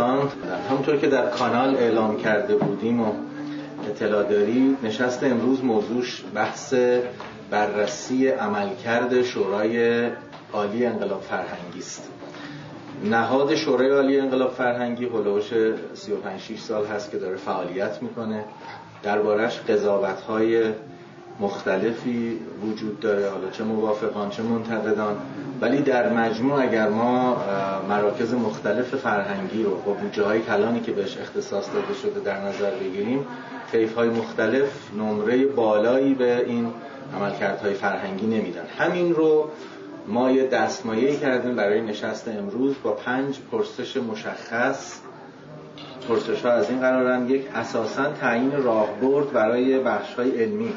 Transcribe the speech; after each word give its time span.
دوستان 0.00 0.28
همونطور 0.70 0.96
که 0.96 1.06
در 1.06 1.30
کانال 1.30 1.76
اعلام 1.76 2.16
کرده 2.16 2.56
بودیم 2.56 3.00
و 3.00 3.12
اطلاع 3.88 4.22
دارید 4.22 4.78
نشست 4.82 5.24
امروز 5.24 5.64
موضوعش 5.64 6.24
بحث 6.34 6.74
بررسی 7.50 8.28
عملکرد 8.28 9.22
شورای 9.22 10.06
عالی 10.52 10.86
انقلاب 10.86 11.20
فرهنگی 11.20 11.78
است. 11.78 12.08
نهاد 13.04 13.54
شورای 13.54 13.90
عالی 13.90 14.20
انقلاب 14.20 14.50
فرهنگی 14.50 15.04
هلوش 15.04 15.48
35 15.94 16.40
6 16.40 16.60
سال 16.60 16.86
هست 16.86 17.10
که 17.10 17.18
داره 17.18 17.36
فعالیت 17.36 18.02
می‌کنه. 18.02 18.44
دربارش 19.02 19.60
قضاوت 19.60 20.20
های 20.20 20.72
مختلفی 21.40 22.40
وجود 22.66 23.00
داره. 23.00 23.30
حالا 23.30 23.50
چه 23.50 23.64
موافقان 23.64 24.30
چه 24.30 24.42
منتقدان. 24.42 25.16
ولی 25.60 25.82
در 25.82 26.12
مجموع 26.12 26.62
اگر 26.62 26.88
ما 26.88 27.36
مراکز 27.88 28.34
مختلف 28.34 28.94
فرهنگی 28.94 29.62
رو 29.62 29.76
با 29.76 29.92
بودجه 29.92 30.22
های 30.22 30.40
کلانی 30.40 30.80
که 30.80 30.92
بهش 30.92 31.18
اختصاص 31.18 31.66
داده 31.74 31.94
شده 32.02 32.20
در 32.20 32.40
نظر 32.40 32.70
بگیریم 32.70 33.26
طیف 33.72 33.94
های 33.94 34.08
مختلف 34.08 34.68
نمره 34.98 35.46
بالایی 35.46 36.14
به 36.14 36.44
این 36.46 36.72
عملکردهای 37.16 37.74
فرهنگی 37.74 38.26
نمیدن. 38.26 38.64
همین 38.78 39.14
رو 39.14 39.50
ما 40.06 40.30
یه 40.30 40.46
دستمایه 40.46 41.16
کردیم 41.16 41.56
برای 41.56 41.80
نشست 41.80 42.28
امروز 42.28 42.74
با 42.82 42.92
پنج 42.92 43.38
پرسش 43.52 43.96
مشخص. 43.96 45.00
پرسش 46.08 46.42
ها 46.42 46.52
از 46.52 46.70
این 46.70 46.80
قرارن. 46.80 47.30
یک 47.30 47.44
اساسا 47.54 48.12
تعیین 48.12 48.62
راهبرد 48.62 49.32
برای 49.32 49.78
بخش 49.78 50.14
های 50.14 50.42
علمی. 50.42 50.72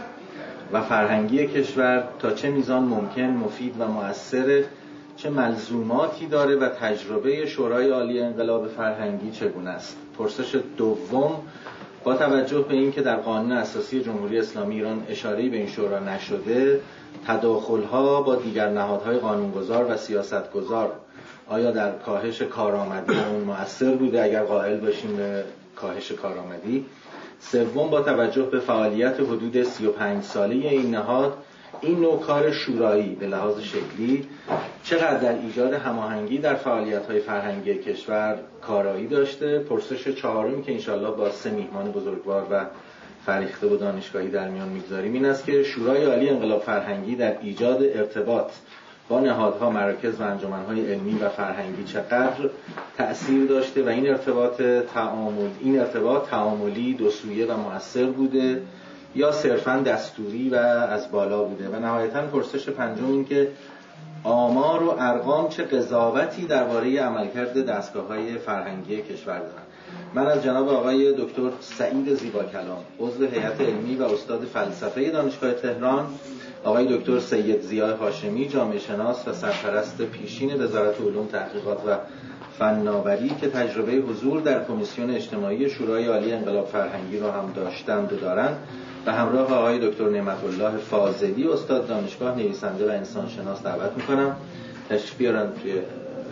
و 0.73 0.81
فرهنگی 0.81 1.47
کشور 1.47 2.03
تا 2.19 2.31
چه 2.31 2.49
میزان 2.49 2.83
ممکن 2.83 3.21
مفید 3.23 3.75
و 3.79 3.87
مؤثر 3.87 4.63
چه 5.17 5.29
ملزوماتی 5.29 6.27
داره 6.27 6.55
و 6.55 6.69
تجربه 6.69 7.45
شورای 7.45 7.89
عالی 7.89 8.19
انقلاب 8.19 8.67
فرهنگی 8.67 9.31
چگونه 9.31 9.69
است. 9.69 9.97
پرسش 10.17 10.61
دوم 10.77 11.31
با 12.03 12.13
توجه 12.13 12.59
به 12.61 12.73
اینکه 12.73 13.01
در 13.01 13.15
قانون 13.15 13.51
اساسی 13.51 14.01
جمهوری 14.01 14.39
اسلامی 14.39 14.75
ایران 14.75 15.05
اشاره‌ای 15.09 15.49
به 15.49 15.57
این 15.57 15.67
شورا 15.67 15.99
نشده 15.99 16.81
تداخل‌ها 17.27 18.21
با 18.21 18.35
دیگر 18.35 18.69
نهادهای 18.69 19.17
قانونگذار 19.17 19.85
و 19.91 19.97
سیاستگذار 19.97 20.91
آیا 21.49 21.71
در 21.71 21.91
کاهش 21.91 22.41
کارآمدی 22.41 23.13
اون 23.31 23.41
مؤثر 23.41 23.95
بوده؟ 23.95 24.23
اگر 24.23 24.43
قائل 24.43 24.79
باشیم 24.79 25.15
به 25.15 25.43
کاهش 25.75 26.11
کارآمدی. 26.11 26.85
سوم 27.51 27.89
با 27.89 28.01
توجه 28.01 28.43
به 28.43 28.59
فعالیت 28.59 29.19
حدود 29.19 29.63
35 29.63 30.23
ساله 30.23 30.55
این 30.55 30.91
نهاد 30.91 31.37
این 31.81 31.99
نوع 31.99 32.19
کار 32.19 32.51
شورایی 32.51 33.15
به 33.15 33.27
لحاظ 33.27 33.59
شکلی 33.59 34.27
چقدر 34.83 35.17
در 35.17 35.39
ایجاد 35.39 35.73
هماهنگی 35.73 36.37
در 36.37 36.55
فعالیت 36.55 37.05
های 37.05 37.19
فرهنگی 37.19 37.75
کشور 37.75 38.37
کارایی 38.61 39.07
داشته؟ 39.07 39.59
پرسش 39.59 40.07
چهارمی 40.07 40.63
که 40.63 40.71
انشالله 40.71 41.11
با 41.11 41.29
سه 41.31 41.49
میهمان 41.49 41.91
بزرگوار 41.91 42.47
و 42.51 42.65
فریخته 43.25 43.67
و 43.67 43.77
دانشگاهی 43.77 44.29
در 44.29 44.49
میان 44.49 44.69
می‌گذاریم 44.69 45.13
این 45.13 45.25
است 45.25 45.45
که 45.45 45.63
شورای 45.63 46.05
عالی 46.05 46.29
انقلاب 46.29 46.61
فرهنگی 46.61 47.15
در 47.15 47.37
ایجاد 47.41 47.83
ارتباط 47.83 48.51
نهادها 49.19 49.69
مراکز 49.69 50.21
و 50.21 50.23
انجمنهای 50.23 50.93
علمی 50.93 51.19
و 51.19 51.29
فرهنگی 51.29 51.83
چقدر 51.83 52.49
تأثیر 52.97 53.47
داشته 53.47 53.83
و 53.83 53.87
این 53.87 54.09
ارتباط 54.09 54.61
تعامل 54.93 55.49
این 55.59 55.79
ارتباط 55.79 56.29
تعاملی 56.29 56.93
دو 56.93 57.09
سویه 57.09 57.45
و 57.45 57.57
مؤثر 57.57 58.05
بوده 58.05 58.61
یا 59.15 59.31
صرفا 59.31 59.77
دستوری 59.77 60.49
و 60.49 60.55
از 60.55 61.11
بالا 61.11 61.43
بوده؟ 61.43 61.69
و 61.69 61.79
نهایتا 61.79 62.21
پرسش 62.21 62.69
پنجم 62.69 63.05
این 63.05 63.25
که 63.25 63.47
آمار 64.23 64.83
و 64.83 64.95
ارقام 64.99 65.49
چه 65.49 65.63
قضاوتی 65.63 66.45
درباره 66.45 66.99
عملکرد 66.99 67.65
دستگاه 67.65 68.07
های 68.07 68.37
فرهنگی 68.37 69.01
کشور 69.01 69.39
دارند؟ 69.39 69.67
من 70.13 70.27
از 70.27 70.43
جناب 70.43 70.69
آقای 70.69 71.13
دکتر 71.13 71.49
سعید 71.59 72.13
زیبا 72.13 72.43
کلام 72.43 72.83
عضو 72.99 73.25
هیئت 73.25 73.61
علمی 73.61 73.95
و 73.95 74.03
استاد 74.03 74.41
فلسفه 74.41 75.09
دانشگاه 75.09 75.53
تهران 75.53 76.07
آقای 76.63 76.97
دکتر 76.97 77.19
سید 77.19 77.61
زیای 77.61 77.93
هاشمی 77.93 78.47
جامعه 78.47 78.79
شناس 78.79 79.27
و 79.27 79.33
سرپرست 79.33 80.01
پیشین 80.01 80.63
وزارت 80.63 81.01
علوم 81.01 81.27
تحقیقات 81.27 81.77
و 81.87 81.97
فناوری 82.59 83.29
که 83.41 83.49
تجربه 83.49 83.91
حضور 83.91 84.41
در 84.41 84.63
کمیسیون 84.63 85.09
اجتماعی 85.09 85.69
شورای 85.69 86.05
عالی 86.05 86.33
انقلاب 86.33 86.67
فرهنگی 86.67 87.19
را 87.19 87.31
هم 87.31 87.53
داشتند 87.55 88.13
و 88.13 88.15
دارند 88.15 88.57
و 89.05 89.11
همراه 89.11 89.53
آقای 89.53 89.89
دکتر 89.89 90.09
نعمت 90.09 90.43
الله 90.43 90.77
فاضلی 90.77 91.47
استاد 91.47 91.87
دانشگاه 91.87 92.35
نویسنده 92.35 92.87
و 92.87 92.91
انسانشناس 92.91 93.63
دعوت 93.63 93.91
می‌کنم. 93.97 94.35
تشریف 94.89 95.15
بیارن 95.17 95.47
توی 95.61 95.73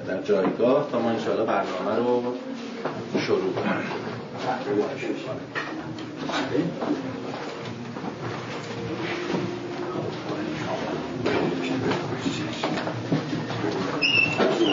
در 0.08 0.22
جایگاه 0.22 0.88
تا 0.92 1.00
ما 1.00 1.10
انشاءالله 1.10 1.46
برنامه 1.46 1.96
رو 1.96 2.24
شروع 3.20 3.54
کنیم. 3.54 3.82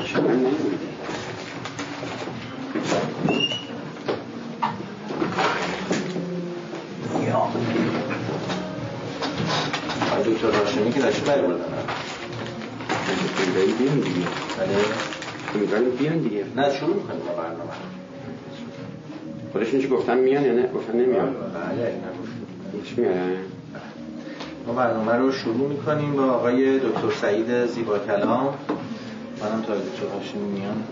دکتر 0.08 0.20
دیگه 16.18 16.44
نه 16.56 16.74
شروع 16.74 16.94
می‌کنیم 16.94 17.20
با 17.26 17.32
برنامه 17.32 17.72
گفتن 19.90 20.18
میان 20.18 20.44
یا 20.44 20.52
نه 20.52 20.68
گفتن 20.72 20.92
نمیان 20.92 21.34
بله 21.34 21.94
هیچ 22.72 22.98
ما 24.66 24.72
برنامه 24.72 25.12
رو 25.12 25.32
شروع 25.32 25.68
می‌کنیم 25.68 26.16
با 26.16 26.22
آقای 26.22 26.78
دکتر 26.78 27.10
سعید 27.20 27.66
زیبا 27.66 27.98
کلام 27.98 28.54
منم 29.40 29.62
تا 29.62 29.76
دکتر 29.76 30.06
هاشمی 30.14 30.42
میان. 30.42 30.82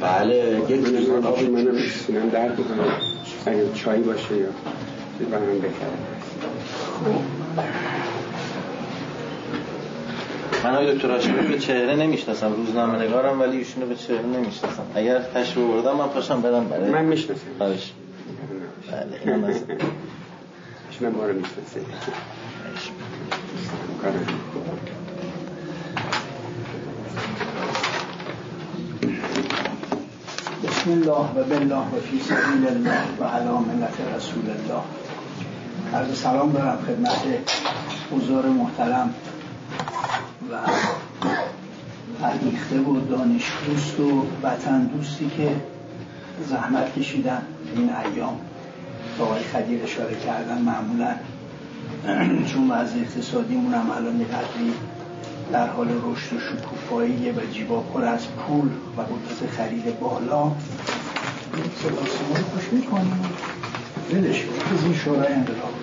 بله 0.00 0.62
یک 0.68 1.08
من 1.08 1.24
آب 1.26 1.42
منم 1.42 1.78
سینم 2.06 2.28
درد 2.28 2.54
بکنم 2.54 2.84
اگه 3.46 3.72
چایی 3.74 4.02
باشه 4.02 4.36
یا 4.36 4.46
برم 5.30 5.58
بکرم 5.58 5.98
من 10.64 10.74
آقای 10.74 10.94
دکتر 10.94 11.10
هاشمی 11.10 11.48
به 11.48 11.58
چهره 11.58 11.96
نمی‌شناسم 11.96 12.52
روزنامه 12.52 13.02
نگارم 13.02 13.40
ولی 13.40 13.56
ایشونو 13.56 13.86
به 13.86 13.94
چهره 13.94 14.26
نمی‌شناسم. 14.26 14.82
اگر 14.94 15.18
تشریف 15.34 15.66
بردم 15.66 15.96
من 15.96 16.08
پاشم 16.08 16.42
بدم 16.42 16.64
برای 16.64 16.90
من 16.90 17.04
می‌شناسم. 17.04 17.40
بله 17.58 17.78
اینم 19.24 19.54
کارم 21.00 21.42
بسم 30.64 30.90
الله 30.90 31.12
و 31.12 31.44
بالله 31.44 31.76
و 31.76 32.00
فی 32.10 32.20
سبیل 32.20 32.66
الله 32.66 33.02
و 33.20 33.24
علی 33.24 33.48
ملت 33.48 34.00
رسول 34.16 34.50
الله. 34.50 34.82
عرض 35.94 36.18
سلام 36.18 36.52
دارم 36.52 36.78
خدمت 36.86 37.22
حضور 38.12 38.46
محترم 38.46 39.14
و 40.50 40.58
فرهیخته 42.20 42.80
و 42.80 43.00
دانش 43.00 43.52
دوست 43.66 44.00
و 44.00 44.26
وطن 44.42 44.84
دوستی 44.84 45.30
که 45.36 45.56
زحمت 46.48 46.98
کشیدن 46.98 47.42
این 47.76 47.90
ایام. 47.96 48.40
با 49.18 49.24
آقای 49.24 49.42
خدیر 49.42 49.82
اشاره 49.82 50.16
کردن 50.26 50.62
معمولا 50.62 51.14
چون 52.46 52.70
وضع 52.70 52.96
اقتصادیمون 52.96 53.74
هم 53.74 53.90
الان 53.90 54.18
قدری 54.18 54.72
در 55.52 55.66
حال 55.66 55.88
رشد 55.88 56.36
و 56.36 56.40
شکوفایی 56.40 57.30
و 57.30 57.52
جیبا 57.52 57.80
پر 57.80 58.04
از 58.04 58.26
پول 58.28 58.68
و 58.96 59.00
قدرت 59.00 59.50
خرید 59.56 60.00
بالا 60.00 60.42
رو 60.42 61.96
خوش 62.52 62.72
می‌کنیم. 62.72 63.20
ولش 64.12 64.44
از 64.74 64.84
این 64.84 64.94
شورای 64.94 65.32
انقلاب. 65.32 65.74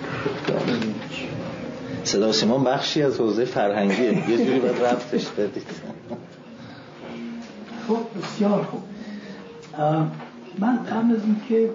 صدا 2.04 2.32
سیمان 2.32 2.64
بخشی 2.64 3.02
از 3.02 3.20
حوزه 3.20 3.44
فرهنگیه. 3.44 4.30
یه 4.30 4.36
جوری 4.44 4.60
باید 4.60 4.82
رفتش 4.82 5.26
بدید. 5.26 5.66
خب 7.88 7.98
بسیار 8.22 8.62
خوب. 8.62 8.82
من 10.58 10.76
قبل 10.76 11.16
از 11.16 11.22
اینکه 11.24 11.70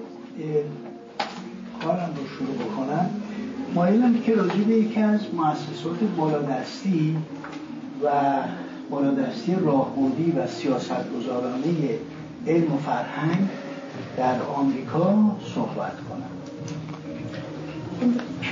کارم 1.88 2.10
رو 2.18 2.28
شروع 2.28 2.56
بکنم 2.56 3.10
مایلم 3.76 4.20
که 4.20 4.36
راجع 4.36 4.64
به 4.68 4.74
یکی 4.74 5.00
از 5.00 5.20
مؤسسات 5.34 6.00
بالادستی 6.18 7.18
و 8.04 8.10
بالادستی 8.90 9.56
راهبردی 9.56 10.32
و 10.32 10.48
سیاستگزارانه 10.48 12.00
علم 12.48 12.74
و 12.74 12.78
فرهنگ 12.78 13.48
در 14.18 14.42
آمریکا 14.56 15.36
صحبت 15.56 15.94
کنم. 16.10 16.30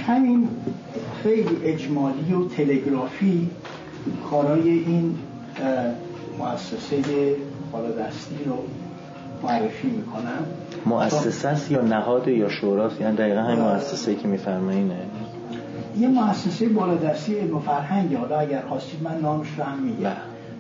همین 0.08 0.50
خیلی 1.24 1.58
اجمالی 1.64 2.34
و 2.34 2.48
تلگرافی 2.48 3.50
کارای 4.30 4.70
این 4.70 5.18
مؤسسه 6.40 7.36
بالادستی 7.72 8.44
رو 8.46 8.58
معرفی 9.44 9.88
می‌کنم. 9.88 10.46
مؤسسه 10.86 11.48
است 11.48 11.72
یا 11.72 11.82
نهاد 11.82 12.28
یا 12.28 12.50
شوراست 12.50 13.02
یعنی 13.02 13.18
دقیقا 13.18 13.42
همین 13.42 13.60
مؤسسه 13.60 14.16
که 14.16 14.28
میفرمایینه. 14.28 15.00
یه 15.98 16.08
مؤسسه 16.08 16.70
بالادستی 16.70 17.36
علم 17.36 17.56
و 17.56 17.60
فرهنگ 17.60 18.16
حالا 18.16 18.40
اگر 18.40 18.62
خواستید 18.62 19.04
من 19.04 19.20
نامش 19.22 19.48
رو 19.58 19.64
هم 19.64 19.80
میگم. 19.80 20.04
بله. 20.04 20.16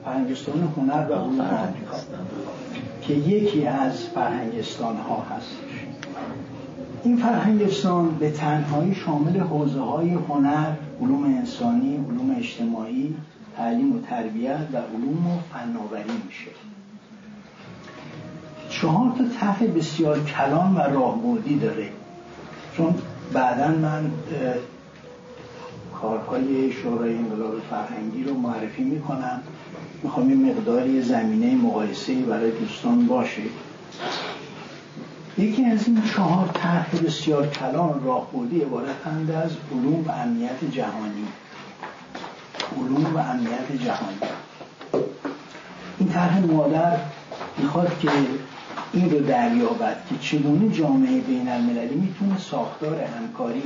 فرهنگستان 0.05 0.73
هنر 0.77 1.07
و 1.09 1.13
علوم 1.13 1.41
آمریکا. 1.41 1.97
که 3.01 3.13
یکی 3.13 3.67
از 3.67 4.03
فرهنگستان 4.03 4.97
ها 4.97 5.23
هست. 5.35 5.55
این 7.03 7.17
فرهنگستان 7.17 8.15
به 8.19 8.31
تنهایی 8.31 8.95
شامل 8.95 9.39
حوزه 9.39 9.79
های 9.79 10.09
هنر، 10.09 10.71
علوم 11.01 11.23
انسانی، 11.23 11.95
علوم 11.95 12.35
اجتماعی، 12.37 13.15
تعلیم 13.57 13.95
و 13.95 13.99
تربیت 14.01 14.67
و 14.73 14.77
علوم 14.77 15.27
و 15.27 15.39
فناوری 15.53 16.11
میشه. 16.25 16.51
چهار 18.81 19.11
تا 19.17 19.23
ته 19.39 19.67
بسیار 19.67 20.23
کلان 20.23 20.75
و 20.75 20.79
راهبردی 20.79 21.59
داره. 21.59 21.89
چون 22.77 22.95
بعدا 23.33 23.67
من 23.67 24.11
کارهای 26.01 26.71
شورای 26.71 27.15
انقلاب 27.15 27.53
فرهنگی 27.69 28.23
رو 28.23 28.33
معرفی 28.33 28.83
می‌کنم. 28.83 29.41
می‌خوام 30.03 30.29
یه 30.29 30.35
مقداری 30.35 31.01
زمینه 31.01 31.55
مقایسه 31.55 32.15
برای 32.15 32.51
دوستان 32.51 33.07
باشه. 33.07 33.41
یکی 35.37 35.65
از 35.65 35.87
این 35.87 36.01
چهار 36.15 36.49
طرح 36.53 36.89
بسیار 37.05 37.47
کلان 37.47 38.01
راهبردی 38.05 38.61
عبارتند 38.61 39.31
از 39.31 39.51
علوم 39.71 40.07
و 40.07 40.11
امنیت 40.11 40.71
جهانی. 40.71 41.27
علوم 42.77 43.15
و 43.15 43.17
امنیت 43.17 43.83
جهانی. 43.83 44.17
این 45.99 46.09
طرح 46.09 46.45
مادر 46.45 46.97
می‌خواد 47.57 47.99
که 47.99 48.09
این 48.93 49.11
رو 49.11 49.19
دریابد 49.19 49.97
که 50.09 50.15
چگونه 50.21 50.69
جامعه 50.69 51.21
بین 51.21 51.49
المللی 51.49 51.95
می‌تونه 51.95 52.39
ساختار 52.39 53.01
همکاری 53.01 53.63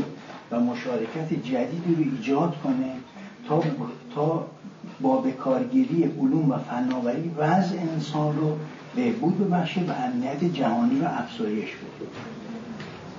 و 0.51 0.59
مشارکت 0.59 1.33
جدیدی 1.43 1.95
رو 1.95 2.11
ایجاد 2.11 2.55
کنه 2.63 2.91
تا 3.47 3.63
تا 4.15 4.45
با 5.01 5.17
بکارگیری 5.17 6.03
علوم 6.03 6.51
و 6.51 6.57
فناوری 6.57 7.31
وضع 7.37 7.75
انسان 7.93 8.37
رو 8.37 8.57
بهبود 8.95 9.39
ببخشه 9.39 9.81
و 9.81 9.91
امنیت 9.91 10.43
جهانی 10.43 10.99
رو 10.99 11.07
افزایش 11.07 11.69
بده. 11.69 12.07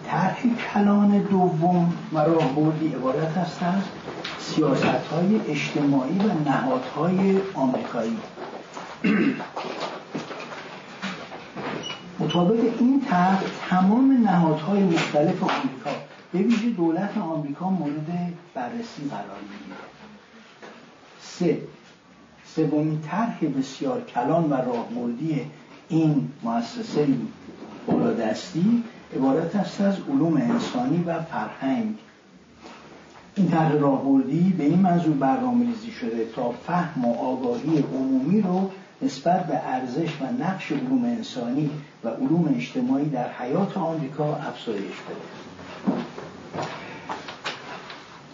طرح 0.06 0.42
کلان 0.74 1.18
دوم 1.18 1.92
و 2.12 2.18
راهبردی 2.18 2.88
عبارت 2.88 3.36
هست 3.36 3.62
از 3.62 3.82
سیاست 4.38 4.84
های 4.84 5.40
اجتماعی 5.48 6.18
و 6.18 6.48
نهادهای 6.50 7.40
آمریکایی. 7.54 8.16
مطابق 12.20 12.60
این 12.78 13.00
طرح 13.00 13.42
تمام 13.68 14.12
نهادهای 14.24 14.82
مختلف 14.82 15.42
آمریکا 15.42 15.90
به 16.32 16.38
ویژه 16.38 16.70
دولت 16.70 17.18
آمریکا 17.18 17.70
مورد 17.70 18.32
بررسی 18.54 19.02
قرار 19.10 19.40
می‌گیره. 19.42 19.76
سه 21.20 21.58
سومین 22.44 23.00
طرح 23.00 23.38
بسیار 23.58 24.00
کلان 24.00 24.44
و 24.50 24.54
راهبردی 24.54 25.40
این 25.88 26.28
مؤسسه 26.42 27.06
بالادستی 27.86 28.84
عبارت 29.16 29.56
است 29.56 29.80
از 29.80 29.96
علوم 30.08 30.36
انسانی 30.36 31.04
و 31.06 31.22
فرهنگ. 31.22 31.94
این 33.34 33.50
طرح 33.50 33.72
راهبردی 33.72 34.54
به 34.58 34.64
این 34.64 34.78
منظور 34.78 35.14
برنامه‌ریزی 35.14 35.90
شده 35.90 36.26
تا 36.34 36.50
فهم 36.66 37.04
و 37.04 37.14
آگاهی 37.14 37.84
عمومی 37.94 38.40
رو 38.40 38.70
نسبت 39.02 39.46
به 39.46 39.60
ارزش 39.66 40.10
و 40.20 40.42
نقش 40.42 40.72
علوم 40.72 41.04
انسانی 41.04 41.70
و 42.04 42.08
علوم 42.08 42.54
اجتماعی 42.56 43.08
در 43.08 43.28
حیات 43.32 43.76
آمریکا 43.76 44.36
افزایش 44.36 44.82
بده. 44.82 45.40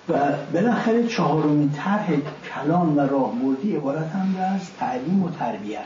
و 0.09 0.37
بالاخره 0.53 1.07
چهارمین 1.07 1.71
طرح 1.71 2.09
کلان 2.55 2.95
و 2.95 3.01
راهبردی 3.01 3.77
عبارت 3.77 4.11
هم 4.11 4.35
از 4.55 4.61
تعلیم 4.79 5.23
و 5.23 5.31
تربیت. 5.31 5.81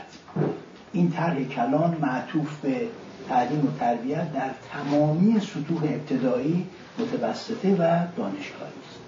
این 0.93 1.11
طرح 1.11 1.43
کلان 1.43 1.97
معطوف 2.01 2.59
به 2.61 2.81
تعلیم 3.29 3.65
و 3.65 3.79
تربیت 3.79 4.33
در 4.33 4.49
تمامی 4.73 5.39
سطوح 5.39 5.83
ابتدایی 5.83 6.67
متوسطه 6.99 7.75
و 7.75 7.99
دانشگاهی 8.17 8.81
است. 8.89 8.99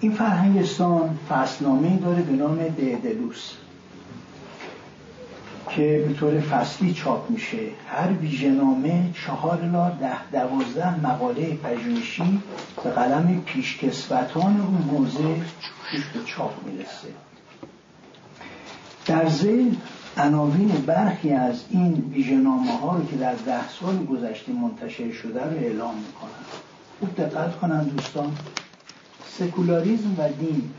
این 0.00 0.12
فرهنگستان 0.12 1.18
فصلنامه 1.28 1.96
داره 1.96 2.22
به 2.22 2.32
نام 2.32 2.56
دلوس 3.02 3.52
که 5.68 6.04
به 6.08 6.14
طور 6.14 6.40
فصلی 6.40 6.94
چاپ 6.94 7.30
میشه. 7.30 7.58
هر 7.88 8.12
ویژنامه 8.12 9.10
چهار 9.26 9.64
لا 9.64 9.90
ده 9.90 10.30
دوازده 10.32 11.00
مقاله 11.00 11.54
پژوهشی 11.54 12.42
به 12.84 12.90
قلم 12.90 13.42
پیشکسوتان 13.46 14.60
اون 14.60 14.82
حوزه 14.90 15.34
به 16.14 16.20
چاپ 16.26 16.66
می‌رسه. 16.66 17.08
در 19.06 19.28
زیل 19.28 19.76
عناوین 20.16 20.68
برخی 20.68 21.32
از 21.32 21.64
این 21.70 22.10
ویژنامه 22.14 22.78
ها 22.78 22.96
رو 22.96 23.06
که 23.06 23.16
در 23.16 23.34
ده 23.34 23.68
سال 23.80 24.04
گذشته 24.04 24.52
منتشر 24.52 25.12
شده 25.12 25.44
رو 25.44 25.56
اعلام 25.56 25.94
می‌کنن 25.94 26.46
خوب 27.00 27.16
دقت 27.16 27.58
کنن 27.58 27.84
دوستان. 27.84 28.36
سکولاریزم 29.38 30.14
و 30.18 30.28
دین. 30.28 30.70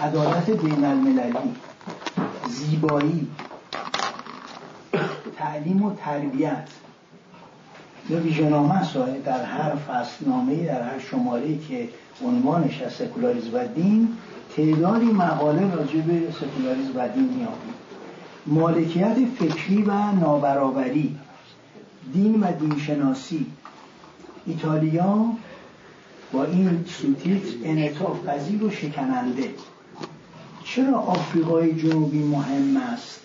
عدالت 0.00 0.50
بین 0.50 0.84
المللی. 0.84 1.54
زیبایی. 2.48 3.26
تعلیم 5.36 5.82
و 5.82 5.94
تربیت. 5.94 6.68
یا 8.10 8.18
ویژنامه 8.20 8.74
است 8.74 8.94
در 9.24 9.44
هر 9.44 9.76
فصلنامه 9.76 10.66
در 10.66 10.82
هر 10.82 10.98
شماره 10.98 11.58
که 11.58 11.88
عنوانش 12.24 12.82
از 12.82 12.92
سکولاریزم 12.92 13.54
و 13.54 13.66
دین 13.66 14.08
تعدادی 14.56 15.06
مقاله 15.06 15.74
راجع 15.74 16.00
به 16.00 16.32
سکولاریزم 16.32 16.92
و 16.96 17.08
دین 17.08 17.24
میابید 17.24 17.74
مالکیت 18.46 19.16
فکری 19.38 19.82
و 19.82 20.12
نابرابری 20.12 21.18
دین 22.12 22.40
و 22.40 22.52
دینشناسی. 22.52 23.46
ایتالیا 24.46 25.26
با 26.32 26.44
این 26.44 26.84
سوتیت 26.88 27.42
انعطاف 27.64 28.26
پذیر 28.26 28.64
و 28.64 28.70
شکننده. 28.70 29.50
چرا 30.64 30.98
آفریقای 30.98 31.74
جنوبی 31.74 32.18
مهم 32.18 32.76
است؟ 32.76 33.20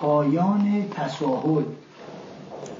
پایان 0.00 0.84
تساهل. 0.90 1.64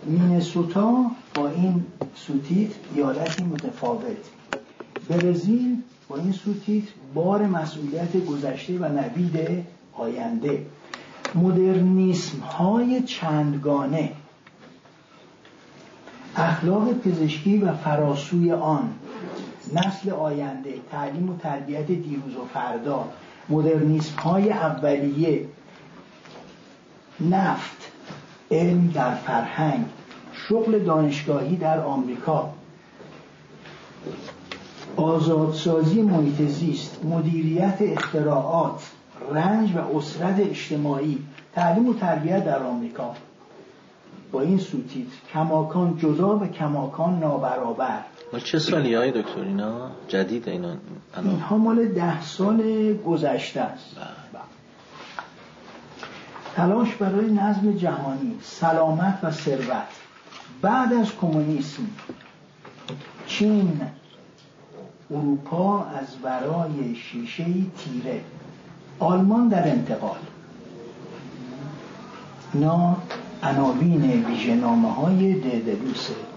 مینسوتا 0.07 1.05
با 1.35 1.49
این 1.49 1.85
سوتیت 2.15 2.71
ایالتی 2.95 3.45
متفاوت. 3.45 4.17
برزیل 5.09 5.77
با 6.09 6.17
این 6.17 6.33
سوتیت 6.33 6.85
بار 7.15 7.47
مسئولیت 7.47 8.17
گذشته 8.17 8.79
و 8.79 8.85
نوید 8.85 9.67
آینده. 9.93 10.67
مدرنیسم 11.35 12.39
های 12.39 13.03
چندگانه. 13.03 14.13
اخلاق 16.37 16.93
پزشکی 16.93 17.59
و 17.59 17.73
فراسوی 17.73 18.53
آن. 18.53 18.93
نسل 19.75 20.11
آینده 20.11 20.75
تعلیم 20.91 21.31
و 21.31 21.37
تربیت 21.37 21.87
دیروز 21.87 22.37
و 22.37 22.45
فردا. 22.55 23.09
مدرنیسم 23.53 24.17
های 24.19 24.53
اولیه 24.53 25.49
نفت 27.21 27.93
علم 28.51 28.91
در 28.95 29.15
فرهنگ 29.15 29.85
شغل 30.33 30.79
دانشگاهی 30.79 31.57
در 31.57 31.81
آمریکا. 31.81 32.51
آزادسازی 34.97 36.03
محیط 36.03 36.43
زیست 36.43 37.05
مدیریت 37.05 37.77
اختراعات 37.81 38.91
رنج 39.31 39.77
و 39.77 39.97
اسرت 39.97 40.41
اجتماعی 40.41 41.19
تعلیم 41.55 41.89
و 41.89 41.95
تربیت 41.95 42.45
در 42.45 42.63
آمریکا. 42.63 43.15
با 44.33 44.41
این 44.41 44.59
سوتیت 44.59 45.07
کماکان 45.33 45.99
جدا 45.99 46.39
و 46.39 46.47
کماکان 46.47 47.19
نابرابر. 47.19 48.05
چه 48.39 48.59
سالی 48.59 48.95
های 48.95 49.11
دکتر 49.11 49.41
اینا؟ 49.41 49.91
جدید 50.09 50.49
اینا؟ 50.49 50.77
اینها 51.17 51.57
مال 51.57 51.89
ده 51.89 52.23
سال 52.23 52.93
گذشته 52.95 53.61
است. 53.61 53.97
بله. 53.97 54.43
تلاش 56.55 56.95
برای 56.95 57.33
نظم 57.33 57.73
جهانی 57.73 58.39
سلامت 58.43 59.19
و 59.23 59.31
ثروت. 59.31 59.89
بعد 60.63 60.93
از 60.93 61.17
کمونیسم 61.21 61.83
چین 63.27 63.81
اروپا 65.11 65.85
از 65.85 66.17
برای 66.23 66.95
شیشه 66.95 67.45
تیره. 67.45 68.21
آلمان 68.99 69.49
در 69.49 69.69
انتقال. 69.69 70.19
اینا 72.55 72.97
عناوین 73.43 74.25
ویژنامه 74.25 74.93
های 74.93 75.35
ددلوسه 75.35 76.32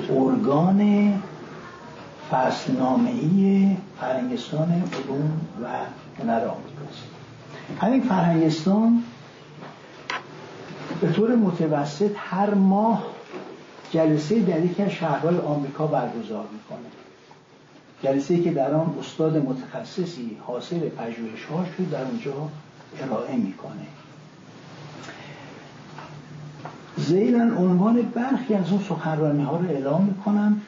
که 0.00 0.12
ارگان 0.12 1.12
فصلنامه‌ای 2.30 3.76
فرنگستان 4.00 4.72
علوم 4.72 5.40
و 5.62 5.66
هنر 6.18 6.44
آمریکاست 6.44 7.02
همین 7.80 8.02
فرهنگستان 8.02 9.02
به 11.00 11.12
طور 11.12 11.36
متوسط 11.36 12.10
هر 12.16 12.54
ماه 12.54 13.04
جلسه 13.90 14.40
در 14.40 14.64
یکی 14.64 14.82
از 14.82 14.90
شهرهای 14.90 15.38
آمریکا 15.38 15.86
برگزار 15.86 16.44
می‌کنه. 16.52 16.88
جلسه 18.02 18.42
که 18.42 18.52
در 18.52 18.74
آن 18.74 18.94
استاد 19.00 19.36
متخصصی 19.36 20.36
حاصل 20.46 20.78
پژوهش‌هاش 20.78 21.68
رو 21.78 21.84
در 21.84 22.02
اونجا 22.02 22.32
ارائه 23.02 23.36
می‌کنه. 23.36 23.86
زیلا 27.08 27.42
عنوان 27.42 28.02
برخی 28.02 28.54
از 28.54 28.70
اون 28.70 28.82
سخنرانی 28.88 29.42
ها 29.42 29.56
رو 29.56 29.70
اعلام 29.70 30.04
می‌کنم 30.04 30.60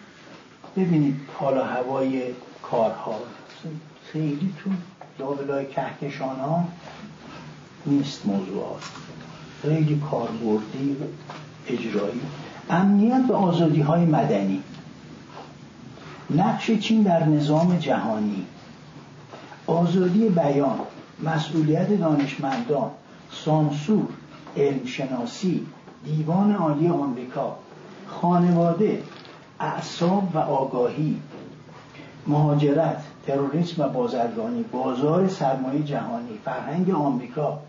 ببینید 0.77 1.17
حالا 1.35 1.65
هوای 1.65 2.23
کارها. 2.63 3.15
خیلی 4.13 4.55
تو 4.59 4.71
لابلای 5.19 5.67
کهکشان 5.67 6.37
ها 6.37 6.65
نیست 7.87 8.27
موضوعات. 8.27 8.83
خیلی 9.63 10.03
کاربردی 10.11 10.97
و 11.01 11.05
اجرایی. 11.73 12.21
امنیت 12.71 13.25
و 13.29 13.33
آزادی 13.33 13.81
های 13.81 14.05
مدنی. 14.05 14.63
نقش 16.31 16.71
چین 16.71 17.03
در 17.03 17.25
نظام 17.25 17.79
جهانی. 17.79 18.47
آزادی 19.67 20.29
بیان 20.29 20.79
مسئولیت 21.25 22.01
دانشمندان 22.01 22.91
سانسور 23.45 24.07
علمشناسی 24.57 25.67
دیوان 26.05 26.55
عالی 26.55 26.89
آمریکا 26.89 27.57
خانواده 28.07 29.03
اعصاب 29.61 30.29
و 30.35 30.39
آگاهی 30.39 31.21
مهاجرت 32.27 33.03
تروریسم 33.27 33.83
و 33.83 33.89
بازرگانی 33.89 34.63
بازار 34.63 35.29
سرمایه 35.29 35.83
جهانی 35.83 36.39
فرهنگ 36.45 36.91
آمریکا 36.91 37.61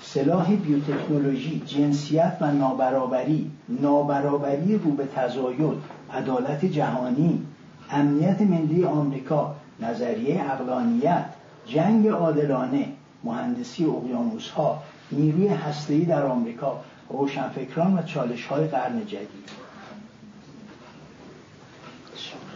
سلاح 0.00 0.54
بیوتکنولوژی 0.54 1.62
جنسیت 1.66 2.36
و 2.40 2.52
نابرابری 2.52 3.50
نابرابری 3.68 4.78
رو 4.78 4.90
به 4.90 5.06
تزاید 5.06 5.78
عدالت 6.12 6.64
جهانی 6.64 7.46
امنیت 7.90 8.40
ملی 8.40 8.84
آمریکا 8.84 9.54
نظریه 9.80 10.50
اقلانیت 10.50 11.24
جنگ 11.66 12.08
عادلانه 12.08 12.88
مهندسی 13.24 13.84
اقیانوس 13.84 14.50
ها 14.50 14.82
نیروی 15.12 15.48
هسته‌ای 15.48 16.04
در 16.04 16.26
آمریکا 16.26 16.80
روشنفکران 17.12 17.98
و 17.98 18.02
چالش 18.02 18.46
های 18.46 18.66
قرن 18.66 19.06
جدید. 19.06 19.48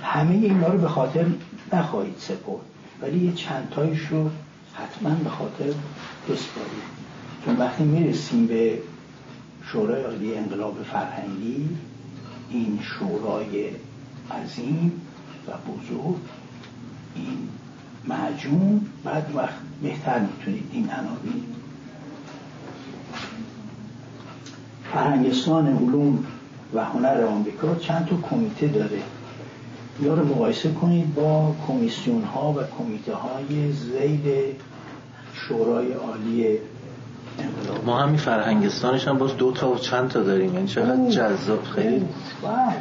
همه 0.03 0.35
اینا 0.35 0.69
رو 0.69 0.79
به 0.79 0.89
خاطر 0.89 1.27
نخواهید 1.73 2.17
سپرد. 2.19 2.61
ولی 3.03 3.19
یه 3.19 3.33
چند 3.33 3.69
تایش 3.71 4.07
رو 4.07 4.31
حتما 4.75 5.11
به 5.11 5.31
خاطر 5.31 5.65
بسپارید 6.29 6.97
چون 7.45 7.57
وقتی 7.57 7.85
می‌رسیم 7.85 8.47
به 8.47 8.79
شورای 9.65 10.03
عالی 10.03 10.35
انقلاب 10.35 10.83
فرهنگی 10.83 11.69
این 12.51 12.79
شورای 12.83 13.71
عظیم 14.31 14.93
و 15.47 15.51
بزرگ 15.51 16.17
این 17.15 17.49
معجون 18.05 18.87
بعد 19.05 19.33
وقت 19.35 19.55
بهتر 19.83 20.19
می‌تونید 20.19 20.71
این 20.73 20.91
عناوین 20.91 21.45
فرهنگستان 24.97 25.67
علوم 25.67 26.25
و 26.75 26.85
هنر 26.85 27.25
آمریکا 27.25 27.75
چند 27.75 28.07
تا 28.07 28.17
کمیته 28.31 28.67
داره. 28.67 28.99
یا 30.03 30.15
رو 30.15 30.25
مقایسه 30.25 30.73
کنید 30.73 31.15
با 31.15 31.55
کمیسیون 31.69 32.23
ها 32.23 32.53
و 32.53 32.57
کمیته 32.79 33.15
های 33.15 33.73
زید 33.73 34.57
شورای 35.33 35.93
عالی 35.93 36.59
انقلاب. 37.39 37.85
ما 37.85 38.01
همین 38.01 38.17
فرهنگستانش 38.17 39.09
هم 39.09 39.19
باز 39.19 39.37
دو 39.37 39.53
تا 39.53 39.71
و 39.71 39.79
چند 39.79 40.09
تا 40.09 40.23
داریم. 40.23 40.55
یعنی 40.55 40.67
چقدر 40.67 41.11
جذاب. 41.11 41.65
خیلی. 41.65 42.07
بله. 42.43 42.77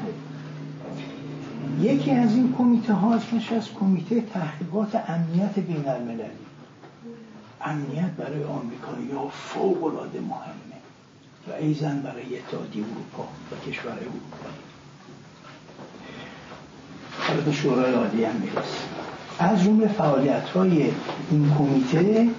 یکی 1.82 2.12
از 2.12 2.36
این 2.36 2.54
کمیته 2.58 2.94
ها 2.94 3.16
اسمش 3.16 3.52
از 3.52 3.70
کمیته 3.80 4.22
تحقیقات 4.22 4.96
امنیت 5.08 5.60
بین 5.60 5.88
المللی 5.88 6.24
امنیت 7.62 8.12
برای 8.18 8.44
آمریکایی 8.44 9.12
ها 9.12 9.28
فوق 9.28 9.84
العاده 9.84 10.20
مهمه 10.20 10.65
و 11.48 11.52
ایزن 11.52 12.02
برای 12.02 12.40
اتحادیه 12.40 12.84
اروپا 12.84 13.28
و 13.52 13.70
کشور 13.70 13.92
اروپا. 13.92 14.50
حالا 17.20 17.42
به 17.42 17.52
شورای 17.52 17.94
عالی 17.94 18.24
هم 18.24 18.36
می‌رسه 18.36 18.80
از 19.40 19.64
جمله 19.64 19.88
فعالیت 19.88 20.50
های 20.50 20.92
این 21.32 21.54
کمیته 21.58 22.30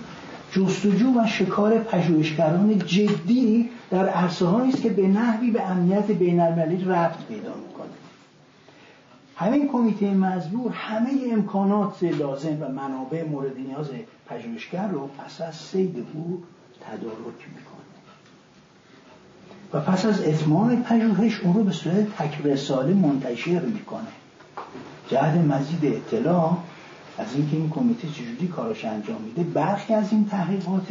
جستجو 0.53 1.21
و 1.21 1.27
شکار 1.27 1.79
پژوهشگران 1.79 2.79
جدی 2.79 3.71
در 3.91 4.09
عرصه 4.09 4.47
است 4.47 4.83
که 4.83 4.89
به 4.89 5.07
نحوی 5.07 5.51
به 5.51 5.63
امنیت 5.63 6.11
بین 6.11 6.41
المللی 6.41 6.85
ربط 6.85 7.25
پیدا 7.29 7.55
می‌کنه. 7.55 7.87
همین 9.37 9.69
کمیته 9.69 10.11
مزبور 10.11 10.73
همه 10.73 11.11
امکانات 11.33 12.03
لازم 12.03 12.63
و 12.63 12.69
منابع 12.69 13.29
مورد 13.29 13.59
نیاز 13.59 13.91
پژوهشگر 14.27 14.89
رو 14.89 15.07
پس 15.19 15.41
از 15.41 15.55
سید 15.55 16.07
او 16.15 16.43
تدارک 16.81 17.49
می‌کنه. 17.55 17.76
و 19.77 19.81
پس 19.81 20.07
از 20.07 20.23
اتمام 20.23 20.83
پژوهش 20.83 21.41
اون 21.41 21.55
رو 21.55 21.65
به 21.65 21.73
صورت 21.73 22.17
تکرساله 22.17 22.95
منتشر 22.95 23.61
می‌کنه. 23.61 24.07
جهد 25.09 25.39
مزید 25.39 25.85
اطلاع 25.85 26.59
از 27.19 27.27
اینکه 27.35 27.57
این 27.57 27.71
کمیته 27.71 28.09
چجوری 28.09 28.49
کارش 28.49 28.85
انجام 28.85 29.23
میده 29.23 29.43
برخی 29.43 29.95
از 29.95 30.13
این 30.13 30.29
تحقیقات 30.29 30.87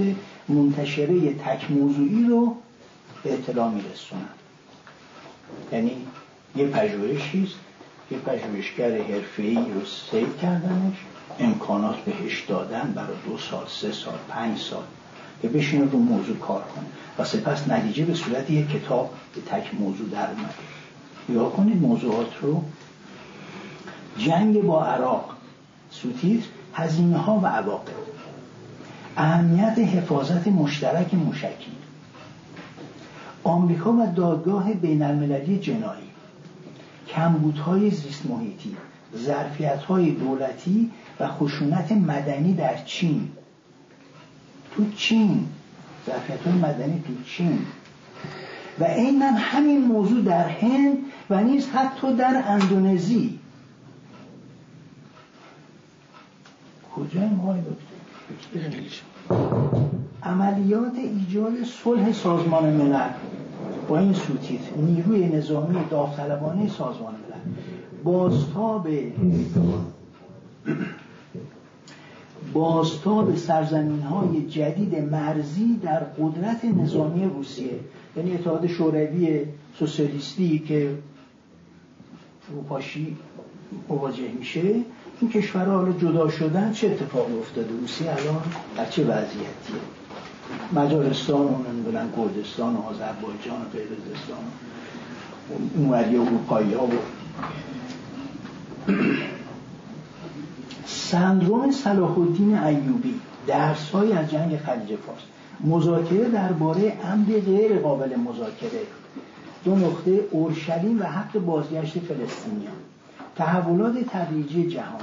منتشره 0.50 1.34
تک 1.34 1.72
موضوعی 1.72 2.26
رو 2.26 2.56
به 3.24 3.34
اطلاع 3.34 3.72
میرسونن. 3.72 4.22
یعنی 5.72 5.92
یه 6.56 6.68
پژوهشی 6.68 7.50
یه 8.12 8.18
پژوهشگر 8.18 9.02
حرفه‌ای 9.02 9.56
رو 9.56 9.86
سیو 10.12 10.28
کردنش 10.42 10.96
امکانات 11.40 11.96
بهش 11.96 12.44
دادن 12.48 12.94
برای 12.96 13.18
دو 13.28 13.38
سال 13.38 13.66
سه 13.68 13.92
سال 13.92 14.18
پنج 14.30 14.60
سال 14.60 14.84
که 15.42 15.48
بشینه 15.48 15.92
رو 15.92 16.00
موضوع 16.00 16.38
کار 16.38 16.62
کنه. 16.62 16.86
و 17.20 17.24
سپس 17.24 17.68
نتیجه 17.68 18.06
به 18.06 18.14
صورت 18.14 18.50
یک 18.50 18.70
کتاب 18.70 19.14
به 19.36 19.42
تک 19.42 19.76
موضوع 19.80 20.10
در 20.10 20.30
اومده. 20.32 20.54
یا 21.30 21.50
کنید 21.50 21.82
موضوعات 21.82 22.38
رو. 22.42 22.64
جنگ 24.18 24.62
با 24.62 24.86
عراق. 24.86 25.36
سوتیتر 25.92 26.48
هزینه 26.74 27.18
ها 27.18 27.40
و 27.40 27.46
عواقب. 27.46 28.06
اهمیت 29.18 29.80
حفاظت 29.80 30.48
مشترک 30.48 31.14
موشکی. 31.14 31.72
آمریکا 33.44 33.92
و 33.92 34.08
دادگاه 34.16 34.74
بین 34.74 35.04
المللی 35.04 35.60
جنایی. 35.60 36.10
کمبودهای 37.08 37.90
زیست 37.90 38.26
محیطی. 38.26 38.76
ظرفیت 39.18 39.84
های 39.84 40.12
دولتی 40.12 40.92
و 41.20 41.28
خشونت 41.28 41.92
مدنی 41.92 42.54
در 42.54 42.84
چین. 42.86 43.32
تو 44.76 44.92
چین 44.92 45.48
ظرفیت 46.06 46.48
مدنی 46.48 47.04
تو 47.08 47.14
چین. 47.26 47.60
و 48.80 48.84
عینا 48.84 49.32
همین 49.32 49.82
موضوع 49.82 50.22
در 50.22 50.48
هند 50.48 50.98
و 51.30 51.44
نیز 51.44 51.70
حتی 51.70 52.16
در 52.16 52.44
اندونزی. 52.48 53.40
کجای 56.96 57.30
ما 57.30 57.56
عملیات 60.24 60.96
ایجاد 60.96 61.64
صلح 61.64 62.12
سازمان 62.12 62.74
ملل. 62.74 63.10
با 63.88 64.00
این 64.00 64.14
سوتیت 64.14 64.78
نیروی 64.78 65.28
نظامی 65.28 65.80
داوطلبانه 65.90 66.70
سازمان 66.70 67.14
ملل. 67.14 67.54
بازتاب 68.04 68.88
بازتاب 72.56 73.36
سرزمین 73.36 74.02
های 74.02 74.46
جدید 74.46 74.96
مرزی 74.96 75.80
در 75.84 76.00
قدرت 76.00 76.66
نظامی 76.66 77.26
روسیه 77.26 77.80
یعنی 78.18 78.34
اتحاد 78.34 78.68
شوروی 78.68 79.46
سوسیالیستی 79.80 80.60
که 80.60 80.98
روپاشی 82.52 83.18
مواجه 83.90 84.32
میشه 84.40 84.62
این 85.22 85.32
کشورها 85.32 85.78
حالا 85.78 85.92
جدا 85.92 86.30
شدن 86.30 86.72
چه 86.72 86.88
اتفاقی 86.88 87.34
افتاده؟ 87.40 87.70
روسیه 87.82 88.12
الان 88.12 88.42
در 88.78 88.86
چه 88.86 89.04
وضعیتیه؟ 89.04 89.82
مجارستان 90.74 91.42
و 91.42 91.72
نمی‌دونن 91.72 92.08
کردستان 92.18 92.76
و 92.76 92.80
آذربایجان 92.80 93.62
و 93.62 93.66
قرقیزستان 93.74 94.38
اونوری 95.76 96.18
اروپایی 96.18 96.74
ها 96.74 96.86
و 96.86 96.92
سندروم 100.86 101.72
صلاح 101.72 102.20
الدین 102.20 102.58
ایوبی 102.58 103.20
درس 103.48 103.90
های 103.90 104.14
از 104.14 104.32
جنگ 104.32 104.58
خلیج 104.58 104.96
فارس. 105.00 105.22
مذاکره 105.64 106.30
درباره 106.30 106.94
امر 107.04 107.40
غیر 107.40 107.80
قابل 107.80 108.16
مذاکره. 108.16 108.82
دو 109.64 109.76
نقطه 109.76 110.20
اورشلیم 110.32 111.02
و 111.02 111.04
حق 111.04 111.40
بازگشت 111.40 112.00
فلسطینیان. 112.00 112.74
تحولات 113.36 113.96
تدریجی 114.10 114.68
جهان. 114.68 115.02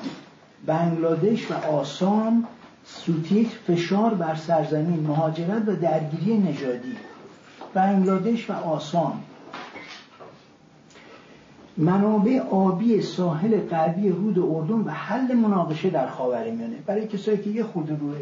بنگلادش 0.67 1.51
و 1.51 1.55
آسام 1.55 2.45
سوتیک 2.85 3.49
فشار 3.49 4.15
بر 4.15 4.35
سرزمین 4.35 5.01
مهاجرت 5.01 5.69
و 5.69 5.77
درگیری 5.77 6.39
نژادی. 6.39 6.97
بنگلادش 7.75 8.51
و 8.51 8.53
آسام 8.53 9.21
منابع 11.77 12.41
آبی 12.41 13.03
ساحل 13.03 13.61
غربی 13.61 14.09
رود 14.09 14.39
اردن 14.39 14.75
و 14.75 14.91
حل 14.91 15.35
مناقشه 15.35 15.91
در 15.91 16.07
خاورمیانه 16.07 16.77
برای 16.87 17.09
کسایی 17.09 17.39
که 17.39 17.51
یه 17.51 17.63
خود 17.65 17.91
روی 17.91 18.17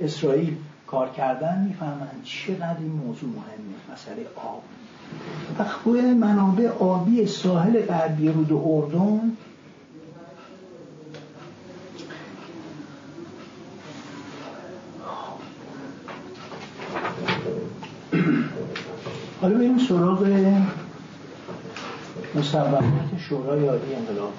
اسرائیل 0.00 0.56
کار 0.86 1.08
کردن 1.08 1.64
می‌فهمند 1.64 2.20
چقدر 2.24 2.78
این 2.80 2.92
موضوع 2.92 3.30
مهمه 3.30 3.94
مسئله 3.94 4.26
آب. 4.36 4.62
و 5.58 5.64
منابع 6.14 6.68
آبی 6.68 7.26
ساحل 7.26 7.80
غربی 7.80 8.28
رود 8.28 8.52
اردن 8.52 9.36
حالا 19.40 19.58
بریم 19.58 19.78
سراغ 19.78 20.22
مصوبات 22.38 22.84
شورای 23.28 23.66
عالی 23.68 23.94
انقلاب 23.94 24.32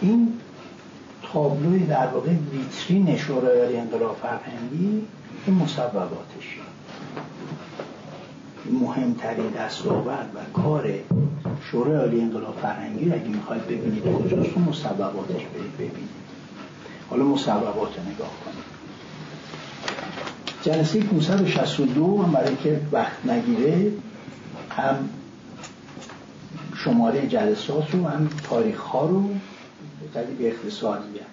این 0.00 0.32
تابلوی 1.32 1.86
در 1.86 2.06
واقع 2.06 2.30
ویترین 2.30 3.16
شورای 3.16 3.60
عالی 3.60 3.76
انقلاب 3.76 4.16
فرهنگی 4.22 5.02
این 5.46 5.56
مصوباتش. 5.56 6.58
مهمترین 8.70 9.50
دستاورد 9.50 10.30
و 10.34 10.60
کار 10.62 10.90
شورای 11.70 11.96
عالی 11.96 12.20
انقلاب 12.20 12.58
فرهنگی 12.62 13.12
اگه 13.12 13.28
می‌خواید 13.28 13.66
ببینید 13.66 14.02
کجاست 14.02 14.50
تو 14.54 14.60
مصوباتش 14.60 15.42
برید 15.54 15.74
ببینید. 15.74 16.08
حالا 17.10 17.24
مصوبات 17.24 17.98
نگاه 18.00 18.32
کنید. 18.44 18.78
جلسه 20.62 21.00
562 21.00 22.22
هم 22.22 22.32
برای 22.32 22.56
که 22.56 22.80
وقت 22.92 23.26
نگیره 23.26 23.92
هم 24.78 25.08
شماره 26.76 27.26
جلسات 27.26 27.94
رو 27.94 28.08
هم 28.08 28.28
تاریخ 28.50 28.80
ها 28.80 29.06
رو 29.06 29.28
به 30.38 30.48
اختصار 30.48 30.98
میگم 30.98 31.26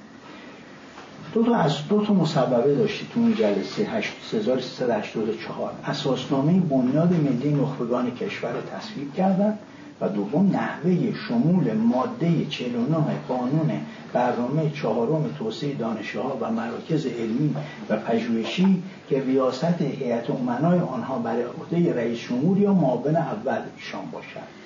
دو 1.34 1.44
تا 1.44 1.56
از 1.56 1.88
دو 1.90 2.06
تا 2.06 2.14
مصوبه 2.14 2.76
داشتید 2.76 3.10
تو 3.14 3.20
اون 3.20 3.36
جلسه 3.36 3.84
1384 3.84 5.72
اساسنامه 5.86 6.60
بنیاد 6.60 7.14
ملی 7.14 7.54
نخبگان 7.54 8.12
کشور 8.12 8.54
تصویب 8.62 9.14
کردند 9.14 9.60
و 10.02 10.10
دوم 10.10 10.52
نحوه 10.54 11.14
شمول 11.14 11.74
ماده 11.74 12.46
49 12.46 12.98
قانون 13.28 13.72
برنامه 14.14 14.70
چهارم 14.70 15.30
توسعه 15.40 15.74
دانشگاه 15.74 16.24
ها 16.24 16.38
و 16.42 16.52
مراکز 16.52 17.06
علمی 17.06 17.56
و 17.90 17.98
پژوهشی 17.98 18.84
که 19.10 19.24
ریاست 19.24 19.82
هیئت 19.82 20.30
امنای 20.30 20.80
آنها 20.80 21.20
برای 21.20 21.44
عهده 21.44 21.96
رئیس 21.96 22.20
جمهور 22.20 22.58
یا 22.58 22.74
معاون 22.74 23.16
اول 23.16 23.62
ایشان 23.76 24.06
باشد. 24.12 24.66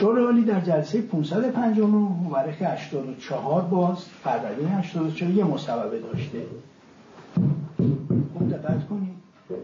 شورای 0.00 0.40
در 0.40 0.60
جلسه 0.60 1.00
559 1.02 1.86
مورخ 1.96 2.62
84 2.62 3.62
باز 3.62 3.96
فروردین 4.24 4.68
84 4.68 5.30
یه 5.30 5.44
مصوبه 5.44 6.00
داشته. 6.00 6.42
خوب 8.38 8.50
دقت 8.50 8.88
کنید. 8.88 9.03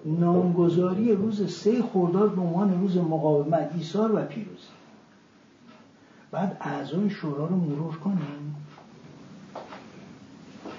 نامگذاری 0.04 1.12
روز 1.12 1.54
سه 1.54 1.82
خرداد 1.82 2.34
به 2.34 2.40
عنوان 2.40 2.80
روز 2.80 2.96
مقاومت 2.96 3.70
ایثار 3.74 4.12
و 4.14 4.24
پیروزی. 4.24 4.68
بعد 6.30 6.56
اعضای 6.60 7.10
شورا 7.10 7.46
رو 7.46 7.56
مرور 7.56 7.96
کنیم. 7.96 8.54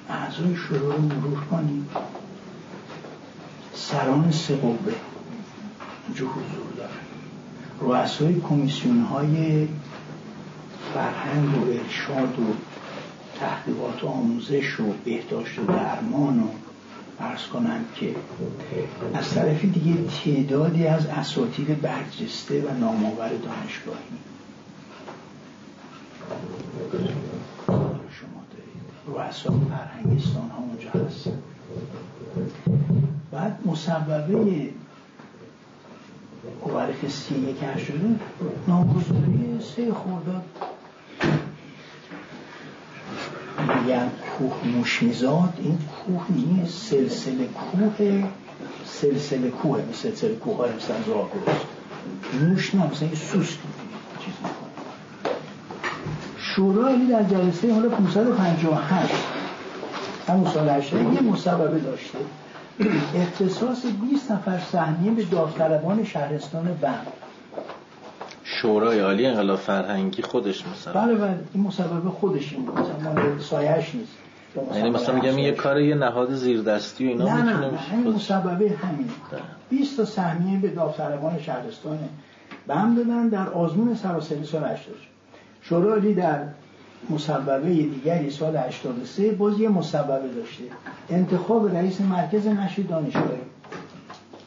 اعضای 0.10 0.56
شورا 0.56 0.96
رو 0.96 1.02
مرور 1.02 1.40
کنیم. 1.52 1.90
سران 3.74 4.32
سه 4.32 4.56
قوه 4.56 4.94
اونجا 6.08 6.26
حضور 6.26 6.72
دارن. 6.78 6.92
رؤسای 7.82 8.42
کمیسیون 8.42 9.02
های 9.02 9.68
فرهنگ 10.94 11.58
و 11.58 11.72
ارشاد 11.72 12.40
و 12.40 12.54
تحقیقات 13.40 14.04
و 14.04 14.08
آموزش 14.08 14.80
و 14.80 14.84
بهداشت 15.06 15.60
و 15.60 15.66
درمان 15.66 16.40
و 16.40 16.48
ارز 17.22 17.48
کنم 17.48 17.86
که 17.96 18.16
از 19.14 19.30
طرف 19.30 19.66
دیگه 19.66 19.98
تعدادی 20.24 20.88
از 20.88 21.06
اساتید 21.06 21.82
برجسته 21.82 22.62
و 22.62 22.74
نامآور 22.78 23.30
دانشگاهی. 23.30 24.00
شما 28.12 28.42
دارید. 28.52 29.28
رؤسا 29.28 29.54
فرهنگستان 29.70 30.50
ها 30.50 30.58
اونجا 30.58 31.08
هست 31.08 31.30
بعد 33.32 33.60
مصوبه 33.66 34.70
سی 37.10 37.36
یک 37.36 37.78
شده 37.80 38.16
نامگذاری 38.68 39.60
سه 39.76 39.94
خورداد 39.94 40.44
میگن 43.82 44.10
کوه 44.38 44.68
موشیزاد 44.68 45.54
این 45.58 45.78
کوه 46.06 46.26
نیست 46.30 46.90
سلسله 46.90 47.46
کوه 47.46 48.24
سلسله 48.86 49.50
کوه 49.50 49.80
مثل 49.90 49.94
سلسله 49.94 50.36
کوه 50.36 50.58
های 50.58 50.70
مثل 50.70 50.94
زاگرس 51.08 51.62
موش 52.42 52.76
نه 52.76 52.92
مثل 52.92 53.06
این 53.06 53.16
سوست 53.16 53.60
چیز 54.20 54.34
شورای 56.38 57.06
در 57.06 57.24
جلسه 57.24 57.74
حالا 57.74 57.90
558 57.90 59.14
همون 60.28 60.52
سال 60.54 60.70
8 60.70 60.94
یه 60.94 61.22
مصوبه 61.22 61.80
داشته. 61.80 62.18
اختصاص 63.16 63.86
20 64.12 64.32
نفر 64.32 64.60
سهمیه 64.72 65.12
به 65.12 65.24
داوطلبان 65.24 66.04
شهرستان 66.04 66.78
بند 66.82 67.08
شورای 68.52 69.00
عالی 69.00 69.26
انقلاب 69.26 69.60
فرهنگی 69.60 70.22
خودش 70.22 70.68
مثلا. 70.68 70.94
بله 70.94 71.16
بله 71.16 71.40
این 71.54 71.64
مصوبه 71.64 72.10
خودش 72.10 72.54
این 72.54 72.62
مثلا 72.62 73.40
سایش 73.40 73.96
نیست. 73.96 74.18
یعنی 74.76 74.90
مثلا 74.90 75.16
میگم 75.16 75.38
یه 75.38 75.52
کار 75.52 75.80
یه 75.80 75.96
نهاد 75.96 76.34
زیردستی 76.34 77.06
و 77.06 77.10
اینا 77.10 77.26
نه 77.26 77.44
نه 77.44 77.72
نه 77.72 77.78
همین 77.78 78.14
مصوبه 78.14 78.52
همین. 78.52 79.10
20 79.70 79.98
تا 79.98 80.06
سهمیه 80.06 80.60
به 80.60 80.68
داوطلبان 80.68 81.40
شهرستان 81.40 82.00
بند 82.68 82.98
دادن 82.98 83.28
در 83.28 83.50
آزمون 83.50 83.96
سراسری 83.96 84.44
سال 84.44 84.64
80 84.64 84.78
شورای 85.62 86.14
در 86.14 86.44
مصوبه 87.10 87.60
دیگری 87.60 88.30
سال 88.30 88.58
83 88.58 89.32
باز 89.32 89.60
یه 89.60 89.70
مصوبه 89.70 90.20
داشته. 90.36 90.64
انتخاب 91.10 91.76
رئیس 91.76 92.02
مرکز 92.02 92.48
نشر 92.48 92.82
دانشگاهی. 92.82 93.51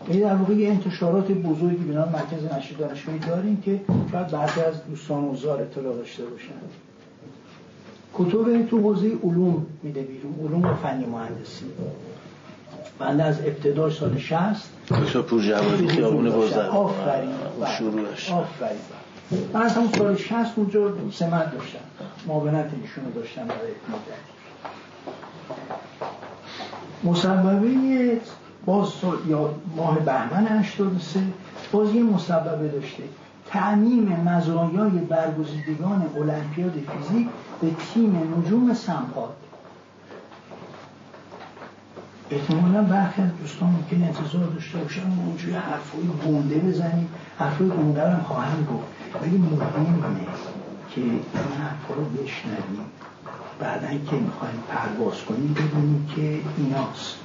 این 0.08 0.20
در 0.20 0.34
واقع 0.34 0.54
یه 0.54 0.68
انتشارات 0.68 1.30
بزرگی 1.30 1.84
به 1.84 1.94
نام 1.94 2.08
مرکز 2.08 2.44
نشر 2.44 2.74
دانشگاهی 2.78 3.18
داریم 3.18 3.62
که 3.64 3.80
شاید 4.12 4.26
بعضی 4.26 4.60
از 4.60 4.74
دوستان 4.90 5.24
اوزار 5.24 5.62
اطلاع 5.62 5.96
داشته 5.96 6.22
باشن. 6.24 6.54
کتب 8.14 8.66
تو 8.66 8.80
حوزه 8.80 9.12
علوم 9.22 9.66
میده 9.82 10.02
بیرون 10.02 10.34
علوم 10.44 10.64
و 10.64 10.74
فنی 10.74 11.06
مهندسی. 11.06 11.64
بنده 12.98 13.22
از 13.22 13.40
ابتدا 13.40 13.90
سال 13.90 14.18
60 14.18 14.70
دکتر 14.88 15.20
پور 15.20 15.42
جوادی 15.42 15.88
خیابون 15.88 16.30
بازار 16.30 16.66
آفرین. 16.66 17.30
شروعش 17.78 18.32
آفرین. 18.32 18.78
من 19.52 19.62
از 19.62 19.72
همون 19.72 19.88
سال 19.98 20.16
60 20.16 20.34
اونجا 20.56 20.92
سمت 21.12 21.52
داشتم 21.52 21.78
معاونت 22.26 22.70
ایشونو 22.82 23.10
داشتم 23.14 23.44
برای 23.44 23.70
مدت 23.88 24.34
مصوبه 27.04 28.20
باز 28.66 28.92
یا 29.28 29.50
ماه 29.76 29.98
بهمن 29.98 30.46
83 30.46 31.20
باز 31.72 31.94
یه 31.94 32.02
مصوبه 32.02 32.68
داشته. 32.68 33.02
تعمیم 33.46 34.20
مزایای 34.20 34.90
برگزیدگان 34.90 36.10
المپیاد 36.16 36.72
فیزیک 36.72 37.28
به 37.60 37.70
تیم 37.70 38.34
نجوم 38.38 38.74
سمپاد. 38.74 39.36
احتمالا 42.30 42.82
برخی 42.82 43.22
از 43.22 43.30
دوستان 43.40 43.68
ممکن 43.68 44.02
انتظار 44.02 44.44
داشته 44.44 44.78
باشن 44.78 45.02
اونجوری 45.26 45.54
حرفای 45.54 46.02
گنده 46.26 46.58
بزنیم. 46.58 47.08
حرفای 47.38 47.68
گنده 47.68 48.10
هم 48.10 48.20
خواهم 48.22 48.64
گفت. 48.64 49.22
ولی 49.22 49.38
مهمه 49.38 50.26
که 50.94 51.00
این 51.00 51.20
حرفا 51.34 51.94
رو 51.94 52.04
بشنویم. 52.04 52.86
بعدا 53.60 53.88
که 53.88 54.16
می‌خوایم 54.16 54.62
پرواز 54.68 55.24
کنیم 55.24 55.54
ببینیم 55.54 56.08
که 56.16 56.40
ایناست. 56.56 57.16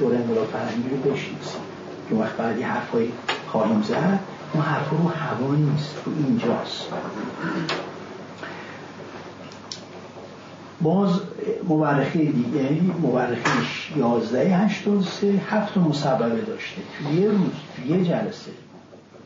شورای 0.00 0.16
انقلاب 0.16 0.46
فرهنگی 0.46 0.88
رو 0.88 0.96
بشناسیم. 0.96 1.60
که 2.08 2.14
وقت 2.14 2.36
بعد 2.36 2.58
یه 2.58 2.66
حرفایی 2.66 3.12
خواهیم 3.46 3.82
زد 3.82 4.18
اون 4.54 4.62
حرف 4.62 4.90
رو 4.90 5.08
هوا 5.08 5.54
نیست 5.54 5.94
رو 6.06 6.12
اینجاست. 6.26 6.88
باز 10.80 11.20
مورخه 11.68 12.18
دیگری 12.18 12.92
مورخه 13.02 13.50
11 13.96 14.56
83 14.56 15.26
هفت 15.50 15.76
مصوبه 15.76 16.40
داشته. 16.40 16.82
توی 16.98 17.20
یه 17.20 17.30
روز 17.30 17.50
توی 17.76 17.98
یه 17.98 18.04
جلسه. 18.04 18.50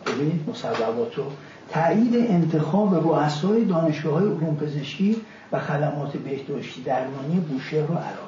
ببینید 0.07 0.49
مصوبات 0.49 1.15
رو. 1.15 1.25
تایید 1.71 2.15
انتخاب 2.17 2.95
رؤسای 2.95 3.65
دانشگاه 3.65 4.15
های 4.15 4.25
علوم 4.25 4.57
پزشکی 4.57 5.17
و 5.53 5.61
خدمات 5.61 6.17
بهداشتی 6.17 6.83
درمانی 6.83 7.41
بوشهر 7.41 7.91
و 7.91 7.95
عراق. 7.95 8.24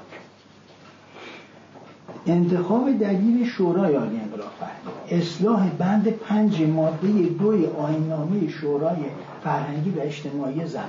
انتخاب 2.27 2.99
دلیل 2.99 3.47
شورای 3.47 3.95
عالی 3.95 4.21
انقلاب 4.21 4.51
فرهنگی 4.61 5.23
اصلاح 5.23 5.71
بند 5.71 6.09
پنج 6.09 6.63
ماده 6.63 7.09
دوی 7.39 7.67
آینامه 7.67 8.49
شورای 8.49 8.97
فرهنگی 9.45 9.91
و 9.91 10.01
اجتماعی 10.01 10.67
زن 10.67 10.89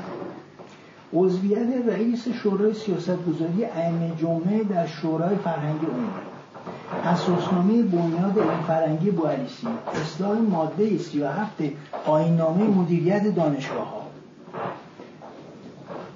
عضویت 1.14 1.88
رئیس 1.88 2.28
شورای 2.28 2.74
سیاستگذاری 2.74 3.66
ائمه 3.66 4.12
جمعه 4.20 4.64
در 4.64 4.88
شورای 4.88 5.36
فرهنگی 5.36 5.86
عمومی. 5.86 6.08
اساسنامه 7.04 7.84
بنیاد 7.84 8.40
علم 8.40 8.64
فرهنگی 8.68 9.12
بوالیسی 9.12 9.68
اصلاح 10.02 10.38
ماده 10.38 10.98
37 10.98 11.64
آینامه 12.06 12.64
مدیریت 12.64 13.36
دانشگاه 13.36 13.88
ها 13.88 14.02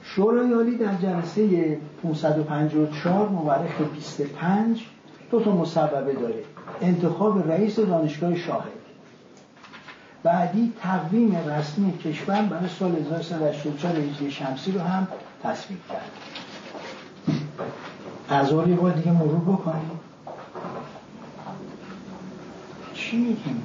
شورای 0.03 0.53
عالی 0.53 0.77
در 0.77 0.95
جلسه 0.95 1.77
554 2.03 3.29
مورخ 3.29 3.81
25 3.93 4.85
دو 5.31 5.39
تا 5.39 5.51
مصوبه 5.51 6.13
داره. 6.13 6.43
انتخاب 6.81 7.51
رئیس 7.51 7.79
دانشگاه 7.79 8.35
شاهد. 8.35 8.81
بعدی 10.23 10.73
تقویم 10.81 11.35
رسمی 11.49 11.97
کشور 11.97 12.41
برای 12.41 12.69
سال 12.79 12.95
1384 12.95 13.95
هجری 13.95 14.31
شمسی 14.31 14.71
رو 14.71 14.79
هم 14.79 15.07
تصویب 15.43 15.79
کرد. 15.89 16.11
از 18.29 18.51
یه 18.51 18.75
بار 18.75 18.91
دیگه 18.91 19.11
مرور 19.11 19.55
بکنیم. 19.55 19.99
چی 22.93 23.17
میگیم؟ 23.17 23.63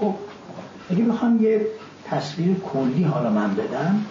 خب 0.00 0.14
اگه 0.90 1.04
بخوام 1.04 1.42
یه 1.42 1.66
تصویر 2.10 2.56
کلی 2.56 3.04
حالا 3.04 3.30
من 3.30 3.54
بدم. 3.54 4.04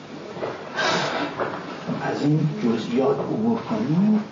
از 2.03 2.21
این 2.21 2.49
جزئیات 2.63 3.19
عبور 3.19 3.59
کنیم. 3.59 4.23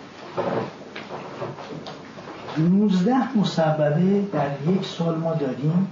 19 2.58 3.38
مصوبه 3.38 4.22
در 4.34 4.50
یک 4.72 4.86
سال 4.86 5.16
ما 5.16 5.34
داریم 5.34 5.88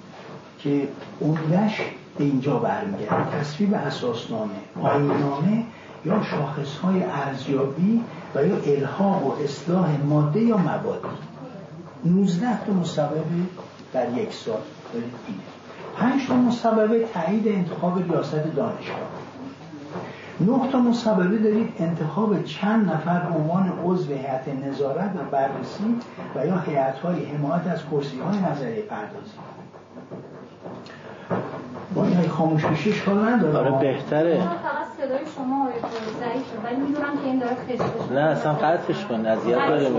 که 0.60 0.88
عمدش 1.22 1.82
به 2.18 2.24
اینجا 2.24 2.60
برمیگرد 2.60 3.40
تصویب 3.40 3.74
اساسنامه 3.74 4.56
آینامه 4.82 5.64
یا 6.06 6.24
شاخصهای 6.24 7.04
ارزیابی 7.04 8.04
و 8.36 8.46
یا 8.46 8.58
الحاق 8.58 9.26
و 9.26 9.44
اصلاح 9.44 9.98
ماده 10.06 10.42
یا 10.42 10.58
مبادی. 10.58 11.08
19 12.06 12.66
تا 12.66 12.74
مصوبه 12.74 13.22
در 13.94 14.18
یک 14.18 14.34
سال. 14.34 14.62
دارید 14.94 15.14
اینه 15.28 15.55
پنج 15.98 16.28
تا 16.28 16.36
مصوبه 16.36 17.06
تایید 17.14 17.48
انتخاب 17.48 18.12
ریاست 18.12 18.36
دانشگاه. 18.36 19.10
نه 20.40 20.72
تا 20.72 20.80
مصوبه 20.80 21.24
دارید 21.24 21.74
انتخاب 21.80 22.44
چند 22.44 22.92
نفر 22.92 23.20
به 23.20 23.36
عنوان 23.36 23.74
عضو 23.86 24.14
هیئت 24.14 24.48
نظارت 24.48 25.12
و 25.16 25.32
بررسی 25.32 25.96
و 26.36 26.46
یا 26.46 26.58
هیئت 26.58 27.00
های 27.00 27.26
حمایت 27.26 27.68
از 27.68 27.80
کرسی 27.92 28.20
های 28.20 28.52
نظریه 28.52 28.82
پردازی. 28.82 29.32
با 31.96 32.06
این 32.06 32.28
خاموش 32.30 32.66
بشه 32.66 32.90
اشکال 32.90 33.30
نداره. 33.30 33.58
آره 33.58 33.72
بهتره. 33.72 34.38
فقط 34.38 34.88
صدای 34.98 35.20
شما 35.36 35.70
ضعیفه 36.20 36.68
ولی 36.68 36.76
می‌دونم 36.76 37.18
که 37.18 37.26
این 37.26 37.40
داره 37.40 37.56
خشخش 37.56 38.12
نه 38.12 38.20
اصلا 38.20 38.54
قطعش 38.54 39.06
کن 39.06 39.26
اذیت 39.26 39.68
داره 39.68 39.90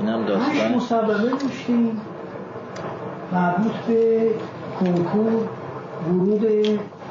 اینم 0.00 0.24
داستان. 0.24 0.74
مصوبه 0.74 1.14
داشتیم. 1.14 2.00
مربوط 3.32 3.72
به 3.72 4.30
کنکور 4.80 5.48
ورود 6.08 6.46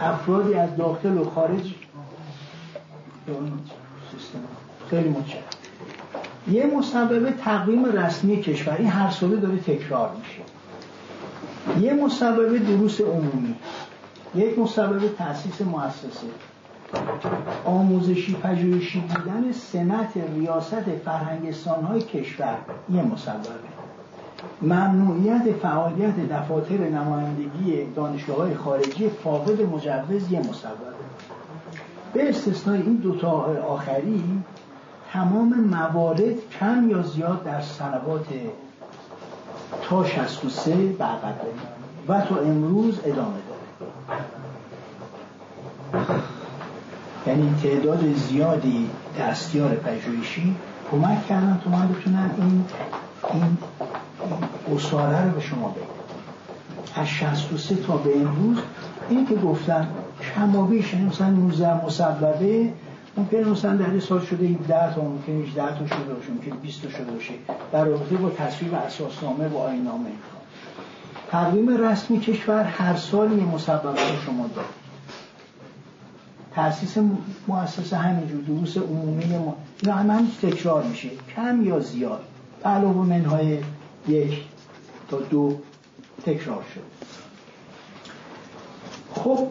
افرادی 0.02 0.54
از 0.54 0.76
داخل 0.76 1.18
و 1.18 1.30
خارج. 1.30 1.74
خیلی 4.90 5.10
متشکرم. 5.10 5.44
یه 6.52 6.66
مصوبه 6.66 7.32
تقویم 7.32 7.86
رسمی 7.86 8.42
کشور. 8.42 8.76
این 8.78 8.88
هر 8.88 9.10
ساله 9.10 9.36
داره 9.36 9.58
تکرار 9.58 10.12
میشه. 10.20 10.42
یه 11.88 11.94
مصوبه 11.94 12.60
دروس 12.60 13.02
عمومی. 13.02 13.56
یک 14.36 14.60
مصوبه 14.60 15.10
تاسیس 15.10 15.62
مؤسسه. 15.62 16.28
آموزشی 17.66 18.34
پژوهشی 18.34 19.00
بودن 19.00 19.52
سمت 19.52 20.18
ریاست 20.36 20.84
فرهنگستان 21.06 21.84
های 21.84 22.02
کشور 22.02 22.58
یه 22.90 23.02
مصوبه 23.02 23.50
ممنوعیت 24.62 25.52
فعالیت 25.62 26.30
دفاتر 26.30 26.78
نمایندگی 26.78 27.86
دانشگاه 27.96 28.38
های 28.38 28.56
خارجی 28.56 29.10
فاقد 29.10 29.62
مجوز 29.62 30.32
یه 30.32 30.40
مصوبه 30.40 30.76
به 32.14 32.30
استثنای 32.30 32.82
این 32.82 32.96
دوتا 32.96 33.30
آخری 33.68 34.44
تمام 35.14 35.54
موارد 35.60 36.50
کم 36.60 36.90
یا 36.90 37.02
زیاد 37.02 37.44
در 37.44 37.62
سنوات 37.62 38.26
تا 39.82 40.06
63 40.06 40.76
برقرار 40.76 41.36
و 42.08 42.22
تا 42.22 42.36
امروز 42.36 43.00
ادامه 43.06 43.38
داره. 43.48 43.58
یعنی 47.28 47.56
تعداد 47.64 48.14
زیادی 48.14 48.90
دستیار 49.20 49.70
پژوهشی 49.70 50.56
کمک 50.92 51.28
کردن 51.28 51.62
تو 51.64 51.70
من 51.70 51.88
بتونن 51.88 52.30
این 52.38 52.66
این 53.34 53.58
اصاره 54.76 55.26
رو 55.26 55.32
به 55.32 55.42
شما 55.42 55.70
بگم 55.70 55.98
از 57.02 57.08
63 57.08 57.76
تا 57.76 57.98
به 57.98 58.18
امروز 58.18 58.58
این 59.10 59.28
که 59.28 59.36
گفتن 59.36 59.88
کمابیش 60.36 60.94
یعنی 60.94 61.06
مثلا 61.06 61.30
19 61.30 61.86
مصوبه 61.86 62.70
ممکن 63.18 63.38
مثلا 63.38 63.76
در 63.76 63.90
این 63.90 64.00
سال 64.00 64.22
شده 64.22 64.46
17 64.46 64.94
تا 64.96 65.02
ممکن 65.02 65.32
18 65.32 65.80
تا 65.80 65.88
شده 65.88 66.14
باشه 66.14 66.32
ممکن 66.32 66.58
20 66.58 66.82
تا 66.82 66.90
شده 66.90 67.12
باشه. 67.12 67.34
در 67.72 67.86
رابطه 67.86 68.16
با 68.16 68.30
تصویب 68.30 68.74
اساسنامه 68.74 69.48
و 69.48 69.58
آینامه 69.58 70.10
تقویم 71.32 71.78
رسمی 71.78 72.20
کشور 72.20 72.64
هر 72.64 72.96
سال 72.96 73.32
یه 73.32 73.44
مصوبه 73.44 73.90
شما 74.26 74.50
داره 74.56 74.68
تاسیس 76.58 76.98
مؤسسه 77.48 77.98
همینجور 77.98 78.42
دروس 78.42 78.78
عمومی 78.78 79.26
ما. 79.26 79.56
اینا 79.84 80.14
هم 80.14 80.28
تکرار 80.42 80.84
میشه 80.84 81.10
کم 81.36 81.66
یا 81.66 81.80
زیاد. 81.80 82.22
علاوه 82.66 83.06
منهای 83.06 83.58
یک 84.08 84.44
تا 85.10 85.18
دو 85.18 85.58
تکرار 86.26 86.64
شد. 86.76 86.82
خب 89.14 89.48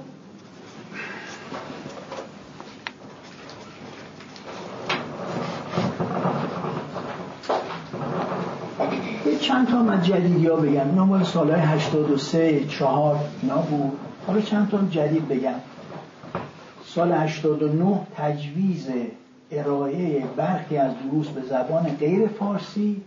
چند 9.41 9.69
تا 9.69 9.83
من 9.83 10.03
جدیدی 10.03 10.47
ها 10.47 10.57
بگم. 10.57 10.89
اینا 10.89 11.05
مال 11.05 11.25
سالهای 11.25 11.61
83 11.61 12.67
4 12.67 13.17
اینا 13.43 13.57
بود. 13.57 13.93
حالا 14.27 14.41
چند 14.41 14.71
تا 14.71 14.79
جدید 14.91 15.29
بگم. 15.29 15.61
سال 16.97 17.13
89 17.13 18.01
تجویز 18.17 18.89
ارائه 19.51 20.25
برخی 20.37 20.77
از 20.77 20.93
دروس 21.05 21.29
به 21.29 21.43
زبان 21.43 21.83
غیر 21.83 22.27
فارسی 22.27 23.03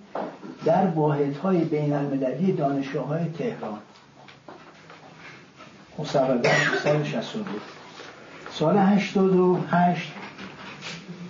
در 0.65 0.87
واحدهای 0.87 1.57
بین 1.57 1.93
المللی 1.93 2.51
دانشگاه 2.51 3.07
های 3.07 3.25
تهران 3.25 3.79
مصوبه 5.99 6.49
سال 6.83 7.03
62 7.03 7.45
سال 8.51 8.77
88 8.77 10.11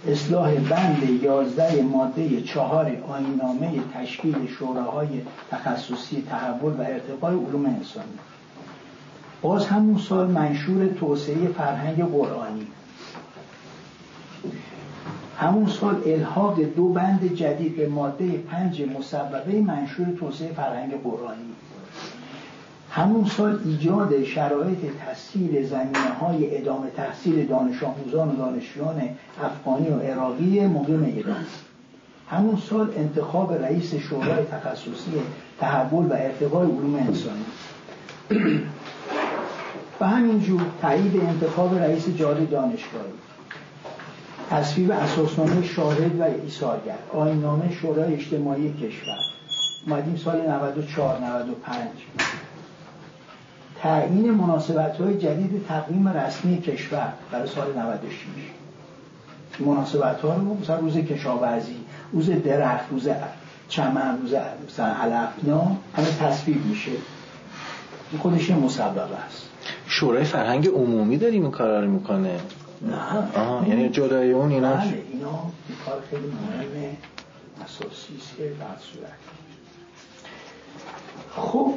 اصلاح 0.08 0.56
بند 0.56 1.24
11 1.24 1.82
ماده 1.82 2.41
4 2.41 2.91
آینامه 3.08 3.72
تشکیل 3.93 4.48
شوراهای 4.48 5.22
تخصصی 5.52 6.24
تحول 6.30 6.74
و 6.74 6.82
ارتقای 6.82 7.36
علوم 7.36 7.65
انسانی. 7.65 8.19
باز 9.41 9.67
همون 9.67 9.97
سال 9.97 10.28
منشور 10.28 10.88
توسعه 10.88 11.47
فرهنگ 11.47 12.12
قرآنی. 12.12 12.67
همون 15.38 15.67
سال 15.67 16.02
الحاق 16.06 16.62
دو 16.62 16.89
بند 16.89 17.34
جدید 17.36 17.78
به 17.78 17.88
ماده 17.88 18.32
پنج 18.32 18.82
مصوبه 18.82 19.62
منشور 19.62 20.08
توسعه 20.19 20.54
فرهنگ 20.54 20.91
قرآنی. 21.04 21.49
همون 22.91 23.25
سال 23.25 23.60
ایجاد 23.65 24.23
شرایط 24.23 24.78
تسهیل 25.06 25.67
زمینه 25.67 26.13
های 26.21 26.58
ادامه 26.58 26.89
تحصیل 26.89 27.47
دانش 27.47 27.84
آموزان 27.84 28.30
و 28.30 28.36
دانشجویان 28.36 29.02
افغانی 29.43 29.89
و 29.89 29.99
عراقی 29.99 30.67
مقیم 30.67 31.04
ایران. 31.04 31.45
همون 32.30 32.58
سال 32.69 32.93
انتخاب 32.97 33.54
رئیس 33.54 33.95
شورای 33.95 34.45
تخصصی 34.45 35.12
تحول 35.60 36.06
و 36.06 36.13
ارتقای 36.13 36.67
علوم 36.67 36.95
انسانی. 36.95 37.45
و 40.02 40.08
همینجور 40.08 40.62
تایید 40.82 41.22
انتخاب 41.22 41.76
رئیس 41.76 42.10
جاری 42.10 42.46
دانشگاهی. 42.46 43.14
تصویب 44.50 44.92
اساسنامه 44.92 45.64
شاهد 45.64 46.20
و 46.20 46.24
ایثارگر. 46.24 46.98
آینامه 47.14 47.74
شورای 47.74 48.14
اجتماعی 48.14 48.74
کشور. 48.74 49.18
اومدیم 49.88 50.16
سال 50.16 50.42
94 50.48 51.20
95 51.20 51.80
تعیین 53.82 54.32
مناسبت 54.32 55.02
های 55.02 55.18
جدید 55.18 55.66
تقویم 55.68 56.08
رسمی 56.08 56.62
کشور 56.62 57.14
برای 57.32 57.48
سال 57.48 57.78
96 57.78 58.16
مناسبت 59.60 60.22
ها 60.22 60.34
رو 60.34 60.54
مثلا 60.54 60.80
روز 60.80 60.98
کشاورزی 60.98 61.76
روز 62.12 62.30
درخت 62.30 62.86
روز 62.92 63.08
چمن 63.70 64.22
روز 64.22 64.34
مثلا 64.68 64.94
همه 65.98 66.18
تصویب 66.20 66.66
میشه. 66.66 66.92
خودش 68.20 68.52
مسبب 68.52 69.10
است. 69.28 69.49
شورای 69.91 70.23
فرهنگ 70.23 70.67
عمومی 70.67 71.17
داریم 71.17 71.41
این 71.41 71.52
کارا 71.52 71.80
رو 71.80 71.91
می‌کنه؟ 71.91 72.39
نه. 72.82 73.39
آها 73.39 73.67
یعنی 73.67 73.89
جدای 73.89 74.32
اون 74.32 74.52
اینا؟ 74.52 74.75
بله 74.75 75.04
اینا 75.12 75.52
این 75.69 75.78
کار 75.86 76.02
خیلی 76.10 76.28
مهم 76.28 76.97
اساسی 77.63 78.17
است 78.17 78.38
که 78.38 78.43
در 78.43 78.65
صورت 78.80 79.12
خب. 81.36 81.73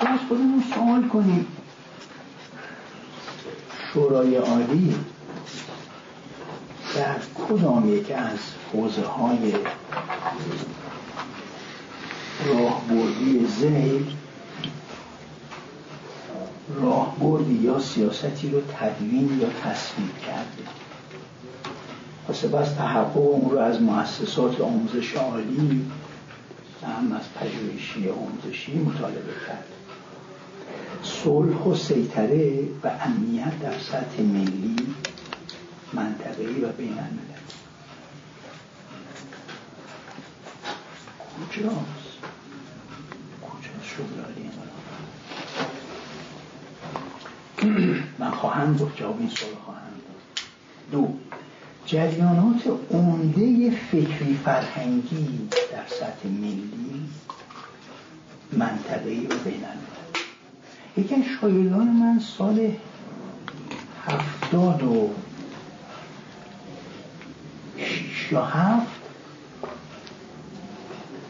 از 0.00 0.18
خودمون 0.28 0.64
سوال 0.74 1.08
کنیم. 1.08 1.46
شورای 3.92 4.36
عالی 4.36 4.94
در 6.96 7.16
کدام 7.48 7.94
یک 7.94 8.10
از 8.10 8.38
حوزه 8.72 9.06
های 9.06 9.52
راهبردی 12.46 13.46
زیر 13.46 14.19
راهبردی 16.74 17.54
یا 17.54 17.78
سیاستی 17.78 18.50
رو 18.50 18.60
تدوین 18.60 19.40
یا 19.40 19.48
تصویب 19.48 20.18
کرده. 20.26 20.62
و 22.28 22.32
سپس 22.32 22.72
تحقق 22.72 23.16
اون 23.16 23.50
رو 23.50 23.58
از 23.58 23.82
مؤسسات 23.82 24.60
آموزش 24.60 25.14
عالی 25.14 25.86
هم 26.86 27.12
از 27.12 27.22
پژوهشی 27.34 28.08
آموزشی 28.08 28.78
مطالبه 28.78 29.32
کرد. 29.46 29.64
صلح 31.02 31.56
و 31.56 31.74
سیطره 31.74 32.68
و 32.84 32.90
امنیت 33.00 33.60
در 33.60 33.78
سطح 33.78 34.22
ملی 34.22 34.76
منطقه‌ای 35.92 36.60
و 36.64 36.68
بین 36.68 36.98
الملل 36.98 37.40
کجاست؟ 41.48 42.18
کجاست 43.42 43.84
شغلالی 43.84 44.50
من 48.18 48.30
خواهم 48.30 48.76
گفت 48.76 48.96
جواب 48.96 49.18
این 49.18 49.28
سوال 49.28 49.54
خواهم 49.64 49.80
داد. 49.80 50.42
دو 50.92 51.14
جریانات 51.86 52.62
عمده 52.90 53.70
فکری 53.70 54.40
فرهنگی 54.44 55.48
در 55.72 55.86
سطح 55.86 56.28
ملی 56.28 57.08
منطقه‌ای 58.52 59.26
و 59.26 59.34
بین 59.44 59.64
یکی 60.96 61.14
از 61.14 61.22
شاگردان 61.40 61.88
من 61.88 62.18
سال 62.18 62.72
هفتاد 64.06 64.82
و 64.82 65.10
شیش 67.76 68.32
یا 68.32 68.44
هفت 68.44 69.00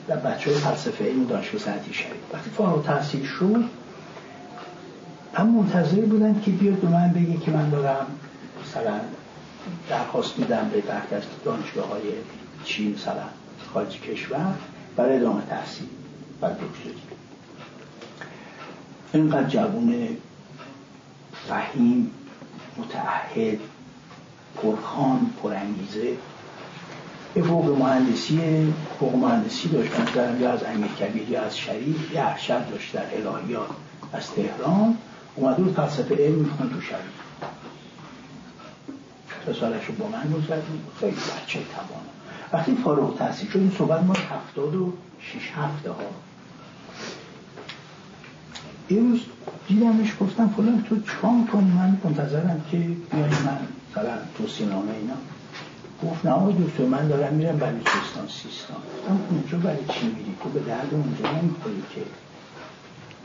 و 0.08 0.16
بچه 0.16 0.50
های 0.50 0.60
فلسفه 0.60 1.04
علم 1.04 1.24
دانشگاه 1.24 1.60
سنتی 1.60 1.94
شریف 1.94 2.34
وقتی 2.34 2.50
فارغ 2.50 2.86
تحصیل 2.86 3.24
شد 3.24 3.64
هم 5.34 5.46
منتظر 5.46 6.00
بودن 6.00 6.40
که 6.40 6.50
بیاد 6.50 6.74
به 6.74 6.88
من 6.88 7.12
بگه 7.12 7.36
که 7.36 7.50
من 7.50 7.70
دارم 7.70 8.06
مثلا 8.64 9.00
درخواست 9.88 10.38
میدم 10.38 10.70
به 10.72 10.80
برخی 10.80 11.14
از 11.14 11.22
دانشگاه 11.44 11.88
های 11.88 12.02
چین 12.64 12.94
مثلا 12.94 13.24
خارج 13.74 14.00
کشور 14.00 14.54
برای 14.96 15.16
ادامه 15.16 15.42
تحصیل 15.50 15.86
و 16.42 16.50
دکتری 16.50 16.94
اینقدر 19.12 19.48
جوون 19.48 20.08
فهیم 21.48 22.10
متعهد 22.78 23.58
پرخان 24.56 25.30
پرانگیزه. 25.42 26.16
یه 27.36 27.42
فوق 27.42 27.78
مهندسی 27.78 28.74
فوق 29.00 29.16
مهندسی 29.16 29.68
داشت 29.68 29.90
من 30.16 30.40
یا 30.40 30.52
از 30.52 30.62
امیر 30.62 30.90
کبیر 30.90 31.30
یا 31.30 31.42
از 31.42 31.58
شریف 31.58 32.12
یه 32.14 32.22
ارشد 32.22 32.70
داشت 32.70 32.92
در 32.92 33.04
الهیات 33.14 33.70
از 34.12 34.30
تهران. 34.30 34.98
اومده 35.34 35.62
بود 35.62 35.74
فلسفه 35.74 36.14
علم 36.14 36.34
میخون 36.34 36.70
تو 36.70 36.80
شریف 36.80 37.20
سالش 39.60 39.84
رو 39.86 39.94
با 39.94 40.08
من 40.08 40.30
گذرد 40.30 40.62
خیلی 41.00 41.12
بچه 41.12 41.58
توانا 41.58 42.10
وقتی 42.52 42.76
فارغ 42.84 43.18
تحصیل 43.18 43.50
شد 43.50 43.58
این 43.58 43.72
صحبت 43.78 44.02
ما 44.02 44.12
هفتاد 44.12 44.74
و 44.74 44.92
شیش 45.20 45.50
هفته 45.56 45.90
ها. 45.90 45.96
یه 48.90 49.00
روز 49.00 49.20
دیدمش 49.68 50.12
گفتم 50.20 50.48
فلان 50.48 50.82
تو 50.88 50.96
چون 51.00 51.46
کنی 51.52 51.72
من 51.72 51.96
منتظرم 52.04 52.64
که 52.70 52.76
بیای 52.76 53.30
من 53.30 53.58
مثلا 53.90 54.18
توصیه 54.38 54.66
نامه 54.66 54.92
اینا. 54.92 55.14
گفت 56.02 56.26
نه 56.26 56.52
دکتر 56.52 56.84
من 56.84 57.08
دارم 57.08 57.34
میرم 57.34 57.56
بلوچستان 57.58 58.28
سیستان. 58.28 58.76
گفتم 58.76 59.20
اونجا 59.30 59.58
برای 59.58 59.84
چی 59.88 60.06
میری؟ 60.06 60.36
تو 60.42 60.48
به 60.48 60.60
درد 60.60 60.88
اونجا 60.90 61.32
نمی‌خوری 61.32 61.82
که. 61.94 62.00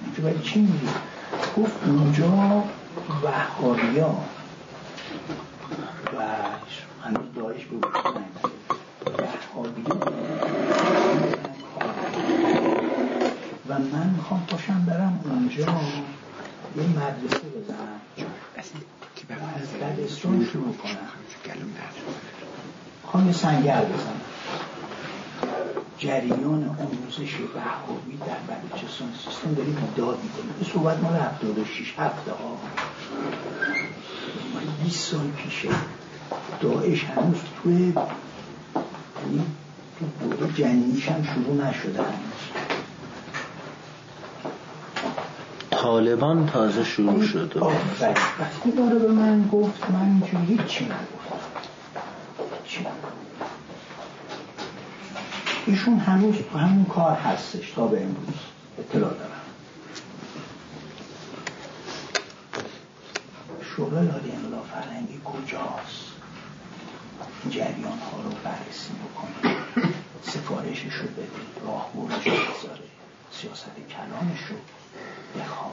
اونجا 0.05 0.23
برای 0.23 0.39
چی 0.39 0.59
میری؟ 0.59 0.87
گفت 1.57 1.87
اونجا 1.87 2.63
وحابیا 3.23 4.15
و 6.13 6.21
هنوز 7.03 7.33
دایش 7.35 7.65
به 7.65 7.87
وحابیا 9.23 9.95
و 13.69 13.79
من 13.79 14.09
می‌خوام 14.17 14.45
پاشم 14.49 14.85
برم 14.85 15.19
اونجا. 15.23 15.63
یه 16.75 16.83
مدرسه 16.83 17.47
بزنم. 17.47 18.01
از 19.55 19.73
دبستان 19.73 20.45
شروع 20.51 20.75
کنم. 20.75 20.97
خواهم 23.03 23.27
یه 23.27 23.33
سنگر 23.33 23.81
بزنم. 23.81 24.34
جریان 25.97 26.77
آموزش 26.79 27.33
وحابی 27.55 28.17
در 28.17 28.55
بلوچستان 28.55 29.07
سیستم 29.25 29.53
داریم 29.53 29.77
داد 29.97 30.17
می‌کنیم 30.23 30.53
این 30.61 30.69
صحبت 30.73 30.99
مال 31.03 31.15
76 31.15 31.93
هفته 31.97 32.31
ها 32.31 32.57
20 34.83 35.11
سال 35.11 35.27
پیشه 35.37 35.69
داعش 36.61 37.03
هنوز 37.03 37.37
توی 37.63 37.73
یعنی 37.73 39.45
تو 39.99 40.05
دوره 40.35 40.53
جنینیش 40.53 41.09
هم 41.09 41.23
شروع 41.23 41.67
نشده 41.67 42.03
طالبان 45.71 46.45
تازه 46.45 46.83
شروع 46.83 47.25
شده. 47.25 47.59
وقتی 48.39 48.71
داره 48.71 48.99
به 48.99 49.11
من 49.11 49.49
گفت 49.51 49.89
من 49.89 50.01
اینجوری 50.01 50.45
هیچی 50.45 50.85
نگفتم. 50.85 51.37
چی 52.65 52.85
ایشون 55.67 55.99
هنوز 55.99 56.35
همون 56.53 56.85
کار 56.85 57.17
هستش 57.17 57.71
تا 57.71 57.87
به 57.87 58.01
امروز. 58.01 58.35
اطلاع 58.79 59.13
دارم. 59.13 59.31
شورای 63.61 64.07
عالی 64.07 64.31
انقلاب 64.31 64.65
فرهنگی 64.65 65.21
کجاست؟ 65.25 66.05
جریان 67.49 67.99
ها 67.99 68.21
رو 68.23 68.29
بررسی 68.43 68.91
بکنه 68.93 69.55
سفارشش 70.21 70.93
رو 70.93 71.07
بده. 71.07 71.65
راهبردش 71.65 72.27
رو 72.27 72.33
بذاره. 72.33 72.81
سیاست 73.31 73.65
کلامش 73.89 74.39
رو 74.49 74.55
بخواد. 75.41 75.71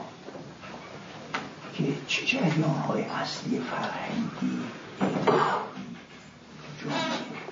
که 1.73 1.83
چه 2.07 2.25
جریان 2.25 2.75
های 2.87 3.01
اصلی 3.01 3.59
فرهنگی؟ 3.59 4.59
جامعه 6.83 7.43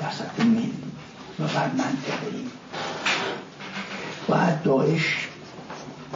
در 0.00 0.10
سطح 0.10 0.44
ملی 0.44 0.74
بعد 1.46 1.74
منطقه 1.74 2.44
باید 4.28 4.62
داعش 4.62 5.28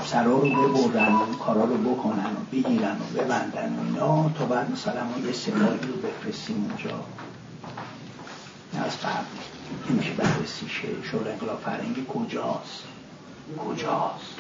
سرا 0.07 0.39
رو 0.39 0.89
ببرن 0.89 1.15
و 1.15 1.35
کارا 1.35 1.65
رو 1.65 1.77
بکنن 1.77 2.27
و 2.27 2.45
بگیرن 2.53 2.97
و 2.97 3.19
ببندن 3.19 3.77
و 3.77 3.81
اینا 3.87 4.31
تا 4.39 4.45
بعد 4.45 4.71
مثلا 4.71 5.05
ما 5.05 5.27
یه 5.27 5.33
سپاهی 5.33 5.79
رو 5.79 6.09
بفرستیم 6.09 6.67
اونجا. 6.69 7.05
از 8.85 8.99
قبل. 9.01 9.91
نمیشه 9.91 10.11
بررسی 10.11 10.69
شه. 10.69 11.03
شورای 11.03 11.33
انقلاب 11.33 11.61
فرهنگی 11.61 12.07
کجاست؟ 12.15 12.83
کجاست؟ 13.59 14.37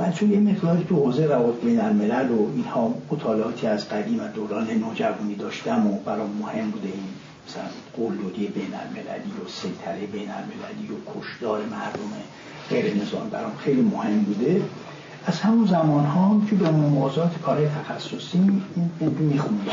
من 0.00 0.12
چون 0.12 0.32
یه 0.32 0.38
مقداری 0.38 0.84
تو 0.84 0.96
حوزه 0.96 1.26
روابط 1.26 1.60
بین 1.60 1.80
الملل 1.80 2.30
و 2.30 2.46
اینها 2.54 2.94
مطالعاتی 3.10 3.66
از 3.66 3.88
قدیم 3.88 4.20
و 4.20 4.28
دوران 4.28 4.70
نوجوانی 4.70 5.34
داشتم 5.34 5.86
و 5.86 5.98
برام 5.98 6.30
مهم 6.40 6.70
بوده 6.70 6.88
این 6.88 7.02
مثلا 7.48 7.62
قلدودی 7.96 8.46
بین 8.46 8.74
المللی 8.74 9.30
و 9.44 9.48
سیطره 9.48 10.06
بین 10.06 10.30
المللی 10.30 10.88
و 10.88 11.20
کشدار 11.20 11.58
مردم 11.58 12.10
غیر 12.70 13.02
نظام 13.02 13.28
برام 13.28 13.52
خیلی 13.58 13.80
مهم 13.80 14.22
بوده. 14.22 14.62
از 15.26 15.40
همون 15.40 15.66
زمان 15.66 16.04
ها 16.04 16.42
که 16.50 16.56
به 16.56 16.70
موازات 16.70 17.38
کار 17.42 17.58
تخصصی 17.66 18.38
این 18.98 19.10
میخوندم. 19.18 19.72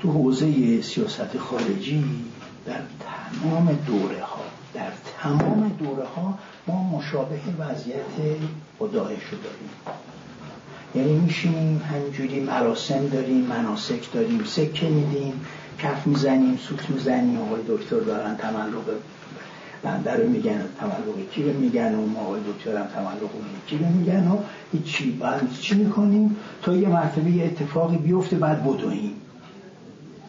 تو 0.00 0.12
حوزه 0.12 0.82
سیاست 0.82 1.38
خارجی 1.38 2.04
در 2.66 2.80
تمام 3.00 3.78
دوره 3.86 4.22
ها 4.22 4.40
در 4.74 4.90
تمام 5.22 5.76
دوره 5.78 6.04
ها 6.16 6.38
ما 6.66 6.82
مشابه 6.82 7.40
وضعیت 7.58 8.38
با 8.78 8.86
داعش 8.86 9.22
رو 9.24 9.38
داریم. 9.38 9.70
یعنی 10.94 11.20
میشینیم 11.20 11.82
همینجوری 11.92 12.40
مراسم 12.40 13.06
داریم 13.08 13.40
مناسک 13.40 14.12
داریم 14.12 14.44
سکه 14.44 14.88
میدیم 14.88 15.40
کف 15.78 16.06
می‌زنیم 16.06 16.56
سوت 16.56 16.90
می‌زنیم. 16.90 17.40
آقای 17.40 17.60
دکتر 17.68 18.00
دارن 18.00 18.36
تملق 18.36 18.84
بنده 19.82 20.12
رو 20.12 20.28
میگن 20.28 20.64
تملق 20.80 21.30
کی 21.30 21.42
رو 21.42 21.52
میگن 21.52 21.94
و 21.94 22.18
آقای 22.18 22.40
دکتر 22.40 22.76
هم 22.76 22.86
تملق 22.86 23.30
کی 23.66 23.78
رو 23.78 23.86
میگن 23.86 24.28
و 24.28 24.36
هیچی. 24.72 25.10
بعد 25.10 25.40
چی 25.60 25.74
می‌کنیم؟ 25.74 26.36
تا 26.62 26.76
یه 26.76 26.88
مرتبه 26.88 27.30
یه 27.30 27.44
اتفاقی 27.44 27.96
بیفته 27.96 28.36
بعد 28.36 28.64
بدویم. 28.64 29.21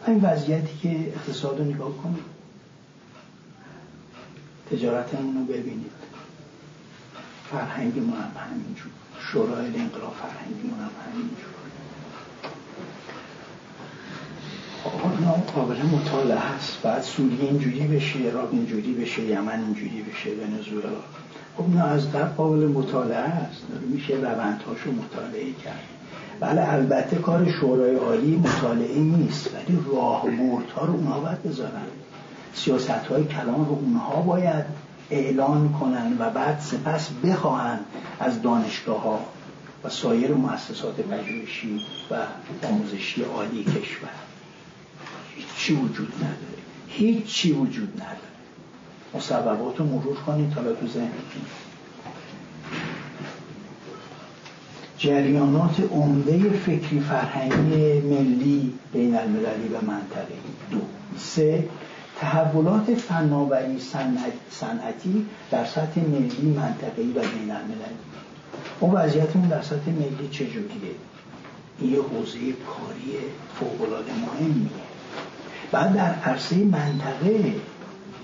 این 0.06 0.20
وضعیتی 0.20 0.78
که 0.82 0.90
اقتصاد 0.90 1.58
رو 1.58 1.64
نگاه 1.64 1.92
کنید 2.02 2.24
تجارتمون 4.70 5.36
رو 5.36 5.44
ببینید. 5.44 5.92
فرهنگ 7.50 7.98
ما 7.98 8.16
هم 8.16 8.30
همینجور. 8.50 8.92
شورای 9.18 9.66
انقلاب 9.66 10.14
فرهنگی 10.22 10.68
ما 10.68 10.76
هم 10.76 10.90
همینجور. 11.12 11.54
اینا 15.18 15.32
قابل 15.32 15.82
مطالعه 15.82 16.38
هست. 16.38 16.82
بعد 16.82 17.02
سوریه 17.02 17.40
اینجوری 17.40 17.86
بشه 17.86 18.18
عراق 18.18 18.48
اینجوری 18.52 18.92
بشه 18.92 19.22
یمن 19.22 19.60
اینجوری 19.64 20.02
بشه 20.02 20.30
ونزوئلا. 20.30 21.00
خب 21.56 21.64
اینا 21.64 21.84
از 21.84 22.12
قبل 22.12 22.28
قابل 22.28 22.66
مطالعه 22.66 23.18
است 23.18 23.62
میشه 23.90 24.14
روندهاشو 24.14 24.92
مطالعه 24.92 25.52
کرد. 25.52 25.93
بله 26.40 26.72
البته 26.72 27.16
کار 27.16 27.50
شورای 27.60 27.96
عالی 27.96 28.36
مطالعه 28.36 28.98
نیست 28.98 29.54
ولی 29.54 29.78
راه 29.92 30.22
ها 30.76 30.84
رو 30.84 30.92
اونها 30.92 31.20
باید 31.20 31.42
بذارن. 31.42 31.86
سیاست 32.54 32.90
های 32.90 33.24
کلان 33.24 33.66
رو 33.66 33.72
اونها 33.72 34.22
باید 34.22 34.64
اعلان 35.10 35.72
کنن 35.72 36.16
و 36.18 36.30
بعد 36.30 36.60
سپس 36.60 37.10
بخواهند 37.24 37.84
از 38.20 38.42
دانشگاه 38.42 39.02
ها 39.02 39.20
و 39.84 39.88
سایر 39.88 40.34
مؤسسات 40.34 41.00
پژوهشی 41.00 41.80
و 42.10 42.14
آموزشی 42.66 43.22
عالی 43.22 43.64
کشور. 43.64 44.08
هیچی 45.34 45.74
وجود 45.74 46.12
نداره. 46.16 46.62
هیچی 46.88 47.52
وجود 47.52 47.92
نداره. 47.94 48.18
مصوبات 49.14 49.78
رو 49.78 49.86
مرور 49.86 50.16
کنید 50.16 50.54
تا 50.54 50.62
تو 50.62 50.86
ذهنتون. 50.86 51.42
جریانات 54.98 55.80
عمده 55.92 56.50
فکری 56.50 57.00
فرهنگی 57.00 58.00
ملی 58.00 58.72
بین 58.92 59.16
المللی 59.16 59.68
و 59.68 59.84
منطقه. 59.86 60.34
دو. 60.70 60.78
سه. 61.18 61.68
تحولات 62.20 62.94
فناوری 62.94 63.80
صنعتی 64.50 65.26
در 65.50 65.64
سطح 65.64 66.00
ملی 66.00 66.54
منطقه‌ای 66.56 67.10
و 67.10 67.20
بین 67.20 67.50
المللی 67.50 68.04
اون 68.80 68.94
وضعیتمون 68.94 69.48
در 69.48 69.62
سطح 69.62 69.90
ملی 69.90 70.28
چجوریه 70.30 70.94
این 71.78 71.92
یه 71.92 71.98
حوزه 71.98 72.38
کاری 72.38 73.16
فوق‌العاده 73.60 74.12
مهمیه. 74.12 74.70
بعد 75.72 75.94
در 75.94 76.14
عرصه 76.14 76.56
منطقه 76.56 77.54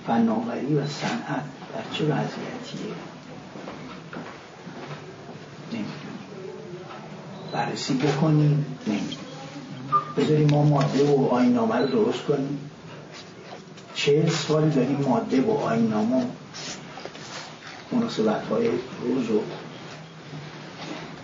فناوری 0.06 0.74
و 0.74 0.86
صنعت 0.86 1.44
در 1.74 1.96
چه 1.98 2.04
وضعیتیه؟ 2.04 2.94
بررسی 7.52 7.94
بکنیم. 7.94 8.64
نمی‌دونیم 8.86 9.18
بذاریم 10.16 10.50
ما 10.50 10.62
ماده 10.62 11.04
و 11.04 11.28
آینامه 11.28 11.76
رو 11.76 11.86
درست 11.86 12.22
کنیم. 12.24 12.58
چه 13.94 14.28
سال 14.28 14.68
داریم 14.68 15.04
ماده 15.08 15.42
و 15.42 15.50
آینامه 15.50 16.26
مناسبت 17.92 18.46
های 18.46 18.68
روز 19.04 19.30
و 19.30 19.40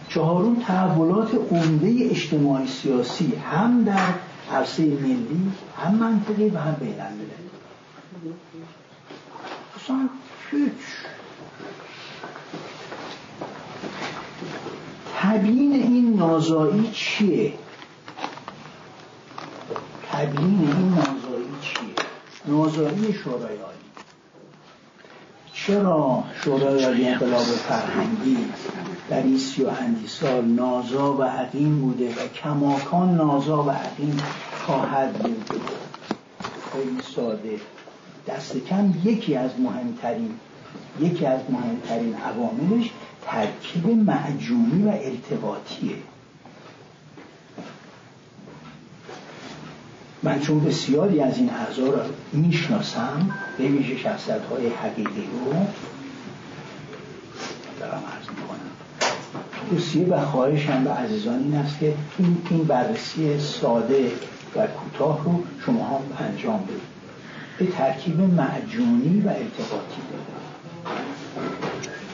چهارون 0.09 0.61
تحولات 0.61 1.35
عمده 1.51 1.95
اجتماعی 2.11 2.69
سیاسی 2.69 3.33
هم 3.53 3.85
در 3.85 4.15
عرصه 4.53 4.83
ملی 4.83 5.53
هم 5.79 5.95
منطقی 5.95 6.49
و 6.49 6.59
هم 6.59 6.75
بین 6.75 7.01
المللی 7.01 7.31
اصلا 9.77 10.09
هیچ 10.51 10.73
تبیین 15.23 15.73
این 15.73 16.15
نازایی 16.17 16.91
چیه؟ 16.93 17.53
تبیین 20.13 20.59
این 20.77 20.89
نازایی 20.89 21.49
چیه؟ 21.63 21.95
نازایی 22.47 23.13
شورای 23.13 23.57
چرا 25.67 26.25
شورای 26.45 26.85
عالی 26.85 27.09
انقلاب 27.09 27.43
فرهنگی 27.43 28.39
در 29.11 29.23
این 29.23 29.39
سی 29.39 29.65
و 29.65 29.69
اندی 29.69 30.07
سال 30.07 30.45
نازا 30.45 31.13
و 31.13 31.23
عقیم 31.23 31.81
بوده 31.81 32.09
و 32.11 32.29
کماکان 32.43 33.15
نازا 33.15 33.63
و 33.63 33.71
عقیم 33.71 34.17
خواهد 34.67 35.13
بود؟ 35.13 35.61
خیلی 36.73 37.03
ساده. 37.17 37.61
دست 38.29 38.57
کم 38.57 38.95
یکی 39.05 39.37
از 39.37 39.51
مهمترین 39.61 40.31
یکی 41.01 41.27
از 41.27 41.41
مهمترین 41.51 42.15
عواملش 42.15 42.91
ترکیب 43.27 43.87
معجونی 43.87 44.83
و 44.83 44.89
ارتباطیه. 44.89 45.97
من 50.23 50.41
چون 50.41 50.61
بسیاری 50.61 51.21
از 51.21 51.37
این 51.37 51.51
اعضا 51.51 51.91
را 51.91 52.03
می‌شناسم 52.33 53.31
به 53.59 53.65
ویژه 53.65 53.97
شخصیت 53.97 54.45
های 54.45 54.69
حقیقی 54.69 55.29
رو 55.45 55.67
دارم 57.81 58.03
عرض 58.17 58.29
می‌کنم. 58.29 58.61
توصیه 59.71 60.07
و 60.07 60.27
خواهشم 60.27 60.85
به 60.85 60.91
عزیزان 60.91 61.39
این 61.39 61.55
است 61.55 61.79
که 61.79 61.95
این, 62.19 62.43
این 62.51 62.65
بررسی 62.65 63.41
ساده 63.41 64.13
و 64.57 64.67
کوتاه 64.67 65.25
رو 65.25 65.43
شما 65.67 65.87
هم 65.87 66.27
انجام 66.27 66.63
بدید. 66.63 66.97
به 67.59 67.67
ترکیب 67.67 68.21
معجونی 68.21 69.21
و 69.21 69.29
ارتباطی 69.29 70.03
داره 70.11 70.36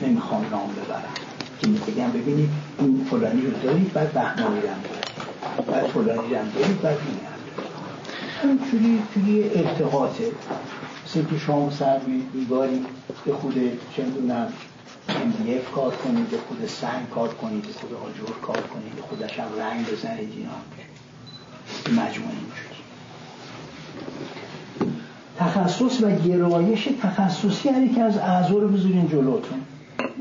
نمی‌خوام 0.02 0.46
نام 0.50 0.68
ببرم. 0.68 1.02
که 1.60 1.66
بگم 1.66 2.10
ببینید 2.10 2.50
این 2.78 3.06
فلانی 3.10 3.46
رو 3.46 3.52
دارید 3.62 3.92
بعد 3.92 4.12
بهمانی 4.12 4.60
رو 4.60 4.66
دارید. 4.66 5.66
بعد 5.66 5.86
فلانی 5.86 6.34
رو 6.34 6.60
دارید 6.60 6.82
بعد 6.82 6.98
این 8.42 8.58
چوری 8.70 9.02
توی 9.14 9.50
ارتقاطه 9.54 10.32
مثل 11.06 11.24
که 11.30 11.38
شما 11.38 11.70
سر 11.70 12.00
دیواری 12.32 12.86
به 13.24 13.32
خود 13.32 13.54
چه 13.96 14.04
می‌دونم 14.04 14.52
MDF 15.08 15.74
کار 15.74 15.96
کنید 15.96 16.30
به 16.30 16.36
خود 16.48 16.66
سنگ 16.66 17.10
کار 17.14 17.28
کنید 17.28 17.62
به 17.62 17.72
خود 17.72 17.90
آجور 17.94 18.36
کار 18.42 18.60
کنید 18.60 18.96
به 18.96 19.02
خودش 19.02 19.38
هم 19.38 19.48
رنگ 19.58 19.86
بزنید 19.86 20.32
اینا 20.36 22.02
مجموعه 22.02 22.30
اینجوری. 22.30 22.72
تخصص 25.38 26.02
و 26.02 26.10
گرایش 26.10 26.88
تخصصی 27.02 27.68
هر 27.68 27.86
که 27.94 28.02
از 28.02 28.18
اعضا 28.18 28.54
رو 28.58 28.68
بذارین 28.68 29.08
جلوتون. 29.08 29.60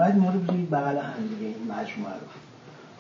بعد 0.01 0.15
اینا 0.15 0.31
رو 0.31 0.39
بذارید 0.39 0.69
بغل 0.69 0.97
هم 0.97 1.27
دیگه 1.29 1.45
این 1.45 1.71
مجموعه 1.71 2.13
رو. 2.13 2.27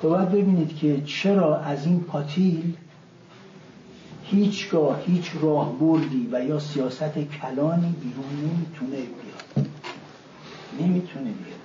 تو 0.01 0.09
باید 0.09 0.29
ببینید 0.29 0.77
که 0.77 1.01
چرا 1.05 1.59
از 1.59 1.85
این 1.85 1.99
پاتیل 1.99 2.73
هیچگاه 4.23 4.99
هیچ 5.05 5.31
راه 5.41 5.79
بردی 5.79 6.29
و 6.31 6.43
یا 6.43 6.59
سیاست 6.59 7.13
کلانی 7.41 7.95
بیرون 8.01 8.25
نمی‌تونه 8.43 8.95
بیاد. 8.95 9.67
نمی‌تونه 10.79 11.31
بیاد. 11.31 11.61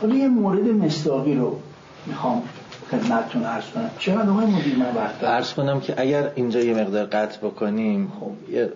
حالا 0.00 0.14
یه 0.14 0.28
مورد 0.28 0.68
مستاقی 0.68 1.34
رو 1.34 1.60
می‌خوام 2.06 2.42
خدمتتون 2.90 3.44
عرض 3.44 3.64
کنم. 3.64 3.90
چرا 3.98 4.22
آقای 4.22 4.46
مدیر 4.46 4.76
من 4.76 4.94
وقت 4.94 5.54
کنم 5.54 5.80
که 5.80 6.00
اگر 6.00 6.30
اینجا 6.34 6.60
یه 6.60 6.74
مقدار 6.74 7.04
قطع 7.04 7.38
بکنیم 7.38 8.12
خب 8.20 8.52
یه 8.52 8.72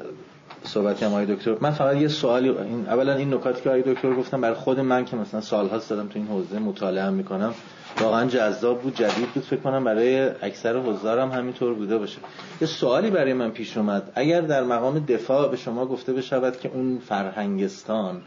صحبتی 0.64 1.04
هم 1.04 1.24
دکتر. 1.24 1.56
من 1.60 1.70
فقط 1.70 1.96
یه 1.96 2.08
سوالی 2.08 2.48
این 2.48 2.86
اولا 2.86 3.14
این 3.14 3.34
نکاتی 3.34 3.62
که 3.62 3.68
آقای 3.68 3.82
دکتر 3.82 4.14
گفتم 4.14 4.40
برای 4.40 4.54
خود 4.54 4.80
من 4.80 5.04
که 5.04 5.16
مثلا 5.16 5.40
سالها 5.40 5.78
دادم 5.78 6.08
تو 6.08 6.18
این 6.18 6.28
حوزه 6.28 6.58
مطالعه 6.58 7.10
می‌کنم 7.10 7.54
واقعا 8.00 8.26
جذاب 8.26 8.80
بود 8.82 8.94
جدید 8.94 9.28
بود 9.34 9.42
فکر 9.42 9.60
کنم 9.60 9.84
برای 9.84 10.30
اکثر 10.42 10.76
حضارم 10.76 11.30
همینطور 11.30 11.74
بوده 11.74 11.98
باشه. 11.98 12.18
یه 12.60 12.66
سوالی 12.66 13.10
برای 13.10 13.32
من 13.32 13.50
پیش 13.50 13.76
اومد. 13.76 14.12
اگر 14.14 14.40
در 14.40 14.64
مقام 14.64 14.98
دفاع 14.98 15.48
به 15.48 15.56
شما 15.56 15.86
گفته 15.86 16.12
بشود 16.12 16.60
که 16.60 16.70
اون 16.74 16.98
فرهنگستان 16.98 18.22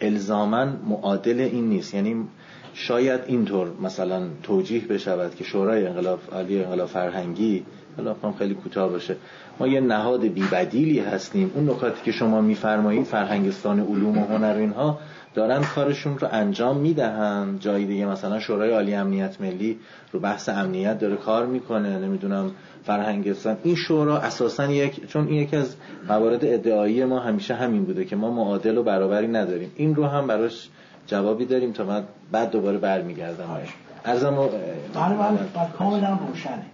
الزاما 0.00 0.64
معادل 0.64 1.40
این 1.40 1.68
نیست 1.68 1.94
یعنی 1.94 2.28
شاید 2.74 3.20
اینطور 3.26 3.68
مثلا 3.82 4.22
توجیه 4.42 4.86
بشود 4.86 5.34
که 5.34 5.44
شورای 5.44 5.86
انقلاب 5.86 6.20
عالی 6.32 6.64
انقلاب 6.64 6.88
فرهنگی 6.88 7.64
حالا 7.96 8.16
خیلی 8.38 8.54
کوتاه 8.54 8.88
باشه 8.88 9.16
ما 9.60 9.66
یه 9.66 9.80
نهاد 9.80 10.20
بیبدیلی 10.20 10.98
هستیم. 10.98 11.50
اون 11.54 11.70
نکاتی 11.70 12.02
که 12.04 12.12
شما 12.12 12.40
میفرمایید 12.40 13.06
فرهنگستان 13.06 13.80
علوم 13.80 14.18
و 14.18 14.26
هنر 14.26 14.56
اینها 14.58 14.98
دارن 15.34 15.62
کارشون 15.74 16.18
رو 16.18 16.28
انجام 16.32 16.76
می‌دهن. 16.76 17.58
جایی 17.60 17.86
دیگه 17.86 18.06
مثلا 18.06 18.40
شورای 18.40 18.70
عالی 18.70 18.94
امنیت 18.94 19.40
ملی 19.40 19.78
رو 20.12 20.20
بحث 20.20 20.48
امنیت 20.48 20.98
داره 20.98 21.16
کار 21.16 21.46
می‌کنه. 21.46 21.98
نمی‌دونم 21.98 22.50
فرهنگستان. 22.84 23.56
این 23.62 23.74
شورا 23.74 24.18
اساسا 24.18 24.66
یک 24.66 25.06
چون 25.06 25.28
این 25.28 25.42
یکی 25.42 25.56
از 25.56 25.76
موارد 26.08 26.44
ادعایی 26.44 27.04
ما 27.04 27.18
همیشه 27.18 27.54
همین 27.54 27.84
بوده 27.84 28.04
که 28.04 28.16
ما 28.16 28.30
معادل 28.30 28.78
و 28.78 28.82
برابری 28.82 29.28
نداریم. 29.28 29.72
این 29.76 29.94
رو 29.94 30.06
هم 30.06 30.26
براش 30.26 30.68
جوابی 31.06 31.46
داریم 31.46 31.72
تا 31.72 31.84
من 31.84 32.04
بعد 32.32 32.50
دوباره 32.50 32.78
برمیگردم. 32.78 33.58
ارزم 34.04 34.36
بله 34.36 35.14
بله. 35.14 35.38
کاملا 35.78 36.18
روشنه. 36.28 36.64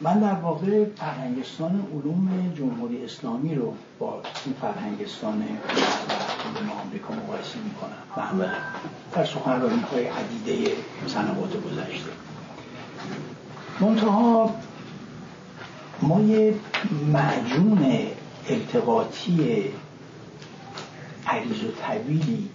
من 0.00 0.20
در 0.20 0.34
واقع 0.34 0.84
فرهنگستان 0.96 1.86
علوم 1.92 2.52
جمهوری 2.58 3.04
اسلامی 3.04 3.54
رو 3.54 3.74
با 3.98 4.22
این 4.44 4.54
فرهنگستان 4.60 5.42
علوم 5.42 6.70
آمریکا 6.70 7.14
مقایسه 7.14 7.58
می‌کنم. 7.64 8.38
و 8.40 8.46
در 9.12 9.24
سخنرانی 9.24 9.80
های 9.92 10.04
عدیده 10.06 10.72
سنوات 11.06 11.50
گذشته. 11.50 12.10
منتها 13.80 14.54
ما 16.02 16.20
یه 16.20 16.54
معجون 17.12 17.96
التقاطی 18.48 19.64
عریض 21.26 21.64
و 21.64 21.70
طویلی 21.86 22.48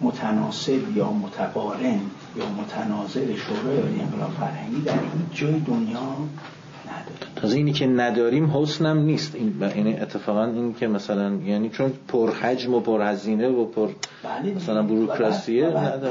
متناسب 0.00 0.96
یا 0.96 1.12
متقارن 1.12 2.00
یا 2.36 2.48
متناظر 2.48 3.34
شورای 3.34 3.80
عالی 3.80 4.00
انقلاب 4.00 4.30
فرهنگی 4.30 4.80
در 4.80 4.92
هیچ 4.92 5.40
جای 5.40 5.60
دنیا 5.60 6.00
نداریم. 6.00 7.34
تازه 7.36 7.56
اینی 7.56 7.72
که 7.72 7.86
نداریم 7.86 8.56
حسنم 8.56 8.98
نیست. 8.98 9.34
این 9.34 9.60
یعنی 9.76 9.96
اتفاقا 9.96 10.44
این 10.44 10.74
که 10.74 10.88
مثلا 10.88 11.34
یعنی 11.34 11.70
چون 11.70 11.92
پرحجم 12.08 12.74
و 12.74 12.80
پرهزینه 12.80 13.48
و 13.48 13.64
پر 13.64 13.88
بله 14.22 14.54
مثلا 14.54 14.82
بروکراسیه 14.82 15.70
بعد 15.70 16.04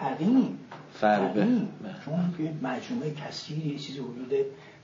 عقیم 0.00 0.58
فربه 1.00 1.46
چون 2.04 2.34
که 2.38 2.52
مجموعه 2.62 3.14
کثیری 3.28 3.78
چیزی 3.78 3.98
حدود 3.98 4.32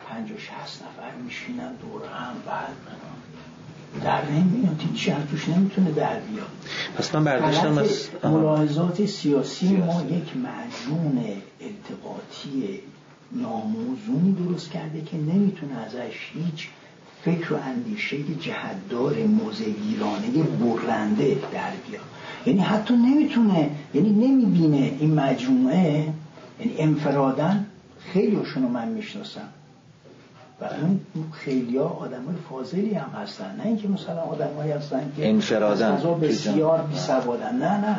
50 0.08 0.38
60 0.38 0.82
نفر 0.82 1.16
میشینن 1.24 1.72
دور 1.72 2.02
هم 2.12 2.34
بعد 2.46 2.68
در 4.04 4.30
نمیاد 4.30 4.82
هیچ 4.92 5.10
توش 5.30 5.48
نمی‌تونه 5.48 5.90
در 5.90 6.20
بیاد. 6.20 6.46
پس 6.98 7.14
من 7.14 7.24
برداشتم 7.24 7.78
از 7.78 8.08
ملاحظات 8.24 9.06
سیاسی 9.06 9.76
ما 9.76 10.02
یک 10.02 10.36
مجموع 10.36 11.12
التقاطی 11.60 12.80
ناموزونی 13.32 14.32
درست 14.32 14.70
کرده 14.70 15.00
که 15.00 15.16
نمی‌تونه 15.16 15.74
ازش 15.86 16.32
هیچ 16.34 16.68
فکر 17.24 17.52
و 17.52 17.56
اندیشه 17.56 18.16
جهتدار 18.40 19.14
موزگیرانه 19.14 20.28
برنده 20.86 21.36
در 21.52 21.70
بیاد. 21.88 22.02
یعنی 22.46 22.60
حتی 22.60 22.94
نمی‌تونه 22.94 23.70
یعنی 23.94 24.10
نمی‌بینه 24.10 24.96
این 25.00 25.14
مجموعه 25.14 26.12
یعنی 26.60 26.74
انفرادن 26.78 27.66
خیلی 28.12 28.36
رو 28.36 28.68
من 28.68 28.88
می‌شناسم. 28.88 29.48
و 30.60 30.64
اون 30.64 31.00
خیلی 31.32 31.76
ها 31.76 31.84
آدم 31.84 32.24
های 32.24 32.36
فاضلی 32.50 32.94
هم 32.94 33.10
هستن. 33.22 33.56
نه 33.56 33.66
اینکه 33.66 33.88
مثلا 33.88 34.20
آدم 34.20 34.54
های 34.56 34.70
هستن 34.70 35.12
که 35.16 35.28
انفرادن 35.28 35.92
از 35.92 35.98
غذا 35.98 36.14
بسیار 36.14 36.82
بی 36.82 36.96
سوادن 36.96 37.56
نه 37.56 37.80
نه. 37.80 37.98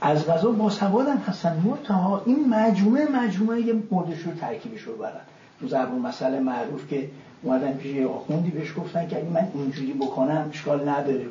از 0.00 0.26
غذا 0.26 0.50
با 0.50 0.70
سوادن 0.70 1.16
هستن. 1.16 1.62
مرتها 1.64 2.22
این 2.26 2.48
مجموعه 2.48 3.08
مجموعه 3.08 3.60
یه 3.60 3.74
مردش 3.90 4.18
رو 4.18 4.32
ترکیبش 4.32 4.80
رو 4.80 4.96
برن 4.96 5.20
تو 5.60 5.68
زبون 5.68 5.98
مسئله 6.02 6.40
معروف 6.40 6.88
که 6.88 7.10
اومدن 7.42 7.72
پیش 7.72 7.94
یه 7.94 8.06
آخوندی 8.06 8.50
بهش 8.50 8.74
گفتن 8.76 9.08
که 9.08 9.26
من 9.34 9.48
اینجوری 9.54 9.92
بکنم 9.92 10.50
اشکال 10.52 10.88
نداره. 10.88 11.26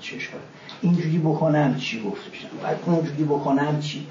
چه 0.00 0.16
اشکال 0.16 0.40
اینجوری 0.82 1.18
بکنم 1.18 1.76
چی؟ 1.76 2.02
گفتشن 2.02 2.48
بعد 2.62 2.76
اونجوری 2.86 3.24
بکنم 3.24 3.80
چی؟ 3.80 4.06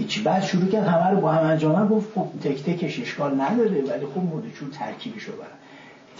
هیچی 0.00 0.22
بعد 0.22 0.42
شروع 0.42 0.66
کرد 0.66 0.86
همه 0.86 1.10
رو 1.10 1.20
با 1.20 1.32
هم 1.32 1.46
انجام 1.46 1.88
گفت 1.88 2.08
خب 2.14 2.28
تک 2.44 2.62
تکش 2.62 3.00
اشکال 3.00 3.40
نداره 3.40 3.70
ولی 3.70 4.06
خب 4.14 4.20
چون 4.58 4.70
ترکیبش 4.70 5.22
رو 5.22 5.32
برن. 5.32 5.48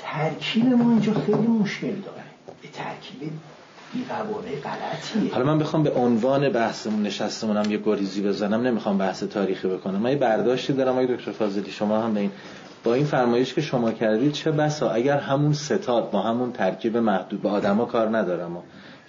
ترکیب 0.02 0.66
ما 0.66 0.90
اینجا 0.90 1.14
خیلی 1.14 1.46
مشکل 1.46 1.86
داره. 1.86 2.22
ترکیب 2.72 3.30
بی 3.92 4.04
غلطیه. 4.04 5.34
حالا 5.34 5.46
من 5.46 5.58
بخوام 5.58 5.82
به 5.82 5.90
عنوان 5.90 6.48
بحثمون 6.48 7.02
نشستمونم 7.02 7.70
یه 7.70 7.78
گریزی 7.78 8.22
بزنم 8.22 8.66
نمی‌خوام 8.66 8.98
بحث 8.98 9.22
تاریخی 9.22 9.68
بکنم. 9.68 9.96
من 9.96 10.10
یه 10.10 10.16
برداشتی 10.16 10.72
دارم 10.72 10.92
آقای 10.92 11.16
دکتر 11.16 11.32
فاضلی 11.32 11.70
شما 11.70 12.00
هم 12.00 12.14
به 12.14 12.20
این 12.20 12.30
با 12.84 12.94
این 12.94 13.04
فرمایش 13.04 13.54
که 13.54 13.60
شما 13.60 13.92
کردید 13.92 14.32
چه 14.32 14.50
بسا؟ 14.50 14.90
اگر 14.90 15.18
همون 15.18 15.52
ستاد 15.52 16.10
با 16.10 16.22
همون 16.22 16.52
ترکیب 16.52 16.96
محدود 16.96 17.42
به 17.42 17.48
آدما 17.48 17.84
کار 17.84 18.18
ندارم. 18.18 18.56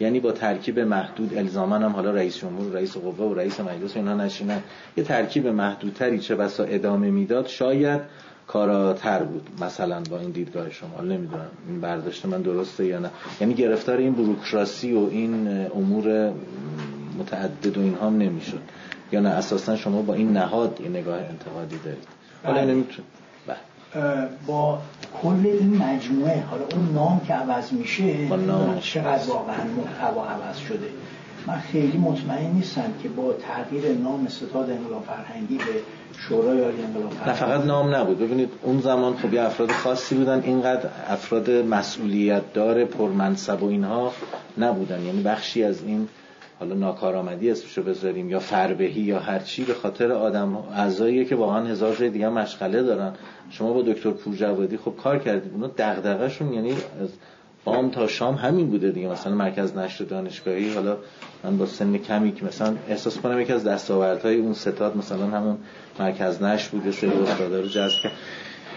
یعنی 0.01 0.19
با 0.19 0.31
ترکیب 0.31 0.79
محدود 0.79 1.37
الزامن 1.37 1.83
هم 1.83 1.91
حالا 1.91 2.11
رئیس 2.11 2.37
جمهور 2.37 2.71
رئیس 2.71 2.97
قوه 2.97 3.31
و 3.31 3.33
رئیس 3.33 3.59
مجلس 3.59 3.95
اینا 3.95 4.13
نشینن. 4.13 4.61
یه 4.97 5.03
ترکیب 5.03 5.47
محدودتری 5.47 6.19
چه 6.19 6.35
بسا 6.35 6.63
ادامه 6.63 7.11
می‌داد؟ 7.11 7.47
شاید 7.47 8.01
کاراتر 8.47 9.23
بود 9.23 9.47
مثلا 9.61 10.01
با 10.09 10.19
این 10.19 10.31
دیدگاه 10.31 10.69
شما. 10.69 11.01
نمی‌دونم 11.01 11.47
این 11.67 11.81
برداشت 11.81 12.25
من 12.25 12.41
درسته 12.41 12.85
یا 12.85 12.99
نه. 12.99 13.09
یعنی 13.41 13.53
گرفتار 13.53 13.97
این 13.97 14.13
بروکراسی 14.13 14.93
و 14.93 15.07
این 15.11 15.47
امور 15.75 16.33
متعدد 17.19 17.77
و 17.77 17.81
اینها 17.81 18.07
هم 18.07 18.17
نمی‌شد. 18.17 18.59
یا 19.11 19.19
نه 19.19 19.29
اساسا 19.29 19.75
شما 19.75 20.01
با 20.01 20.13
این 20.13 20.31
نهاد 20.31 20.81
یه 20.81 20.89
نگاه 20.89 21.17
انتقادی 21.17 21.77
دارید. 21.85 22.07
حالا 22.43 22.61
بله. 22.61 22.71
نمیتون 22.73 23.05
بله. 23.47 23.57
با 24.47 24.79
کل 25.22 25.45
این 25.45 25.78
مجموعه 25.78 26.43
حالا 26.49 26.64
اون 26.76 26.93
نام 26.93 27.22
که 27.28 27.34
عوض 27.34 27.74
میشه 27.74 28.28
چقدر 28.82 29.28
واقعا 29.28 29.64
محتوا 29.78 30.26
عوض 30.26 30.57
شده. 30.57 30.88
من 31.47 31.59
خیلی 31.59 31.97
مطمئن 31.97 32.51
نیستم 32.51 32.93
که 33.03 33.09
با 33.09 33.34
تغییر 33.34 33.97
نام 33.97 34.28
ستاد 34.28 34.70
انقلاب 34.70 35.03
فرهنگی 35.03 35.57
به 35.57 35.64
شورای 36.18 36.62
عالی 36.62 36.84
انقلاب 36.84 37.14
نه 37.28 37.34
فقط 37.34 37.66
نام 37.66 37.95
نبود. 37.95 38.20
ببینید 38.20 38.49
اون 38.64 38.82
زمان 38.82 39.18
خب 39.18 39.34
یه 39.34 39.41
افراد 39.41 39.72
خاصی 39.72 40.16
بودن 40.16 40.41
اینقدر 40.45 40.89
افراد 41.09 41.51
مسئولیت 41.51 42.53
دار 42.53 42.86
پرمنصب 42.86 43.64
و 43.64 43.68
اینها 43.70 44.14
نبودن. 44.57 45.05
یعنی 45.05 45.22
بخشی 45.22 45.64
از 45.64 45.84
این 45.84 46.07
حالا 46.62 46.76
ناکارآمدی 46.76 47.51
اسمشو 47.51 47.84
بذاریم 47.84 48.30
یا 48.30 48.39
فربهی 48.39 49.01
یا 49.01 49.20
هر 49.20 49.39
چی 49.39 49.64
به 49.64 49.74
خاطر 49.74 50.12
آدم 50.12 50.55
اعضایی 50.55 51.26
که 51.26 51.36
واقعا 51.36 51.66
هزار 51.66 51.95
جای 51.95 52.09
دیگه 52.09 52.30
مشغله 52.30 52.84
دارن. 52.84 53.14
شما 53.49 53.74
با 53.74 53.82
دکتر 53.82 54.12
پورجوادی 54.12 54.78
خب 54.78 54.93
کار 55.03 55.20
کردید. 55.20 55.51
اونا 55.53 55.72
دغدغه‌شون 55.78 56.53
یعنی 56.53 56.72
از 56.72 57.09
بام 57.64 57.89
تا 57.89 58.07
شام 58.07 58.36
همین 58.36 58.70
بوده 58.70 58.91
دیگه. 58.91 59.07
مثلا 59.07 59.36
مرکز 59.36 59.78
نشر 59.78 60.03
دانشگاهی 60.03 60.74
حالا 60.74 60.97
من 61.43 61.57
با 61.57 61.66
سن 61.66 61.97
کمی 61.97 62.32
که 62.32 62.45
مثلا 62.45 62.76
احساس 62.89 63.18
کنم 63.18 63.39
یکی 63.39 63.53
از 63.53 63.64
دستاوردهای 63.64 64.38
اون 64.38 64.53
ستاد 64.53 64.97
مثلا 64.97 65.28
همون 65.28 65.57
مرکز 65.99 66.43
نشر 66.43 66.70
بوده 66.72 66.91
سه 66.91 67.07
استادا 67.07 67.59
رو 67.59 67.68
جذب 67.68 68.12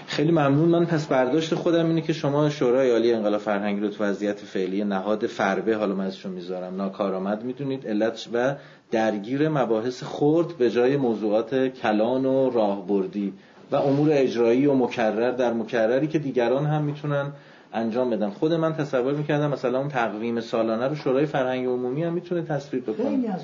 خیلی 0.06 0.30
ممنون. 0.30 0.68
من 0.68 0.84
پس 0.84 1.06
برداشت 1.06 1.54
خودم 1.54 1.86
اینه 1.86 2.00
که 2.00 2.12
شما 2.12 2.50
شورای 2.50 2.90
عالی 2.90 3.12
انقلاب 3.12 3.40
فرهنگی 3.40 3.80
رو 3.80 3.88
تو 3.88 4.04
وضعیت 4.04 4.38
فعلی 4.38 4.84
نهاد 4.84 5.26
فربه 5.26 5.76
حالا 5.76 5.94
من 5.94 6.06
ازشون 6.06 6.32
می‌ذارم 6.32 6.76
ناکارآمد 6.76 7.44
می‌دونید. 7.44 7.86
علت 7.86 8.28
و 8.32 8.54
درگیر 8.90 9.48
مباحث 9.48 10.02
خرد 10.02 10.56
به 10.58 10.70
جای 10.70 10.96
موضوعات 10.96 11.68
کلان 11.68 12.26
و 12.26 12.50
راهبردی 12.50 13.32
و 13.70 13.76
امور 13.76 14.08
اجرایی 14.12 14.66
و 14.66 14.74
مکرر 14.74 15.30
در 15.30 15.52
مکرری 15.52 16.06
که 16.06 16.18
دیگران 16.18 16.66
هم 16.66 16.82
می‌تونن 16.82 17.32
انجام 17.72 18.10
بدن. 18.10 18.30
خود 18.30 18.52
من 18.52 18.74
تصور 18.74 19.14
می‌کردم 19.14 19.50
مثلا 19.50 19.78
اون 19.78 19.88
تقویم 19.88 20.40
سالانه 20.40 20.88
رو 20.88 20.94
شورای 20.94 21.26
فرهنگ 21.26 21.66
عمومی 21.66 22.04
هم 22.04 22.12
می‌تونه 22.12 22.42
تصویب 22.42 22.82
بکنه. 22.82 23.10
خیلی 23.10 23.26
از 23.26 23.40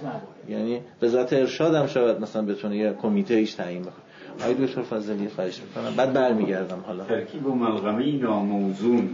یعنی 0.48 0.80
ذات 1.04 1.32
ارشاد 1.32 1.74
هم 1.74 1.86
شاید 1.86 2.20
مثلا 2.20 2.42
بتونه 2.42 2.76
یه 2.76 2.92
کمیته 3.02 3.34
ایش 3.34 3.54
تعیین 3.54 3.82
بکنه. 3.82 4.09
آقای 4.40 4.66
دکتر 4.66 4.82
فضلی 4.82 5.28
خواهش 5.28 5.60
می‌کنم. 5.60 5.94
بعد 5.96 6.12
برمیگردم 6.12 6.78
حالا. 6.86 7.04
ترکیب 7.04 7.46
و 7.46 7.54
ملغمه 7.54 8.12
ناموزون. 8.12 9.08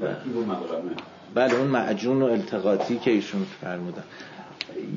ترکیب 0.00 0.36
و 0.36 0.40
ملغمه. 0.40 0.90
بله 1.34 1.54
اون 1.54 1.66
معجون 1.66 2.22
و 2.22 2.24
التقاطی 2.24 2.98
که 2.98 3.10
ایشون 3.10 3.46
فرمودن. 3.60 4.02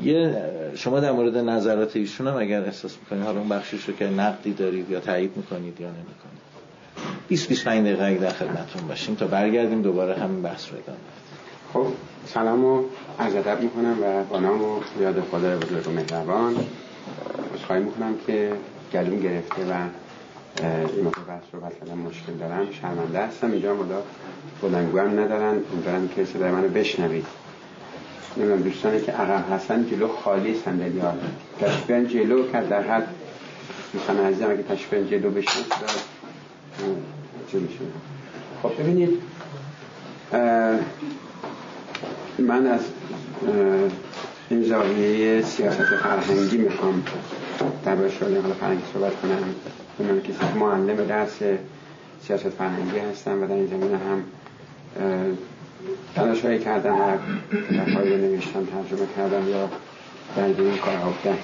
یه 0.03 0.41
شما 0.76 0.99
در 0.99 1.11
مورد 1.11 1.38
نظرات 1.38 1.95
ایشون 1.95 2.28
هم 2.28 2.38
اگر 2.38 2.61
احساس 2.61 2.97
می‌کنید 2.97 3.23
حالا 3.23 3.39
اون 3.39 3.49
بخشش 3.49 3.89
رو 3.89 3.95
که 3.95 4.05
نقدی 4.05 4.53
دارید 4.53 4.89
یا 4.89 4.99
تایید 4.99 5.38
می‌کنید 5.38 5.82
یا 5.82 5.88
نمی‌کنید. 5.88 6.45
20 7.28 7.47
25 7.49 7.86
دقیقه 7.86 8.03
اگه 8.03 8.17
در 8.17 8.30
خدمتتون 8.30 8.88
باشیم 8.88 9.15
تا 9.15 9.28
برگردیم 9.28 9.82
دوباره 9.82 10.15
همین 10.15 10.41
بحث 10.41 10.71
رو 10.71 10.78
ادامه 10.78 10.97
خب 11.73 11.93
سلام 12.26 12.65
و 12.65 12.84
عرض 13.19 13.36
ادب 13.36 13.61
می‌کنم 13.61 13.95
و 14.03 14.23
با 14.23 14.39
نام 14.39 14.61
و 14.61 14.80
یاد 15.01 15.23
خدا 15.32 15.57
بزرگ 15.57 15.88
و 15.88 15.91
مهربان. 15.91 16.55
خواهی 17.67 17.84
می‌کنم 17.84 18.15
که 18.28 18.51
گلوم 18.94 19.20
گرفته 19.20 19.66
و 19.66 19.74
این 20.96 21.04
موقع 21.04 21.22
بحث 21.28 21.44
رو 21.54 21.60
مثلا 21.60 21.96
مشکل 21.96 22.34
دارم 22.34 22.68
شرمنده 22.72 23.20
هستم 23.20 23.52
اینجا 23.52 23.76
مدا 23.76 24.04
بلنگو 24.62 25.00
هم 25.00 25.20
ندارن. 25.20 25.58
امیدوارم 25.74 26.08
که 26.08 26.26
صدای 26.26 26.52
منو 26.52 26.68
بشنوید. 26.68 27.26
نمی‌دونم 28.38 28.62
دوستانی 28.62 29.02
که 29.02 29.12
عقب 29.12 29.52
هستن 29.54 29.86
جلو 29.86 30.08
خالی 30.08 30.60
صندلی 30.66 31.00
ها 31.00 31.14
تشبیه 31.60 32.06
جلو 32.06 32.52
که 32.52 32.62
در 32.62 32.82
حد. 32.82 33.08
دوستان 33.94 34.18
عزیزم 34.18 34.50
اگه 34.52 34.64
تشبیه 34.64 35.04
جلو 35.08 35.32
بشن 35.32 35.60
جلو 37.52 37.68
شد 37.68 37.92
خب 38.64 38.82
ببینید 38.82 39.22
من 42.40 42.68
از 42.68 42.82
این 44.50 44.64
زاویه 44.64 45.42
سیاست 45.42 45.84
فرهنگی 45.84 46.58
می‌خوام 46.58 47.04
در 47.86 47.95
باید 47.95 48.12
شغل 48.12 48.53
فرهنگی 48.60 48.84
صحبت 48.93 49.22
کنم. 49.22 49.56
من 49.99 50.22
که 50.22 50.34
معلم 50.60 51.06
درس 51.06 51.39
سیاست 52.22 52.49
فرهنگی 52.49 52.99
هستم 52.99 53.43
و 53.43 53.47
در 53.47 53.53
این 53.53 53.68
زمینه 53.68 53.97
هم 53.97 54.24
تلاش 56.16 56.45
هایی 56.45 56.60
کردم 56.60 56.95
و 57.01 57.18
رو 57.99 58.18
نوشتم 58.18 58.66
ترجمه 58.66 59.08
کردم 59.18 59.49
یا 59.49 59.70
در 60.36 60.43
این 60.43 60.78
کار 60.78 60.95
بودم 60.97 61.38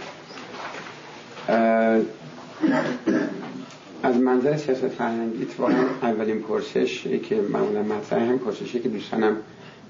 از 4.04 4.18
منظر 4.18 4.58
سیاست 4.58 4.88
فرهنگی 4.88 5.44
اتفاقا 5.44 5.74
اولین 6.02 6.42
پرسش 6.42 7.08
که 7.30 7.36
معمولا 7.36 7.84
مطرح 7.84 8.24
هم 8.24 8.40
پرسشی 8.40 8.80
که 8.80 8.90
دوستانم 8.90 9.38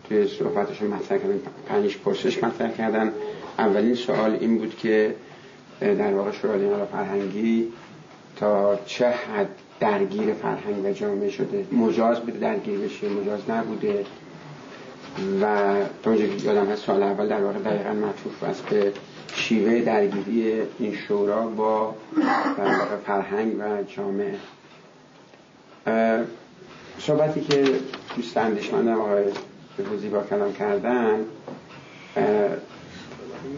توی 0.09 0.27
صحبتشون 0.27 0.87
مطرح 0.87 1.17
کردن 1.17 1.39
پنج 1.67 1.97
پرسش 1.97 2.43
مطرح 2.43 2.71
کردن. 2.71 3.11
اولین 3.59 3.95
سوال 3.95 4.37
این 4.39 4.57
بود 4.57 4.77
که 4.77 5.15
در 5.81 6.13
واقع 6.13 6.31
شورای 6.31 6.85
فرهنگی 6.91 7.67
تا 8.35 8.79
چه 8.85 9.07
حد 9.09 9.49
درگیر 9.79 10.33
فرهنگ 10.33 10.85
و 10.85 10.91
جامعه 10.91 11.29
شده. 11.29 11.65
مجاز 11.71 12.19
بوده 12.19 12.39
درگیر 12.39 12.79
بشه 12.79 13.09
مجاز 13.09 13.49
نبوده. 13.49 14.05
و 15.41 15.75
تا 16.03 16.11
اونجا 16.11 16.25
یادم 16.25 16.71
هست 16.71 16.85
سال 16.85 17.03
اول 17.03 17.27
در 17.27 17.43
واقع 17.43 17.59
دقیقا 17.59 17.93
معطوف 17.93 18.43
است 18.43 18.65
به 18.65 18.93
شیوه 19.33 19.81
درگیری 19.81 20.61
این 20.79 20.95
شورا 20.95 21.47
با 21.47 21.95
فرهنگ 23.05 23.55
و 23.59 23.83
جامعه. 23.83 24.35
صحبتی 26.99 27.41
که 27.41 27.63
دوست 28.15 28.37
اندیشمندم 28.37 29.01
آقای 29.01 29.23
با 30.11 30.23
کلام 30.29 30.53
کردن 30.53 31.25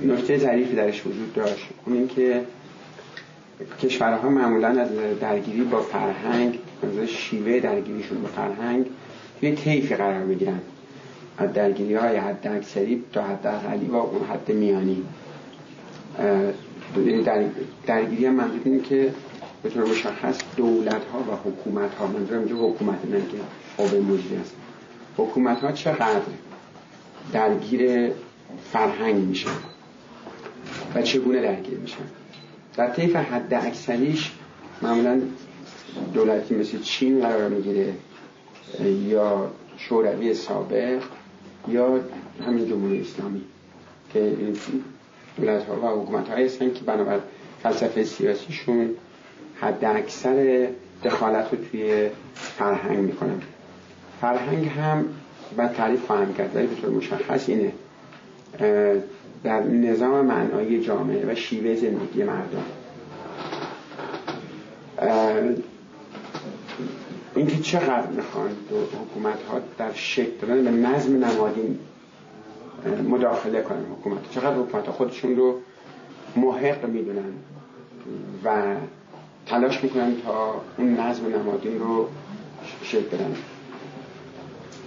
نکته 0.05 0.37
ظریفی 0.37 0.75
درش 0.75 1.05
وجود 1.07 1.33
داشت. 1.33 1.67
اون 1.85 1.97
اینکه 1.97 2.41
کشورها 3.83 4.29
معمولا 4.29 4.67
از 4.67 4.89
درگیری 5.21 5.61
با 5.61 5.81
فرهنگ 5.81 6.59
از 6.83 7.07
شیوه 7.09 7.59
درگیریشون 7.59 8.21
با 8.21 8.27
فرهنگ 8.27 8.85
توی 9.39 9.55
طیفی 9.55 9.95
قرار 9.95 10.23
بگیرن 10.25 10.59
از 11.37 11.53
درگیری 11.53 11.93
های 11.95 12.15
حد 12.17 12.47
اکثری 12.47 13.03
تا 13.13 13.23
حد 13.23 13.47
اقلی 13.47 13.85
با 13.85 14.01
اون 14.01 14.21
حد 14.27 14.51
میانی. 14.51 15.03
درگیری 17.87 18.25
هم 18.25 18.33
منظور 18.33 18.61
این 18.65 18.81
که 18.81 19.13
به 19.63 19.69
طور 19.69 19.83
مشخص 19.83 20.37
دولت 20.57 21.01
ها 21.13 21.19
و 21.19 21.49
حکومت 21.49 21.95
ها 21.95 22.07
منظور 22.07 22.37
اینجا 22.37 22.55
حکومت 22.55 23.05
نه 23.11 23.17
که 23.31 23.37
قوه 23.77 23.99
مجری 23.99 24.35
است. 24.41 24.55
حکومت 25.17 25.59
ها 25.59 25.71
چقدر 25.71 26.21
درگیر 27.33 28.11
فرهنگ 28.73 29.15
میشن؟ 29.15 29.49
و 30.95 31.01
چگونه 31.01 31.41
درگیر 31.41 31.77
میشن. 31.77 32.03
در 32.77 32.89
طیف 32.89 33.15
حد 33.15 33.53
اکثریش 33.53 34.31
معمولا 34.81 35.21
دولتی 36.13 36.55
مثل 36.55 36.79
چین 36.79 37.21
قرار 37.21 37.49
می‌گیره 37.49 37.93
یا 39.07 39.51
شوروی 39.77 40.33
سابق 40.33 41.01
یا 41.67 41.99
همین 42.47 42.69
جمهوری 42.69 43.01
اسلامی 43.01 43.41
که 44.13 44.19
این 44.19 44.57
دولت 45.37 45.65
ها 45.65 45.81
و 45.81 46.01
حکومت 46.01 46.29
های 46.29 46.45
هستن 46.45 46.73
که 46.73 46.83
بنابر 46.83 47.19
فلسفه 47.63 48.03
سیاسیشون 48.03 48.89
حد 49.61 49.85
اکثر 49.85 50.67
دخالت 51.03 51.47
رو 51.51 51.57
توی 51.71 52.09
فرهنگ 52.33 52.97
می‌کنن. 52.99 53.41
فرهنگ 54.21 54.67
هم 54.67 55.05
باید 55.57 55.71
تعریف 55.71 56.05
خواهم 56.05 56.33
کرد 56.33 56.55
ولی 56.55 56.67
به 56.67 56.75
طور 56.75 56.89
مشخص 56.89 57.49
اینه. 57.49 57.71
در 59.43 59.63
نظام 59.63 60.25
معنایی 60.25 60.83
جامعه 60.83 61.31
و 61.31 61.35
شیوه 61.35 61.75
زندگی 61.75 62.23
مردم. 62.23 62.63
اینکه 67.35 67.57
چقدر 67.57 68.07
می‌خوان 68.07 68.49
حکومت 69.01 69.43
ها 69.43 69.59
در 69.77 69.93
شکل 69.93 70.31
دادن 70.41 70.63
به 70.63 70.71
نظم 70.71 71.25
نمادین 71.25 71.79
مداخله 73.09 73.61
کنن 73.61 73.85
حکومت. 73.99 74.31
چقدر 74.31 74.55
حکومت 74.55 74.89
خودشون 74.89 75.35
رو 75.35 75.59
محق 76.35 76.85
می‌دونن 76.85 77.33
و 78.45 78.75
تلاش 79.45 79.83
می‌کنن 79.83 80.15
تا 80.25 80.61
اون 80.77 80.99
نظم 80.99 81.25
نمادین 81.25 81.79
رو 81.79 82.07
شکل 82.83 83.17
بدن. 83.17 83.35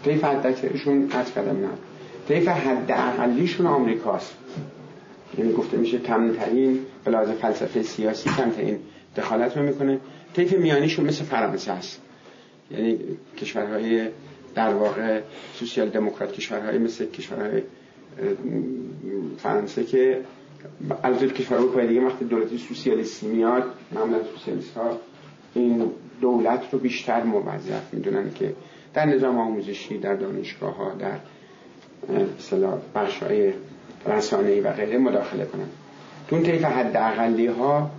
طیف 0.04 0.24
حد 0.24 0.46
اکثرشون 0.46 1.08
از 1.12 1.32
کردم 1.32 1.60
نه 1.60 1.68
طیف 2.28 2.48
حد 2.48 2.90
اقلیشون 2.90 3.66
آمریکاست. 3.66 4.34
یعنی 5.38 5.52
گفته 5.52 5.76
میشه 5.76 5.98
کمترین 5.98 6.80
به 7.04 7.10
لحاظ 7.10 7.30
فلسفه 7.30 7.82
سیاسی 7.82 8.30
کمترین 8.30 8.78
دخالت 9.16 9.56
رو 9.56 9.62
می‌کنه. 9.62 9.98
طیف 10.34 10.52
میانیشون 10.52 11.06
مثل 11.06 11.24
فرانسه 11.24 11.72
است. 11.72 12.00
یعنی 12.70 12.98
کشورهای 13.38 14.08
در 14.54 14.74
واقع 14.74 15.20
سوسیال 15.54 15.88
دموکرات 15.88 16.32
کشورهای 16.32 16.78
مثل 16.78 17.06
کشورهای 17.06 17.62
فرانسه 19.38 19.84
که 19.84 20.20
البته 21.04 21.28
کشور 21.28 21.56
اروپای 21.58 21.86
دیگه 21.86 22.00
وقتی 22.00 22.24
دولت 22.24 22.56
سوسیالیستی 22.56 23.26
میاد 23.26 23.64
معمولا 23.92 24.18
سوسیالیست 24.34 24.76
ها 24.76 24.98
این 25.54 25.90
دولت 26.20 26.62
رو 26.72 26.78
بیشتر 26.78 27.22
موظف 27.22 27.94
می‌دونن 27.94 28.34
که 28.34 28.54
در 28.94 29.06
نظام 29.06 29.38
آموزشی 29.38 29.98
در 29.98 30.14
دانشگاه 30.14 30.76
ها 30.76 30.94
در 30.94 31.18
بخش 32.94 33.22
های 33.22 33.52
رسانه 34.06 34.60
و 34.60 34.72
غیره 34.72 34.98
مداخله 34.98 35.44
کنن. 35.44 35.68
اون 36.30 36.42
طیف 36.42 36.64
حد 36.64 36.96
اقلی 36.96 37.46
ها 37.46 37.90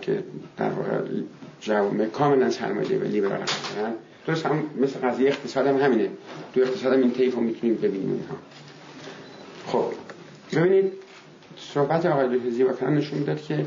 که 0.00 0.24
در 0.56 0.68
واقع 0.70 0.98
جوامع 1.60 2.06
کاملا 2.06 2.50
سرمایه 2.50 2.98
و 2.98 3.04
لیبرال 3.04 3.40
هستن 3.40 3.94
درست 4.26 4.46
هم 4.46 4.62
مثل 4.80 4.98
قضیه 4.98 5.28
اقتصاد 5.28 5.66
هم 5.66 5.76
همینه. 5.76 6.08
تو 6.54 6.60
اقتصاد 6.60 6.92
هم 6.92 7.00
این 7.00 7.12
طیف 7.12 7.34
رو 7.34 7.40
می‌تونیم 7.40 7.76
ببینیم 7.76 8.10
اینها. 8.10 8.36
خب 9.66 9.92
ببینید 10.58 10.92
صحبت 11.58 12.06
آقای 12.06 12.38
دکتر 12.38 12.50
زیبا 12.50 12.88
نشون 12.88 13.24
داد 13.24 13.42
که 13.42 13.66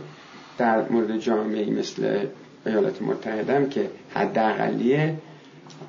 در 0.58 0.90
مورد 0.90 1.18
جامعه 1.18 1.70
مثل 1.70 2.26
ایالات 2.66 3.02
متحده 3.02 3.56
هم 3.56 3.70
که 3.70 3.90
حداقلیه 4.14 5.16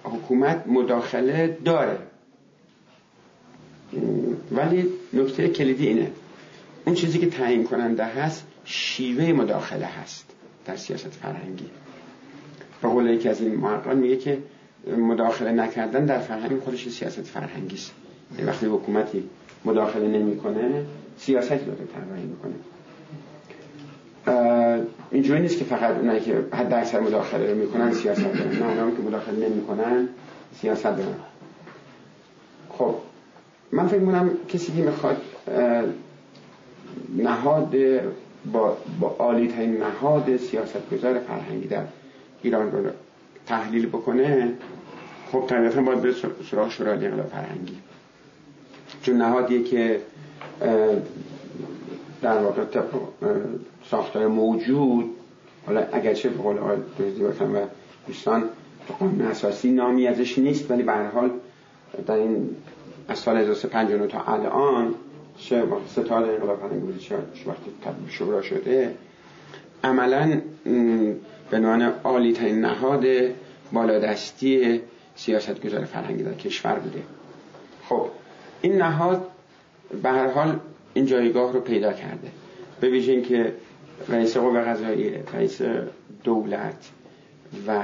حکومت 0.04 0.64
مداخله 0.66 1.59
داره. 1.64 1.98
ولی 4.53 4.86
نکته 5.12 5.49
کلیدی 5.49 5.86
اینه. 5.86 6.11
اون 6.84 6.95
چیزی 6.95 7.18
که 7.18 7.30
تعیین 7.30 7.64
کننده 7.64 8.05
هست 8.05 8.47
شیوه 8.64 9.32
مداخله 9.32 9.86
هست 9.86 10.30
در 10.64 10.76
سیاست 10.76 11.09
فرهنگی. 11.09 11.70
به 12.82 12.89
قول 12.89 13.11
یکی 13.11 13.28
از 13.28 13.41
این 13.41 13.55
محققان 13.55 13.97
میگه 13.97 14.16
که 14.16 14.39
مداخله 14.99 15.53
نکردن 15.53 16.05
در 16.05 16.18
فرهنگ 16.18 16.61
خودش 16.61 16.89
سیاست 16.89 17.22
فرهنگی 17.22 17.74
است. 17.74 17.93
یعنی 18.39 18.51
وقتی 18.51 18.66
حکومتی 18.66 19.24
مداخله 19.64 20.09
نمی‌کنه 20.09 20.84
سیاست 21.18 21.49
داره 21.51 21.84
طراحی 21.95 22.24
می‌کنه. 22.24 22.55
اینجوری 25.11 25.41
نیست 25.41 25.59
که 25.59 25.64
فقط 25.64 25.97
اونایی 25.97 26.20
که 26.20 26.45
حد 26.53 26.72
اکثر 26.72 27.01
مداخله 27.01 27.51
رو 27.53 27.59
می‌کنن 27.59 27.93
سیاست 27.93 28.22
دارن. 28.22 28.59
نه 28.59 28.68
اونایی 28.68 28.97
که 28.97 29.03
مداخله 29.03 29.49
نمی‌کنن 29.49 30.09
سیاست 30.61 30.82
دارن. 30.82 31.14
من 33.73 33.87
فکر 33.87 33.99
می‌کنم 33.99 34.31
کسی 34.49 34.73
که 34.73 34.83
می‌خواد 34.83 35.16
نهاد 37.16 37.75
با, 38.53 38.77
با 39.01 39.16
عالی 39.19 39.66
نهاد 39.66 40.37
سیاست 40.37 40.91
گذار 40.93 41.19
فرهنگی 41.19 41.69
در 41.69 41.83
ایران 42.43 42.73
رو 42.73 42.91
تحلیل 43.47 43.87
بکنه 43.87 44.53
خب 45.33 45.45
طبیعتا 45.49 45.83
باید 45.83 46.03
به 46.03 46.14
سراغ 46.51 46.71
شورای 46.71 47.07
انقلاب 47.07 47.27
فرهنگی. 47.27 47.79
چون 49.03 49.16
نهادیه 49.16 49.62
که 49.64 50.01
در 52.23 52.39
واقع 52.39 52.64
ساختار 53.91 54.27
موجود 54.27 55.05
حالا 55.66 55.87
اگرچه 55.93 56.29
به 56.29 56.43
قول 56.43 56.59
آقای 56.59 56.77
و 57.55 57.59
دوستان 58.07 58.45
قانون 59.01 59.21
اساسی 59.21 59.71
نامی 59.71 60.07
ازش 60.07 60.39
نیست 60.39 60.71
ولی 60.71 60.83
به 60.83 60.93
هر 60.93 61.07
حال 61.07 61.31
در 62.07 62.14
این 62.14 62.57
از 63.09 63.18
سال 63.18 63.36
1359 63.36 64.06
تا 64.06 64.20
الان 64.20 64.94
ستاد 65.88 66.12
انقلاب 66.12 66.61
فرهنگی 66.61 67.14
وقتی 67.46 67.70
تبدیل 67.84 68.09
شورا 68.09 68.42
شده. 68.42 68.94
عملا 69.84 70.40
به 71.50 71.56
عنوان 71.56 71.82
عالی 71.82 72.32
ترین 72.32 72.61
نهاد 72.61 73.04
بالادستی 73.72 74.80
سیاست 75.14 75.66
گذار 75.66 75.84
فرهنگی 75.84 76.22
در 76.22 76.34
کشور 76.34 76.78
بوده. 76.78 77.02
خب 77.88 78.06
این 78.62 78.76
نهاد 78.76 79.26
به 80.02 80.09
هر 80.09 80.30
حال 80.30 80.59
این 80.94 81.06
جایگاه 81.06 81.52
رو 81.52 81.61
پیدا 81.61 81.92
کرده. 81.92 82.28
به 82.80 82.88
ویژه 82.90 83.12
اینکه 83.12 83.52
رئیس 84.09 84.36
قوه 84.36 84.61
قضاییه 84.61 85.22
رئیس 85.34 85.61
دولت 86.24 86.90
و 87.66 87.82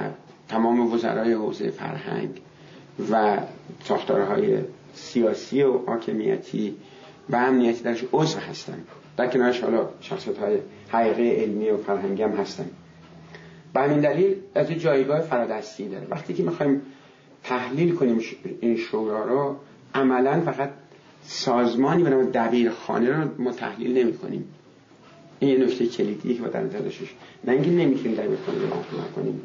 تمام 0.49 0.93
وزرای 0.93 1.33
حوزه 1.33 1.71
فرهنگ 1.71 2.41
و 3.11 3.39
ساختارهای 3.85 4.59
سیاسی 4.95 5.63
و 5.63 5.79
حاکمیتی 5.79 6.77
و 7.31 7.37
امنیتی 7.37 7.83
درش 7.83 8.05
عضو 8.13 8.39
هستن. 8.39 8.85
در 9.17 9.27
کنارش 9.27 9.61
حالا 9.61 9.89
شخصیت 10.01 10.39
های 10.39 10.59
حقیقی 10.89 11.31
علمی 11.31 11.71
و 11.71 11.77
فرهنگی 11.77 12.23
هم 12.23 12.31
هستن. 12.31 12.71
به 13.75 13.81
همین 13.81 14.01
دلیل 14.01 14.37
از 14.55 14.71
جایگاه 14.71 15.21
فرادستی 15.21 15.89
داره. 15.89 16.07
وقتی 16.11 16.35
که 16.35 16.43
می‌خوایم 16.43 16.83
تحلیل 17.45 17.95
کنیم 17.95 18.21
این 18.61 18.77
شورا 18.77 19.25
رو 19.25 19.57
عملا 19.95 20.41
فقط 20.41 20.71
سازمانی 21.27 22.03
به 22.03 22.11
نام 22.11 22.25
دبیر 22.25 22.71
خانه 22.71 23.11
رو 23.11 23.29
ما 23.39 23.53
تحلیل 23.53 23.99
نمی 23.99 24.19
کنیم 24.19 24.45
این 25.39 25.51
یه 25.51 25.67
نکته 25.67 25.87
کلیدیه 25.87 26.35
که 26.35 26.43
با 26.43 26.49
در 26.49 26.63
نظر 26.63 26.79
نه 27.45 27.53
اینکه 27.53 27.71
نمی‌تونیم 27.71 28.15
دبیر 28.15 28.39
خانه 28.47 28.59
رو 28.59 29.03
کنیم 29.17 29.41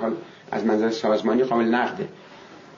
حال 0.00 0.16
از 0.50 0.64
منظر 0.64 0.90
سازمانی 0.90 1.44
قابل 1.44 1.64
نقده. 1.64 2.08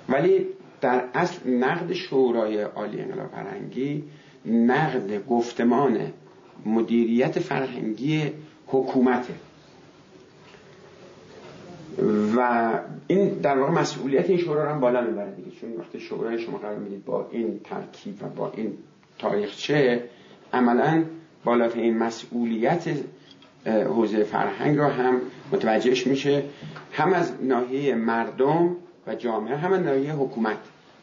ولی 0.08 0.46
در 0.84 1.04
اصل 1.14 1.50
نقد 1.50 1.92
شورای 1.92 2.62
عالی 2.62 3.00
انقلاب 3.00 3.30
فرهنگی 3.30 4.04
نقد 4.46 5.26
گفتمان 5.26 6.12
مدیریت 6.66 7.38
فرهنگی 7.38 8.32
حکومته. 8.66 9.34
و 12.36 12.70
این 13.06 13.28
در 13.28 13.58
واقع 13.58 13.72
مسئولیت 13.72 14.30
این 14.30 14.38
شورا 14.38 14.64
رو 14.64 14.70
هم 14.70 14.80
بالا 14.80 15.00
می‌بره 15.00 15.30
دیگه 15.30 15.50
چون 15.60 15.76
وقتی 15.78 16.00
شورای 16.00 16.38
شما 16.38 16.58
قرار 16.58 16.78
می‌دید 16.78 17.04
با 17.04 17.28
این 17.30 17.60
ترکیب 17.64 18.22
و 18.22 18.28
با 18.28 18.52
این 18.56 18.72
تاریخچه 19.18 20.04
عملا 20.52 21.04
بالاترین 21.44 21.98
مسئولیت 21.98 22.88
حوزه 23.66 24.24
فرهنگ 24.24 24.78
رو 24.78 24.84
هم 24.84 25.20
متوجهش 25.52 26.06
میشه. 26.06 26.42
هم 26.92 27.12
از 27.12 27.32
ناحیه 27.42 27.94
مردم 27.94 28.76
و 29.06 29.14
جامعه 29.14 29.56
هم 29.56 29.72
از 29.72 29.80
ناحیه 29.80 30.12
حکومت. 30.12 30.58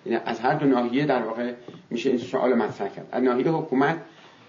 یعنی 0.06 0.22
از 0.26 0.40
هر 0.40 0.54
دو 0.54 0.66
ناحیه 0.66 1.06
در 1.06 1.22
واقع 1.22 1.54
میشه 1.90 2.10
این 2.10 2.20
سوال 2.20 2.54
مطرح 2.54 2.88
کرد. 2.88 3.08
از 3.12 3.24
ناحیه 3.24 3.48
حکومت 3.48 3.98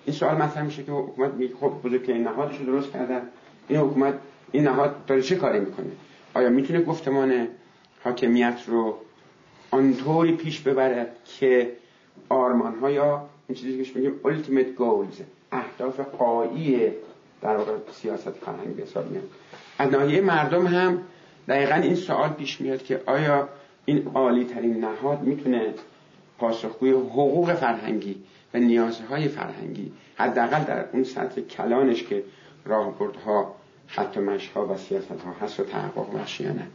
این 0.05 0.16
سوال 0.16 0.34
مطرح 0.34 0.62
میشه 0.62 0.82
که 0.82 0.92
حکومت 0.92 1.34
میگه 1.34 1.55
خب 1.61 1.72
بزرگترین 1.84 2.22
نهادش 2.22 2.59
رو 2.59 2.66
درست 2.66 2.92
کردن. 2.92 3.22
این 3.68 3.80
حکومت 3.80 4.14
این 4.53 4.64
نهاد 4.64 5.07
داره 5.07 5.22
چه 5.22 5.36
کاری 5.36 5.61
می‌کنه؟ 5.61 5.86
آیا 6.34 6.48
می‌تونه 6.48 6.82
گفتمان 6.82 7.48
حاکمیت 8.05 8.59
رو 8.66 8.98
آنطوری 9.70 10.32
پیش 10.32 10.61
ببرد 10.61 11.16
که 11.24 11.72
آرمان 12.28 12.78
ها 12.78 12.90
یا 12.90 13.28
این 13.48 13.59
چیزی 13.59 13.84
که 13.84 13.98
میگیم 13.98 14.20
ultimate 14.24 14.80
goals 14.80 15.22
اهداف 15.53 16.00
قایی 16.00 16.92
در 17.42 17.57
واقع 17.57 17.72
سیاست 17.92 18.30
فرهنگ 18.30 18.76
به 18.76 18.82
حساب 18.82 19.11
میاد 19.11 19.24
از 19.78 19.90
ناحیه 19.90 20.20
مردم 20.20 20.66
هم 20.66 21.03
دقیقا 21.48 21.74
این 21.74 21.94
سوال 21.94 22.28
پیش 22.28 22.61
میاد 22.61 22.82
که 22.82 23.00
آیا 23.07 23.48
این 23.85 24.11
عالی 24.14 24.45
ترین 24.45 24.85
نهاد 24.85 25.22
می‌تونه 25.22 25.74
پاسخگوی 26.39 26.91
حقوق 26.91 27.55
فرهنگی 27.55 28.16
و 28.55 28.59
نیازهای 28.59 29.28
فرهنگی 29.28 29.93
حداقل 30.16 30.64
در 30.64 30.85
اون 30.93 31.05
سطح 31.05 31.41
کلانش 31.41 32.03
که 32.03 32.24
راهبردها 32.64 33.55
خط 33.87 34.18
ها 34.55 34.66
و 34.66 34.76
سیاست 34.76 35.11
ها 35.11 35.47
هست 35.47 35.61
و 35.61 35.64
تحقق 35.64 36.14
نه. 36.41 36.66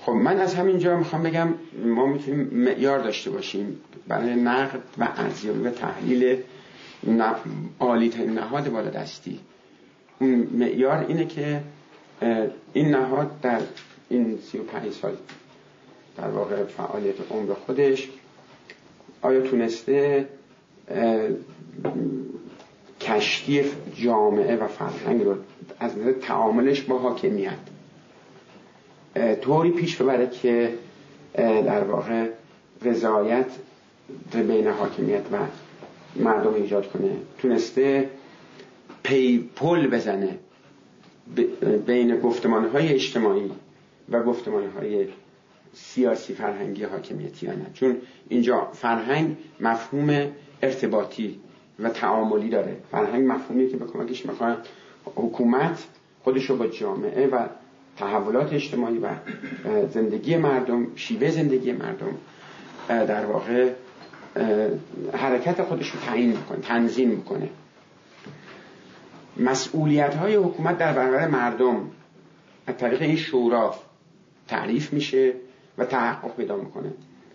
خب 0.00 0.12
من 0.12 0.38
از 0.38 0.54
همینجا 0.54 0.96
می‌خوام 0.96 1.22
بگم 1.22 1.54
ما 1.84 2.06
می‌تونیم 2.06 2.50
معیار 2.52 2.98
داشته 2.98 3.30
باشیم 3.30 3.80
برای 4.08 4.34
نقد 4.34 4.82
و 4.98 5.08
ارزیابی 5.16 5.60
و 5.60 5.70
تحلیل 5.70 6.36
عالی 7.80 8.08
ترین 8.08 8.30
نهاد 8.30 8.70
بالا 8.70 8.90
دستی 8.90 9.40
اون 10.20 10.48
معیار 10.52 11.04
اینه 11.08 11.26
که 11.26 11.60
این 12.72 12.90
نهاد 12.90 13.40
در 13.40 13.60
این 14.10 14.38
سی 14.38 14.58
و 14.58 14.62
پنج 14.62 14.92
سال 14.92 15.16
در 16.16 16.28
واقع 16.28 16.64
فعالیت 16.64 17.14
عمر 17.30 17.54
خودش 17.54 18.08
آیا 19.22 19.40
تونسته 19.40 20.28
کشتی 23.00 23.64
جامعه 23.94 24.56
و 24.56 24.66
فرهنگ 24.66 25.22
رو 25.22 25.36
از 25.80 25.98
نظر 25.98 26.12
تعاملش 26.12 26.82
با 26.82 26.98
حاکمیت 26.98 27.58
طوری 29.40 29.70
پیش 29.70 29.96
ببره 29.96 30.30
که 30.30 30.74
در 31.34 31.84
واقع 31.84 32.28
رضایت 32.82 33.46
بین 34.32 34.66
حاکمیت 34.66 35.22
و 35.32 35.38
مردم 36.16 36.54
ایجاد 36.54 36.92
کنه؟ 36.92 37.10
تونسته 37.38 38.10
پی 39.02 39.50
پل 39.56 39.86
بزنه 39.86 40.38
بین 41.86 42.20
گفتمان 42.20 42.68
های 42.68 42.88
اجتماعی 42.88 43.50
و 44.10 44.22
گفتمان 44.22 44.70
های 44.70 45.08
سیاسی 45.72 46.34
فرهنگی 46.34 46.84
حاکمیتی 46.84 47.46
نه. 47.46 47.66
چون 47.74 47.96
اینجا 48.28 48.68
فرهنگ 48.72 49.36
مفهوم 49.60 50.26
ارتباطی 50.62 51.40
و 51.78 51.88
تعاملی 51.88 52.48
داره. 52.48 52.76
فرهنگ 52.90 53.32
مفهومی 53.32 53.68
که 53.68 53.76
به 53.76 53.86
کمکش 53.86 54.26
می‌خواد 54.26 54.68
حکومت 55.04 55.84
خودش 56.24 56.50
رو 56.50 56.56
با 56.56 56.66
جامعه 56.66 57.26
و 57.26 57.46
تحولات 57.96 58.52
اجتماعی 58.52 58.98
و 58.98 59.08
زندگی 59.86 60.36
مردم 60.36 60.86
شیوه 60.96 61.30
زندگی 61.30 61.72
مردم 61.72 62.14
در 62.88 63.26
واقع 63.26 63.72
حرکت 65.12 65.62
خودش 65.62 65.90
رو 65.90 66.00
تعیین 66.00 66.30
می‌کنه 66.30 66.58
تنظیم 66.58 67.08
می‌کنه. 67.08 67.48
مسئولیت 69.36 70.14
های 70.14 70.34
حکومت 70.34 70.78
در 70.78 70.92
برابر 70.92 71.28
مردم 71.28 71.90
از 72.66 72.76
طریق 72.76 73.02
این 73.02 73.16
شورا 73.16 73.74
تعریف 74.50 74.92
میشه 74.92 75.32
و 75.78 75.84
تحقق 75.84 76.36
پیدا 76.36 76.56
می‌کنه. 76.56 76.92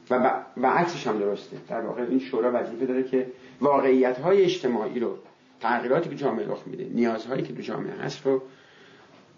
و, 0.10 0.42
و 0.58 0.68
عکسش 0.68 1.08
هم 1.08 1.20
درسته. 1.20 1.58
در 1.70 1.82
واقع 1.82 2.02
این 2.02 2.20
شورا 2.20 2.52
وظیفه 2.54 2.86
داره 2.86 3.04
که 3.04 3.28
واقعیت 3.62 4.20
های 4.20 4.44
اجتماعی 4.44 5.00
رو 5.00 5.18
تغییراتی 5.60 6.10
که 6.10 6.16
جامعه 6.16 6.48
رخ 6.48 6.64
میده 6.66 6.88
نیازهایی 6.94 7.44
که 7.44 7.54
تو 7.54 7.62
جامعه 7.62 7.94
هست 7.94 8.26
رو 8.26 8.42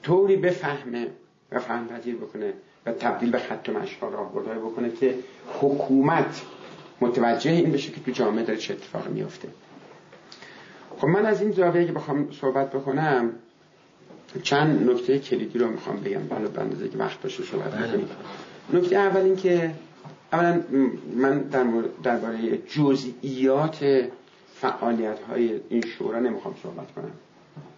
طوری 0.04 0.36
بفهمه 0.36 1.08
و 1.52 1.60
فهم 1.60 1.88
پذیر 1.88 2.16
بکنه 2.16 2.54
و 2.86 2.92
تبدیل 2.92 3.32
به 3.32 3.40
خط 3.40 3.70
و 3.70 4.06
راهبردهای 4.06 4.58
بکنه 4.58 4.92
که 4.92 5.16
حکومت 5.62 6.42
متوجه 7.02 7.52
این 7.52 7.72
بشه 7.72 7.92
که 7.92 8.02
تو 8.02 8.12
جامعه 8.12 8.44
داره 8.44 8.60
چه 8.60 8.74
اتفاقی 8.74 9.10
میفته 9.10 9.48
خب 10.98 11.08
من 11.08 11.26
از 11.26 11.42
این 11.42 11.52
زاویه 11.52 11.86
که 11.86 11.92
بخوام 11.92 12.32
صحبت 12.32 12.72
بکنم 12.72 13.32
چند 14.44 14.90
نکته 14.90 15.20
کلیدی 15.20 15.60
رو 15.60 15.68
می‌خوام 15.68 15.98
بگم. 15.98 16.28
بالا 16.28 16.48
بندازه 16.48 16.90
که 16.90 16.98
وقت 16.98 17.22
باشه 17.22 17.44
صحبت 17.44 17.72
بله. 17.72 17.88
بکنیم. 17.88 18.08
نکته 18.74 18.96
اول 18.96 19.22
این 19.22 19.36
که 19.36 19.72
اولا 20.34 20.62
من 21.16 21.40
در 21.40 21.66
درباره 22.04 22.58
جزئیات 22.58 24.08
فعالیت 24.56 25.20
های 25.20 25.60
این 25.70 25.82
شورا 25.82 26.20
نمی‌خوام 26.20 26.56
صحبت 26.64 26.92
کنم. 26.92 27.12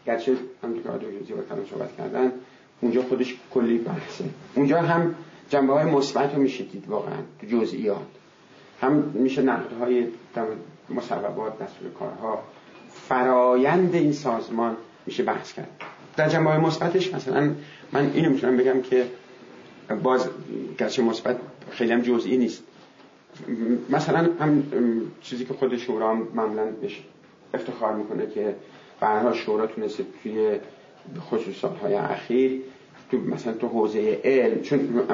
گرچه 0.06 0.36
هم 0.64 0.84
که 0.84 0.90
آدو 0.90 1.08
جزئی 1.12 1.36
با 1.36 1.42
صحبت 1.72 1.98
کردن 1.98 2.32
اونجا 2.82 3.02
خودش 3.02 3.36
کلی 3.54 3.78
بحثه. 3.78 4.24
اونجا 4.56 4.82
هم 4.82 5.16
جنبه 5.50 5.74
های 5.74 5.86
مثبت 5.86 6.36
رو 6.36 6.42
میشه 6.42 6.64
دید 6.64 6.88
واقعا 6.88 7.18
تو 7.42 7.48
جزئیات. 7.48 8.08
هم 8.82 8.94
میشه 8.94 9.42
نقد 9.42 9.74
های 9.80 10.08
مصوبات 10.90 11.60
دستور 11.60 11.90
کارها 12.00 12.44
فرایند 12.94 13.96
این 13.96 14.14
سازمان 14.14 14.78
میشه 15.06 15.24
بحث 15.24 15.54
کرد. 15.54 15.82
در 16.20 16.30
جنبه 16.30 16.58
مثبتش 16.58 17.14
مثلا 17.14 17.52
من 17.92 18.12
اینو 18.14 18.30
می‌تونم 18.30 18.58
بگم 18.58 18.82
که 18.82 19.06
باز 20.04 20.30
گرچه 20.78 21.02
مثبت 21.02 21.38
خیلی 21.72 21.92
هم 21.92 22.02
جزئی 22.02 22.38
نیست. 22.38 22.64
مثلا 23.90 24.30
هم 24.40 24.64
چیزی 25.22 25.46
که 25.46 25.54
خود 25.54 25.78
شورا 25.78 26.12
هم 26.12 26.28
معمولا 26.34 26.64
افتخار 27.54 27.96
می‌کنه 27.96 28.28
که 28.28 28.56
برها 29.00 29.34
شورا 29.34 29.68
تونسته 29.68 30.06
توی 30.24 30.60
خصوصات 31.20 31.78
های 31.78 31.94
اخیر 31.94 32.62
تو 33.12 33.18
مثلا 33.18 33.54
تو 33.54 33.68
حوزه 33.68 34.22
علم 34.24 34.62
چون 34.62 35.06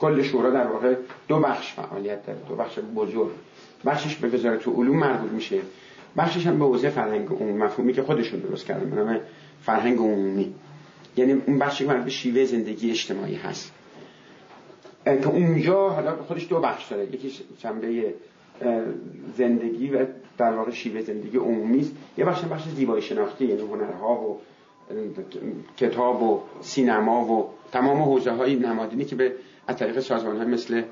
کل 0.00 0.22
شورا 0.22 0.50
در 0.50 0.66
واقع 0.66 0.94
دو 1.28 1.38
بخش 1.38 1.72
فعالیت 1.72 2.26
داره 2.26 2.38
دو 2.48 2.54
بخش 2.54 2.78
بزرگ. 2.78 3.30
بخشش 3.86 4.16
به 4.16 4.28
وزارت 4.28 4.68
علوم 4.68 4.96
مربوط 4.96 5.30
میشه. 5.30 5.60
بخشش 6.16 6.46
هم 6.46 6.58
به 6.58 6.64
حوزه 6.64 6.90
فرهنگ 6.90 7.28
عمومی 7.28 7.52
مفهومی 7.52 7.92
که 7.92 8.02
خودشون 8.02 8.40
درست 8.40 8.66
کردن 8.66 8.90
به 8.90 9.20
فرهنگ 9.66 9.98
عمومی. 9.98 10.54
یعنی 11.16 11.32
اون 11.46 11.58
بخشی 11.58 11.86
که 11.86 11.92
به 11.94 12.10
شیوه 12.10 12.44
زندگی 12.44 12.90
اجتماعی 12.90 13.34
هست. 13.34 13.72
که 15.04 15.28
اونجا 15.28 15.88
حالا 15.88 16.16
خودش 16.16 16.48
دو 16.48 16.60
بخش 16.60 16.88
داره. 16.92 17.04
یکی 17.04 17.32
شنبه 17.58 18.14
زندگی 19.36 19.90
و 19.90 20.06
در 20.38 20.52
واقع 20.52 20.70
شیوه 20.70 21.00
زندگی 21.00 21.38
عمومی 21.38 21.80
است. 21.80 21.92
یه 22.18 22.24
بخش 22.24 22.44
بخش 22.44 22.68
زیبایی 22.68 23.02
شناختی 23.02 23.44
یعنی 23.44 23.62
هنرها 23.62 24.14
و 24.14 24.40
کتاب 25.76 26.22
و 26.22 26.40
سینما 26.60 27.24
و 27.24 27.48
تمام 27.72 28.02
حوزه 28.02 28.30
های 28.30 28.56
نمادینی 28.56 29.04
که 29.04 29.16
به 29.16 29.32
طریق 29.78 30.00
سازمان 30.00 30.36
های 30.36 30.46
مثل 30.46 30.82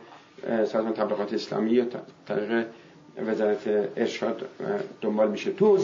سازمان 0.47 0.93
تبلیغات 0.93 1.35
اسلامی 1.35 1.71
یا 1.71 1.87
طریق 2.27 2.67
وزارت 3.27 3.91
ارشاد 3.97 4.49
دنبال 5.01 5.31
میشه. 5.31 5.53
تو 5.53 5.79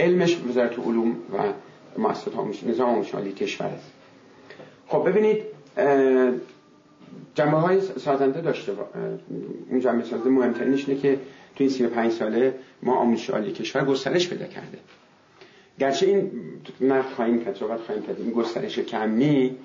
علمش 0.00 0.40
وزارت 0.48 0.78
علوم 0.78 1.10
و 1.10 1.52
مؤسسات 1.98 2.64
نظام 2.66 2.88
آموزش 2.90 3.14
کشور. 3.14 3.66
است 3.66 3.92
خب 4.88 5.08
ببینید 5.08 5.42
جنبه 7.34 7.56
های 7.56 7.80
سازنده 7.80 8.40
داشته 8.40 8.72
اون 9.70 9.80
جنبه 9.80 10.04
سازنده 10.04 10.30
مهمترینش 10.30 10.88
اینه 10.88 11.00
که 11.00 11.14
تو 11.56 11.64
این 11.64 11.68
35 11.70 12.12
ساله 12.12 12.54
ما 12.82 12.96
آموزش 12.96 13.30
عالی 13.30 13.52
کشور 13.52 13.84
گسترش 13.84 14.28
پیدا 14.28 14.46
کرده. 14.46 14.78
گرچه 15.78 16.06
این 16.06 16.30
نقد 16.80 17.12
خواهیم 17.12 17.44
کرد 17.44 17.56
صحبت 17.56 17.80
خواهیم 17.80 18.04
کرد 18.06 18.20
این 18.20 18.30
گسترش 18.30 18.78
کمی 18.78 19.56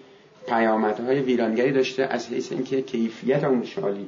پیامدهای 0.48 1.20
ویرانگری 1.20 1.72
داشته 1.72 2.04
از 2.04 2.28
حیث 2.28 2.52
اینکه 2.52 2.82
کیفیت 2.82 3.44
آموزش 3.44 3.78
عالی 3.78 4.08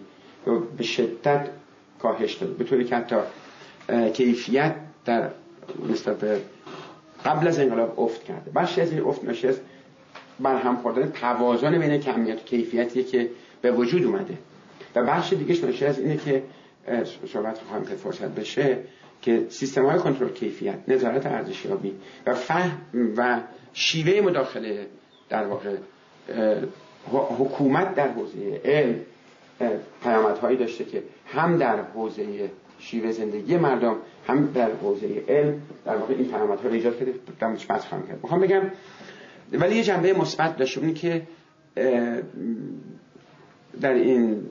به 0.78 0.84
شدت 0.84 1.48
کاهش 2.02 2.34
داده. 2.34 2.54
به 2.54 2.64
طوری 2.64 2.84
که 2.86 2.96
حتی 2.96 3.16
کیفیت 4.14 4.76
در 5.06 5.30
نسبت 5.90 6.42
قبل 7.26 7.48
از 7.48 7.60
انقلاب 7.60 8.00
افت 8.00 8.24
کرده. 8.24 8.60
از 8.82 8.92
این 8.92 9.02
افت 9.02 9.24
ناشی 9.24 9.48
از 9.48 9.60
برهم 10.40 10.78
خوردن 10.78 11.12
توازن 11.12 11.80
بین 11.80 11.98
کمیت 11.98 12.38
و 12.38 12.44
کیفیتیه 12.44 13.04
که 13.04 13.30
به 13.62 13.72
وجود 13.72 14.04
اومده. 14.04 14.38
و 14.96 15.04
بخش 15.04 15.34
دیگه 15.34 15.66
ناشی 15.66 15.86
از 15.86 16.00
اینه 16.00 16.18
که 16.18 16.44
صحبت 17.34 17.58
خواهم 17.58 17.86
که 17.86 17.96
فرصت 17.96 18.36
بشه 18.36 18.78
که 19.22 19.46
سیستم 19.50 19.86
های 19.86 20.00
کنترل 20.00 20.30
کیفیت 20.30 20.78
نظارت 20.88 21.26
ارزشیابی 21.26 21.94
و 22.26 22.34
فهم 22.34 22.78
و 23.18 23.40
شیوه 23.74 24.22
مداخله 24.22 24.88
در 25.30 25.46
واقع 25.46 25.76
حکومت 27.40 27.96
در 27.96 28.08
حوزه 28.08 28.62
علم 28.66 29.00
پیامدهایی 30.04 30.58
داشته 30.58 30.86
که 30.86 31.04
هم 31.28 31.58
در 31.58 31.82
حوزه 31.82 32.50
شیوه 32.80 33.12
زندگی 33.12 33.58
مردم 33.58 33.96
هم 34.28 34.52
در 34.54 34.72
حوزه 34.72 35.24
علم 35.28 35.62
در 35.86 35.96
واقع 35.96 36.14
این 36.14 36.28
پیامدها 36.28 36.68
رو 36.68 36.74
ایجاد 36.74 37.00
کرده 37.00 37.14
بحث 37.70 37.86
خواهم 37.86 38.08
کرد. 38.08 38.20
می‌خوام 38.24 38.42
بگم 38.42 38.62
ولی 39.54 39.76
یه 39.76 39.84
جنبه 39.84 40.14
مثبت 40.14 40.58
داشت 40.58 40.78
اونی 40.78 40.94
که 40.94 41.22
در 43.82 43.94
این 43.94 44.44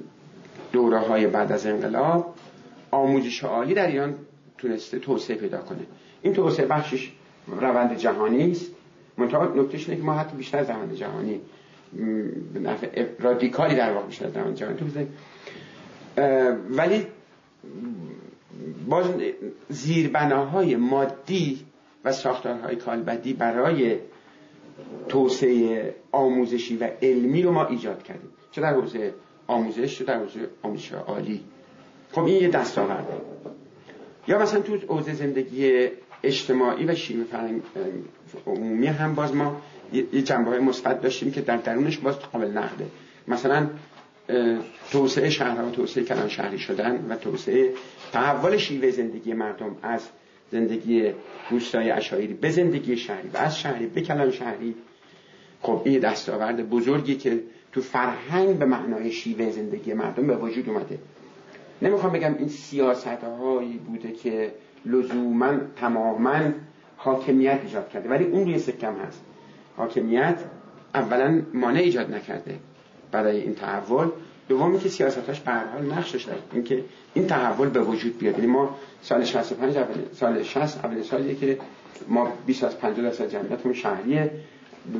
دوره 0.72 0.98
های 0.98 1.26
بعد 1.26 1.52
از 1.52 1.66
انقلاب 1.66 2.34
آموزش 2.90 3.44
عالی 3.44 3.74
در 3.74 3.86
ایران 3.86 4.14
تونسته 4.58 4.98
توسعه 4.98 5.36
پیدا 5.36 5.58
کنه. 5.58 5.78
این 6.22 6.32
توسعه 6.32 6.66
بخشش 6.66 7.12
روند 7.60 7.96
جهانی 7.96 8.50
است. 8.50 8.70
منتها 9.18 9.44
نکتهش 9.44 9.88
اینه 9.88 10.00
که 10.00 10.06
ما 10.06 10.14
حتی 10.14 10.36
بیشتر 10.36 10.58
از 10.58 10.70
روند 10.70 10.94
جهانی 10.94 11.40
نفع 12.62 13.06
رادیکالی 13.20 13.74
در 13.74 13.92
واقع 13.92 14.06
بیشتر 14.06 14.26
از 14.26 14.58
جهانی 14.58 14.76
تو 14.76 14.86
ولی 16.70 17.06
باز 18.88 19.06
زیربناهای 19.68 20.76
مادی 20.76 21.66
و 22.04 22.12
ساختارهای 22.12 22.76
کالبدی 22.76 23.32
برای 23.32 23.96
توسعه 25.08 25.94
آموزشی 26.12 26.76
و 26.76 26.88
علمی 27.02 27.42
رو 27.42 27.52
ما 27.52 27.66
ایجاد 27.66 28.02
کردیم. 28.02 28.30
چه 28.50 28.60
در 28.60 28.74
حوزه 28.74 29.14
آموزش 29.46 29.98
چه 29.98 30.04
در 30.04 30.18
حوزه 30.18 30.48
آموزش 30.62 30.92
عالی. 30.92 31.40
خب 32.12 32.24
این 32.24 32.42
یه 32.42 32.48
دستاورده. 32.48 33.12
یا 34.28 34.38
مثلا 34.38 34.60
تو 34.60 34.76
حوزه 34.76 35.14
زندگی 35.14 35.88
اجتماعی 36.22 36.84
و 36.84 36.94
شیوه 36.94 37.24
فرهنگ 37.24 37.62
عمومی 38.46 38.86
هم 38.86 39.14
باز 39.14 39.34
ما 39.34 39.60
یه 39.92 40.22
جنبه 40.22 40.50
های 40.50 40.58
مثبت 40.58 41.02
داشتیم 41.02 41.30
که 41.30 41.40
در 41.40 41.56
درونش 41.56 41.98
باز 41.98 42.18
قابل 42.18 42.50
نقده. 42.50 42.86
مثلا 43.28 43.66
توسعه 44.90 45.30
شهرها 45.30 45.68
و 45.68 45.70
توسعه 45.70 46.04
کلان 46.04 46.28
شهری 46.28 46.58
شدن 46.58 47.06
و 47.08 47.16
توسعه 47.16 47.72
تحول 48.12 48.56
شیوه 48.56 48.90
زندگی 48.90 49.32
مردم 49.32 49.76
از 49.82 50.08
زندگی 50.50 51.12
روستای 51.50 51.90
اشایری 51.90 52.34
به 52.34 52.50
زندگی 52.50 52.96
شهری 52.96 53.28
و 53.28 53.36
از 53.36 53.58
شهری 53.58 53.86
به 53.86 54.00
کلان 54.00 54.30
شهری. 54.30 54.74
خب 55.62 55.82
این 55.84 55.98
دستاورد 56.00 56.70
بزرگی 56.70 57.16
که 57.16 57.40
تو 57.72 57.80
فرهنگ 57.80 58.58
به 58.58 58.64
معنای 58.64 59.12
شیوه 59.12 59.50
زندگی 59.50 59.92
مردم 59.92 60.26
به 60.26 60.36
وجود 60.36 60.68
اومده. 60.68 60.98
نمی‌خوام 61.82 62.12
بگم 62.12 62.34
این 62.38 62.48
سیاست 62.48 63.06
هایی 63.06 63.78
بوده 63.78 64.12
که 64.12 64.52
لزوما 64.86 65.52
تماما 65.76 66.40
حاکمیت 66.96 67.60
ایجاد 67.64 67.88
کرده 67.88 68.08
ولی 68.08 68.24
اون 68.24 68.44
روی 68.44 68.58
سکم 68.58 68.94
هست. 69.06 69.20
حاکمیت 69.76 70.38
اولا 70.94 71.42
مانع 71.54 71.80
ایجاد 71.80 72.14
نکرده. 72.14 72.58
برای 73.12 73.40
این 73.40 73.54
تحول. 73.54 74.08
دومی 74.48 74.78
که 74.78 74.88
سیاستاش 74.88 75.40
به 75.40 75.50
هر 75.50 75.66
حال 75.66 75.82
نقشش 75.82 76.24
داره 76.24 76.38
اینکه 76.52 76.84
این 77.14 77.26
تحول 77.26 77.68
به 77.68 77.80
وجود 77.80 78.18
بیاد. 78.18 78.34
یعنی 78.34 78.46
ما 78.46 78.76
سال 79.02 79.24
65 79.24 79.76
اول 79.76 79.94
سال 80.12 80.42
60 80.42 80.84
اول 80.84 81.02
سالیه 81.02 81.34
که 81.34 81.58
ما 82.08 82.32
20 82.46 82.64
از 82.64 82.78
50 82.78 83.06
درصد 83.06 83.30
جمعیتمون 83.30 83.74
شهریه 83.74 84.30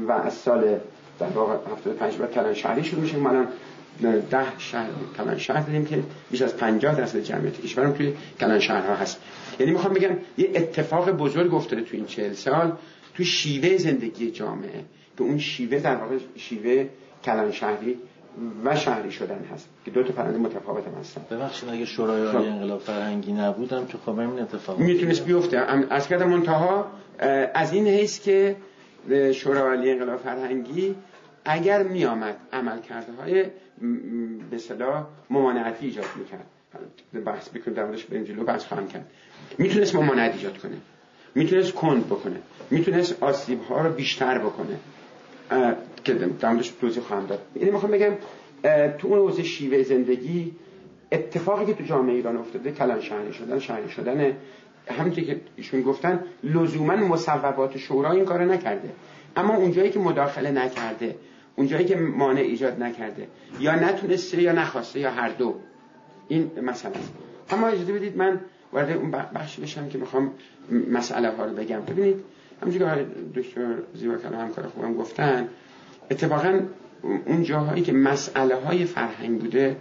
و 0.09 0.13
از 0.13 0.35
سال 0.35 0.79
در 1.19 1.27
واقع 1.27 1.55
75 1.73 2.17
بعد 2.17 2.33
کلان 2.33 2.55
شهری 2.55 2.85
شروع 2.85 3.03
میشه. 3.03 3.17
ما 3.17 3.29
الان 3.29 4.21
ده 4.31 4.59
شهر 4.59 4.89
کلان 5.17 5.39
شهر 5.39 5.61
داریم 5.61 5.85
که 5.85 6.03
بیش 6.31 6.43
از 6.43 6.57
50 6.57 6.95
درصد 6.95 7.21
جمعیت 7.21 7.61
کشورم 7.61 7.93
توی 7.93 8.15
کلان 8.41 8.59
شهرها 8.59 8.95
هست. 8.95 9.21
یعنی 9.61 9.73
می‌خوام 9.73 9.95
بگم 9.95 10.17
یه 10.39 10.51
اتفاق 10.55 11.11
بزرگ 11.11 11.55
افتاده 11.55 11.83
توی 11.83 11.97
این 11.97 12.07
40 12.07 12.33
سال 12.33 12.73
تو 13.15 13.25
شیوه 13.25 13.77
زندگی 13.77 14.31
جامعه. 14.31 14.85
که 15.19 15.25
اون 15.25 15.39
شیوه 15.39 15.79
در 15.79 15.97
واقع 15.97 16.17
شیوه 16.37 16.89
کلان 17.25 17.53
شهری 17.53 17.99
و 18.65 18.77
شهری 18.77 19.11
شدن 19.11 19.45
هست. 19.55 19.69
که 19.85 19.91
دو 19.91 20.03
تا 20.03 20.13
پرنده 20.13 20.39
متفاوت 20.39 20.87
هم 20.87 20.95
هستن. 21.01 21.21
ببخشید 21.31 21.69
اگه 21.69 21.85
شورای 21.85 22.27
عالی 22.27 22.39
خب. 22.39 22.45
انقلاب 22.45 22.81
فرهنگی 22.81 23.33
نبودم 23.33 23.87
که 23.87 23.99
خب 23.99 24.19
این 24.19 24.41
اتفاق 24.41 24.79
می‌تونست 24.79 25.25
بیفته. 25.25 25.59
از 25.91 26.09
کردم 26.09 26.29
منتها 26.29 26.87
از 27.55 27.73
این 27.73 27.87
حیث 27.87 28.21
که 28.21 28.57
شورای 29.35 29.63
عالی 29.63 29.91
انقلاب 29.91 30.19
فرهنگی 30.21 30.95
اگر 31.45 31.83
میآمد 31.83 32.37
عمل 32.53 32.81
کرده 32.81 33.13
های 33.13 33.45
به 34.51 34.59
صلاح 34.59 35.05
ممانعتی 35.31 35.87
ایجاد 35.87 36.05
می‌کرد. 36.17 36.47
بحث 37.25 37.49
بکنم 37.49 37.75
در 37.75 37.85
موردش 37.85 38.05
بریم 38.05 38.25
جلو 38.25 38.45
بحث 38.45 38.65
خواهم 38.65 38.89
کرد. 38.89 39.11
می‌تونست 39.59 39.95
ممانعت 39.95 40.35
ایجاد 40.35 40.59
کنه. 40.59 40.77
می‌تونست 41.35 41.73
کند 41.73 42.07
بکنه. 42.07 42.37
می‌تونست 42.71 43.23
آسیب 43.23 43.63
ها 43.63 43.83
رو 43.83 43.93
بیشتر 43.93 44.39
بکنه. 44.39 44.79
که 46.09 46.15
در 46.15 46.51
موردش 46.51 46.69
توضیح 46.69 47.03
خواهم 47.03 47.27
داد. 47.27 47.41
یعنی 47.57 47.71
می‌خوام 47.71 47.93
بگم 47.93 48.13
تو 48.99 49.09
اون 49.09 49.19
حوزه 49.19 49.43
شیوه 49.43 49.83
زندگی 49.83 50.53
اتفاقی 51.13 51.67
که 51.67 51.75
تو 51.75 51.85
جامعه 51.85 52.15
ایران 52.15 52.37
افتاده 52.37 52.73
کلان 52.73 53.01
شهری 53.01 53.33
شدن 53.33 53.59
شهری 53.59 53.89
شدن 53.89 54.33
همونطور 54.91 55.25
که 55.25 55.41
ایشون 55.57 55.83
گفتن 55.83 56.25
لزوما 56.45 56.97
مصوبات 56.97 57.79
شورا 57.79 58.11
این 58.11 58.25
کارو 58.25 58.53
نکرده. 58.53 58.91
اما 59.37 59.57
اونجایی 59.57 59.91
که 59.91 59.99
مداخله 59.99 60.51
نکرده 60.51 61.15
اونجایی 61.57 61.85
که 61.85 61.97
مانع 61.97 62.41
ایجاد 62.41 62.83
نکرده 62.83 63.27
یا 63.61 63.75
نتونسته 63.75 64.43
یا 64.43 64.53
نخواسته 64.53 65.01
یا 65.01 65.11
هر 65.11 65.29
دو 65.29 65.55
این 66.29 66.51
مسئله 66.63 66.95
اما 67.51 67.69
اجازه 67.69 67.93
بدید 67.93 68.17
من 68.17 68.41
وارد 68.73 68.97
اون 68.97 69.11
بخش 69.11 69.61
بشم 69.61 69.89
که 69.89 69.99
می‌خوام 69.99 70.31
مسئله 70.91 71.31
ها 71.31 71.45
رو 71.45 71.55
بگم. 71.55 71.81
ببینید 71.81 72.17
همونجوری 72.63 72.85
که 72.85 73.07
دکتر 73.41 73.75
زیبا 73.95 74.15
کلام 74.15 74.41
همکار 74.41 74.67
خوبم 74.67 74.95
گفتن 74.95 75.49
اتفاقا 76.11 76.61
اون 77.27 77.43
جاهایی 77.43 77.83
که 77.83 77.93
مسئله 77.93 78.55
های 78.55 78.85
فرهنگ 78.85 79.41
بوده 79.41 79.77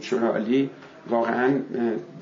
شورالی 0.00 0.70
واقعا 1.10 1.60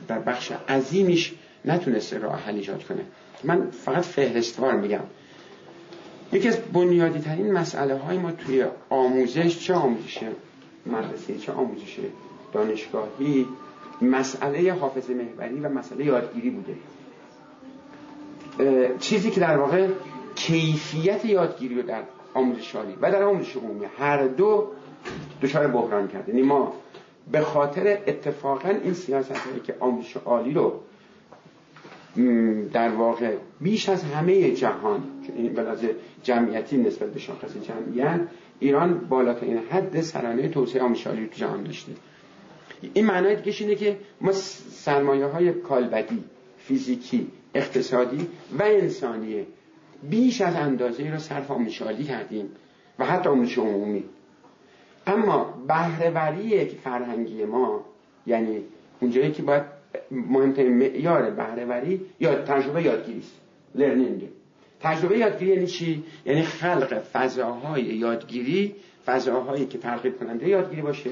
در 0.08 0.18
بخش 0.18 0.52
عظیمیش 0.68 1.34
نتونسته 1.64 2.18
راه 2.18 2.40
حل 2.40 2.54
ایجاد 2.54 2.84
کنه. 2.84 3.00
من 3.44 3.70
فقط 3.70 4.04
فهرستوار 4.04 4.76
میگم. 4.76 5.00
یکی 6.32 6.48
از 6.48 6.56
بنیادی 6.56 7.18
ترین 7.18 7.52
مسئله 7.52 7.94
های 7.94 8.18
ما 8.18 8.32
توی 8.32 8.64
آموزش 8.90 9.58
چه 9.58 9.74
آموزش 9.74 10.18
مدرسه 10.86 11.38
چه 11.38 11.52
آموزش 11.52 11.98
دانشگاهی 12.52 13.46
مسئله 14.02 14.72
حافظ 14.72 15.10
محوری 15.10 15.60
و 15.60 15.68
مسئله 15.68 16.04
یادگیری 16.04 16.50
بوده. 16.50 16.74
چیزی 18.98 19.30
که 19.30 19.40
در 19.40 19.56
واقع 19.56 19.88
کیفیت 20.34 21.24
یادگیری 21.24 21.74
رو 21.74 21.82
در 21.82 22.02
آموزش 22.34 22.76
عالی 22.76 22.96
و 23.00 23.12
در 23.12 23.22
آموزش 23.22 23.56
عمومی 23.56 23.86
هر 23.98 24.26
دو 24.26 24.68
دچار 25.42 25.66
بحران 25.66 26.08
کرده 26.08 26.28
یعنی 26.28 26.42
ما 26.42 26.72
به 27.32 27.40
خاطر 27.40 27.98
اتفاقا 28.06 28.68
این 28.68 28.94
سیاست 28.94 29.36
هایی 29.36 29.60
که 29.60 29.74
آموزش 29.80 30.16
عالی 30.16 30.54
رو 30.54 30.80
در 32.72 32.88
واقع 32.88 33.36
بیش 33.60 33.88
از 33.88 34.04
همه 34.04 34.50
جهان 34.50 35.02
این 35.36 35.52
بلاز 35.52 35.78
جمعیتی 36.22 36.76
نسبت 36.76 37.12
به 37.12 37.20
شاخص 37.20 37.52
جمعیت 37.56 38.20
ایران 38.60 38.98
بالاترین 38.98 39.58
حد 39.70 40.00
سرانه 40.00 40.48
توسعه 40.48 40.82
آموزشی 40.82 41.04
تو 41.04 41.36
جهان 41.36 41.62
داشته. 41.62 41.92
این 42.94 43.06
معنای 43.06 43.36
دیگه 43.36 43.56
اینه 43.60 43.74
که 43.74 43.96
ما 44.20 44.32
سرمایه 44.32 45.26
های 45.26 45.52
کالبدی 45.52 46.24
فیزیکی 46.58 47.30
اقتصادی 47.54 48.26
و 48.58 48.62
انسانی 48.62 49.46
بیش 50.02 50.40
از 50.40 50.54
اندازه 50.56 51.10
را 51.10 51.18
صرف 51.18 51.50
آموزشی 51.50 52.04
کردیم 52.04 52.48
و 52.98 53.06
حتی 53.06 53.28
آموزش 53.28 53.58
عمومی. 53.58 54.04
اما 55.06 55.64
بهرهوری 55.68 56.64
فرهنگی 56.64 57.44
ما 57.44 57.84
یعنی 58.26 58.60
اونجایی 59.00 59.32
که 59.32 59.42
باید 59.42 59.62
مهمترین 60.10 60.72
معیار 60.72 61.30
بهرهوری 61.30 62.00
یا 62.20 62.34
تجربه 62.34 62.82
یادگیری 62.82 63.18
است 63.18 63.40
لرنینگ 63.74 64.28
تجربه 64.80 65.18
یادگیری 65.18 65.50
یعنی 65.50 65.66
چی؟ 65.66 66.04
یعنی 66.26 66.42
خلق 66.42 66.98
فضاهای 67.12 67.82
یادگیری 67.82 68.74
فضاهایی 69.06 69.66
که 69.66 69.78
ترغیب 69.78 70.18
کننده 70.18 70.48
یادگیری 70.48 70.82
باشه 70.82 71.10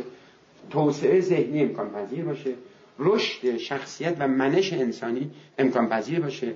توسعه 0.70 1.20
ذهنی 1.20 1.62
امکان 1.62 1.90
پذیر 1.90 2.24
باشه 2.24 2.54
رشد 2.98 3.56
شخصیت 3.56 4.16
و 4.18 4.28
منش 4.28 4.72
انسانی 4.72 5.30
امکان 5.58 5.88
پذیر 5.88 6.20
باشه. 6.20 6.52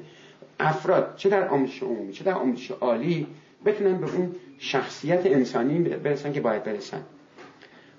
افراد 0.60 1.14
چه 1.16 1.28
در 1.28 1.48
آموزش 1.48 1.82
عمومی 1.82 2.12
چه 2.12 2.24
در 2.24 2.34
آموزش 2.34 2.70
عالی 2.70 3.26
بتونن 3.64 3.98
به 3.98 4.14
اون 4.14 4.34
شخصیت 4.58 5.26
انسانی 5.26 5.78
برسن 5.78 6.32
که 6.32 6.40
باید 6.40 6.64
برسن. 6.64 7.00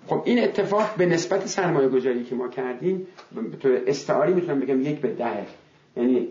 خب 0.08 0.22
این 0.26 0.44
اتفاق 0.44 0.96
به 0.98 1.06
نسبت 1.06 1.46
سرمایه 1.46 1.88
گذاری 1.88 2.24
که 2.24 2.36
ما 2.36 2.48
کردیم 2.48 3.08
به 3.52 3.58
طور 3.58 3.82
استعاری 3.88 4.34
می‌تونم 4.34 4.60
بگم 4.60 4.82
یک 4.82 5.00
به 5.00 5.08
ده. 5.08 5.46
یعنی 5.98 6.28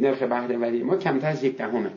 نرخ 0.00 0.22
بهره 0.22 0.82
ما 0.82 0.96
کمتر 0.96 1.28
از 1.28 1.44
یک 1.44 1.56
دهمه 1.56 1.90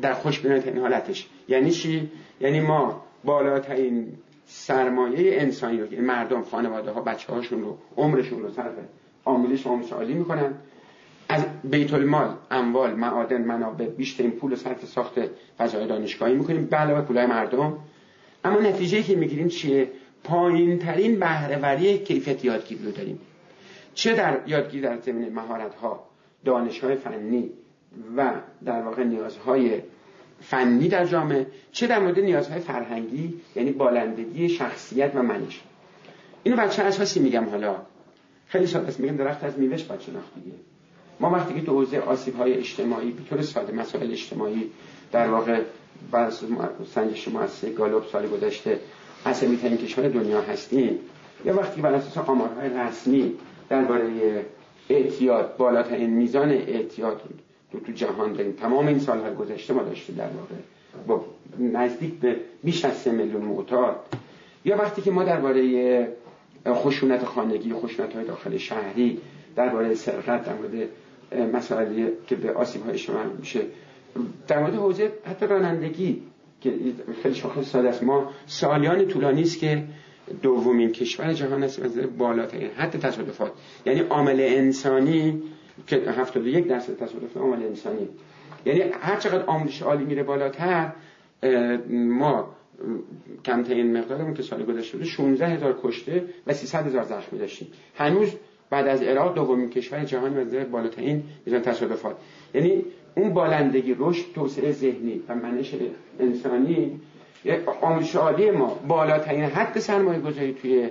در 0.00 0.14
خوشبینانه 0.14 0.80
حالتش. 0.80 1.28
یعنی 1.48 1.70
چی؟ 1.70 2.10
یعنی 2.40 2.60
ما 2.60 3.02
بالاترین 3.24 4.12
سرمایه 4.46 5.40
انسانی 5.40 5.80
رو 5.80 6.02
مردم 6.02 6.42
خانواده 6.42 6.90
ها 6.90 7.00
بچه 7.00 7.32
هاشون 7.32 7.62
رو 7.62 7.78
عمرشون 7.96 8.42
رو 8.42 8.50
صرف 8.50 8.72
آموزش 9.24 9.66
آموزش 9.66 9.92
عالی 9.92 10.14
می‌کنن. 10.14 10.54
از 11.30 11.44
بیت 11.64 11.94
المال 11.94 12.36
اموال 12.50 12.94
معادن 12.94 13.40
منابع 13.40 13.86
بیشترین 13.86 14.30
پول 14.30 14.54
صرف 14.54 14.84
ساخت 14.84 15.14
فضای 15.58 15.86
دانشگاهی 15.86 16.34
می‌کنیم. 16.34 16.66
به 16.66 16.76
علاوه 16.76 17.00
پولای 17.00 17.26
مردم. 17.26 17.78
اما 18.44 18.60
نتیجه 18.60 19.02
که 19.02 19.16
می‌گیریم 19.16 19.48
چیه؟ 19.48 19.90
پایین 20.24 20.78
ترین 20.78 21.18
بهرهوری 21.20 21.98
کیفیت 21.98 22.44
یادگیری 22.44 22.84
رو 22.84 22.90
داریم. 22.90 23.20
چه 23.94 24.14
در 24.14 24.38
یادگیری 24.46 24.82
در 24.82 24.98
زمینه 25.00 25.30
مهارت 25.30 25.74
ها 25.74 26.06
دانش 26.44 26.84
های 26.84 26.96
فنی 26.96 27.50
و 28.16 28.32
در 28.64 28.82
واقع 28.82 29.04
نیازهای 29.04 29.80
فنی 30.40 30.88
در 30.88 31.04
جامعه. 31.04 31.46
چه 31.72 31.86
در 31.86 31.98
مورد 31.98 32.20
نیازهای 32.20 32.60
فرهنگی؟ 32.60 33.34
یعنی 33.56 33.72
بالندگی 33.72 34.48
شخصیت 34.48 35.12
و 35.14 35.22
منش. 35.22 35.60
اینو 36.42 36.56
بچه 36.56 36.82
اساسی 36.82 37.20
میگم 37.20 37.44
حالا؟ 37.44 37.76
خیلی 38.46 38.66
ساده 38.66 38.88
است. 38.88 39.00
میگم 39.00 39.16
درخت 39.16 39.44
از 39.44 39.58
میوهش 39.58 39.82
باید 39.82 40.00
دیگه. 40.34 40.56
ما 41.20 41.30
وقتی 41.30 41.54
که 41.54 41.60
تو 41.60 41.72
حوزه 41.72 41.98
آسیب 41.98 42.36
های 42.36 42.54
اجتماعی 42.54 43.10
به 43.10 43.22
طور 43.22 43.42
ساده 43.42 43.72
مسائل 43.72 44.10
اجتماعی 44.10 44.70
در 45.12 45.28
واقع 45.28 45.60
بر 46.10 46.30
سنجش 46.94 47.28
مؤسسه 47.28 47.70
گالوب 47.70 48.04
سال 48.12 48.26
گذشته 48.26 48.80
عصبی 49.26 49.56
ترین 49.56 49.76
کشور 49.76 50.08
دنیا 50.08 50.40
هستیم. 50.40 50.98
یا 51.44 51.56
وقتی 51.56 51.80
بر 51.80 51.94
اساس 51.94 52.18
آمارهای 52.18 52.68
رسمی 52.68 53.32
درباره 53.68 54.10
اعتیاد 54.88 55.56
بالاترین 55.56 56.10
میزان 56.10 56.50
اعتیاد 56.50 57.20
تو 57.72 57.80
تو 57.80 57.92
جهان 57.92 58.32
داریم. 58.32 58.52
تمام 58.52 58.86
این 58.86 58.98
سالهای 58.98 59.34
گذشته 59.34 59.74
ما 59.74 59.82
داشتیم 59.82 60.16
در 60.16 60.28
واقع 60.28 60.54
با 61.06 61.24
نزدیک 61.58 62.14
به 62.14 62.36
بیش 62.64 62.84
از 62.84 62.96
سه 62.96 63.10
میلیون 63.10 63.42
معتاد. 63.42 63.96
یا 64.64 64.76
وقتی 64.76 65.02
که 65.02 65.10
ما 65.10 65.24
درباره 65.24 66.08
خشونت 66.68 67.24
خانگی 67.24 67.72
خشونت 67.72 68.12
های 68.14 68.24
داخل 68.24 68.56
شهری 68.56 69.20
درباره 69.56 69.94
سرقت 69.94 70.44
در 70.44 70.54
مورد 70.54 70.88
مسائلی 71.32 72.06
که 72.26 72.36
به 72.36 72.52
آسیب 72.52 72.84
های 72.86 72.98
شما 72.98 73.22
میشه. 73.38 73.60
در 74.48 74.58
مورد 74.58 74.74
حوزه 74.74 75.12
حتی 75.24 75.46
رانندگی 75.46 76.22
که 76.60 76.74
خیلی 77.22 77.34
شاخص 77.34 77.70
ساده 77.70 77.88
است. 77.88 78.02
ما 78.02 78.30
سالیان 78.46 79.08
طولانی 79.08 79.42
است 79.42 79.58
که 79.58 79.84
دومین 80.42 80.92
کشور 80.92 81.32
جهان 81.32 81.62
است 81.62 81.82
از 81.82 81.98
بالاترین 82.18 82.70
حد 82.70 83.00
تصادفات. 83.00 83.52
یعنی 83.86 84.00
عامل 84.00 84.40
انسانی 84.40 85.42
که 85.86 85.96
71 85.96 86.66
درصد 86.68 86.96
تصادف 86.96 87.36
عامل 87.36 87.62
انسانی. 87.62 88.08
یعنی 88.66 88.80
هر 89.00 89.16
چقدر 89.16 89.44
آموزش 89.46 89.82
عالی 89.82 90.04
میره 90.04 90.22
بالاتر 90.22 90.92
ما 91.90 92.48
کمترین 93.44 93.96
مقدارمون 93.98 94.34
که 94.34 94.42
سال 94.42 94.62
گذشته 94.62 94.96
بوده 94.98 95.08
16 95.10 95.46
هزار 95.46 95.78
کشته 95.82 96.24
و 96.46 96.54
300 96.54 96.86
هزار 96.86 97.02
زخمی 97.04 97.38
داشتیم 97.38 97.68
هنوز 97.94 98.28
بعد 98.70 98.88
از 98.88 99.02
عراق 99.02 99.34
دومین 99.34 99.70
کشور 99.70 100.04
جهانی 100.04 100.36
و 100.36 100.64
بالاترین 100.64 101.22
میزان 101.46 101.62
تصادفات 101.62 102.16
یعنی 102.54 102.84
اون 103.16 103.34
بالندگی 103.34 103.96
رشد 103.98 104.24
توسعه 104.34 104.72
ذهنی 104.72 105.22
و 105.28 105.34
منش 105.34 105.74
انسانی 106.20 107.00
آموزش 107.82 108.16
عالی 108.16 108.50
ما 108.50 108.78
بالاترین 108.88 109.44
حد 109.44 109.78
سرمایه 109.78 110.20
گذاری 110.20 110.52
توی 110.52 110.88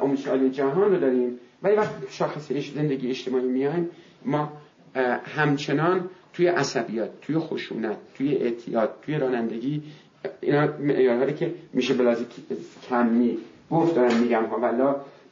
آموزش 0.00 0.26
عالی 0.26 0.50
جهان 0.50 0.90
رو 0.90 1.00
داریم. 1.00 1.38
ولی 1.62 1.76
وقتی 1.76 2.06
شاخص 2.10 2.52
زندگی 2.74 3.08
اجتماعی 3.08 3.44
میایم 3.44 3.90
ما 4.24 4.52
همچنان 5.24 6.10
توی 6.32 6.46
عصبیات 6.46 7.10
توی 7.20 7.38
خشونت 7.38 7.96
توی 8.14 8.36
اعتیاد 8.36 8.94
توی 9.02 9.18
رانندگی 9.18 9.82
اینا 10.40 10.68
معیارهایی 10.78 11.34
که 11.34 11.54
میشه 11.72 11.94
بلازی 11.94 12.26
کمی 12.88 13.38
گفت 13.70 13.94
دارم 13.94 14.20
میگم 14.20 14.44
ها. 14.44 14.58
ولی 14.58 14.82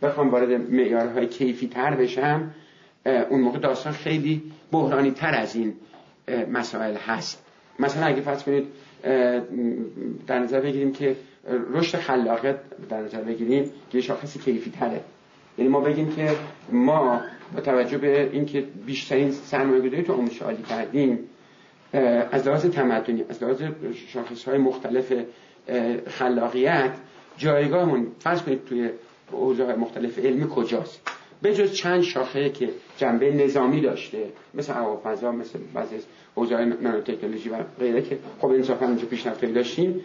بخوام 0.03 0.31
وارد 0.31 0.71
معیارهای 0.71 1.27
کیفی 1.27 1.69
تر 1.69 1.95
بشم 1.95 2.51
اون 3.31 3.41
موقع 3.41 3.59
داستان 3.59 3.93
خیلی 3.93 4.43
بحرانی 4.73 5.11
تر 5.11 5.35
از 5.35 5.57
این 5.57 5.75
مسائل 6.53 6.95
هست. 6.95 7.45
مثلا 7.79 8.07
اگه 8.07 8.21
فرض 8.21 8.43
کنید 8.43 8.65
در 10.27 10.39
نظر 10.39 10.61
بگیریم 10.61 10.93
که 10.93 11.17
رشد 11.73 11.99
خلاقیت 11.99 12.57
در 12.89 13.01
نظر 13.01 13.21
بگیریم 13.21 13.71
که 13.91 14.01
شاخصی 14.01 14.39
کیفی 14.39 14.71
تره. 14.71 15.01
یعنی 15.59 15.71
ما 15.71 15.81
بگیم 15.81 16.13
که 16.17 16.31
ما 16.73 17.21
با 17.55 17.61
توجه 17.61 17.99
به 17.99 18.31
اینکه 18.33 18.65
بیشترین 18.87 19.31
سرمایه 19.31 19.81
گذاری 19.81 20.03
تو 20.03 20.13
آموزش 20.13 20.43
عالی 20.43 20.63
کردیم 20.63 21.19
از 22.33 22.47
لحاظ 22.47 22.67
تمدنی 22.67 23.25
از 23.29 23.43
لحاظ 23.43 23.63
شاخص 24.09 24.45
های 24.45 24.59
مختلف 24.59 25.13
خلاقیت 26.07 26.91
جایگاهمون 27.37 28.07
فرض 28.19 28.43
کنید 28.43 28.65
توی 28.65 28.91
حوزه 29.33 29.75
مختلف. 29.75 30.19
علمی 30.19 30.47
کجاست؟ 30.49 31.01
به 31.43 31.55
جز 31.55 31.73
چند 31.73 32.03
شاخه 32.03 32.51
که 32.51 32.69
جنبه 32.97 33.33
نظامی 33.33 33.81
داشته 33.81 34.27
مثل 34.55 34.75
فضا 35.05 35.33
مثل 35.33 35.59
بعضی 35.75 35.97
حوزه 36.35 36.65
نانوتکنولوژی 36.65 37.49
و 37.49 37.57
غیره 37.81 38.03
که 38.03 38.19
خب 38.41 38.47
انصافا 38.47 38.87
اونجا 38.87 39.07
پیشرفت 39.07 39.45
داشتیم 39.45 40.01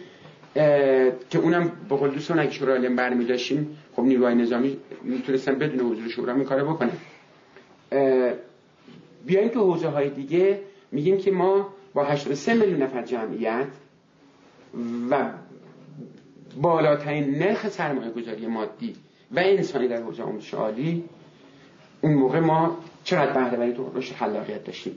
که 1.30 1.38
اونم 1.42 1.72
به 1.88 1.96
قول 1.96 2.10
دوستان 2.10 2.38
اگه 2.38 2.50
شورای 2.50 2.76
علم 2.76 2.96
برمی 2.96 3.24
داشتیم 3.24 3.78
خب 3.96 4.02
نیروهای 4.02 4.34
نظامی 4.34 4.76
می‌تونستن 5.02 5.58
بدون 5.58 5.80
حضور 5.80 6.08
شورا 6.08 6.34
این 6.34 6.44
کارو 6.44 6.74
بکنن. 6.74 6.92
بیایم 9.26 9.48
تو 9.48 9.60
حوزه 9.60 9.88
های 9.88 10.10
دیگه 10.10 10.60
میگیم 10.92 11.18
که 11.18 11.30
ما 11.30 11.68
با 11.94 12.04
83 12.04 12.54
میلیون 12.54 12.82
نفر 12.82 13.02
جمعیت 13.02 13.66
و 15.10 15.30
بالاترین 16.62 17.38
نرخ 17.38 17.68
سرمایه 17.68 18.10
گذاری 18.10 18.46
مادی 18.46 18.94
و 19.32 19.38
انسانی 19.38 19.88
در 19.88 20.02
حوزه 20.02 20.22
آموزش 20.22 20.54
عالی 20.54 21.04
اون 22.00 22.14
موقع 22.14 22.38
ما 22.40 22.78
چقدر 23.04 23.32
بهره 23.32 23.72
تو 23.72 23.92
رشد 23.94 24.14
خلاقیت 24.14 24.64
داشتیم؟ 24.64 24.92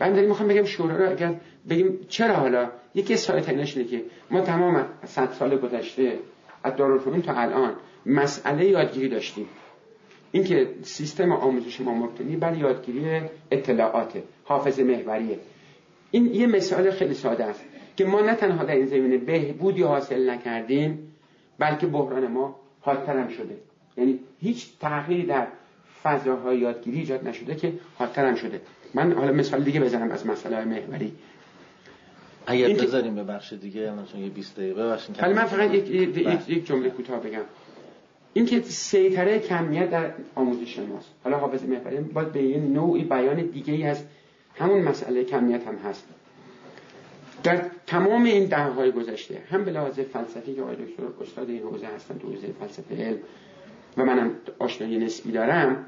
من 0.00 0.12
داریم 0.12 0.28
می‌خوام 0.28 0.48
بگم 0.48 0.64
شورا 0.64 0.96
رو 0.96 1.10
اگر 1.10 1.34
بگیم 1.68 1.98
چرا 2.08 2.34
حالا؟ 2.34 2.70
یکی 2.94 3.16
سایه 3.16 3.48
اینه 3.48 3.84
که 3.84 4.02
ما 4.30 4.40
تمام 4.40 4.86
صد 5.04 5.32
سال 5.32 5.56
گذشته 5.56 6.18
از 6.64 6.76
دارالفنون 6.76 7.22
تا 7.22 7.32
الان 7.32 7.74
مسئله 8.06 8.64
یادگیری 8.64 9.08
داشتیم. 9.08 9.46
اینکه 10.32 10.68
سیستم 10.82 11.32
آموزش 11.32 11.80
ما 11.80 11.94
مبتنی 11.94 12.36
بر 12.36 12.56
یادگیری 12.56 13.20
اطلاعات 13.50 14.22
حافظه 14.44 14.82
محوریه. 14.84 15.38
این 16.10 16.34
یه 16.34 16.46
مثال 16.46 16.90
خیلی 16.90 17.14
ساده 17.14 17.44
است 17.44 17.64
که 17.96 18.04
ما 18.04 18.20
نه 18.20 18.34
تنها 18.34 18.64
در 18.64 18.74
این 18.74 18.86
زمینه 18.86 19.18
بهبودی 19.18 19.82
حاصل 19.82 20.30
نکردیم 20.30 21.12
بلکه 21.58 21.86
بحران 21.86 22.26
ما 22.26 22.56
حادتر 22.84 23.18
هم 23.18 23.28
شده. 23.28 23.56
یعنی 23.96 24.18
هیچ 24.40 24.78
تغییری 24.80 25.26
در 25.26 25.46
فضاهای 26.02 26.58
یادگیری 26.58 26.98
ایجاد 26.98 27.28
نشده 27.28 27.54
که 27.54 27.72
حادتر 27.98 28.26
هم 28.26 28.34
شده. 28.34 28.60
من 28.94 29.12
حالا 29.12 29.32
مثال 29.32 29.62
دیگه 29.62 29.80
بزنم 29.80 30.10
از 30.10 30.26
مسئله 30.26 30.64
محوری. 30.64 31.12
اگر 32.46 32.68
بذاریم 32.68 33.14
به 33.14 33.24
بخش 33.24 33.52
دیگه 33.52 33.92
چون 34.12 34.20
یه 34.20 34.28
20 34.28 34.56
دقیقه 34.56 34.82
ببخشید 34.82 35.22
ولی 35.22 35.34
من 35.34 35.44
فقط 35.44 35.74
یک, 35.74 35.90
یک, 35.90 36.48
یک 36.48 36.66
جمله 36.66 36.90
کوتاه 36.90 37.20
بگم. 37.20 37.42
اینکه 38.32 38.60
سیطره 38.62 39.38
کمیت 39.38 39.90
در 39.90 40.10
آموزش 40.34 40.78
ماست 40.78 41.08
حالا 41.24 41.38
حافظ 41.38 41.62
محوری 41.62 41.96
باید 41.96 42.32
به 42.32 42.42
یه 42.42 42.58
نوعی 42.58 43.04
بیان 43.04 43.36
دیگه 43.46 43.74
ای 43.74 43.82
از 43.82 44.04
همون 44.54 44.82
مسئله 44.82 45.24
کمیت 45.24 45.66
هم 45.66 45.76
هست. 45.76 46.08
در 47.44 47.64
تمام 47.86 48.24
این 48.24 48.44
دهه 48.44 48.68
های 48.68 48.92
گذشته 48.92 49.38
هم 49.50 49.64
به 49.64 49.70
لحاظ 49.70 50.00
فلسفی 50.00 50.54
که 50.54 50.62
آقای 50.62 50.76
دکتر 50.76 51.02
استاد 51.22 51.50
این 51.50 51.62
حوزه 51.62 51.86
هستن 51.86 52.18
تو 52.18 52.28
حوزه 52.28 52.46
فلسفه 52.60 52.96
علم 52.96 53.18
و 53.96 54.04
منم 54.04 54.30
آشنایی 54.58 54.98
نسبی 54.98 55.32
دارم 55.32 55.86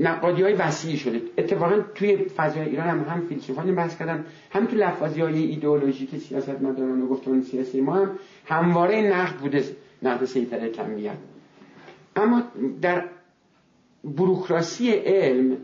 نقادی 0.00 0.42
های 0.42 0.52
وسیعی 0.52 0.96
شده. 0.96 1.20
اتفاقا 1.38 1.80
توی 1.94 2.16
فضای 2.16 2.68
ایران 2.68 2.88
هم 2.88 3.00
هم 3.00 3.26
فیلسوفان 3.26 3.74
بحث 3.74 3.98
کردن 3.98 4.24
هم 4.50 4.66
تو 4.66 4.76
لفظی 4.76 5.20
های 5.20 5.42
ایدئولوژیک 5.42 6.16
سیاست 6.16 6.60
مداران 6.62 7.02
و 7.02 7.06
گفتمان 7.06 7.42
سیاسی 7.42 7.80
ما 7.80 7.96
هم 7.96 8.18
همواره 8.46 9.00
نقد 9.00 9.36
بوده 9.36 9.64
نقد 10.02 10.24
سیطره 10.24 10.68
کمیت 10.68 11.16
اما 12.16 12.42
در 12.82 13.04
بروکراسی 14.04 14.90
علم 14.90 15.56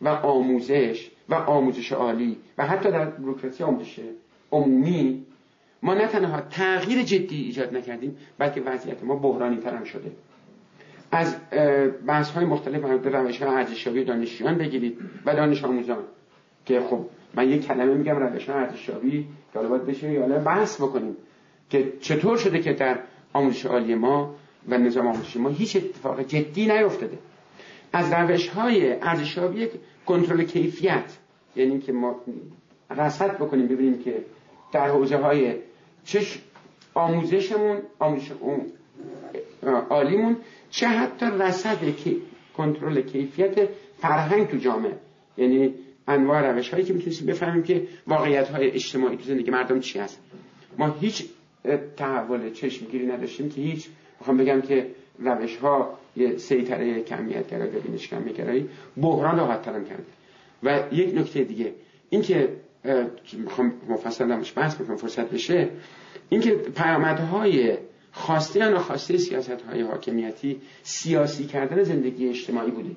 و 0.00 0.08
آموزش 0.08 1.10
و 1.28 1.34
آموزش 1.34 1.92
عالی 1.92 2.36
و 2.58 2.66
حتی 2.66 2.90
در 2.90 3.04
بروکراسی 3.04 3.64
آموزش 3.64 4.00
عمومی 4.52 5.26
ما 5.82 5.94
نه 5.94 6.06
تنها 6.06 6.40
تغییر 6.40 7.02
جدی 7.02 7.36
ایجاد 7.36 7.76
نکردیم 7.76 8.16
بلکه 8.38 8.60
وضعیت 8.60 9.04
ما 9.04 9.14
بحرانی 9.16 9.56
تر 9.56 9.84
شده. 9.84 10.12
از 11.12 11.36
بحث 12.06 12.30
های 12.30 12.44
مختلف 12.44 12.84
مربوط 12.84 13.14
روش 13.14 13.42
های 13.42 13.54
ارزشیابی 13.54 14.04
دانشجویان 14.04 14.58
بگیرید 14.58 14.98
و 15.26 15.34
دانش 15.34 15.64
آموزان. 15.64 16.04
که 16.66 16.80
خب 16.80 17.06
من 17.34 17.48
یک 17.48 17.66
کلمه 17.66 17.94
میگم 17.94 18.16
روش 18.16 18.48
های 18.48 18.58
ارزشیابی 18.58 19.26
که 19.52 19.58
حالا 19.58 19.68
باید 19.68 19.86
بشه 19.86 20.20
حالا 20.20 20.38
بحث 20.38 20.80
بکنیم 20.80 21.16
که 21.70 21.92
چطور 22.00 22.36
شده 22.36 22.58
که 22.58 22.72
در 22.72 22.98
آموزش 23.32 23.66
عالی 23.66 23.94
ما 23.94 24.34
و 24.68 24.78
نظام 24.78 25.06
آموزشی 25.06 25.38
ما 25.38 25.48
هیچ 25.48 25.76
اتفاق 25.76 26.22
جدی 26.22 26.66
نیفتاده. 26.66 27.18
از 27.92 28.12
روش 28.12 28.48
های 28.48 28.92
ارزشیابی 28.92 29.68
کنترل 30.06 30.44
کیفیت. 30.44 31.18
یعنی 31.56 31.78
که 31.78 31.92
ما 31.92 32.20
رصد 32.90 33.34
بکنیم 33.36 33.66
ببینیم 33.66 33.98
که 33.98 34.24
در 34.72 34.88
حوزه 34.88 35.16
های 35.16 35.54
چه 36.04 36.20
آموزشمون 36.94 37.82
آموزش 37.98 38.32
اون 38.40 38.72
عالیمون 39.90 40.36
چه 40.70 40.86
حتی 40.86 41.26
رصد 41.26 41.78
کنترل 42.56 43.00
کیفیت 43.00 43.68
فرهنگ 43.98 44.48
تو 44.48 44.56
جامعه. 44.56 44.96
یعنی 45.36 45.74
انواع 46.08 46.52
روش 46.52 46.70
هایی 46.70 46.84
که 46.84 46.92
می‌تونستیم 46.92 47.26
بفهمیم 47.26 47.62
که 47.62 47.86
واقعیت 48.06 48.48
های 48.48 48.70
اجتماعی 48.70 49.16
تو 49.16 49.22
زندگی 49.22 49.50
مردم 49.50 49.80
چی 49.80 49.98
هست. 49.98 50.20
ما 50.78 50.88
هیچ 51.00 51.24
تحول 51.96 52.52
چشمگیری 52.52 53.06
نداشتیم 53.06 53.50
که 53.50 53.60
هیچ. 53.60 53.88
می‌خوام 54.20 54.36
بگم 54.36 54.60
که 54.60 54.86
روش 55.18 55.56
ها 55.56 55.98
یه 56.16 56.36
سیطره 56.36 57.02
کمیت 57.02 57.50
گرایی 57.50 57.72
یا 57.72 57.80
بینش 57.80 58.08
بحران 58.96 59.38
رو 59.38 59.44
هم 59.44 59.84
کرده 59.84 60.04
و 60.62 60.82
یک 60.92 61.14
نکته 61.18 61.44
دیگه 61.44 61.72
این 62.10 62.22
که 62.22 62.48
می‌خوام 63.32 63.72
مفصل 63.88 64.26
نمش 64.26 64.52
بحث 64.56 64.74
بکنم 64.74 64.96
فرصت 64.96 65.30
بشه. 65.30 65.68
این 66.28 66.40
که 66.40 66.50
پیامدهای 66.50 67.78
خواسته 68.12 68.60
یا 68.60 68.68
ناخواسته 68.68 69.16
سیاست 69.18 69.62
های 69.62 69.82
حاکمیتی 69.82 70.60
سیاسی 70.82 71.44
کردن 71.44 71.82
زندگی 71.82 72.28
اجتماعی 72.28 72.70
بوده. 72.70 72.90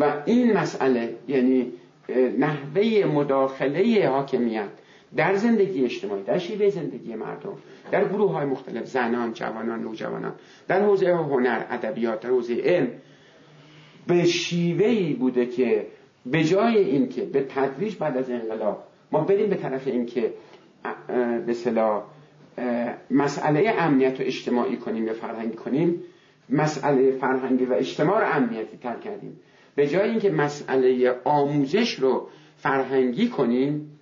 و 0.00 0.22
این 0.26 0.52
مسئله 0.52 1.14
یعنی 1.28 1.72
نحوه 2.38 3.04
مداخله 3.14 4.08
حاکمیت 4.08 4.68
در 5.16 5.34
زندگی 5.34 5.84
اجتماعی 5.84 6.22
در 6.22 6.38
شیوه 6.38 6.70
زندگی 6.70 7.14
مردم 7.14 7.52
در 7.90 8.08
گروه 8.08 8.32
های 8.32 8.46
مختلف 8.46 8.86
زنان 8.86 9.32
جوانان 9.32 9.80
نوجوانان 9.80 10.32
در 10.68 10.82
حوزه 10.82 11.14
هنر 11.14 11.64
ادبیات 11.70 12.20
در 12.20 12.28
حوزه 12.28 12.54
علم 12.54 12.88
به 14.06 14.24
شیوهی 14.24 15.14
بوده 15.14 15.46
که 15.46 15.86
به 16.26 16.44
جای 16.44 16.78
اینکه 16.78 17.24
به 17.24 17.40
تدریج 17.48 17.96
بعد 17.96 18.16
از 18.16 18.30
انقلاب 18.30 18.84
ما 19.12 19.20
بریم 19.20 19.50
به 19.50 19.56
طرف 19.56 19.86
اینکه 19.86 20.32
به 21.46 21.52
صلاح 21.52 22.02
مسئله 23.10 23.74
امنیت 23.78 24.20
و 24.20 24.22
اجتماعی 24.22 24.76
کنیم 24.76 25.06
یا 25.06 25.14
فرهنگی 25.14 25.56
کنیم 25.56 26.02
مسئله 26.50 27.10
فرهنگی 27.10 27.64
و 27.64 27.72
اجتماع 27.72 28.20
رو 28.20 28.36
امنیتی 28.36 28.76
تر 28.76 28.96
کردیم. 28.96 29.40
به 29.74 29.86
جای 29.86 30.10
اینکه 30.10 30.30
مسئله 30.30 31.14
آموزش 31.24 31.94
رو 31.94 32.28
فرهنگی 32.56 33.28
کنیم 33.28 33.97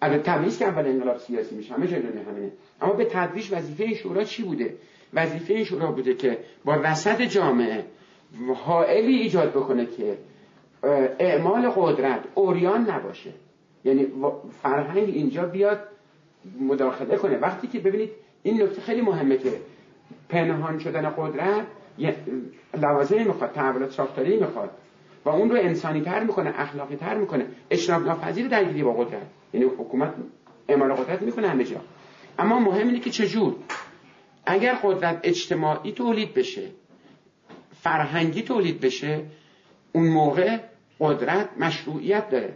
اگر 0.00 0.18
تمیز 0.18 0.58
که 0.58 0.64
اول 0.64 0.86
انقلاب 0.86 1.18
سیاسی 1.18 1.54
میشه 1.54 1.74
همه 1.74 1.86
جای 1.86 2.00
همینه. 2.00 2.52
اما 2.80 2.92
به 2.92 3.04
تدریج 3.04 3.52
وظیفه 3.52 3.94
شورا 3.94 4.24
چی 4.24 4.42
بوده؟ 4.42 4.74
وظیفه 5.14 5.64
شورا 5.64 5.92
بوده 5.92 6.14
که 6.14 6.38
با 6.64 6.74
رصد 6.74 7.22
جامعه 7.22 7.84
حائلی 8.64 9.14
ایجاد 9.16 9.50
بکنه 9.50 9.86
که 9.86 10.18
اعمال 11.18 11.70
قدرت 11.76 12.20
اوریان 12.34 12.90
نباشه. 12.90 13.30
یعنی 13.84 14.06
فرهنگ 14.62 15.08
اینجا 15.08 15.42
بیاد 15.42 15.80
مداخله 16.60 17.16
کنه. 17.16 17.38
وقتی 17.38 17.66
که 17.66 17.78
ببینید 17.78 18.10
این 18.42 18.62
نکته 18.62 18.80
خیلی 18.80 19.00
مهمه 19.00 19.38
که 19.38 19.52
پنهان 20.28 20.78
شدن 20.78 21.10
قدرت 21.10 21.66
لوازمی 22.74 23.24
می‌خواد 23.24 23.52
تحولات 23.52 23.92
ساختاری 23.92 24.36
می‌خواد. 24.36 24.70
و 25.24 25.28
اون 25.28 25.50
رو 25.50 25.56
انسانی 25.56 26.00
تر 26.00 26.24
می‌کنه 26.24 26.52
اخلاقی 26.56 26.96
تر 26.96 27.14
می‌کنه. 27.14 27.46
اشناب 27.70 28.06
ناپذیر 28.06 28.48
درگیری 28.48 28.82
با 28.82 28.92
قدرت. 28.92 29.26
یعنی 29.54 29.66
حکومت 29.66 30.14
اعمال 30.68 30.92
قدرت 30.92 31.22
می‌کنه 31.22 31.48
همه 31.48 31.64
جا. 31.64 31.80
اما 32.38 32.58
مهم 32.58 32.86
اینه 32.86 33.00
که 33.00 33.10
چجور؟ 33.10 33.56
اگر 34.46 34.74
قدرت 34.74 35.20
اجتماعی 35.22 35.92
تولید 35.92 36.34
بشه 36.34 36.62
فرهنگی 37.82 38.42
تولید 38.42 38.80
بشه 38.80 39.22
اون 39.92 40.08
موقع 40.08 40.58
قدرت 41.00 41.48
مشروعیت 41.58 42.30
داره. 42.30 42.54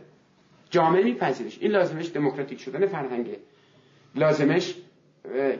جامعه 0.70 1.04
میپذیرش. 1.04 1.58
این 1.60 1.70
لازمش 1.70 2.10
دموکراتیک 2.14 2.60
شدن 2.60 2.86
فرهنگه. 2.86 3.36
لازمش 4.14 4.74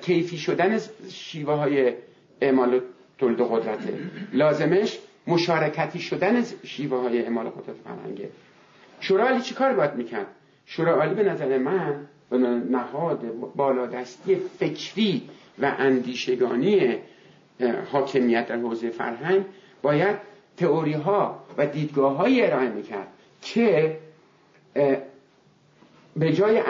کیفی 0.02 0.38
شدن 0.38 0.78
شیوه 1.10 1.54
های 1.54 1.92
اعمال 2.40 2.80
تولید 3.18 3.40
قدرته. 3.40 3.98
لازمش 4.32 4.98
مشارکتی 5.26 5.98
شدن 5.98 6.42
شیوه 6.64 7.00
های 7.00 7.22
اعمال 7.22 7.48
قدرت 7.48 7.76
فرهنگه. 7.84 8.28
شورا 9.00 9.24
عالی 9.24 9.40
چی 9.40 9.54
کار 9.54 9.72
باید 9.72 9.94
می‌کرد؟ 9.94 10.26
شورا 10.66 10.94
عالی 10.94 11.14
به 11.14 11.22
نظر 11.22 11.58
من 11.58 12.06
نهاد 12.70 13.20
بالادستی 13.56 14.36
فکری 14.36 15.22
و 15.58 15.72
اندیشگانی 15.78 16.96
حاکمیت 17.92 18.46
در 18.46 18.56
حوزه 18.56 18.90
فرهنگ 18.90 19.44
باید 19.82 20.16
تئوری 20.56 20.92
ها 20.92 21.44
و 21.58 21.66
دیدگاه 21.66 22.16
های 22.16 22.46
ارائه 22.46 22.68
می‌کرد 22.68 23.08
که 23.42 23.98
به 26.16 26.32
جای 26.32 26.62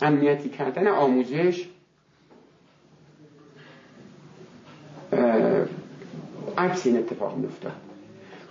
امنیتی 0.00 0.48
کردن 0.48 0.88
آموزش 0.88 1.68
عکس 6.58 6.86
این 6.86 6.98
اتفاق 6.98 7.36
میافتاد. 7.36 7.72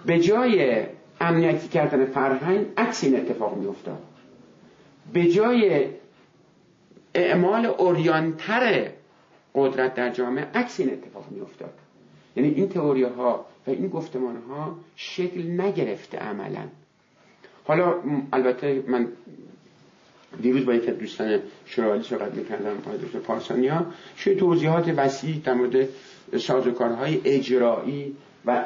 به 0.06 0.20
جای 0.20 0.84
امنیتی 1.22 1.68
کردن 1.68 2.06
فرهنگ 2.06 2.66
عکس 2.78 3.04
این 3.04 3.16
اتفاق 3.16 3.58
میافتاد. 3.58 4.04
به 5.14 5.24
جای 5.28 5.86
اعمال 7.16 7.66
اوریانتر 7.66 8.90
قدرت 9.56 9.94
در 9.94 10.10
جامعه 10.10 10.46
عکس 10.54 10.80
این 10.80 10.90
اتفاق 10.94 11.26
میافتاد. 11.32 11.74
یعنی 12.36 12.50
این 12.50 12.70
تئوری 12.70 13.04
ها 13.04 13.46
و 13.68 13.70
این 13.70 13.88
گفتمان 13.88 14.38
ها 14.50 14.76
شکل 14.96 15.62
نگرفته 15.62 16.18
عملا. 16.18 16.64
حالا 17.64 17.96
البته 18.34 18.84
من 18.88 19.08
دیروز 20.42 20.66
با 20.66 20.74
یکی 20.74 20.92
دوستان 20.92 21.40
شرالی 21.66 22.04
صحبت 22.04 22.34
می‌کردم 22.34 22.78
آقای 22.86 22.98
دکتر 22.98 23.20
پارسانی 23.20 23.68
ها 23.68 23.86
شوی 24.16 24.36
توضیحات 24.36 24.94
وسیع 24.98 25.42
در 25.44 25.54
مورد 25.54 25.88
سازوکارهای 26.38 27.22
اجرایی 27.24 28.16
و 28.46 28.64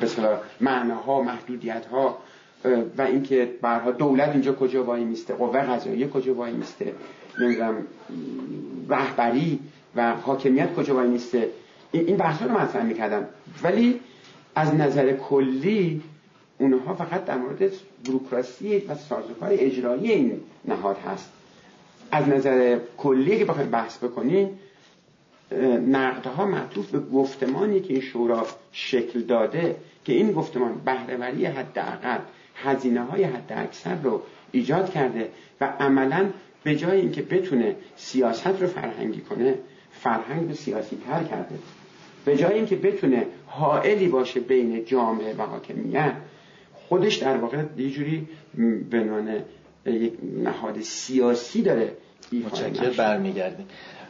به 0.00 0.38
معناها 0.60 1.22
محدودیت 1.22 1.86
ها 1.86 2.18
و 2.98 3.02
اینکه 3.02 3.50
برها 3.62 3.90
دولت 3.90 4.28
اینجا 4.28 4.52
کجا 4.52 4.84
وای 4.84 5.04
میسته 5.04 5.34
قوه 5.34 5.60
قضاییه 5.60 6.08
کجا 6.08 6.34
وای 6.34 6.52
میسته 6.52 6.92
نمی‌دونم 7.40 7.86
رهبری 8.88 9.58
و 9.96 10.14
حاکمیت 10.14 10.74
کجا 10.74 10.94
وای 10.94 11.08
میسته. 11.08 11.48
این 11.92 12.16
بحث 12.16 12.42
رو 12.42 12.58
مطرح 12.58 12.84
می‌کردم. 12.84 13.26
ولی 13.62 14.00
از 14.54 14.74
نظر 14.74 15.12
کلی 15.12 16.02
اونها 16.58 16.94
فقط 16.94 17.24
در 17.24 17.38
مورد 17.38 17.72
بروکراسی 18.04 18.78
و 18.78 18.94
سازوکار 18.94 19.48
اجرایی 19.52 20.12
این 20.12 20.40
نهاد 20.64 20.96
هست. 20.98 21.32
از 22.10 22.28
نظر 22.28 22.78
کلی 22.96 23.38
که 23.38 23.44
بخوایم 23.44 23.70
بحث 23.70 23.98
بکنیم 23.98 24.58
نقدها 25.88 26.46
معطوف 26.46 26.90
به 26.90 26.98
گفتمانی 26.98 27.80
که 27.80 27.92
این 27.92 28.02
شورا 28.02 28.46
شکل 28.72 29.20
داده 29.20 29.76
که 30.04 30.12
این 30.12 30.32
گفتمان 30.32 30.80
بهرهوری 30.84 31.46
حداقل 31.46 32.18
هزینه 32.54 33.02
های 33.02 33.24
حد 33.24 33.52
اکثر 33.56 33.94
رو 34.02 34.22
ایجاد 34.52 34.90
کرده 34.90 35.28
و 35.60 35.64
عملا 35.64 36.30
به 36.64 36.76
جای 36.76 37.00
اینکه 37.00 37.22
بتونه 37.22 37.76
سیاست 37.96 38.46
رو 38.46 38.66
فرهنگی 38.66 39.20
کنه 39.20 39.54
فرهنگ 39.92 40.48
رو 40.48 40.54
سیاسی 40.54 40.98
تر 41.06 41.24
کرده. 41.24 41.58
به 42.24 42.36
جای 42.36 42.54
اینکه 42.54 42.76
بتونه 42.76 43.26
حائلی 43.46 44.08
باشه 44.08 44.40
بین 44.40 44.84
جامعه 44.84 45.34
و 45.34 45.42
حاکمیت 45.42 46.12
خودش 46.94 47.14
در 47.16 47.36
واقع 47.36 47.62
یه 47.76 47.90
جوری 47.90 48.28
بنانه 48.90 49.44
یک 49.86 50.12
نهاد 50.44 50.80
سیاسی 50.80 51.62
داره 51.62 51.96
متشکر 52.32 52.90
برمیگردیم. 52.90 53.66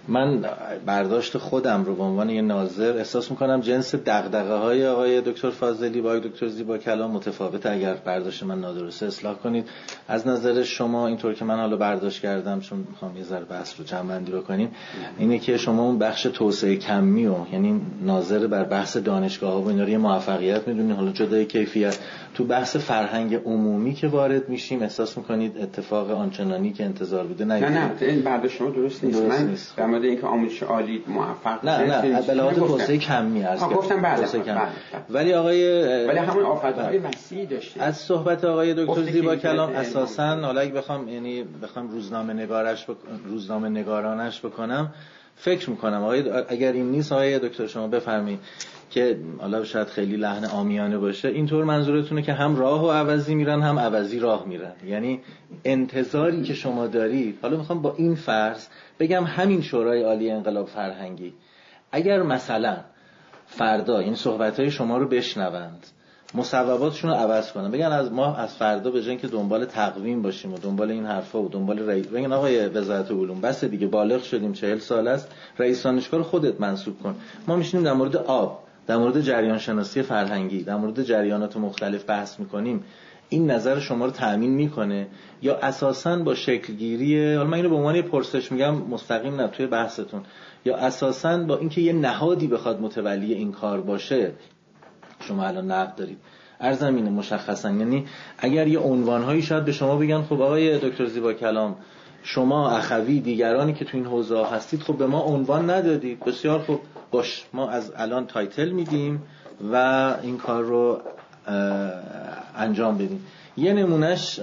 من 0.09 0.45
برداشت 0.87 1.39
خودم 1.39 1.85
رو 1.85 1.95
به 1.95 2.03
عنوان 2.03 2.31
یه 2.31 2.43
ناظر 2.43 2.97
احساس 2.97 3.31
می‌کنم 3.31 3.61
جنس 3.61 3.95
دغدغه 3.95 4.55
های 4.55 4.87
آقای 4.87 5.21
دکتر 5.21 5.51
فاضلی 5.51 6.01
با 6.01 6.19
دکتر 6.19 6.49
زیبا 6.49 6.79
کلام 6.79 7.11
متفاوت. 7.11 7.67
اگر 7.67 7.95
برداشت 7.95 8.43
من 8.43 8.61
نادرسته 8.61 9.07
اصلاح 9.07 9.35
کنید. 9.35 9.69
از 10.09 10.27
نظر 10.27 10.63
شما 10.63 11.07
اینطور 11.07 11.35
که 11.35 11.45
من 11.45 11.57
حالا 11.57 11.77
برداشت 11.77 12.23
کردم 12.23 12.61
چون 12.61 12.85
می‌خوام 12.91 13.17
یه 13.17 13.23
ذره 13.23 13.45
بحث 13.45 13.75
رو 13.79 13.85
جمع 13.85 14.09
بندی 14.09 14.33
رو 14.33 14.41
کنیم 14.41 14.71
اینه 15.19 15.39
که 15.39 15.57
شما 15.57 15.83
اون 15.83 15.99
بخش 15.99 16.23
توسعه 16.23 16.77
کمی 16.77 17.27
و 17.27 17.35
یعنی 17.53 17.81
ناظر 18.03 18.47
بر 18.47 18.65
بحث 18.65 18.97
دانشگاه 18.97 19.53
ها 19.53 19.61
و 19.61 19.69
اینا 19.69 19.85
رو 19.85 19.99
معفقیت 19.99 20.69
می‌دونید 20.69 20.97
حالا 20.97 21.13
جدای 21.13 21.47
کیفیت. 21.47 21.99
تو 22.35 22.45
بحث 22.45 22.77
فرهنگ 22.77 23.35
عمومی 23.35 23.95
که 23.95 24.09
وارد 24.09 24.49
میشیم 24.49 24.83
احساس 24.83 25.19
می‌کنید 25.19 25.59
اتفاق 25.59 26.11
آنچنانی 26.11 26.73
که 26.73 26.85
انتظار 26.85 27.25
بوده 27.25 27.45
نه 27.45 27.69
نه. 27.69 27.91
این 28.01 28.23
برداشت 28.23 28.57
شما 28.57 28.71
درست 28.71 29.05
نیست. 29.05 29.23
درست 29.23 29.41
من 29.41 29.49
نیست. 29.49 29.77
در 29.77 29.87
مورد 29.95 30.05
اینکه 30.05 30.27
آموزش 30.27 30.63
عالی 30.63 31.05
موفق 31.09 31.65
نه 31.65 32.03
نه 32.03 32.23
به 32.23 32.35
لحاظ 32.35 32.55
توسعه 32.55 32.99
کمی 32.99 33.45
از 33.45 33.61
گفتم 33.61 34.03
بله, 34.03 34.17
بله،, 34.17 34.39
بله،, 34.39 34.55
بله. 34.55 34.69
ولی 35.11 35.35
آقای 35.35 35.83
ولی 36.07 36.19
همون 36.19 36.45
آفادهای 36.45 36.99
وسیعی 36.99 37.47
داشته. 37.47 37.83
از 37.83 37.97
صحبت 37.97 38.45
آقای 38.45 38.75
دکتر 38.75 39.03
زیبا 39.03 39.37
کلام 39.37 39.71
اساسا 39.71 40.37
حالا 40.41 40.61
اگه 40.61 40.73
بخوام 40.73 41.09
یعنی 41.09 41.45
بخوام 41.63 41.89
روزنامه 41.89 42.33
نگارش 42.33 42.85
بک... 42.85 42.97
روزنامه 43.27 43.69
نگارانش 43.69 44.41
بکنم 44.41 44.93
فکر 45.37 45.71
می‌کنم 45.71 46.03
آقای 46.03 46.31
اگر 46.49 46.73
این 46.73 46.91
نیست 46.91 47.13
آقای 47.13 47.39
دکتر 47.39 47.67
شما 47.67 47.87
بفرمایید 47.87 48.39
که 48.91 49.19
حالا 49.39 49.65
شاید 49.65 49.87
خیلی 49.87 50.17
لحن 50.17 50.45
آمیانه 50.45 50.99
باشه. 50.99 51.29
اینطور 51.29 51.65
منظورتونه 51.65 52.23
که 52.23 52.33
هم 52.33 52.57
راه 52.57 52.85
و 52.85 52.91
عوضی 52.91 53.35
میرن 53.35 53.63
هم 53.63 53.79
عوضی 53.79 54.19
راه 54.19 54.45
میرن. 54.47 54.73
یعنی 54.87 55.21
انتظاری 55.65 56.43
که 56.43 56.55
شما 56.55 56.87
دارید 56.87 57.39
حالا 57.43 57.57
می‌خوام 57.57 57.83
با 57.83 57.95
این 57.97 58.15
فرض 58.15 58.67
بگم 58.99 59.25
همین 59.25 59.63
شورای 59.63 60.03
عالی 60.03 60.31
انقلاب 60.31 60.67
فرهنگی 60.67 61.33
اگر 61.93 62.23
مثلا 62.23 62.77
فردا 63.47 63.99
این 63.99 64.15
صحبت 64.15 64.61
های 64.61 64.71
شما 64.71 64.99
رو 64.99 65.09
بشنوند 65.09 65.87
مصوباتشون 66.35 67.11
رو 67.11 67.17
عوض 67.17 67.53
کنن. 67.53 67.71
بگن 67.71 67.93
از 67.93 68.13
ما 68.13 68.37
از 68.37 68.55
فردا 68.55 68.91
به 68.91 69.03
جای 69.03 69.17
که 69.17 69.27
دنبال 69.27 69.65
تقویم 69.65 70.23
باشیم 70.23 70.55
و 70.55 70.59
دنبال 70.59 70.91
این 70.91 71.07
حرفا 71.07 71.43
و 71.43 71.49
دنبال 71.49 71.79
رئیس 71.79 72.07
بگن 72.07 72.33
آقای 72.33 72.67
وزارت 72.67 73.11
علوم 73.11 73.41
بس 73.41 73.65
دیگه 73.65 73.87
بالغ 73.87 74.23
شدیم 74.23 74.53
چهل 74.53 74.79
سال 74.79 75.09
است 75.09 75.33
رئیس 75.59 75.83
دانشگاه 75.83 76.23
خودت 76.23 76.61
منصوب 76.61 77.03
کن. 77.03 77.15
ما 77.47 77.57
میشینیم 77.57 77.85
در 77.87 77.93
مورد 77.93 78.17
آب 78.17 78.65
در 78.87 78.97
مورد 78.97 79.21
جریان 79.21 79.59
شناسی 79.59 80.03
فرهنگی 80.03 80.63
در 80.63 80.77
مورد 80.77 81.03
جریانات 81.03 81.57
مختلف 81.57 82.05
بحث 82.09 82.41
می‌کنیم. 82.41 82.85
این 83.29 83.51
نظر 83.51 83.81
شما 83.81 84.05
رو 84.05 84.11
تأمین 84.11 84.51
می‌کنه 84.51 85.07
یا 85.43 85.57
اساسا 85.57 86.17
با 86.17 86.35
شکلگیری 86.35 87.35
حالا 87.35 87.49
من 87.49 87.55
اینو 87.55 87.69
به 87.69 87.75
عنوان 87.75 88.03
پرسش 88.03 88.53
میگم 88.53 88.75
مستقیم 88.75 89.41
نه 89.41 89.49
توی 89.49 89.67
بحثتون. 89.67 90.23
یا 90.65 90.77
اساسا 90.77 91.39
با 91.39 91.57
اینکه 91.59 91.81
یه 91.81 91.93
نهادی 91.93 92.47
بخواد 92.47 92.81
متولی 92.81 93.35
این 93.35 93.53
کار 93.53 93.81
باشه 93.81 94.33
شما 95.21 95.45
الان 95.45 95.71
نقد 95.71 95.95
دارید. 95.95 96.19
ارزم 96.61 96.95
اینه 96.97 97.11
مشخصا. 97.11 97.71
یعنی 97.71 98.07
اگر 98.39 98.67
یه 98.67 98.79
عنوانهایی 98.79 99.43
شاید 99.43 99.65
به 99.65 99.73
شما 99.73 99.97
بگن 99.97 100.23
خب 100.23 100.41
آقای 100.41 100.79
دکتر 100.79 101.07
زیبا 101.07 101.33
کلام 101.33 101.77
شما 102.23 102.71
اخوی 102.71 103.21
دیگرانی 103.21 103.73
که 103.73 103.85
تو 103.85 103.97
این 103.97 104.07
حوزه 104.07 104.45
هستید 104.47 104.81
خب 104.81 104.97
به 104.97 105.07
ما 105.07 105.21
عنوان 105.21 105.71
ندادید. 105.71 106.21
بسیار 106.25 106.59
خوب. 106.59 106.81
باش 107.11 107.45
ما 107.53 107.69
از 107.69 107.93
الان 107.97 108.27
تایتل 108.27 108.69
میدیم 108.69 109.23
و 109.73 109.77
این 110.23 110.39
کار 110.39 110.63
رو 110.63 111.01
انجام 112.57 112.95
بدیم. 112.95 113.27
یه 113.57 113.73
نمونهش 113.73 114.41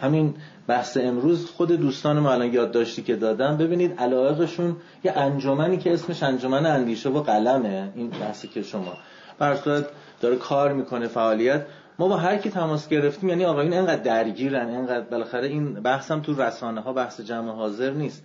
همین 0.00 0.34
بحث 0.66 0.96
امروز 0.96 1.50
خود 1.50 1.72
دوستان 1.72 2.18
ما 2.18 2.32
الان 2.32 2.52
یادداشتی 2.52 3.02
که 3.02 3.16
دادم 3.16 3.56
ببینید 3.56 3.92
علاقشون 3.98 4.76
یه 5.04 5.12
انجمنی 5.16 5.76
که 5.76 5.92
اسمش 5.94 6.22
انجمن 6.22 6.66
اندیشه 6.66 7.08
و 7.08 7.22
قلمه 7.22 7.92
این 7.94 8.10
بحثی 8.10 8.48
که 8.48 8.62
شما. 8.62 8.92
برصورت 9.38 9.86
داره 10.20 10.36
کار 10.36 10.72
می‌کنه 10.72 11.06
فعالیت. 11.06 11.66
ما 11.98 12.08
با 12.08 12.16
هر 12.16 12.36
کی 12.36 12.50
تماس 12.50 12.88
گرفتیم 12.88 13.28
یعنی 13.28 13.44
آقایون 13.44 13.72
اینقدر 13.72 14.02
درگیرن 14.02 14.68
اینقدر 14.68 15.04
بالاخره 15.04 15.48
این 15.48 15.74
بحثم 15.74 16.20
تو 16.20 16.42
رسانه 16.42 16.80
ها 16.80 16.92
بحث 16.92 17.20
جمع 17.20 17.52
حاضر 17.52 17.90
نیست. 17.90 18.24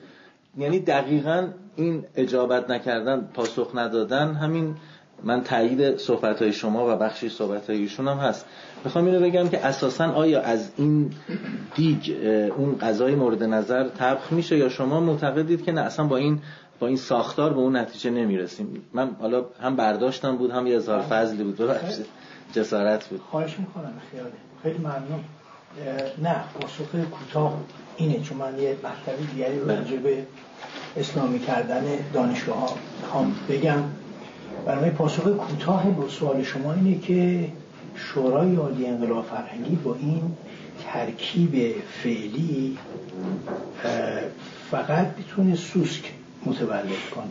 یعنی 0.57 0.79
دقیقا 0.79 1.47
این 1.75 2.05
اجابت 2.15 2.69
نکردن 2.69 3.29
پاسخ 3.33 3.71
ندادن 3.75 4.33
همین 4.33 4.75
من 5.23 5.43
تایید 5.43 5.97
صحبت 5.97 6.41
های 6.41 6.53
شما 6.53 6.93
و 6.93 6.97
بخشی 6.97 7.29
صحبت 7.29 7.69
های 7.69 7.79
ایشون 7.79 8.07
هم 8.07 8.17
هست. 8.17 8.45
می‌خوام 8.83 9.05
اینو 9.05 9.19
بگم 9.19 9.49
که 9.49 9.65
اساسا 9.65 10.11
آیا 10.11 10.41
از 10.41 10.71
این 10.77 11.13
دیگ 11.75 12.11
اون 12.57 12.77
غذای 12.77 13.15
مورد 13.15 13.43
نظر 13.43 13.89
طبخ 13.89 14.31
میشه 14.33 14.57
یا 14.57 14.69
شما 14.69 14.99
معتقدید 14.99 15.63
که 15.63 15.71
نه 15.71 15.81
اصلا 15.81 16.05
با 16.05 16.17
این 16.17 16.41
با 16.79 16.87
این 16.87 16.97
ساختار 16.97 17.53
به 17.53 17.59
اون 17.59 17.75
نتیجه 17.75 18.09
نمی‌رسیم؟ 18.09 18.83
من 18.93 19.15
حالا 19.21 19.45
هم 19.61 19.75
برداشتم 19.75 20.37
بود 20.37 20.51
هم 20.51 20.67
یه 20.67 20.75
اظهار 20.75 21.01
فضلی 21.01 21.43
بود. 21.43 21.57
ببخشید. 21.57 22.05
جسارت 22.53 23.07
بود. 23.07 23.21
خواهش 23.31 23.59
می‌کنم. 23.59 23.93
خیلی 24.11 24.23
خیلی 24.63 24.77
ممنون. 24.77 25.23
نه 26.23 26.35
پاسخ 26.59 26.95
کوتاه 27.11 27.59
اینه 27.97 28.19
چون 28.19 28.37
من 28.37 28.59
یه 28.59 28.77
مطلبی 28.83 29.25
دیگری 29.33 29.59
بله. 29.59 29.97
به 29.97 30.25
اسلامی 30.97 31.39
کردن 31.39 31.83
دانشگاه 32.13 32.75
ها 33.11 33.25
بگم. 33.49 33.83
برای 34.65 34.89
پاسخ 34.89 35.23
کوتاه 35.23 35.89
با 35.89 36.09
سوال 36.09 36.43
شما 36.43 36.73
اینه 36.73 36.99
که 36.99 37.47
شورای 37.95 38.55
عالی 38.55 38.87
انقلاب 38.87 39.25
فرهنگی 39.25 39.75
با 39.75 39.95
این 39.99 40.21
ترکیب 40.93 41.75
فعلی 42.03 42.77
فقط 44.71 45.07
می‌تونه 45.17 45.55
سوسک 45.55 46.03
متولد 46.45 47.09
کنه. 47.15 47.25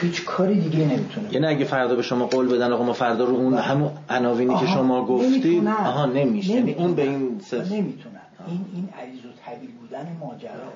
هیچ 0.00 0.24
کاری 0.24 0.60
دیگه 0.60 0.84
نمی‌تونه. 0.84 1.34
یعنی 1.34 1.46
اگه 1.46 1.64
فردا 1.64 1.94
به 1.94 2.02
شما 2.02 2.26
قول 2.26 2.48
بدن 2.48 2.72
آقا 2.72 2.84
ما 2.84 2.92
فردا 2.92 3.24
رو 3.24 3.34
اون 3.34 3.54
همون 3.54 3.90
عناوینی 4.10 4.58
که 4.58 4.66
شما 4.66 5.06
گفتید 5.06 5.66
آها 5.66 6.06
نمیشه. 6.06 6.52
یعنی 6.52 6.72
اون 6.74 6.94
به 6.94 7.02
این 7.02 7.40
نمی‌تونن. 7.70 8.20
این 8.48 8.64
این 8.74 8.88
عریض 9.00 9.18
و 9.18 9.28
طویل 9.44 9.70
بودن 9.80 10.16
ماجرا 10.20 10.72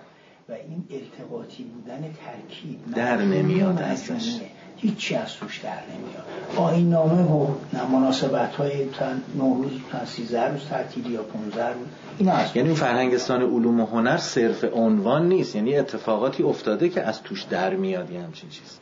و 0.49 0.53
این 0.53 0.85
التقاطی 0.91 1.65
بودن 1.65 2.01
ترکیب 2.01 2.95
در 2.95 3.23
نمیاد 3.23 3.83
ازش. 3.83 4.41
هیچی 4.77 5.15
از 5.15 5.35
توش 5.35 5.59
در 5.59 5.71
نمیاد. 5.71 6.25
آین 6.57 6.91
نامه 6.91 7.23
و 7.23 7.47
مناسبت 7.93 8.55
های 8.55 8.87
تن 8.87 9.23
نوروز 9.35 9.73
تن 9.93 10.05
سیزه 10.05 10.45
روز 10.45 10.65
تعطیلی 10.71 11.11
یا 11.11 11.23
15 11.23 11.67
روز 11.67 11.87
این 12.19 12.33
یعنی 12.55 12.75
فرهنگستان 12.75 13.43
علوم 13.43 13.81
و 13.81 13.87
هنر 13.87 14.17
صرف 14.17 14.65
عنوان 14.75 15.29
نیست. 15.29 15.57
یعنی 15.57 15.77
اتفاقاتی 15.77 16.43
افتاده 16.43 16.89
که 16.89 17.03
از 17.03 17.23
توش 17.23 17.43
در 17.43 17.75
میاد. 17.75 18.11
یه 18.11 18.23
همچین 18.23 18.51
چیز. 18.51 18.79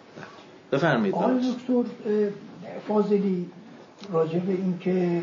بفرمایید. 0.72 1.14
آقای 1.14 1.34
دکتر 1.34 1.90
فاضلی 2.88 3.46
راجع 4.12 4.38
به 4.38 4.52
این 4.52 4.78
که 4.80 5.22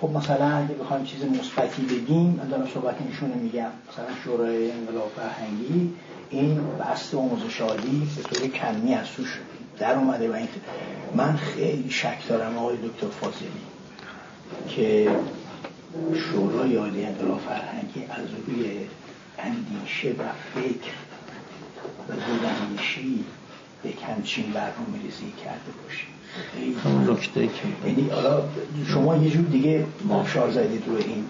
خب 0.00 0.10
مثلا 0.10 0.46
اگه 0.46 0.74
بخوایم 0.74 1.04
چیز 1.04 1.24
مثبتی 1.24 1.82
بگیم 1.82 2.40
من 2.42 2.48
دارم 2.48 2.66
صحبت 2.74 2.96
ایشونه 3.08 3.34
میگم. 3.34 3.70
مثلا 3.92 4.06
شورای 4.24 4.70
انقلاب 4.70 5.12
فرهنگی 5.16 5.92
این 6.30 6.60
بست 6.80 7.14
آموزش 7.14 7.60
عالی 7.60 8.08
به 8.16 8.22
طور 8.22 8.48
کمی 8.48 8.94
از 8.94 9.06
توش 9.16 9.38
در 9.80 9.94
اومده 9.94 10.30
و 10.30 10.32
این 10.32 10.48
من 11.14 11.36
خیلی 11.36 11.90
شک 11.90 12.28
دارم 12.28 12.58
آقای 12.58 12.76
دکتر 12.76 13.06
فاضلی 13.06 13.50
که 14.68 15.10
شورای 16.14 16.76
عالی 16.76 17.04
انقلاب 17.04 17.40
فرهنگی 17.40 18.04
از 18.10 18.26
روی 18.46 18.70
اندیشه 19.38 20.08
و 20.08 20.22
فکر 20.54 20.92
و 22.08 22.12
زوداندیشی 22.12 23.24
به 23.82 23.92
کمچین 23.92 24.52
برنامه 24.52 25.02
ریزی 25.02 25.32
کرده 25.44 25.70
باشیم 25.84 27.12
نکته 27.12 27.46
که 27.46 27.88
یعنی 27.88 28.10
حالا 28.10 28.42
شما 28.86 29.16
یه 29.16 29.30
جور 29.30 29.44
دیگه 29.44 29.86
مافشار 30.04 30.50
زدید 30.50 30.82
روی 30.86 31.02
این 31.02 31.24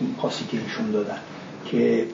این 0.00 0.14
پاسی 0.14 0.44
که 0.44 0.58
ایشون 0.60 0.90
دادن 0.90 1.18
که 1.66 2.06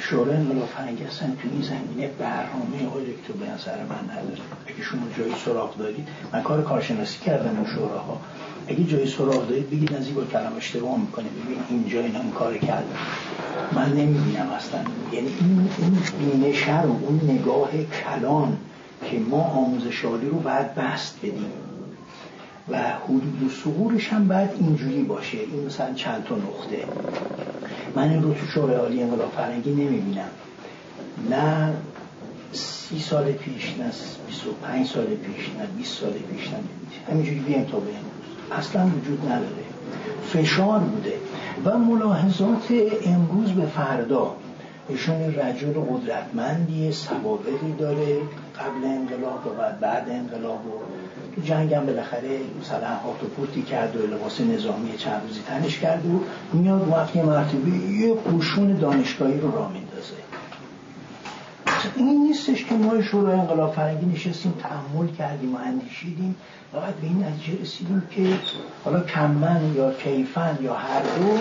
شورای 0.00 0.36
انقلاب 0.36 0.68
اصلا 1.08 1.28
تو 1.28 1.48
این 1.52 1.62
زمینه 1.62 2.10
برنامه 2.18 2.86
آقای 2.86 3.04
به 3.04 3.50
نظر 3.50 3.76
من 3.84 4.10
نداره. 4.10 4.40
اگه 4.66 4.82
شما 4.82 5.00
جایی 5.18 5.34
سراغ 5.44 5.76
دارید 5.76 6.08
من 6.32 6.42
کار 6.42 6.62
کارشناسی 6.62 7.18
کردم 7.18 7.56
اون 7.56 7.66
شوراها. 7.74 8.20
اگه 8.68 8.84
جایی 8.84 9.06
سراغ 9.06 9.48
دارید 9.48 9.70
بگید 9.70 9.94
از 9.94 10.14
با 10.14 10.24
کلام 10.24 10.56
اشتباه 10.56 11.00
می‌کنه 11.00 11.24
ببین 11.24 11.58
اینجا 11.70 12.00
اینا 12.00 12.20
این 12.20 12.30
کار 12.30 12.58
کردن. 12.58 12.96
من 13.72 13.92
نمی‌بینم 13.92 14.48
اصلا. 14.56 14.80
یعنی 15.12 15.28
این 15.40 15.68
این 15.78 15.98
بینشه 16.42 16.82
رو 16.82 16.90
اون 16.90 17.20
نگاه 17.24 17.70
کلان 18.04 18.58
که 19.10 19.18
ما 19.18 19.42
آموزش 19.42 19.96
رو 19.98 20.38
باید 20.38 20.74
بست 20.74 21.18
بدیم. 21.18 21.52
و 22.68 22.78
حدود 22.78 23.42
و 23.42 23.48
سهورش 23.64 24.08
هم 24.08 24.28
باید 24.28 24.50
اینجوری 24.60 25.02
باشه. 25.02 25.38
این 25.38 25.66
مثلا 25.66 25.94
چند 25.94 26.24
تا 26.24 26.34
نقطه. 26.34 26.84
من 27.94 28.10
این 28.10 28.22
رو 28.22 28.34
تو 28.34 28.46
شورای 28.46 28.76
عالی 28.76 29.02
انقلاب 29.02 29.32
فرنگی 29.36 29.70
نمی‌بینم. 29.70 30.30
نه 31.30 31.72
سی 32.52 32.98
سال 32.98 33.32
پیش 33.32 33.74
نه 33.78 33.90
25 34.28 34.86
سال 34.86 35.04
پیش 35.04 35.48
نه 35.58 35.66
20 35.78 36.00
سال 36.00 36.12
پیش 36.12 36.48
نه 36.48 36.58
همینجوری 37.10 37.38
بیایم 37.38 37.64
تا 37.64 37.78
به 37.78 37.86
امروز. 37.86 38.58
اصلا 38.58 38.86
وجود 38.86 39.26
نداره. 39.26 39.64
فشار 40.32 40.78
بوده. 40.78 41.12
و 41.64 41.78
ملاحظات 41.78 42.72
امروز 43.06 43.50
به 43.50 43.66
فردا. 43.66 44.36
ایشون 44.88 45.34
رجل 45.34 45.72
قدرتمندی 45.72 46.92
سوابقی 46.92 47.72
داره. 47.78 48.16
قبل 48.58 48.84
انقلاب 48.84 49.46
و 49.46 49.72
بعد 49.80 50.08
انقلاب 50.08 50.66
و 50.66 50.70
تو 51.36 51.40
جنگ 51.42 51.74
هم 51.74 51.86
بالاخره 51.86 52.40
مثلا 52.60 52.94
هاتو 52.94 53.26
پورتی 53.26 53.62
کرد 53.62 53.96
و 53.96 54.06
لباس 54.06 54.40
نظامی 54.40 54.96
چند 54.98 55.22
روزی 55.22 55.40
تنش 55.48 55.78
کرد 55.78 56.06
و 56.06 56.20
میاد 56.52 56.88
وقتی 56.88 57.22
مرتبه 57.22 57.70
یه 57.70 58.14
قوشون 58.14 58.74
دانشگاهی 58.76 59.40
رو 59.40 59.50
را 59.50 59.68
میندازه. 59.68 60.14
این 61.96 62.22
نیستش 62.22 62.64
که 62.64 62.74
ما 62.74 63.02
شورای 63.02 63.38
انقلاب 63.38 63.74
فرنگی 63.74 64.06
نشستیم 64.06 64.54
تحمل 64.62 65.06
کردیم 65.06 65.54
و 65.54 65.58
اندیشیدیم. 65.58 66.36
و 66.74 66.80
بعد 66.80 66.94
به 66.96 67.06
این 67.06 67.24
نتیجه 67.24 67.62
رسیدیم 67.62 68.02
که 68.10 68.38
حالا 68.84 69.00
کمن 69.00 69.74
یا 69.76 69.92
کیفن 69.92 70.58
یا 70.62 70.74
هر 70.74 71.02
دو 71.02 71.38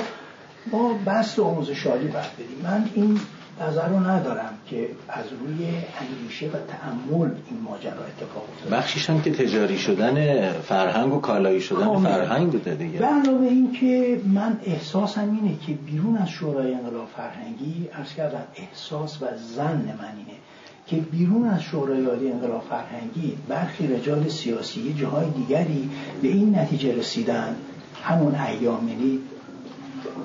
با 0.72 0.94
بست 1.06 1.40
آموزشاری 1.40 2.08
باید 2.08 2.34
بدیم. 2.34 2.58
من 2.64 2.90
این 2.94 3.20
نظر 3.62 3.88
رو 3.88 4.00
ندارم 4.00 4.54
که 4.68 4.90
از 5.10 5.26
روی 5.42 5.68
اندیشه 6.02 6.48
و 6.48 6.52
تعمل 6.52 7.30
این 7.50 7.62
ماجرا 7.64 7.92
اتفاق 7.92 8.50
افتاده. 8.54 8.76
بخشیش 8.76 9.10
هم 9.10 9.22
که 9.22 9.32
تجاری 9.32 9.78
شدن 9.78 10.50
فرهنگ 10.52 11.14
و 11.14 11.20
کالایی 11.20 11.62
شدن 11.62 12.00
فرهنگ 12.00 12.52
بوده 12.52 12.76
دیگه. 12.76 13.00
به 13.00 13.06
علاوه 13.06 13.48
این 13.48 13.72
که 13.72 14.22
من 14.26 14.60
احساسم 14.64 15.40
اینه 15.42 15.58
که 15.68 15.74
بیرون 15.74 16.18
از 16.18 16.30
شورای 16.30 16.74
انقلاب 16.74 17.08
فرهنگی 17.18 17.90
ارز 17.94 18.14
کردم 18.14 18.44
احساس 18.56 19.22
و 19.22 19.26
زن 19.56 19.78
من 19.78 20.14
اینه 20.18 20.40
که 20.88 20.96
بیرون 20.96 21.48
از 21.48 21.62
شورای 21.62 22.06
عالی 22.06 22.32
انقلاب 22.32 22.64
فرهنگی 22.70 23.38
برخی 23.48 23.88
رجال 23.88 24.28
سیاسی 24.28 24.94
جاهای 24.94 25.30
دیگری 25.30 25.90
به 26.22 26.28
این 26.28 26.60
نتیجه 26.60 26.96
رسیدن. 26.96 27.56
همون 28.04 28.36
ایام 28.36 28.90
یعنی 28.90 29.20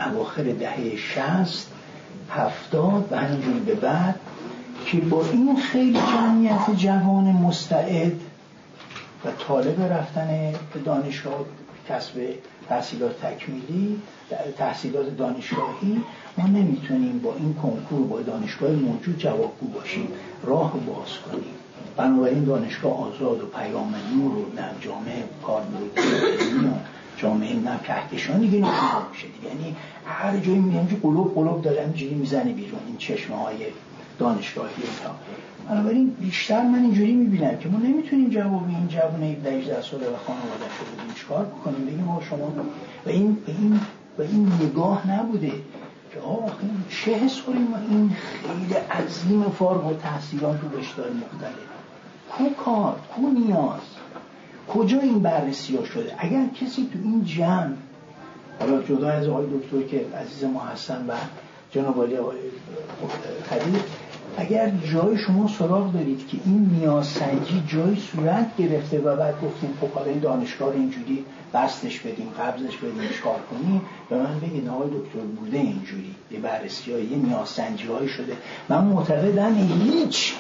اواخر 0.00 0.42
دهه 0.42 0.96
شست 0.96 1.73
هفتاد 2.30 3.08
و 3.12 3.16
به 3.66 3.74
بعد 3.74 4.20
که 4.86 5.00
با 5.00 5.24
این 5.32 5.56
خیلی 5.56 5.98
جمعیت 5.98 6.76
جوان 6.76 7.24
مستعد 7.24 8.20
و 9.24 9.30
طالب 9.48 9.92
رفتن 9.92 10.52
به 10.74 10.80
دانشگاه 10.80 11.44
کسب 11.88 12.34
تحصیلات 12.68 13.26
تکمیلی 13.26 14.00
تحصیلات 14.58 15.16
دانشگاهی 15.16 16.00
ما 16.38 16.46
نمی‌تونیم 16.46 17.18
با 17.18 17.34
این 17.38 17.54
کنکور 17.54 18.06
با 18.06 18.20
دانشگاه 18.20 18.70
موجود 18.70 19.18
جوابگو 19.18 19.66
باشیم. 19.66 20.08
راه 20.42 20.72
باز 20.72 21.18
کنیم. 21.30 21.54
بنابراین 21.96 22.44
دانشگاه 22.44 23.00
آزاد 23.00 23.42
و 23.42 23.46
پیام 23.46 23.94
نور 24.14 24.32
و 24.32 24.52
نه 24.56 24.70
جامعه 24.80 25.24
کار 25.46 25.62
جامعه 27.16 27.54
نه 27.54 27.78
کهکشان 27.86 28.38
دیگه 28.38 28.56
میشه 28.56 29.26
یعنی 29.44 29.76
هر 30.06 30.36
جایی 30.36 30.58
میگن 30.58 30.86
که 30.86 30.96
قلوب 30.96 31.34
قلوب 31.34 31.62
داره 31.62 31.80
اینجوری 31.80 32.14
می‌زنه 32.14 32.52
بیرون 32.52 32.80
این 32.86 32.96
چشمه 32.96 33.36
های 33.36 33.56
دانشگاهی 34.18 34.82
تا 35.04 35.10
بنابراین 35.68 36.10
بیشتر 36.10 36.62
من 36.62 36.78
اینجوری 36.78 37.12
می‌بینم 37.12 37.56
که 37.56 37.68
ما 37.68 37.78
نمی‌تونیم 37.78 38.30
جواب 38.30 38.68
این 38.68 38.88
جوان 38.88 39.22
17 39.22 39.52
18 39.52 39.82
ساله 39.82 40.06
و 40.06 40.16
خانواده 40.26 40.64
شده 40.78 41.02
بدیم 41.02 41.14
چیکار 41.14 41.44
بکنیم؟ 41.44 41.86
بگیم 41.86 42.04
ما 42.04 42.22
شما 42.30 42.52
و 43.06 43.08
این 43.08 43.34
به 43.46 43.52
این 43.58 43.80
و 44.18 44.22
این 44.22 44.52
نگاه 44.62 45.10
نبوده 45.10 45.52
که 46.14 46.20
آه 46.20 46.52
چه 46.90 47.14
حسوری 47.14 47.58
ما 47.58 47.76
این 47.90 48.10
خیلی 48.10 48.74
عظیم 48.74 49.42
فارغ 49.42 49.86
و 49.86 49.94
تحصیلات 49.94 50.60
رو 50.62 50.78
رشته 50.78 51.02
مختلف. 51.02 51.54
کو 52.30 52.64
کار؟ 52.64 52.96
کو 53.16 53.22
نیاز؟ 53.22 53.80
کجا 54.68 55.00
این 55.00 55.18
بررسی 55.18 55.76
ها 55.76 55.84
شده؟ 55.84 56.14
اگر 56.18 56.46
کسی 56.46 56.88
تو 56.92 56.98
این 57.02 57.24
جمع 57.24 57.74
حالا 58.60 58.82
جدا 58.82 59.08
از 59.08 59.28
آقای 59.28 59.46
دکتر 59.46 59.82
که 59.82 60.06
عزیز 60.16 60.44
ما 60.44 60.60
هستن 60.60 61.04
و 61.08 61.12
جناب 61.70 61.98
آقای 61.98 62.38
خدیر 63.50 63.82
اگر 64.36 64.72
جای 64.92 65.18
شما 65.18 65.48
سراغ 65.48 65.92
دارید 65.92 66.28
که 66.28 66.38
این 66.44 66.70
نیازسنجی 66.80 67.62
جای 67.68 67.96
صورت 67.96 68.56
گرفته 68.58 68.98
و 68.98 69.16
بعد 69.16 69.34
گفتیم 69.40 69.78
خب 69.80 69.90
حالا 69.90 70.10
این 70.10 70.18
دانشگاه 70.18 70.72
رو 70.72 70.78
اینجوری 70.78 71.24
بستش 71.54 72.00
بدیم 72.00 72.28
قبضش 72.38 72.76
بدیم 72.76 73.08
کار 73.24 73.40
کنیم 73.50 73.82
به 74.10 74.16
من 74.16 74.40
بگید 74.40 74.68
آقای 74.68 74.88
دکتر 74.88 75.18
بوده 75.18 75.58
اینجوری 75.58 76.14
یه 76.30 76.40
بررسی 76.40 76.92
های 76.92 77.04
یه 77.04 77.16
نیازسنجی 77.16 77.86
های 77.86 78.08
شده. 78.08 78.36
من 78.68 78.84
معتقدم 78.84 79.54
هیچ 79.54 80.34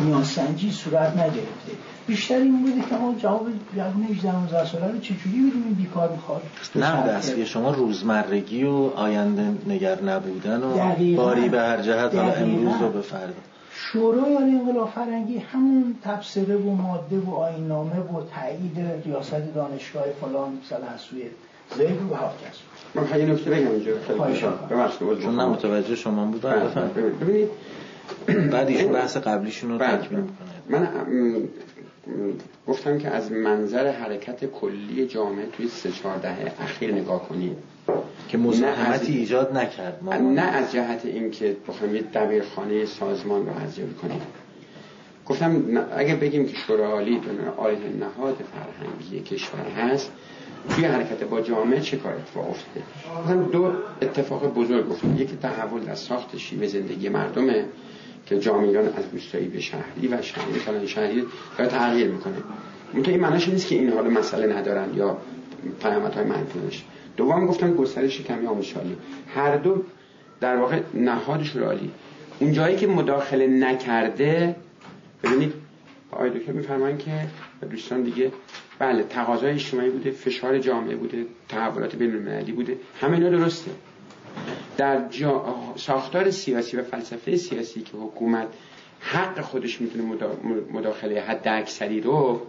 نیازسنجی 0.00 0.72
صورت 0.72 1.12
نگرفته. 1.12 1.72
بیشتر 2.06 2.36
این 2.36 2.62
بوده 2.62 2.88
که 2.90 2.96
ما 2.96 3.14
جواب 3.18 3.46
جوان 3.76 4.06
18 4.10 4.36
19 4.36 4.66
ساله 4.66 4.92
رو 4.92 4.98
چجوری 4.98 5.50
بدونیم 5.50 5.74
بیکار 5.78 6.10
می‌خواد؟ 6.10 6.42
نه 6.74 7.08
دستی 7.08 7.46
شما 7.46 7.70
روزمرگی 7.70 8.64
و 8.64 8.90
آینده 8.96 9.54
نگر 9.66 10.02
نبودن 10.02 10.62
و 10.62 10.94
باری 11.16 11.48
به 11.48 11.60
هر 11.60 11.82
جهت 11.82 12.14
حالا 12.14 12.32
امروز 12.32 12.80
رو 12.80 12.88
به 12.88 13.00
فردا 13.00 13.32
شورای 13.78 14.34
عالی 14.34 14.50
انقلاب 14.50 14.90
فرنگی 14.94 15.38
همون 15.38 15.94
تبصره 16.04 16.56
و 16.56 16.70
ماده 16.70 17.18
و 17.18 17.34
آینامه 17.34 18.00
و 18.00 18.22
تایید 18.34 19.02
ریاست 19.04 19.54
دانشگاه 19.54 20.04
فلان 20.20 20.58
مثلا 20.64 20.86
از 20.94 21.00
سوی 21.00 21.22
زید 21.76 22.10
و 22.10 22.14
هاکس 22.14 22.58
من 22.94 23.20
یه 23.20 23.26
نکته 23.26 23.50
بگم 23.50 23.70
اینجا. 23.70 23.92
چون 25.22 25.34
متوجه 25.34 25.94
شما 25.94 26.24
بودم. 26.24 26.50
بله، 26.50 27.10
ببینید 27.20 27.48
بعد 28.50 28.68
ایشون 28.68 28.92
بحث 28.92 29.16
قبلیشون 29.16 29.70
رو 29.70 29.78
بله. 29.78 29.96
تکمیل 29.96 30.20
می‌کنه. 30.20 30.48
من 30.68 30.88
گفتم 32.68 32.98
که 32.98 33.08
از 33.08 33.32
منظر 33.32 33.92
حرکت 33.92 34.44
کلی 34.44 35.06
جامعه 35.06 35.46
توی 35.46 35.68
سه 35.68 35.90
چهار 35.92 36.18
دهه 36.18 36.52
اخیر 36.60 36.94
نگاه 36.94 37.28
کنید. 37.28 37.56
که 38.28 38.38
مزاحمتی 38.38 39.16
ایجاد 39.16 39.56
نکرد. 39.56 39.98
ما 40.02 40.14
نه 40.14 40.42
از 40.42 40.72
جهت 40.72 41.04
اینکه 41.04 41.56
بخوایم 41.68 41.94
یه 41.94 42.02
دبیرخانه 42.02 42.86
سازمان 42.86 43.46
رو 43.46 43.52
ارزیابی 43.60 43.94
کنیم. 43.94 44.20
گفتم 45.26 45.62
اگه 45.96 46.14
بگیم 46.16 46.46
که 46.46 46.56
شورای 46.56 46.92
عالی 46.92 47.20
آیه 47.56 47.78
نهاد 48.00 48.36
فرهنگی 48.36 49.20
کشور 49.20 49.66
هست 49.76 50.12
توی 50.68 50.84
حرکت 50.84 51.24
با 51.24 51.40
جامعه 51.40 51.80
چه 51.80 51.96
کار 51.96 52.12
اتفاق 52.12 52.50
افتاده؟ 52.50 52.82
گفتم 53.22 53.44
دو 53.44 53.72
اتفاق 54.02 54.54
بزرگ 54.54 54.88
گفتم 54.88 55.16
یکی 55.16 55.36
تحول 55.36 55.80
در 55.80 55.94
ساخت 55.94 56.36
شیوه 56.36 56.66
زندگی 56.66 57.08
مردمه. 57.08 57.64
که 58.26 58.38
جامعیان 58.38 58.86
از 58.86 59.04
روستایی 59.12 59.48
به 59.48 59.60
شهری 59.60 60.08
و 60.08 60.22
شهری 60.22 60.60
کلان 60.60 60.86
شهری 60.86 61.24
داره 61.58 61.70
تغییر 61.70 62.08
می‌کنه. 62.08 62.34
منتها 62.94 63.12
این 63.12 63.20
معناش 63.20 63.48
نیست 63.48 63.66
که 63.68 63.74
این 63.74 63.92
حال 63.92 64.08
مسئله 64.08 64.56
ندارن 64.56 64.94
یا 64.94 65.18
پیامدهای 65.82 66.24
منفی 66.24 66.82
دوم 67.16 67.46
گفتم 67.46 67.74
گسترش 67.74 68.20
کمی 68.20 68.46
آموزشالی 68.46 68.96
هر 69.34 69.56
دو 69.56 69.84
در 70.40 70.56
واقع 70.56 70.80
نهاد 70.94 71.42
شورالی 71.42 71.90
اون 72.40 72.52
جایی 72.52 72.76
که 72.76 72.86
مداخله 72.86 73.46
نکرده 73.46 74.56
ببینید 75.24 75.52
آقای 76.12 76.30
دکتر 76.30 76.52
میفرمایند 76.52 76.98
که 76.98 77.10
دوستان 77.70 78.02
دیگه 78.02 78.32
بله 78.78 79.02
تقاضای 79.02 79.50
اجتماعی 79.50 79.90
بوده 79.90 80.10
فشار 80.10 80.58
جامعه 80.58 80.96
بوده 80.96 81.26
تحولات 81.48 81.96
بین 81.96 82.10
المللی 82.10 82.52
بوده 82.52 82.76
همه 83.00 83.12
اینا 83.16 83.30
درسته. 83.30 83.70
در 84.76 85.08
جا... 85.08 85.44
ساختار 85.76 86.30
سیاسی 86.30 86.76
و 86.76 86.82
فلسفه 86.82 87.36
سیاسی 87.36 87.80
که 87.80 87.96
حکومت 87.96 88.48
حق 89.00 89.40
خودش 89.40 89.80
می‌تونه 89.80 90.04
مداخله 90.72 91.20
حد 91.20 91.48
اکثری 91.48 92.00
رو 92.00 92.40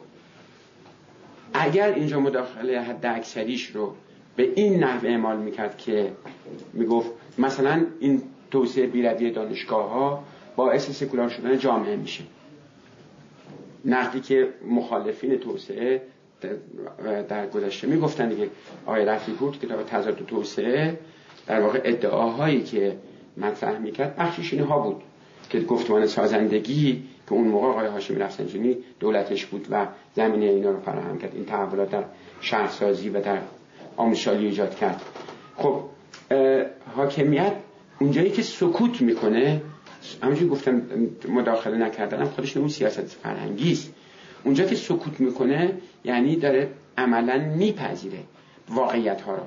اگر 1.53 1.93
اینجا 1.93 2.19
مداخله 2.19 2.81
حد 2.81 3.05
اکثریش 3.05 3.67
رو 3.67 3.95
به 4.35 4.51
این 4.55 4.83
نحو 4.83 5.05
اعمال 5.05 5.37
می‌کرد 5.37 5.77
که 5.77 6.11
می‌گفت 6.73 7.09
مثلا 7.37 7.85
این 7.99 8.21
توسعه 8.51 8.87
بیروی 8.87 9.31
دانشگاه 9.31 9.89
ها 9.89 10.23
باعث 10.55 10.91
سکولار 10.91 11.29
شدن 11.29 11.59
جامعه 11.59 11.95
میشه. 11.95 12.23
نقدی 13.85 14.19
که 14.19 14.49
مخالفین 14.67 15.37
توسعه 15.37 16.01
در 17.29 17.47
گذشته 17.47 17.87
می‌گفتن 17.87 18.29
دیگه. 18.29 18.49
آقای 18.85 19.05
رفیقی 19.05 19.51
کتاب 19.61 19.83
تضاد 19.83 20.25
توسعه 20.27 20.99
در 21.47 21.61
واقع 21.61 21.81
ادعاهایی 21.83 22.63
که 22.63 22.97
مطرح 23.37 23.79
می‌کرد 23.79 24.15
بخشش 24.15 24.53
اینها 24.53 24.79
بود 24.79 25.01
که 25.49 25.59
گفتمان 25.59 26.05
سازندگی 26.05 27.03
که 27.27 27.33
اون 27.33 27.47
موقع 27.47 27.67
آقای 27.67 27.87
هاشمی 27.87 28.17
رفسنجانی 28.17 28.77
دولتش 28.99 29.45
بود 29.45 29.67
و 29.71 29.87
زمینه 30.15 30.45
اینا 30.45 30.71
رو 30.71 30.79
فراهم 30.79 31.17
کرد 31.17 31.35
این 31.35 31.45
تحولات 31.45 31.89
در 31.89 32.03
شهرسازی 32.41 33.09
و 33.09 33.21
در 33.21 33.39
آموزشالی 33.97 34.45
ایجاد 34.45 34.75
کرد. 34.75 35.01
خب 35.57 35.81
حاکمیت 36.95 37.53
اونجایی 37.99 38.29
که 38.29 38.41
سکوت 38.41 39.01
می‌کنه 39.01 39.61
همونجوری 40.23 40.49
گفتم 40.49 40.81
مداخله 41.29 41.77
نکردنم 41.77 42.25
خودش 42.25 42.57
اون 42.57 42.67
سیاست 42.67 43.01
فرهنگی 43.01 43.71
است. 43.71 43.93
اونجا 44.43 44.65
که 44.65 44.75
سکوت 44.75 45.19
می‌کنه 45.19 45.73
یعنی 46.03 46.35
داره 46.35 46.69
عملا 46.97 47.37
میپذیره 47.37 48.19
واقعیت 48.69 49.21
ها 49.21 49.35
رو. 49.35 49.43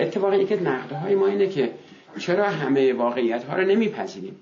اتفاقا 0.00 0.36
یکی 0.36 0.54
نقده 0.54 0.96
های 0.96 1.14
ما 1.14 1.26
اینه 1.26 1.46
که 1.48 1.70
چرا 2.18 2.44
همه 2.44 2.92
واقعیت 2.92 3.44
ها 3.44 3.56
رو 3.56 3.64
نمیپذیریم؟ 3.64 4.36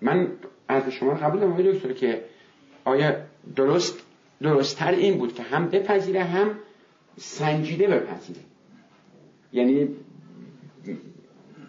من 0.00 0.28
از 0.68 0.90
شما 0.90 1.14
قبول 1.14 1.40
دارم 1.40 1.72
دکتر 1.72 1.92
که 1.92 2.24
آیا 2.84 3.16
درست 3.56 3.98
درستتر 4.42 4.90
این 4.90 5.18
بود 5.18 5.34
که 5.34 5.42
هم 5.42 5.68
بپذیره 5.68 6.24
هم 6.24 6.58
سنجیده 7.16 7.86
بپذیره؟ 7.86 8.40
یعنی 9.52 9.88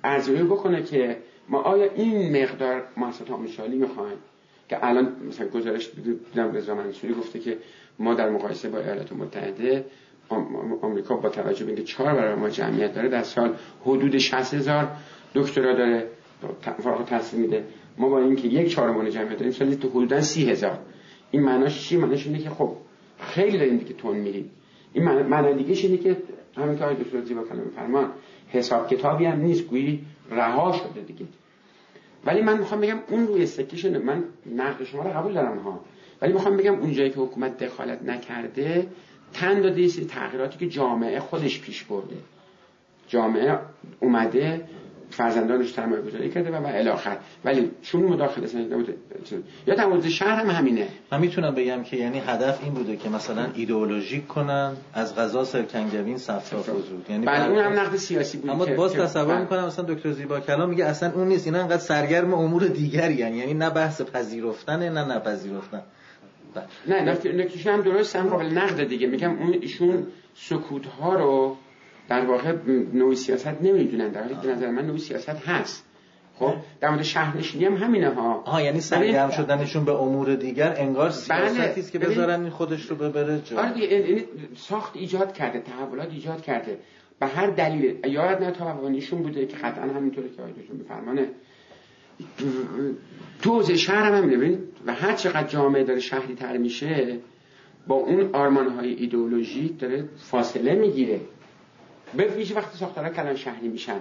ارزیابی 0.03 0.43
بکنه 0.43 0.83
که 0.83 1.17
ما 1.49 1.61
آیا 1.61 1.91
این 1.93 2.43
مقدار 2.43 2.83
مؤسسات 2.97 3.31
آموزشی 3.31 3.67
می‌خوایم 3.67 4.17
که 4.69 4.85
الان 4.85 5.15
مثلا 5.27 5.47
گزارش 5.47 5.89
دیدم 6.05 6.51
رضا 6.55 6.75
منصوری 6.75 7.13
گفته 7.13 7.39
که 7.39 7.57
ما 7.99 8.13
در 8.13 8.29
مقایسه 8.29 8.69
با 8.69 8.79
ایالات 8.79 9.13
متحده 9.13 9.85
آمریکا 10.81 11.15
با 11.15 11.29
توجه 11.29 11.65
به 11.65 11.71
اینکه 11.71 11.83
چهار 11.83 12.13
برابر 12.13 12.35
ما 12.35 12.49
جمعیت 12.49 12.93
داره 12.93 13.09
در 13.09 13.23
سال 13.23 13.55
حدود 13.85 14.17
60 14.17 14.53
هزار 14.53 14.87
دکترا 15.35 15.73
داره 15.73 16.07
فارغ 16.83 17.05
تحصیل 17.05 17.39
میده. 17.39 17.63
ما 17.97 18.09
با 18.09 18.19
اینکه 18.19 18.47
یک 18.47 18.71
چهارم 18.71 19.09
جمعیت 19.09 19.37
داریم 19.37 19.51
سالی 19.51 19.75
تو 19.75 19.89
حدودا 19.89 20.21
سی 20.21 20.49
هزار. 20.51 20.79
این 21.31 21.43
معناش 21.43 21.87
چی؟ 21.87 21.97
معناش 21.97 22.27
اینه 22.27 22.39
که 22.39 22.49
خب 22.49 22.71
خیلی 23.19 23.57
داریم 23.57 23.77
دیگه 23.77 23.93
تون 23.93 24.17
میریم. 24.17 24.51
این 24.93 25.03
معنی 25.03 25.63
دیگه 25.63 25.81
اینه 25.81 25.97
که 25.97 26.17
همین 26.57 26.77
که 26.77 26.85
دکتر 26.85 27.21
زیبا 27.21 27.43
کلام 27.43 27.69
فرمان 27.75 28.11
حساب 28.47 28.89
کتابی 28.89 29.25
هم 29.25 29.41
نیست 29.41 29.67
گویی 29.67 30.05
رها 30.31 30.71
شده 30.71 31.01
دیگه. 31.01 31.25
ولی 32.25 32.41
من 32.41 32.57
می‌خوام 32.57 32.81
بگم 32.81 32.99
اون 33.09 33.27
روی 33.27 33.45
سکیشن 33.45 33.97
من 33.97 34.23
نقد 34.55 34.83
شما 34.83 35.03
رو 35.03 35.09
قبول 35.09 35.33
دارم 35.33 35.57
ها. 35.57 35.79
ولی 36.21 36.33
می‌خوام 36.33 36.57
بگم 36.57 36.79
اونجایی 36.79 37.09
که 37.09 37.19
حکومت 37.19 37.63
دخالت 37.63 38.03
نکرده 38.03 38.87
تن 39.33 39.61
داده 39.61 39.87
تغییراتی 39.87 40.57
که 40.57 40.67
جامعه 40.67 41.19
خودش 41.19 41.61
پیش 41.61 41.83
برده. 41.83 42.15
جامعه 43.07 43.59
اومده 43.99 44.61
فرزندانش 45.13 45.73
سرمایه 45.73 46.01
گذاری 46.01 46.29
کرده 46.29 46.51
و 46.51 46.65
الاخر 46.65 47.17
ولی 47.45 47.71
چون 47.81 48.03
مداخله 48.03 48.47
یا 49.67 49.75
در 49.75 49.85
مورد 49.85 50.07
شهر 50.09 50.43
هم 50.43 50.49
همینه. 50.49 50.87
من 51.11 51.19
می‌تونم 51.19 51.55
بگم 51.55 51.83
که 51.83 51.97
یعنی 51.97 52.19
هدف 52.19 52.63
این 52.63 52.73
بوده 52.73 52.97
که 52.97 53.09
مثلا 53.09 53.47
ایدئولوژیک 53.55 54.27
کنن 54.27 54.73
از 54.93 55.15
غذا 55.15 55.43
سرکنگبین 55.43 56.17
صفصاف 56.17 56.69
وجود 56.69 57.05
یعنی 57.09 57.25
بله 57.25 57.49
اون 57.49 57.59
هم 57.59 57.79
نقد 57.79 57.95
سیاسی 57.95 58.37
بود 58.37 58.49
اما 58.49 58.65
باز 58.65 58.93
تصور 58.93 59.25
بله. 59.25 59.41
می‌کنم 59.41 59.65
مثلا 59.65 59.85
دکتر 59.85 60.11
زیبا 60.11 60.39
کلام 60.39 60.69
میگه 60.69 60.85
اصلا 60.85 61.11
اون 61.11 61.27
نیست 61.27 61.47
اینا 61.47 61.59
انقدر 61.59 61.77
سرگرم 61.77 62.33
امور 62.33 62.63
دیگری 62.63 63.13
یعنی, 63.13 63.37
یعنی 63.37 63.53
نه 63.53 63.69
بحث 63.69 64.01
پذیرفتن 64.01 64.89
نه 64.89 65.15
نپذیرفتن. 65.15 65.81
نه 66.87 67.01
نکتیش 67.25 67.67
هم 67.67 67.81
درست 67.81 68.15
هم 68.15 68.29
قابل 68.29 68.45
نقد 68.45 68.83
دیگه. 68.83 69.07
میگم 69.07 69.37
اون 69.39 69.53
ایشون 69.53 70.07
سکوت 70.35 70.85
ها 70.85 71.13
رو 71.15 71.57
در 72.09 72.25
واقع 72.25 72.55
نوع 72.93 73.15
سیاست 73.15 73.61
نمی‌دونن. 73.61 74.09
در 74.09 74.21
حالی 74.21 74.35
که 74.41 74.47
نظر 74.47 74.69
من 74.69 74.85
نوع 74.85 74.97
سیاست 74.97 75.29
هست. 75.29 75.85
خب 76.39 76.53
در 76.81 76.89
مورد 76.89 77.03
شهرنشینی 77.03 77.65
هم 77.65 77.75
همینه 77.75 78.09
ها. 78.09 78.43
آها 78.45 78.61
یعنی 78.61 78.79
سرگرم 78.79 79.29
شدنشون 79.29 79.85
به 79.85 79.91
امور 79.91 80.35
دیگر 80.35 80.75
انگار 80.77 81.09
سیاستی 81.09 81.59
بله. 81.59 81.73
است 81.77 81.91
که 81.91 81.99
بذارن 81.99 82.41
این 82.41 82.49
خودش 82.49 82.85
رو 82.85 82.95
ببره 82.95 83.41
جا. 83.41 83.59
آره 83.59 83.77
یعنی 83.77 84.23
ساخت 84.55 84.97
ایجاد 84.97 85.33
کرده 85.33 85.59
تحولات 85.59 86.11
ایجاد 86.11 86.41
کرده. 86.41 86.77
به 87.19 87.27
هر 87.27 87.47
دلیل 87.47 87.99
یاد 88.05 88.43
نه 88.43 88.51
تا 88.51 88.73
بوده 89.11 89.45
که 89.45 89.57
قطعا 89.57 89.83
همینطوره 89.83 90.29
که 90.29 90.41
آیدشون 90.41 90.77
بفرمانه 90.77 91.27
تو 93.41 93.55
حوزه 93.55 93.75
شهر 93.75 94.03
هم 94.03 94.23
همینه 94.23 94.59
و 94.85 94.93
هر 94.93 95.13
چقدر 95.13 95.47
جامعه 95.47 95.83
داره 95.83 95.99
شهری 95.99 96.35
تر 96.35 96.57
میشه 96.57 97.19
با 97.87 97.95
اون 97.95 98.29
آرمان 98.33 98.69
های 98.69 98.93
ایدئولوژیک 98.93 99.79
داره 99.79 100.09
فاصله 100.17 100.75
می‌گیره. 100.75 101.21
به 102.17 102.23
ویژه 102.23 102.55
وقتی 102.55 102.77
ساختارها 102.77 103.09
کلان 103.09 103.35
شهری 103.35 103.67
میشن. 103.67 103.99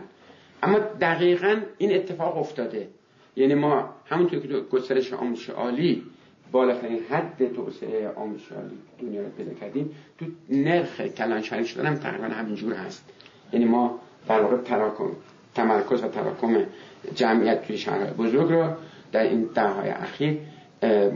اما 0.63 0.79
دقیقا 0.79 1.57
این 1.79 1.95
اتفاق 1.95 2.37
افتاده. 2.37 2.89
یعنی 3.37 3.55
ما 3.55 3.95
همونطور 4.07 4.41
که 4.41 4.49
گسترش 4.49 5.13
آموزش 5.13 5.51
عالی 5.51 6.03
بالاترین 6.53 7.01
حد 7.11 7.55
توسعه 7.55 8.09
آموزش 8.17 8.53
عالی 8.53 8.79
دنیا 9.01 9.23
رو 9.23 9.29
پیدا 9.29 9.55
کردیم 9.55 9.91
تو 10.19 10.27
نرخ 10.51 11.01
کلان 11.01 11.43
شهری 11.43 11.67
شدن 11.67 11.87
هم 11.87 11.95
تقریبا 11.95 12.25
همینجور 12.25 12.73
هست. 12.73 13.13
یعنی 13.53 13.65
ما 13.65 14.01
در 14.29 14.41
واقع 14.41 14.57
تمرکز 15.55 16.05
و 16.05 16.09
تراکم 16.09 16.65
جمعیت 17.15 17.67
توی 17.67 17.79
شهرهای 17.79 18.11
بزرگ 18.11 18.53
رو 18.53 18.69
در 19.13 19.23
این 19.23 19.49
دههای 19.55 19.91
اخیر 19.91 20.39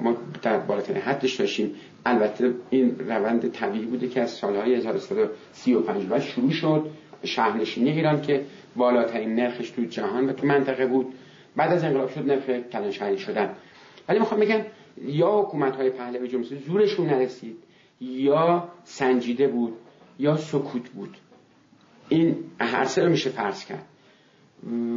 ما 0.03 0.17
در 0.43 0.59
بالاترین 0.59 1.03
حدش 1.03 1.35
داشتیم. 1.35 1.75
البته 2.07 2.55
این 2.71 2.99
روند 2.99 3.53
طبیعی 3.53 3.87
بوده 3.87 4.09
که 4.09 4.21
از 4.23 4.31
سالهای 4.31 4.75
1335 4.75 6.07
بعد 6.07 6.21
شروع 6.23 6.51
شد. 6.51 6.91
شهرنشینی 7.25 7.91
ایران 7.91 8.23
که 8.23 8.45
بالاترین 8.77 9.35
نرخش 9.35 9.71
تو 9.71 9.85
جهان 9.85 10.29
و 10.29 10.33
تو 10.33 10.47
منطقه 10.47 10.87
بود. 10.87 11.15
بعد 11.57 11.73
از 11.73 11.85
انقلاب 11.85 12.11
شد 12.11 12.27
نرخ 12.31 12.51
کلانشهری 12.73 13.19
شدن. 13.19 13.51
ولی 14.09 14.19
می‌خوام 14.19 14.41
بگم 14.41 14.61
یا 15.03 15.41
حکومت 15.41 15.77
های 15.77 15.91
پهلوی 15.91 16.29
جمهوری 16.29 16.63
زورشون 16.67 17.07
نرسید 17.07 17.57
یا 18.01 18.69
سنجیده 18.85 19.49
بود 19.49 19.73
یا 20.19 20.37
سکوت 20.37 20.89
بود. 20.89 21.17
این 22.09 22.37
هر 22.61 22.85
سه 22.85 23.05
رو 23.05 23.11
میشه 23.11 23.31
فرض 23.31 23.65
کرد. 23.65 23.85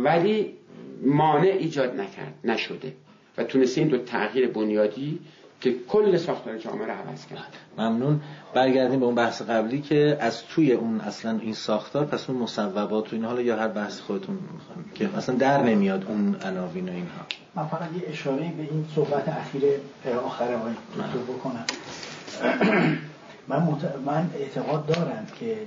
ولی 0.04 0.54
مانع 1.02 1.48
ایجاد 1.48 2.00
نکرد 2.00 2.34
نشده. 2.44 2.94
و 3.38 3.44
تونسته 3.44 3.82
این 3.82 3.90
دو 3.90 3.98
تغییر 3.98 4.48
بنیادی 4.48 5.20
که 5.62 5.76
کل 5.88 6.18
ساختار 6.18 6.58
جامعه 6.58 6.86
رو 6.86 6.92
عوض 6.92 7.26
کرد. 7.26 7.54
ممنون. 7.78 8.22
برگردیم 8.54 9.00
به 9.00 9.06
اون 9.06 9.16
بحث 9.16 9.42
قبلی 9.42 9.82
که 9.82 10.18
از 10.20 10.44
توی 10.46 10.72
اون 10.72 11.02
اصلا 11.02 11.40
این 11.42 11.54
ساختار 11.54 12.06
پس 12.06 12.30
اون 12.30 12.40
مصوبات 12.40 13.14
و 13.14 13.16
این 13.16 13.26
حالا 13.26 13.42
یا 13.42 13.56
هر 13.56 13.68
بحث 13.68 14.00
خودتون 14.00 14.40
می‌خوایم 14.54 14.92
که 14.96 15.18
اصلا 15.18 15.36
در 15.36 15.64
نمیاد 15.64 16.06
اون 16.08 16.36
عناوین 16.46 16.90
و 16.90 16.92
اینها. 16.92 17.26
من 17.56 17.66
فقط 17.66 17.90
یه 18.02 18.10
اشاره 18.10 18.38
به 18.38 18.64
این 18.72 18.86
صحبت 18.96 19.30
اخیر 19.30 19.64
آخر 20.26 20.54
آقای 20.54 20.74
دکتر 20.74 21.34
بکنم. 21.34 21.66
من, 23.48 23.68
من 24.06 24.30
اعتقاد 24.40 24.86
دارم 24.86 25.28
که 25.40 25.58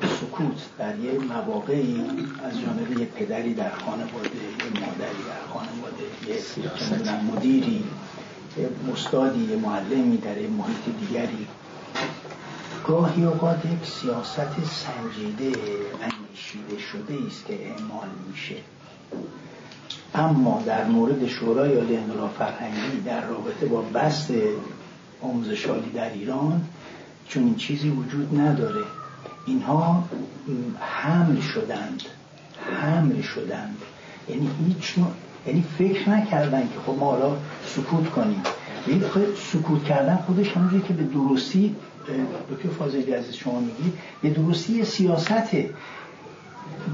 سکوت 0.00 0.62
در 0.78 0.98
یه 0.98 1.12
مواقعی 1.18 2.04
از 2.44 2.60
جانب 2.60 2.98
یه 2.98 3.06
پدری 3.06 3.54
در 3.54 3.70
خانواده 3.70 4.28
یه 4.34 4.80
مادری 4.80 5.22
در 5.28 5.46
خانواده 5.52 6.04
یه 6.26 7.22
مدیری 7.32 7.84
یه 8.58 8.68
استادی 8.92 9.44
یه 9.44 9.56
معلمی 9.56 10.16
در 10.16 10.38
یه 10.38 10.48
محیط 10.48 10.96
دیگری. 11.00 11.46
گاهی 12.86 13.24
اوقات 13.24 13.64
یک 13.64 13.88
سیاست 13.88 14.64
سنجیده 14.64 15.58
اندیشیده 16.02 16.78
شده 16.78 17.26
است 17.26 17.46
که 17.46 17.66
اعمال 17.66 18.08
میشه. 18.30 18.56
اما 20.14 20.62
در 20.66 20.84
مورد 20.84 21.26
شورای 21.26 21.76
عالی 21.76 21.96
انقلاب 21.96 22.30
فرهنگی 22.38 23.00
در 23.04 23.26
رابطه 23.26 23.66
با 23.66 23.82
بست 23.82 24.30
آموزشالی 25.22 25.90
در 25.90 26.12
ایران 26.12 26.64
چون 27.28 27.44
این 27.44 27.56
چیزی 27.56 27.90
وجود 27.90 28.40
نداره. 28.40 28.84
اینها 29.46 30.04
حمل 30.80 31.40
شدند. 31.40 32.02
حمل 32.80 33.22
شدند. 33.22 33.76
یعنی 34.28 34.50
هیچ 34.66 34.98
نوع 34.98 35.08
یعنی 35.46 35.64
فکر 35.78 36.10
نکردن 36.10 36.60
که 36.60 36.80
خب 36.86 36.98
ما 37.00 37.10
حالا 37.10 37.36
سکوت 37.66 38.10
کنیم. 38.10 38.42
یعنی 38.88 39.02
سکوت 39.52 39.84
کردن 39.84 40.16
خودش 40.16 40.52
همونجوری 40.52 40.82
که 40.82 40.94
به 40.94 41.02
درستی 41.02 41.76
دکتر 42.50 42.68
فاضلی 42.68 43.14
از 43.14 43.36
شما 43.36 43.60
میگید 43.60 43.92
به 44.22 44.30
درستی 44.30 44.84
سیاسته 44.84 45.70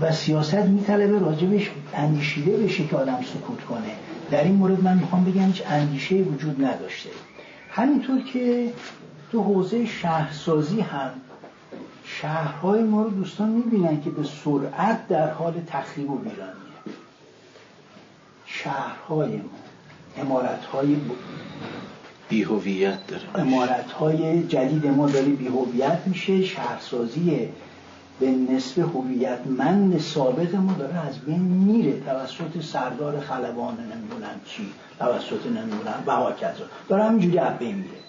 و 0.00 0.12
سیاست 0.12 0.54
میطلبه 0.54 1.18
راجبش 1.18 1.70
اندیشیده 1.94 2.56
بشه 2.56 2.86
که 2.86 2.96
آدم 2.96 3.18
سکوت 3.22 3.64
کنه. 3.64 3.90
در 4.30 4.44
این 4.44 4.54
مورد 4.54 4.82
من 4.82 4.98
می‌خوام 4.98 5.24
بگم 5.24 5.46
هیچ 5.46 5.62
اندیشه 5.66 6.14
وجود 6.14 6.64
نداشته. 6.64 7.10
همینطور 7.70 8.20
که 8.20 8.72
تو 9.32 9.42
حوزه 9.42 9.86
شهرسازی 9.86 10.80
هم 10.80 11.10
شهرهای 12.20 12.82
ما 12.82 13.02
رو 13.02 13.10
دوستان 13.10 13.48
می‌بینن 13.48 14.00
که 14.00 14.10
به 14.10 14.24
سرعت 14.24 15.08
در 15.08 15.30
حال 15.30 15.54
تخریب 15.66 16.10
و 16.10 16.18
ویرانیه 16.18 16.54
شهرهای 18.46 19.36
ما. 19.36 19.42
امارتهای 20.16 20.96
بیهویت 22.28 23.06
داره. 23.06 23.22
امارتهای 23.34 24.42
جدید 24.46 24.86
ما 24.86 25.06
داره 25.06 25.26
بیهویت 25.26 25.98
میشه. 26.06 26.44
شهرسازی 26.44 27.48
به 28.20 28.30
نسبه 28.30 28.82
هویتمند 28.82 30.00
سابق 30.00 30.54
ما 30.54 30.72
داره 30.72 31.06
از 31.06 31.18
بین 31.18 31.40
میره. 31.40 32.00
توسط 32.00 32.62
سردار 32.62 33.20
خلبان 33.20 33.74
نمی‌دونم 33.74 34.40
چی. 34.44 34.72
توسط 34.98 35.46
نمی‌دونم 35.46 36.02
و 36.06 36.32
داره 36.88 37.04
همینجوری 37.04 37.38
از 37.38 37.58
بین 37.58 37.74
میره. 37.74 38.07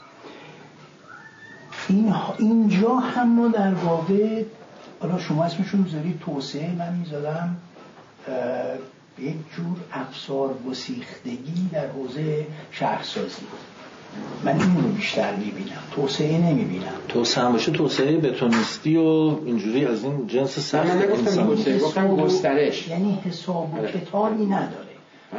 این 1.89 2.13
اینجا 2.37 2.95
هم 2.95 3.29
ما 3.29 3.47
در 3.47 3.73
واقع 3.73 4.43
حالا 4.99 5.19
شما 5.19 5.43
اسمشون 5.43 5.79
می‌ذارید 5.79 6.19
توسعه 6.19 6.75
من 6.75 6.95
می‌ذارم. 6.95 7.57
یک 9.19 9.35
جور 9.55 9.77
افسار 9.93 10.67
وسیختگی 10.71 11.69
در 11.71 11.87
حوزه 11.87 12.47
شهرسازی. 12.71 13.41
من 14.43 14.61
این 14.61 14.83
رو 14.83 14.89
بیشتر 14.89 15.35
می‌بینم. 15.35 15.81
توسعه 15.91 16.37
نمی‌بینم. 16.37 16.93
توسعه 17.07 17.43
هم 17.43 17.51
باشه 17.51 17.71
توسعه 17.71 18.17
بتونیستی 18.17 18.97
و 18.97 19.01
اینجوری 19.45 19.85
از 19.85 20.03
این 20.03 20.27
جنس 20.27 20.59
سخت 20.59 20.89
انسان 20.89 21.55
گفتم 21.81 22.15
گسترش. 22.15 22.87
یعنی 22.87 23.19
حساب 23.25 23.73
و 23.73 23.87
کتابی 23.87 24.45
نداره. 24.45 24.89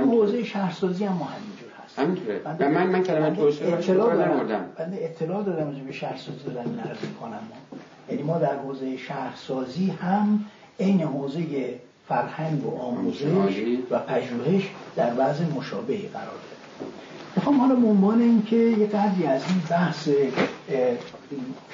حوزه 0.01 0.45
شهرسازی 0.45 1.05
هم 1.05 1.13
هست 1.13 1.60
همینطوره. 1.97 2.41
و 2.59 2.69
من 2.69 2.87
من 2.87 3.03
کلمه 3.03 3.31
توسعه 3.31 3.73
اطلاع 3.73 4.17
دارم. 4.17 4.33
نمردم 4.33 4.65
بنده 4.79 4.99
اطلاع 5.01 5.43
دارم 5.45 5.67
راجع 5.67 5.83
به 5.83 5.93
شهرسازی 5.93 6.39
دارم 6.55 6.69
می‌کنم. 7.03 7.31
ما 7.31 7.79
یعنی 8.11 8.23
ما 8.23 8.39
در 8.39 8.57
حوزه 8.57 8.97
شهرسازی 8.97 9.91
هم 9.91 10.45
عین 10.81 11.03
حوزه 11.03 11.45
فرهنگ 12.09 12.67
و 12.67 12.81
آموزش 12.81 13.23
و 13.91 13.99
پژوهش 13.99 14.71
در 14.97 15.12
وضع 15.19 15.45
مشابهی 15.57 16.09
قرار 16.09 16.25
داره 16.27 16.91
می‌خوام 17.37 17.61
حالا 17.61 17.75
به 17.75 17.87
عنوان 17.87 18.21
اینکه 18.21 18.57
یه 18.57 18.87
قدری 18.87 19.27
از 19.27 19.43
این 19.49 19.62
بحث 19.71 20.09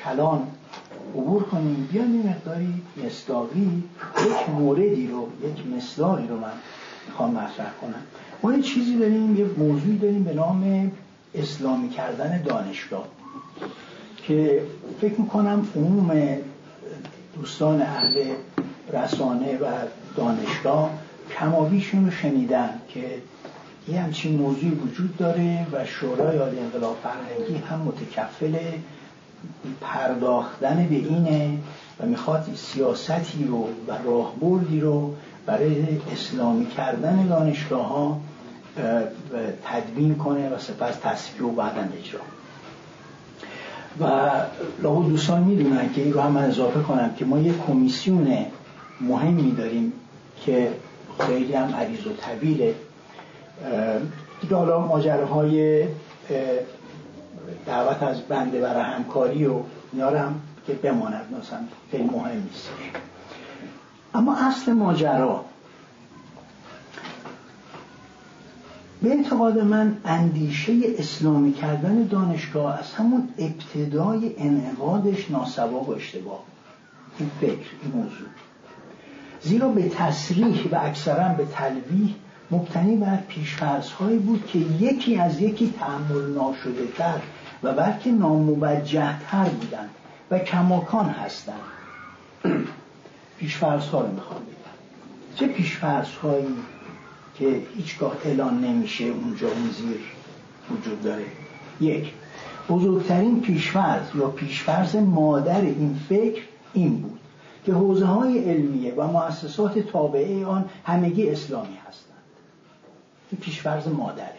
کلان 0.04 0.46
عبور 1.14 1.42
کنیم 1.42 1.88
بیان 1.92 2.12
این 2.12 2.28
مقداری 2.28 2.82
مصداقی 3.04 3.82
یک 4.26 4.50
موردی 4.50 5.06
رو 5.06 5.28
یک 5.44 5.76
مصداقی 5.76 6.26
رو 6.26 6.36
من 6.36 6.52
می‌خوام 7.06 7.30
مطرح 7.30 7.72
کنم. 7.80 8.02
ما 8.42 8.52
یه 8.52 8.62
چیزی 8.62 8.98
داریم 8.98 9.36
یه 9.36 9.44
موضوعی 9.58 9.98
داریم 9.98 10.24
به 10.24 10.34
نام 10.34 10.92
اسلامی 11.34 11.88
کردن 11.88 12.42
دانشگاه 12.42 13.08
که 14.22 14.62
فکر 15.00 15.20
می‌کنم 15.20 15.66
عموم 15.76 16.38
دوستان 17.36 17.82
اهل 17.82 18.24
رسانه 18.92 19.58
و 19.58 19.66
دانشگاه 20.16 20.90
کمابیشون 21.38 22.04
رو 22.04 22.10
شنیدن 22.10 22.70
که 22.88 23.00
یه 23.88 24.00
همچین 24.00 24.36
موضوعی 24.36 24.70
وجود 24.70 25.16
داره 25.16 25.66
و 25.72 25.84
شورای 25.84 26.38
عالی 26.38 26.58
انقلاب 26.58 26.96
فرهنگی 27.02 27.64
هم 27.64 27.78
متکفل 27.80 28.58
پرداختن 29.80 30.86
به 30.90 30.96
اینه 30.96 31.58
و 32.00 32.06
می‌خواد 32.06 32.48
سیاستی 32.54 33.44
رو 33.44 33.68
و 33.88 33.92
راهبردی 34.04 34.80
رو 34.80 35.14
برای 35.46 35.84
اسلامی 36.12 36.66
کردن 36.66 37.26
دانشگاه 37.26 37.88
ها 37.88 38.20
تدوین 39.64 40.14
کنه 40.14 40.50
و 40.50 40.58
سپس 40.58 40.96
تصفیه 40.96 41.46
و 41.46 41.50
بعدا 41.50 41.88
اجرا. 41.98 42.20
و 44.00 44.30
لاغو 44.82 45.02
دوستان 45.02 45.42
می‌دونن 45.42 45.92
که 45.92 46.02
این 46.02 46.12
رو 46.12 46.20
هم 46.20 46.32
من 46.32 46.44
اضافه 46.44 46.80
کنم 46.80 47.14
که 47.14 47.24
ما 47.24 47.38
یه 47.38 47.54
کمیسیون 47.66 48.46
مهمی 49.00 49.52
داریم 49.52 49.92
که 50.44 50.72
خیلی 51.20 51.54
هم 51.54 51.74
عریض 51.74 52.06
و 52.06 52.10
طویله 52.12 52.74
دیگه 54.40 54.56
حالا 54.56 54.80
ماجراهای 54.80 55.84
دعوت 57.66 58.02
از 58.02 58.20
بنده 58.20 58.60
برای 58.60 58.82
همکاری 58.82 59.46
و 59.46 59.60
اینا 59.92 60.10
که 60.66 60.72
بماند 60.72 61.24
مثلا 61.42 61.58
خیلی 61.90 62.04
مهم 62.04 62.42
نیست. 62.42 62.68
اما 64.14 64.36
اصل 64.36 64.72
ماجرا 64.72 65.44
به 69.02 69.10
اعتقاد 69.10 69.58
من 69.58 69.96
اندیشه 70.04 70.72
اسلامی 70.98 71.52
کردن 71.52 72.02
دانشگاه 72.02 72.78
از 72.78 72.92
همون 72.92 73.28
ابتدای 73.38 74.34
انعقادش 74.38 75.30
ناسواب 75.30 75.88
و 75.88 75.92
اشتباه 75.92 76.42
این 77.18 77.30
فکر 77.40 77.70
این 77.82 77.92
موضوع. 77.94 78.28
زیرا 79.42 79.68
به 79.68 79.88
تصریح 79.88 80.68
و 80.72 80.78
اکثرا 80.82 81.28
به 81.28 81.44
تلویح 81.44 82.14
مبتنی 82.50 82.96
بر 82.96 83.16
پیشفرض 83.16 83.90
هایی 83.90 84.18
بود 84.18 84.46
که 84.46 84.58
یکی 84.58 85.16
از 85.16 85.40
یکی 85.40 85.74
تحمل 85.80 86.30
ناشده 86.34 86.86
تر 86.98 87.20
و 87.62 87.72
بلکه 87.72 88.10
ناموجه 88.10 89.20
تر 89.30 89.48
بودند 89.48 89.90
و 90.30 90.38
کماکان 90.38 91.08
هستند. 91.08 91.60
پیشفرض 93.38 93.88
ها 93.88 94.00
رو 94.00 94.12
می‌خوام 94.12 94.40
چه 95.36 95.46
پیشفرض 95.46 96.08
هایی 96.08 96.46
که 97.38 97.62
هیچگاه 97.76 98.16
اعلان 98.24 98.64
نمیشه 98.64 99.04
اونجا 99.04 99.48
اون 99.48 99.70
زیر 99.70 100.00
وجود 100.70 101.02
داره. 101.02 101.24
یک 101.80 102.12
بزرگترین 102.68 103.40
پیشفرض 103.40 104.14
یا 104.14 104.28
پیشفرض 104.28 104.96
مادر 104.96 105.60
این 105.60 106.00
فکر 106.08 106.42
این 106.72 106.96
بود 107.00 107.18
که 107.66 107.72
حوزه 107.72 108.06
های 108.06 108.38
علمیه 108.38 108.94
و 108.94 109.06
مؤسسات 109.06 109.78
تابعه 109.78 110.46
آن 110.46 110.64
همگی 110.84 111.30
اسلامی 111.30 111.76
هستند. 111.88 112.16
این 113.30 113.40
پیشفرض 113.40 113.88
مادره. 113.88 114.32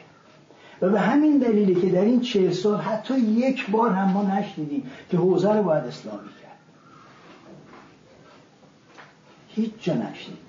و 0.81 0.89
به 0.89 0.99
همین 0.99 1.37
دلیله 1.37 1.81
که 1.81 1.89
در 1.89 2.01
این 2.01 2.21
چه 2.21 2.51
سال 2.51 2.81
حتی 2.81 3.19
یک 3.19 3.69
بار 3.69 3.89
هم 3.89 4.11
ما 4.11 4.23
نشنیدیم 4.23 4.91
که 5.11 5.17
حوزه 5.17 5.53
رو 5.53 5.63
باید 5.63 5.83
اسلامی 5.83 6.29
کرد. 6.41 6.57
هیچ 9.47 9.71
جا 9.81 9.93
نشنیدید 9.93 10.47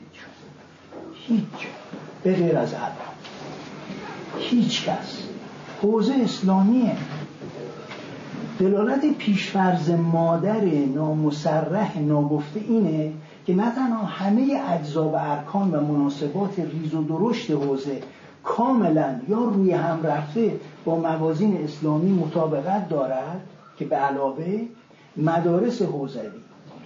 هیچ 1.28 1.44
جا. 1.58 1.97
به 2.22 2.34
غیر 2.34 2.58
از 2.58 2.74
الان 2.74 2.92
هیچ 4.38 4.84
کس. 4.84 5.22
حوزه 5.82 6.14
اسلامیه. 6.22 6.96
دلالت 8.58 9.18
پیشفرز 9.18 9.90
مادر 9.90 10.64
نامسرح 10.94 11.98
ناگفته 11.98 12.60
اینه 12.60 13.12
که 13.46 13.54
نه 13.54 13.74
تنها 13.74 14.04
همه 14.04 14.62
اجزا 14.68 15.08
و 15.08 15.16
ارکان 15.16 15.70
و 15.70 15.80
مناسبات 15.80 16.58
ریز 16.58 16.94
و 16.94 17.04
درشت 17.04 17.50
حوزه 17.50 18.02
کاملا 18.44 19.20
یا 19.28 19.44
روی 19.44 19.72
هم 19.72 20.02
رفته 20.02 20.52
با 20.84 20.96
موازین 20.96 21.64
اسلامی 21.64 22.12
مطابقت 22.12 22.88
دارد 22.88 23.40
که 23.78 23.84
به 23.84 23.96
علاوه 23.96 24.60
مدارس 25.16 25.82
حوزوی 25.82 26.28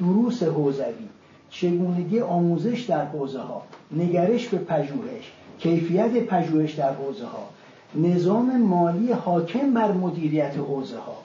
دروس 0.00 0.42
حوزوی 0.42 1.08
چگونگی 1.52 2.20
آموزش 2.20 2.80
در 2.80 3.04
حوزه 3.04 3.40
ها 3.40 3.62
نگرش 3.90 4.48
به 4.48 4.58
پژوهش 4.58 5.32
کیفیت 5.58 6.26
پژوهش 6.26 6.72
در 6.72 6.94
حوزه 6.94 7.26
ها 7.26 7.48
نظام 7.94 8.60
مالی 8.60 9.12
حاکم 9.12 9.74
بر 9.74 9.92
مدیریت 9.92 10.54
حوزه 10.56 10.98
ها 10.98 11.16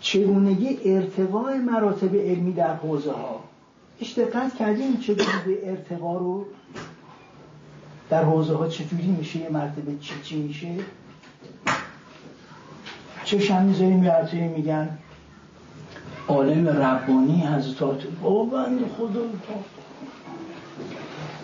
چگونگی 0.00 0.78
ارتقاء 0.84 1.56
مراتب 1.56 2.16
علمی 2.16 2.52
در 2.52 2.74
حوزه 2.74 3.12
ها 3.12 3.40
دقت 4.18 4.54
کردیم 4.54 4.96
چگونه 4.96 5.44
به 5.46 5.70
ارتقا 5.70 6.16
رو؟ 6.16 6.46
در 8.10 8.24
حوزه 8.24 8.54
ها 8.54 8.68
چجوری 8.68 9.06
میشه؟ 9.06 9.38
یه 9.38 9.48
مرتبه 9.48 9.98
چی 10.00 10.14
چی 10.22 10.36
میشه؟ 10.36 10.74
می‌ذاریم 13.62 14.04
یه 14.04 14.48
میگن؟ 14.48 14.98
عالم 16.28 16.68
ربانی 16.68 17.46
حضرت 17.46 18.06
با 18.22 18.44
بند 18.44 18.80
خدا 18.98 19.20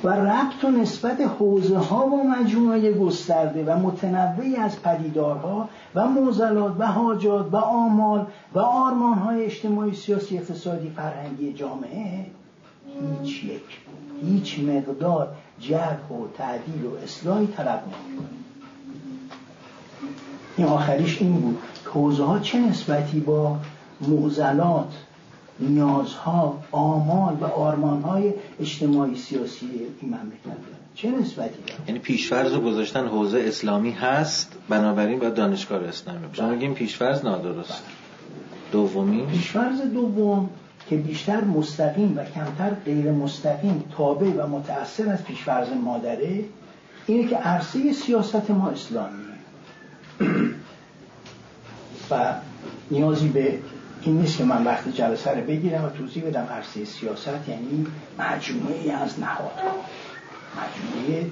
و 0.04 0.08
ربط 0.08 0.64
و 0.64 0.70
نسبت 0.70 1.20
حوزه 1.20 1.78
ها 1.78 2.06
و 2.06 2.28
مجموعه 2.28 2.92
گسترده 2.92 3.64
و 3.64 3.78
متنوعی 3.78 4.56
از 4.56 4.82
پدیدارها 4.82 5.68
و 5.94 6.06
موزلات 6.06 6.74
و 6.78 6.86
حاجات 6.86 7.48
و 7.52 7.56
آمال 7.56 8.26
و 8.54 8.58
آرمان 8.58 9.18
های 9.18 9.44
اجتماعی 9.44 9.94
سیاسی 9.94 10.38
اقتصادی 10.38 10.90
فرهنگی 10.90 11.52
جامعه 11.52 12.26
هیچ 13.22 13.44
یک 13.44 13.80
هیچ 14.22 14.58
مقدار 14.60 15.28
جرح 15.60 16.08
و 16.10 16.26
تعدیل 16.38 16.84
و 16.84 17.04
اصلاحی 17.04 17.46
طلب 17.46 17.82
نمی‌کنه 17.86 18.28
این 20.56 20.66
آخریش 20.66 21.22
این 21.22 21.40
بود 21.40 21.58
حوزه 21.84 22.24
ها 22.24 22.38
چه 22.38 22.58
نسبتی 22.58 23.20
با 23.20 23.56
معضلات 24.08 24.92
نیازها 25.60 26.62
آمال 26.70 27.36
و 27.40 27.44
آرمانهای 27.44 28.34
اجتماعی 28.60 29.16
سیاسی 29.16 29.66
این 30.00 30.10
مملکت 30.10 30.44
داره 30.44 30.84
چه 30.94 31.10
نسبتی 31.10 31.62
داره 31.66 31.80
یعنی 31.88 31.98
پیشفرض 31.98 32.52
رو 32.52 32.60
گذاشتن 32.60 33.06
حوزه 33.06 33.44
اسلامی 33.46 33.90
هست 33.90 34.52
بنابراین 34.68 35.18
باید 35.18 35.34
دانشگاه 35.34 35.84
اسلامی 35.84 36.26
بله. 36.26 36.50
میگیم 36.50 36.74
پیشفرض 36.74 37.24
نادرست 37.24 37.70
بله. 37.70 37.80
دومی؟ 38.72 39.26
پیشفرض 39.26 39.80
دوم 39.80 40.50
که 40.90 40.96
بیشتر 40.96 41.44
مستقیم 41.44 42.18
و 42.18 42.24
کمتر 42.24 42.70
غیر 42.84 43.12
مستقیم 43.12 43.84
تابع 43.96 44.26
و 44.26 44.46
متأثر 44.46 45.08
از 45.08 45.24
پیشفرض 45.24 45.68
مادره 45.84 46.44
اینه 47.06 47.28
که 47.28 47.36
عرصه 47.36 47.92
سیاست 47.92 48.50
ما 48.50 48.68
اسلامیه. 48.68 49.24
و 52.10 52.34
نیازی 52.90 53.28
به 53.28 53.58
این 54.04 54.16
نیست 54.16 54.38
که 54.38 54.44
من 54.44 54.64
وقتی 54.64 54.92
جلسه 54.92 55.30
رو 55.30 55.46
بگیرم 55.46 55.84
و 55.84 55.88
توضیح 55.88 56.24
بدم 56.24 56.46
عرصه 56.50 56.84
سیاست 56.84 57.48
یعنی 57.48 57.86
مجموعه 58.18 58.92
از 58.92 59.20
نهادها. 59.20 59.74
مجموعه 60.56 61.26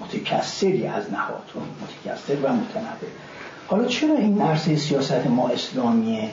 متکثری 0.00 0.86
از 0.86 1.12
نهادها 1.12 1.60
متکثر 1.82 2.36
و 2.36 2.52
متنوع. 2.52 3.10
حالا 3.66 3.84
چرا 3.84 4.16
این 4.16 4.42
عرصه 4.42 4.76
سیاست 4.76 5.26
ما 5.26 5.48
اسلامیه؟ 5.48 6.30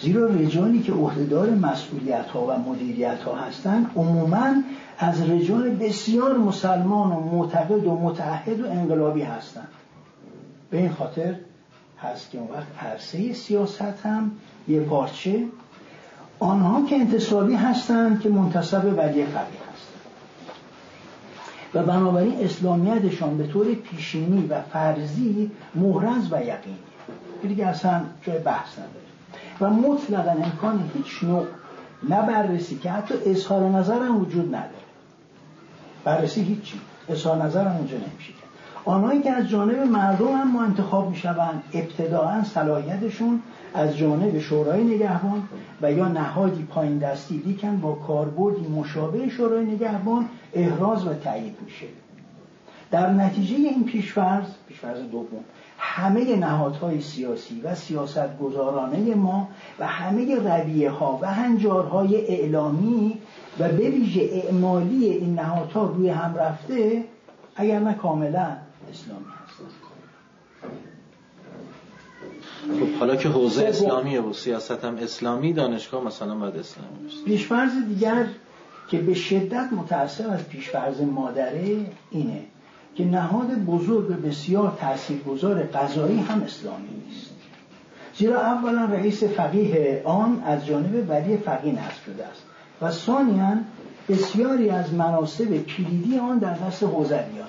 زیرا 0.00 0.26
رجالی 0.26 0.82
که 0.82 0.92
عهدهدار 0.92 1.50
مسئولیت 1.50 2.26
ها 2.26 2.46
و 2.46 2.58
مدیریت 2.70 3.22
ها 3.22 3.34
هستند 3.34 3.90
عموما 3.96 4.54
از 4.98 5.30
رجال 5.30 5.70
بسیار 5.70 6.38
مسلمان 6.38 7.12
و 7.12 7.20
معتقد 7.20 7.86
و 7.86 7.96
متحد 8.00 8.60
و 8.60 8.70
انقلابی 8.70 9.22
هستند 9.22 9.68
به 10.70 10.78
این 10.78 10.92
خاطر 10.92 11.34
هست 12.02 12.30
که 12.30 12.38
اون 12.38 12.48
وقت 12.50 12.66
عرصه 12.84 13.32
سیاست 13.32 14.06
هم 14.06 14.32
یه 14.68 14.80
پارچه. 14.80 15.44
آنها 16.38 16.86
که 16.86 16.96
انتصابی 16.96 17.54
هستند 17.54 18.20
که 18.20 18.28
منتصب 18.28 18.84
ولی 18.84 19.24
قوی 19.24 19.56
هستند. 19.72 19.94
و 21.74 21.82
بنابراین 21.82 22.44
اسلامیتشان 22.44 23.38
به 23.38 23.46
طور 23.46 23.74
پیشینی 23.74 24.46
و 24.46 24.62
فرضی 24.62 25.50
محرز 25.74 26.32
و 26.32 26.40
یقینی. 26.42 26.78
دیگه 27.42 27.66
اصلا 27.66 28.00
جای 28.22 28.38
بحث 28.38 28.68
نداره. 28.78 29.04
و 29.60 29.70
مطلقا 29.70 30.30
امکان 30.30 30.90
هیچ 30.94 31.24
نوع 31.24 31.46
نه 32.08 32.22
بررسی 32.22 32.78
که 32.78 32.90
حتی 32.90 33.14
اظهار 33.26 33.70
نظر 33.70 34.02
هم 34.02 34.20
وجود 34.20 34.46
نداره. 34.46 34.84
بررسی 36.04 36.42
هیچی. 36.42 36.80
اظهار 37.08 37.42
نظر 37.42 37.64
هم 37.64 37.76
اونجا 37.76 37.96
نمیشه. 37.96 38.32
آنهایی 38.84 39.22
که 39.22 39.30
از 39.30 39.48
جانب 39.48 39.78
مردم 39.78 40.26
هم 40.26 40.50
ما 40.50 40.62
انتخاب 40.62 41.10
می‌شوند 41.10 41.62
ابتداعا 41.72 42.44
صلاحیتشون 42.44 43.42
از 43.74 43.96
جانب 43.96 44.38
شورای 44.38 44.84
نگهبان 44.84 45.42
و 45.82 45.92
یا 45.92 46.08
نهادی 46.08 46.62
پایین 46.62 46.98
دستی 46.98 47.42
لیکن 47.46 47.76
با 47.76 47.92
کاربردی 47.92 48.66
مشابه 48.68 49.28
شورای 49.28 49.66
نگهبان 49.66 50.28
احراز 50.52 51.06
و 51.06 51.14
تایید 51.14 51.56
میشه. 51.64 51.86
در 52.90 53.10
نتیجه 53.10 53.54
این 53.54 53.84
پیشفرض 53.84 54.46
پیشفرض 54.68 54.98
دوم 54.98 55.44
همه 55.78 56.36
نهادهای 56.36 57.00
سیاسی 57.00 57.60
و 57.60 57.74
سیاست 57.74 58.38
گذارانه 58.38 59.14
ما 59.14 59.48
و 59.78 59.86
همه 59.86 60.36
رویه 60.36 60.90
ها 60.90 61.18
و 61.22 61.34
هنجارهای 61.34 62.26
اعلامی 62.26 63.18
و 63.58 63.68
به 63.68 63.88
ویژه 63.88 64.28
اعمالی 64.32 65.04
این 65.04 65.34
نهادها 65.34 65.86
روی 65.86 66.08
هم 66.08 66.34
رفته 66.34 67.04
اگر 67.56 67.78
نه 67.78 67.94
کاملا 67.94 68.56
اسلامی 68.90 69.24
هست 69.44 69.84
خب 72.64 72.98
حالا 72.98 73.16
که 73.16 73.28
حوزه 73.28 73.64
اسلامیه 73.64 74.20
و 74.20 74.32
سیاست 74.32 74.84
هم 74.84 74.96
اسلامی 74.96 75.52
دانشگاه 75.52 76.04
مثلا 76.04 76.34
باید 76.34 76.56
اسلامی 76.56 77.04
باشه. 77.04 77.24
پیشفرض 77.24 77.70
دیگر 77.88 78.26
که 78.88 78.98
به 78.98 79.14
شدت 79.14 79.68
متأثر 79.72 80.30
از 80.30 80.48
پیشفرض 80.48 81.00
مادره 81.00 81.76
اینه 82.10 82.42
که 82.94 83.04
نهاد 83.04 83.54
بزرگ 83.54 84.10
و 84.10 84.14
بسیار 84.14 84.78
تاثیرگذار 84.80 85.62
قضایی 85.62 86.20
هم 86.20 86.42
اسلامی 86.42 86.88
نیست. 87.06 87.30
زیرا 88.18 88.40
اولا 88.40 88.84
رئیس 88.84 89.24
فقیه 89.24 90.02
آن 90.04 90.42
از 90.46 90.66
جانب 90.66 91.10
ولی 91.10 91.36
فقیه 91.36 91.72
نصب 91.72 92.04
شده 92.06 92.26
است. 92.26 92.42
و 92.82 92.90
ثانیا 92.90 93.56
بسیاری 94.08 94.70
از 94.70 94.94
مناسب 94.94 95.66
کلیدی 95.66 96.18
آن 96.18 96.38
در 96.38 96.54
دست 96.54 96.82
حوزویان 96.82 97.43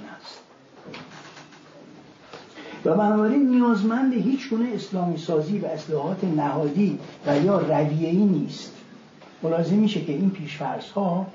و 2.86 2.94
بنابراین 2.94 3.49
نیازمند 3.49 4.14
هیچ 4.14 4.49
گونه 4.49 4.70
اسلامی 4.74 5.18
سازی 5.18 5.60
و 5.60 5.66
اصلاحات 5.66 6.24
نهادی 6.24 6.99
و 7.28 7.38
یا 7.38 7.60
رویه‌ای 7.60 8.18
نیست. 8.18 8.72
ملاحظه 9.44 9.76
میشه 9.76 10.02
که 10.02 10.14
این 10.14 10.30
پیشفرض 10.30 10.91
ها 10.91 11.28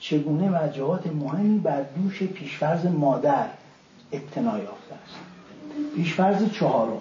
چگونه 0.00 0.50
و 0.50 0.68
جهات 0.68 1.06
مهمی 1.06 1.58
بر 1.58 1.82
دوش 1.82 2.22
پیشفرض 2.22 2.86
مادر 2.86 3.46
ابتنا 4.12 4.58
یافته 4.58 4.94
است. 5.04 5.16
پیشفرض 5.96 6.52
چهارم. 6.52 7.00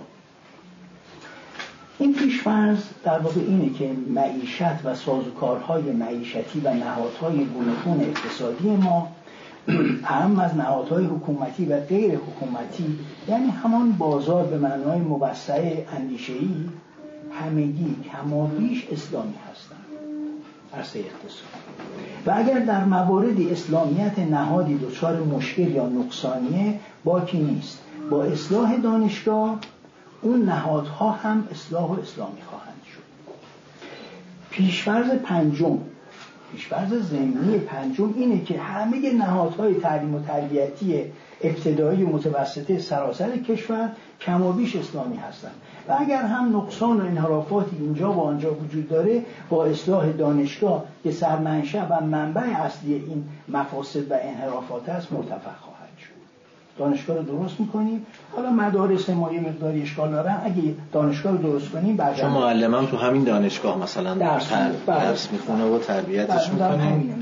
این 1.99 2.13
پیشفرض 2.13 2.77
در 3.03 3.19
واقع 3.19 3.41
اینه 3.41 3.73
که 3.73 3.91
معیشت 4.09 4.85
و 4.85 4.95
سازوکارهای 4.95 5.81
معیشتی 5.81 6.59
و 6.63 6.73
نهادهای 6.73 7.45
گوناگون 7.45 8.01
اقتصادی 8.01 8.69
ما 8.69 9.11
هم 10.03 10.39
از 10.39 10.55
نهادهای 10.55 11.05
حکومتی 11.05 11.65
و 11.65 11.79
غیر 11.79 12.15
حکومتی 12.15 12.99
یعنی 13.27 13.49
همان 13.49 13.91
بازار 13.91 14.43
به 14.43 14.57
معنای 14.57 14.99
موسع 14.99 15.83
اندیشه‌ای 15.97 16.69
همگی 17.31 17.95
کمابیش 18.11 18.87
اسلامی 18.91 19.33
هستند. 19.51 19.85
عرصه 20.73 20.99
اقتصاد. 20.99 21.49
و 22.25 22.33
اگر 22.35 22.59
در 22.59 22.83
موارد 22.83 23.41
اسلامیت 23.51 24.19
نهادی 24.19 24.77
دچار 24.77 25.23
مشکل 25.23 25.71
یا 25.71 25.89
نقصانیه 25.89 26.79
باکی 27.03 27.37
نیست. 27.37 27.79
با 28.09 28.23
اصلاح 28.23 28.77
دانشگاه 28.77 29.59
اون 30.21 30.41
نهادها 30.41 31.11
هم 31.11 31.47
اصلاح 31.51 31.89
و 31.89 31.99
اسلامی 31.99 32.41
خواهند 32.41 32.81
شد. 32.93 33.01
پیشفرض 34.49 35.09
پنجم 35.09 35.77
پیشفرض 36.55 36.93
زمینی 36.93 37.57
پنجم 37.57 38.13
اینه 38.17 38.43
که 38.43 38.59
همه 38.59 39.13
نهادهای 39.13 39.73
تعلیم 39.73 40.15
و 40.15 40.19
تربیتی 40.19 41.03
ابتدایی 41.41 42.03
و 42.03 42.07
متوسطه 42.07 42.79
سراسر 42.79 43.37
کشور 43.37 43.91
کم 44.21 44.41
و 44.41 44.51
بیش 44.51 44.75
اسلامی 44.75 45.17
هستند. 45.17 45.55
و 45.87 45.95
اگر 45.99 46.21
هم 46.21 46.57
نقصان 46.57 47.01
و 47.01 47.05
انحرافاتی 47.05 47.75
اینجا 47.79 48.13
و 48.13 48.19
آنجا 48.19 48.53
وجود 48.53 48.89
داره 48.89 49.25
با 49.49 49.65
اصلاح 49.65 50.11
دانشگاه 50.11 50.83
که 51.03 51.11
سرمنشأ 51.11 51.85
و 51.89 52.01
منبع 52.01 52.41
اصلی 52.41 52.93
این 52.93 53.23
مفاسد 53.47 54.11
و 54.11 54.13
انحرافات 54.21 54.89
است 54.89 55.13
مرتفع 55.13 55.51
خواهد 55.61 55.74
دانشگاه 56.77 57.17
رو 57.17 57.23
درست 57.23 57.59
می‌کنیم. 57.59 58.05
حالا 58.35 58.49
مدارس 58.49 59.09
ما 59.09 59.33
یه 59.33 59.39
مقداری 59.39 59.81
اشکال 59.81 60.11
دارن 60.11 60.41
اگه 60.43 60.75
دانشگاه 60.91 61.31
رو 61.31 61.37
درست 61.37 61.69
کنیم 61.69 61.95
بعد 61.95 62.15
شما 62.15 62.39
معلم 62.39 62.85
تو 62.85 62.97
همین 62.97 63.23
دانشگاه 63.23 63.77
مثلا 63.77 64.13
درس, 64.13 64.51
بله. 64.85 64.99
درس 64.99 65.31
می‌خونه 65.31 65.65
و 65.65 65.79
تربیتش 65.79 66.49
بله، 66.49 66.87
می‌کنه. 66.87 67.15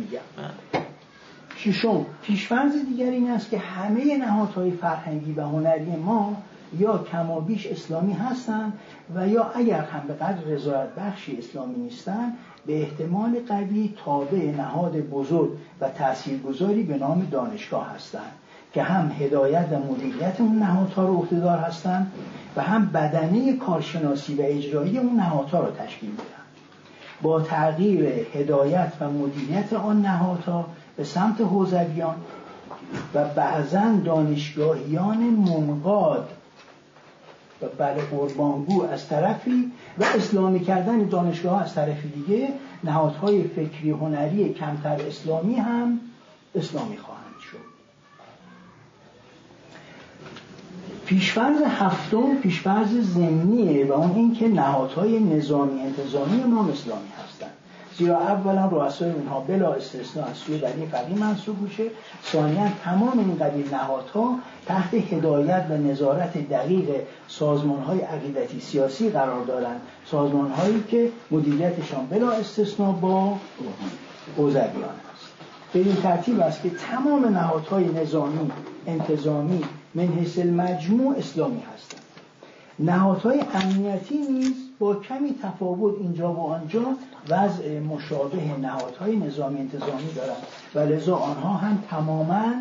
ششم 1.58 2.06
پیشفرض 2.22 2.72
دیگر 2.90 3.10
این 3.10 3.32
است 3.32 3.50
که 3.50 3.58
همه 3.58 4.18
نهادهای 4.18 4.72
فرهنگی 4.72 5.34
و 5.34 5.42
هنری 5.42 5.96
ما 5.96 6.36
یا 6.80 6.98
کمابیش 6.98 7.68
اسلامی 7.68 8.14
هستند 8.14 8.74
و 9.16 9.28
یا 9.28 9.52
اگر 9.56 9.82
هم 9.82 10.08
به 10.08 10.14
قدر 10.14 10.44
رضایت 10.48 10.88
بخشی 10.98 11.38
اسلامی 11.38 11.76
نیستند 11.76 12.38
به 12.66 12.82
احتمال 12.82 13.40
قوی 13.48 13.94
تابع 14.06 14.52
نهاد 14.58 14.98
بزرگ 14.98 15.50
و 15.82 15.90
تاثیرگذاری 15.90 16.84
به 16.84 16.98
نام 16.98 17.28
دانشگاه 17.32 17.92
هستند. 17.96 18.32
که 18.74 18.84
هم 18.84 19.12
هدایت 19.20 19.68
و 19.72 19.92
مدیریت 19.92 20.42
اون 20.42 20.60
نهادها 20.60 21.06
رو 21.06 21.18
عهدهدار 21.18 21.58
هستند 21.58 22.12
و 22.56 22.62
هم 22.62 22.86
بدنه 22.86 23.58
کارشناسی 23.58 24.36
و 24.36 24.42
اجرایی 24.42 24.98
اون 24.98 25.16
نهادها 25.16 25.60
رو 25.60 25.72
تشکیل 25.72 26.10
میدن. 26.10 26.24
با 27.22 27.42
تغییر 27.42 28.06
هدایت 28.34 28.94
و 29.00 29.10
مدیریت 29.10 29.74
آن 29.74 30.02
نهادها 30.02 30.66
به 30.98 31.04
سمت 31.04 31.42
حوزویان 31.42 32.16
و 33.14 33.26
بعضا 33.26 33.94
دانشگاهیان 34.06 35.18
منقاد 35.18 36.30
و 37.62 37.66
بله 37.78 38.02
قربانگو 38.02 38.84
از 38.84 39.08
طرفی 39.08 39.72
و 40.00 40.04
اسلامی 40.04 40.60
کردن 40.60 41.04
دانشگاه 41.04 41.64
از 41.64 41.74
طرف 41.74 41.98
دیگه 42.16 42.50
نهادهای 42.84 43.44
فکری 43.44 43.92
هنری 43.92 44.54
کمتر 44.54 45.02
اسلامی 45.08 45.56
هم 45.56 46.00
اسلامی 46.56 46.98
خواهند 46.98 47.40
شد 47.52 47.74
پیشفرز 51.06 51.62
هفتم 51.62 52.36
پیشفرز 52.36 52.90
زمینیه 52.90 53.86
و 53.86 53.92
اون 53.92 54.16
اینکه 54.16 54.48
نهادهای 54.48 55.20
نظامی 55.20 55.82
انتظامی 55.82 56.44
ما 56.44 56.70
اسلامی 56.70 57.08
هستند 57.24 57.52
زیرا 57.98 58.20
اولا 58.20 58.66
رؤسای 58.66 59.12
اونها 59.12 59.40
بلا 59.40 59.74
استثناء 59.74 60.26
از 60.26 60.38
سوی 60.38 60.58
ولی 60.58 60.86
فقیه 60.86 61.18
منصوب 61.18 61.62
میشه. 61.62 61.84
ثانیا 62.26 62.68
تمام 62.84 63.20
این 63.20 63.38
قبیل 63.38 63.74
نهادها 63.74 64.40
تحت 64.66 64.94
هدایت 64.94 65.66
و 65.70 65.74
نظارت 65.78 66.50
دقیق 66.50 66.90
سازمان 67.28 67.84
های 67.84 68.00
عقیدتی 68.00 68.60
سیاسی 68.60 69.10
قرار 69.10 69.46
دارند 69.46 69.82
سازمان 70.06 70.52
هایی 70.52 70.84
که 70.88 71.10
مدیریتشان 71.32 72.06
بلا 72.06 72.32
استثناء 72.32 72.92
با 72.92 73.38
اوزویان 74.36 74.66
است. 75.14 75.34
به 75.74 75.80
این 75.80 75.96
ترتیب 75.96 76.40
است 76.40 76.64
که 76.64 76.70
تمام 76.70 77.26
نهادهای 77.26 77.86
نظامی 77.86 78.52
انتظامی 78.88 79.64
من 79.96 80.08
حیث 80.08 80.40
المجموع 80.40 81.16
اسلامی 81.18 81.62
هستند. 81.74 82.02
نهادهای 82.80 83.44
امنیتی 83.54 84.18
نیز 84.18 84.54
با 84.80 84.96
کمی 84.96 85.36
تفاوت 85.44 85.96
اینجا 86.00 86.34
و 86.34 86.40
آنجا 86.40 86.86
وضع 87.30 87.80
مشابه 87.80 88.58
نهادهای 88.62 89.16
نظامی 89.16 89.60
انتظامی 89.60 90.14
دارند. 90.16 90.38
و 90.76 90.80
لذا 90.80 91.16
آنها 91.16 91.54
هم 91.54 91.84
تماما 91.90 92.54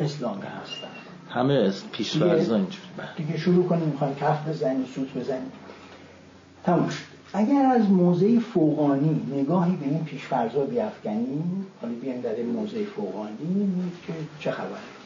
اسلامی 0.00 0.42
هستند. 0.42 0.90
همه 1.30 1.72
پیشورزا 1.92 2.56
اینجوری. 2.56 2.78
بله. 2.96 3.08
دیگه 3.16 3.38
شروع 3.38 3.66
کنیم. 3.66 3.88
می‌خوایم 3.88 4.14
کف 4.14 4.48
بزنیم 4.48 4.84
سوت 4.94 5.14
بزنیم. 5.14 5.52
تموم 6.64 6.88
اگر 7.32 7.62
از 7.62 7.90
موضع 7.90 8.38
فوقانی 8.38 9.20
نگاهی 9.36 9.76
به 9.76 9.86
این 9.86 10.04
پیشفرزا 10.04 10.64
بیافکنیم 10.64 11.66
حالا 11.82 11.94
بیایم 11.94 12.20
در 12.20 12.42
موضع 12.42 12.84
فوقانی 12.84 13.90
که 14.06 14.12
چه 14.40 14.50
خبره. 14.50 14.99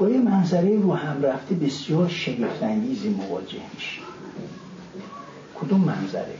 با 0.00 0.10
یه 0.10 0.18
منظره 0.18 0.80
رو 0.82 0.94
هم 0.94 1.22
رفته 1.22 1.54
بسیار 1.54 2.08
شگفتانگیزی 2.08 3.08
مواجه 3.08 3.60
میشیم 3.74 4.04
کدوم 5.54 5.80
منظره؟ 5.80 6.34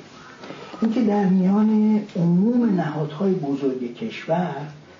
اینکه 0.82 1.02
در 1.02 1.24
میان 1.24 2.00
عموم 2.16 2.74
نهادهای 2.74 3.32
بزرگ 3.34 3.96
کشور 3.96 4.56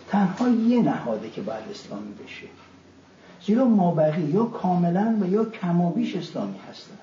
تنها 0.08 0.48
یه 0.48 0.82
نهاده 0.82 1.30
که 1.30 1.40
باید 1.40 1.64
اسلامی 1.70 2.12
بشه. 2.24 2.46
زیرا 3.46 3.64
مابقی 3.64 4.22
یا 4.22 4.44
کاملا 4.44 5.16
و 5.20 5.26
یا 5.26 5.44
کمابیش 5.44 6.16
اسلامی 6.16 6.58
هستن 6.70 6.98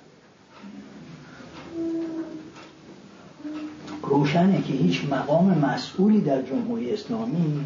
روشنه 4.02 4.62
که 4.62 4.74
هیچ 4.74 5.06
مقام 5.12 5.58
مسئولی 5.58 6.22
در 6.22 6.42
جمهوری 6.42 6.94
اسلامی 6.94 7.66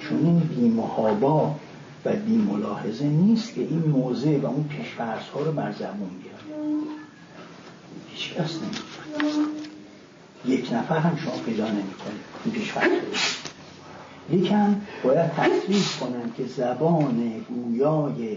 چون 0.00 0.18
این 0.18 0.38
بیمحابا 0.38 1.54
و 2.04 2.12
بیملاحظه 2.12 3.04
نیست 3.04 3.54
که 3.54 3.60
این 3.60 3.78
موضع 3.78 4.38
و 4.38 4.46
اون 4.46 4.64
پیشفرس 4.64 5.28
ها 5.34 5.40
رو 5.40 5.52
بر 5.52 5.72
زبون 5.72 6.10
بیاره. 6.22 6.64
هیچ 8.08 8.34
کس 8.34 8.58
یک 10.46 10.72
نفر 10.72 10.98
هم 10.98 11.16
شما 11.16 11.32
پیدا 11.46 11.68
نمی‌کنید. 11.68 12.20
این 12.44 12.54
پیشفرس 12.54 13.36
لیکن 14.30 14.82
باید 15.04 15.30
تصریح 15.30 15.84
کنم 16.00 16.30
که 16.36 16.46
زبان 16.46 17.44
گویای 17.48 18.36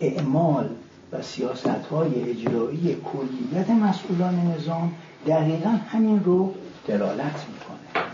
اعمال 0.00 0.68
و 1.12 1.22
سیاست 1.22 1.66
های 1.66 2.30
اجرایی 2.30 2.96
کلیت 3.12 3.70
مسئولان 3.70 4.34
نظام 4.34 4.92
دقیقا 5.26 5.70
همین 5.70 6.24
رو 6.24 6.54
دلالت 6.86 7.46
می‌کنه. 7.48 8.04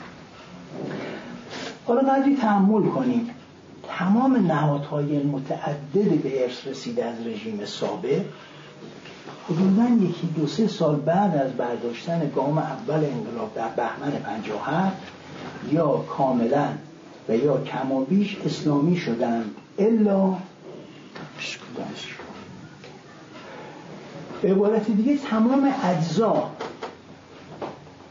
حالا 1.87 2.01
قدری 2.01 2.37
تحمل 2.37 2.89
کنیم. 2.89 3.31
تمام 3.89 4.47
نهادهای 4.47 5.23
متعدد 5.23 6.23
به 6.23 6.43
ارث 6.43 6.67
رسیده 6.67 7.05
از 7.05 7.27
رژیم 7.27 7.65
سابق 7.65 8.25
حدودا 9.49 9.89
یکی 10.09 10.27
دو 10.27 10.47
سه 10.47 10.69
سال 10.69 10.97
بعد 10.97 11.37
از 11.37 11.53
برداشتن 11.53 12.31
گام 12.35 12.59
اول 12.59 13.05
انقلاب 13.05 13.55
در 13.55 13.69
بهمن 13.69 14.11
57 14.11 14.97
یا 15.73 15.89
کاملا 15.89 16.69
و 17.29 17.37
یا 17.37 17.63
کمابیش 17.63 18.37
اسلامی 18.45 18.97
شدند 18.97 19.55
الا 19.79 20.37
به 24.43 24.51
عبارت 24.51 24.91
دیگه 24.91 25.17
تمام 25.17 25.73
اجزا. 25.85 26.51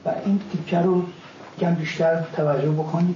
و 0.06 0.10
این 0.26 0.40
تیکه 0.52 0.80
رو 0.80 1.04
کم 1.60 1.76
بیشتر 1.76 2.24
توجه 2.36 2.72
بکنید. 2.72 3.16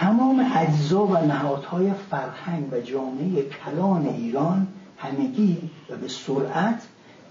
تمام 0.00 0.46
اجزا 0.54 1.06
و 1.06 1.26
نهادهای 1.26 1.92
فرهنگ 2.10 2.72
و 2.72 2.80
جامعه 2.80 3.42
کلان 3.42 4.06
ایران 4.06 4.66
همگی 4.98 5.58
و 5.90 5.96
به 5.96 6.08
سرعت 6.08 6.82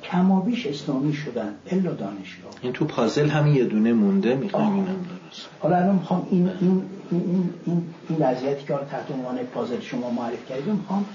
کمابیش 0.03 0.67
اسلامی 0.67 1.13
شدن 1.13 1.53
الا 1.71 1.93
دانشگاه. 1.93 2.51
این 2.61 2.73
تو 2.73 2.85
پازل 2.85 3.29
هم 3.29 3.47
یه 3.47 3.63
دونه 3.63 3.93
مونده 3.93 4.35
می‌خوایم 4.35 4.73
اینم 4.73 4.85
درست. 4.85 5.47
حالا 5.59 5.77
الان 5.77 5.95
می‌خوام 5.95 6.27
این 6.31 6.49
این 6.61 6.83
این 7.11 7.49
این 7.65 7.83
این 8.09 8.19
وضعیتی 8.19 8.65
که 8.65 8.73
تحت 8.73 9.11
عنوان 9.11 9.37
پازل 9.37 9.79
شما 9.79 10.09
معرف 10.09 10.49
کردیم 10.49 10.73
می‌خوام 10.73 11.05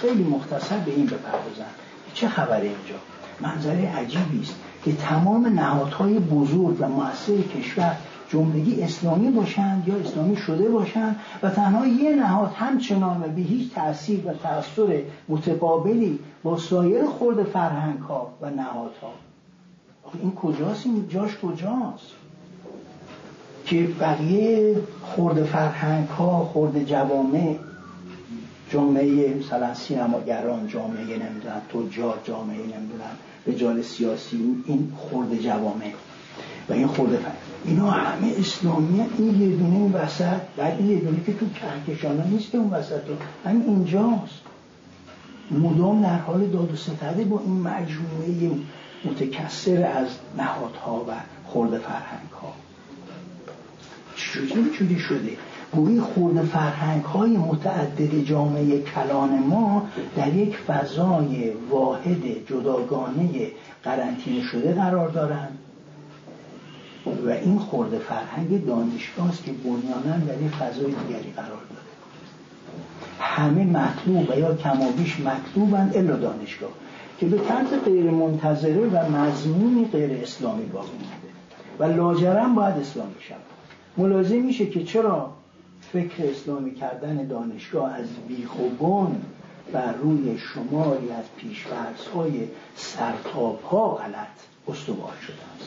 خیلی 0.00 0.24
مختصر 0.24 0.78
به 0.78 0.90
این 0.90 1.06
بپردازم. 1.06 1.70
چه 2.14 2.28
خبره 2.28 2.62
اینجا؟ 2.62 2.94
منظره 3.40 3.96
عجیبی 3.96 4.40
است 4.42 4.54
که 4.84 4.92
تمام 4.92 5.46
نهادهای 5.46 6.18
بزرگ 6.18 6.76
و 6.80 6.88
مؤثر 6.88 7.36
کشور 7.56 7.96
جملگی 8.32 8.82
اسلامی 8.82 9.30
باشند 9.30 9.88
یا 9.88 9.94
اسلامی 9.94 10.36
شده 10.36 10.68
باشند 10.68 11.16
و 11.42 11.50
تنها 11.50 11.86
یه 11.86 12.16
نهاد 12.16 12.52
همچنان 12.54 13.22
و 13.22 13.28
به 13.28 13.40
هیچ 13.40 13.74
تأثیر 13.74 14.26
و 14.26 14.32
تأثیر 14.32 15.04
متقابلی 15.28 16.18
با 16.42 16.58
سایر 16.58 17.04
خورد 17.06 17.42
فرهنگ 17.42 17.98
ها 17.98 18.32
و 18.40 18.50
نهادها 18.50 19.12
این 20.22 20.32
کجاست؟ 20.34 20.86
این 20.86 21.08
جاش 21.08 21.36
کجاست؟ 21.36 22.06
که 23.64 23.88
بقیه 24.00 24.76
خورد 25.02 25.44
فرهنگ 25.44 26.08
ها 26.08 26.44
خورد 26.44 26.84
جوامع 26.84 27.56
جامعه 28.70 29.34
مثلا 29.34 29.74
سینماگران 29.74 30.66
جامعه 30.66 31.02
نمی‌دونم 31.02 31.62
تجار 31.68 32.18
جامعه 32.24 32.56
نمی‌دونم 32.56 33.16
رجال 33.46 33.82
سیاسی 33.82 34.62
این 34.66 34.92
خورد 34.96 35.36
جوامع 35.40 35.92
و 36.68 36.72
این 36.72 36.86
خورده 36.86 37.16
فرهنگ. 37.16 37.49
اینا 37.64 37.90
همه 37.90 38.32
اسلامی 38.38 39.00
این 39.18 39.40
یه 39.40 39.56
دونه 39.56 39.76
این 39.76 39.92
وسط 39.92 40.40
بعد 40.56 40.78
این 40.78 40.90
یه 40.90 40.98
دونه 41.00 41.24
که 41.26 41.32
تو 41.32 41.46
کهکشان 41.48 42.26
نیست 42.26 42.50
که 42.50 42.58
اون 42.58 42.70
وسط 42.70 43.08
رو. 43.08 43.14
همین 43.44 43.62
اینجاست. 43.62 44.40
مدام 45.50 46.02
در 46.02 46.18
حال 46.18 46.46
داد 46.46 46.72
و 46.72 46.76
ستده 46.76 47.24
با 47.24 47.40
این 47.40 47.60
مجموعه 47.60 48.50
متکسر 49.04 49.82
از 49.82 50.08
نهادها 50.38 51.04
و 51.08 51.12
خورده 51.44 51.78
فرهنگ 51.78 52.30
ها 52.42 52.52
چجوری 54.16 54.70
جوری 54.78 54.98
شده؟ 54.98 55.36
گویی 55.72 56.00
خورده 56.00 56.42
فرهنگ 56.42 57.04
های 57.04 57.36
متعدد 57.36 58.24
جامعه 58.24 58.82
کلان 58.82 59.38
ما 59.38 59.88
در 60.16 60.34
یک 60.34 60.56
فضای 60.56 61.52
واحد 61.70 62.46
جداگانه 62.46 63.30
قرنطینه 63.84 64.42
شده 64.42 64.74
قرار 64.74 65.08
دارند 65.08 65.58
و 67.06 67.30
این 67.30 67.58
خورده 67.58 67.98
فرهنگ 67.98 68.66
دانشگاه 68.66 69.28
است 69.28 69.44
که 69.44 69.52
بنیانا 69.52 70.26
در 70.26 70.42
یک 70.42 70.50
فضای 70.50 70.84
دیگری 70.84 71.32
قرار 71.36 71.48
داره 71.48 71.90
همه 73.20 73.64
مطلوب 73.64 74.30
و 74.30 74.38
یا 74.38 74.54
کمابیش 74.54 75.20
مطلوبند 75.20 75.96
الا 75.96 76.16
دانشگاه 76.16 76.70
که 77.18 77.26
به 77.26 77.38
طرز 77.38 77.68
غیر 77.84 78.10
منتظره 78.10 78.86
و 78.88 79.10
مضمونی 79.10 79.84
غیر 79.92 80.22
اسلامی 80.22 80.64
باقی 80.64 80.88
مونده. 80.88 81.30
و 81.78 81.96
لاجرم 81.96 82.54
باید 82.54 82.76
اسلامی 82.76 83.14
شود. 83.20 83.38
ملاحظه 83.96 84.40
میشه 84.40 84.66
که 84.66 84.84
چرا 84.84 85.30
فکر 85.92 86.26
اسلامی 86.30 86.74
کردن 86.74 87.26
دانشگاه 87.26 87.92
از 87.94 88.06
بیخ 88.28 88.58
و 88.58 89.06
بر 89.72 89.92
روی 89.92 90.38
شماری 90.38 91.10
از 91.10 91.24
پیشورس 91.36 92.06
های 92.14 92.32
سرتاب 92.76 93.62
ها 93.62 93.88
غلط 93.88 94.26
استوار 94.68 95.12
است 95.56 95.59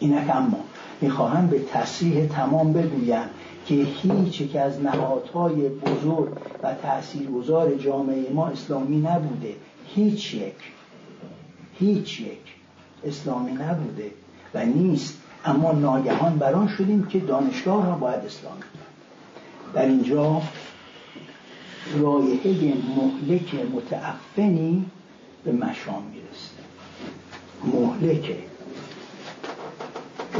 اینک 0.00 0.30
اما 0.30 0.58
می‌خواهم 1.00 1.46
به 1.46 1.58
تصریح 1.72 2.26
تمام 2.26 2.72
بگویم 2.72 3.28
که 3.66 3.74
هیچ 3.74 4.40
یک 4.40 4.56
از 4.56 4.80
نهادهای 4.80 5.68
بزرگ 5.68 6.28
و 6.62 6.74
تاثیرگذار 6.74 7.74
جامعه 7.74 8.32
ما 8.32 8.46
اسلامی 8.46 9.00
نبوده. 9.00 9.54
هیچ 9.86 10.34
یک. 10.34 10.54
هیچ 11.78 12.20
یک 12.20 12.38
اسلامی 13.04 13.52
نبوده 13.52 14.10
و 14.54 14.64
نیست. 14.64 15.16
اما 15.44 15.72
ناگهان 15.72 16.38
بران 16.38 16.68
شدیم 16.68 17.06
که 17.06 17.20
دانشگاه 17.20 17.86
را 17.86 17.94
باید 17.94 18.24
اسلامی 18.24 18.62
در 19.74 19.86
اینجا 19.86 20.42
رایحه 21.98 22.74
مهلک 22.96 23.54
متعفنی 23.54 24.84
به 25.44 25.52
مشام 25.52 26.02
می‌رسه. 26.02 26.60
مهلکه 27.64 28.49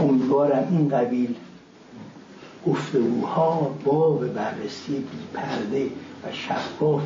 امیدوارم 0.00 0.68
این 0.70 0.88
قبیل 0.88 1.34
گفتگوها 2.66 3.76
باب 3.84 4.34
بررسی 4.34 4.92
بیپرده 5.12 5.86
و 5.86 6.32
شفاف 6.32 7.02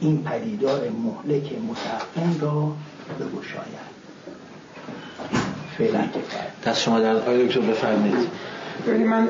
این 0.00 0.22
پدیدار 0.24 0.80
مهلک 0.88 1.52
متعفن 1.68 2.40
را 2.40 2.72
بگشاید. 3.20 3.90
فعلا 5.78 6.04
دست 6.66 6.82
شما 6.82 7.00
در 7.00 7.16
آقای 7.16 7.46
دکتر 7.46 7.60
بفرمایید. 7.60 8.28
ببینید 8.86 9.06
من 9.06 9.28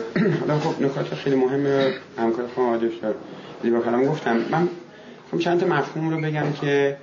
خب 0.60 0.82
نکات 0.82 1.14
خیلی 1.14 1.36
مهم 1.36 1.92
همکار 2.18 2.48
خانم 2.56 2.76
دکتر 2.76 3.14
زیبا 3.62 3.80
کلام 3.80 4.04
گفتم. 4.04 4.36
من 4.50 4.68
خب 5.30 5.38
چند 5.38 5.60
تا 5.60 5.66
مفهوم 5.66 6.10
رو 6.10 6.20
بگم 6.20 6.52
که 6.60 6.96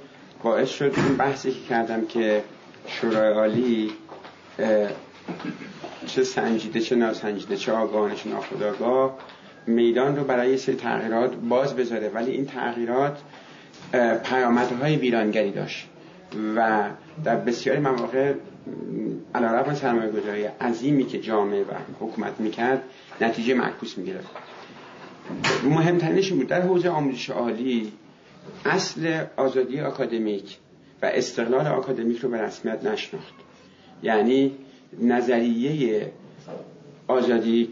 باعث 0.44 0.70
شد 0.70 0.94
این 0.98 1.18
بحثی 1.18 1.52
که 1.52 1.60
کردم 1.70 2.06
که 2.06 2.44
شورای 2.88 3.34
عالی 3.34 3.92
چه 6.08 6.24
سنجیده 6.24 6.80
چه 6.80 6.96
ناسنجیده 6.96 7.56
چه 7.56 7.72
آگاهانه 7.72 8.16
چه 8.16 8.30
ناخودآگاه 8.30 9.18
میدان 9.68 10.16
رو 10.16 10.24
برای 10.24 10.58
سری 10.58 10.76
تغییرات 10.76 11.36
باز 11.36 11.76
بذاره. 11.76 12.10
ولی 12.10 12.32
این 12.32 12.46
تغییرات 12.46 13.18
پیامدهای 14.24 14.96
ویرانگری 14.96 15.52
داشت 15.52 15.88
و 16.56 16.90
در 17.24 17.36
بسیاری 17.36 17.80
مواقع 17.80 18.34
علیرغم 19.36 19.74
سرمایه 19.74 20.12
گذاری 20.12 20.44
عظیمی 20.44 21.06
که 21.06 21.22
جامعه 21.22 21.62
و 21.62 21.74
حکومت 22.00 22.40
می‌کرد 22.40 22.84
نتیجه 23.22 23.54
معکوس 23.54 23.98
می‌گرفت. 23.98 24.30
مهمترینش 25.64 26.32
بود 26.32 26.48
در 26.48 26.62
حوزه 26.62 26.90
آموزش 26.90 27.30
عالی 27.30 27.92
اصل 28.66 29.24
آزادی 29.38 29.82
آکادمیک 29.82 30.58
و 31.02 31.06
استقلال 31.06 31.68
آکادمیک 31.68 32.20
رو 32.20 32.30
به 32.30 32.42
رسمیت 32.42 32.86
نشناخت. 32.86 33.34
یعنی 34.04 34.52
نظریه 35.02 36.12
آزادی 37.08 37.70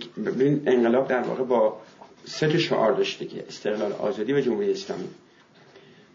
انقلاب 0.65 1.07
در 1.07 1.21
واقع 1.21 1.43
با 1.43 1.77
سه 2.25 2.57
شعار 2.57 2.93
داشته 2.93 3.25
که 3.25 3.43
استقلال 3.47 3.91
آزادی 3.91 4.33
و 4.33 4.41
جمهوری 4.41 4.71
اسلامی. 4.71 5.07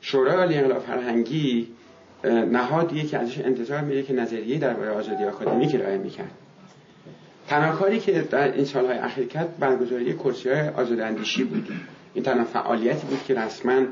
شورای 0.01 0.37
عالی 0.37 0.55
انقلاب 0.55 0.83
فرهنگی 0.83 1.69
نهادیه 2.25 3.07
که 3.07 3.19
ازش 3.19 3.39
انتظار 3.39 3.81
میره 3.81 4.03
که 4.03 4.13
نظریه 4.13 4.59
درباره 4.59 4.91
آزادی 4.91 5.25
آکادمیک 5.25 5.75
ارائه 5.75 5.99
می‌کرد. 5.99 6.31
تنها 7.49 7.77
کاری 7.77 8.01
که 8.01 8.23
در 8.31 8.53
این 8.53 8.65
سالهای 8.65 8.99
اخیر 8.99 9.27
کرد 9.27 9.59
برگزاری 9.59 10.15
کرسی 10.15 10.49
های 10.49 10.69
آزاداندیشی 10.69 11.45
بود. 11.45 11.69
این 12.15 12.25
تنها 12.25 12.45
فعالیتی 12.45 13.07
بود 13.07 13.25
که 13.25 13.35
رسما 13.35 13.83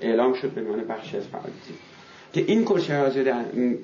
اعلام 0.00 0.34
شد 0.34 0.50
به 0.50 0.60
عنوان 0.60 0.84
بخشی 0.84 1.16
از 1.16 1.26
فعالیتی. 1.26 1.74
که 2.32 2.44
این 2.46 2.64
کرسی 2.64 2.92
های 2.92 3.00
آزاد 3.00 3.24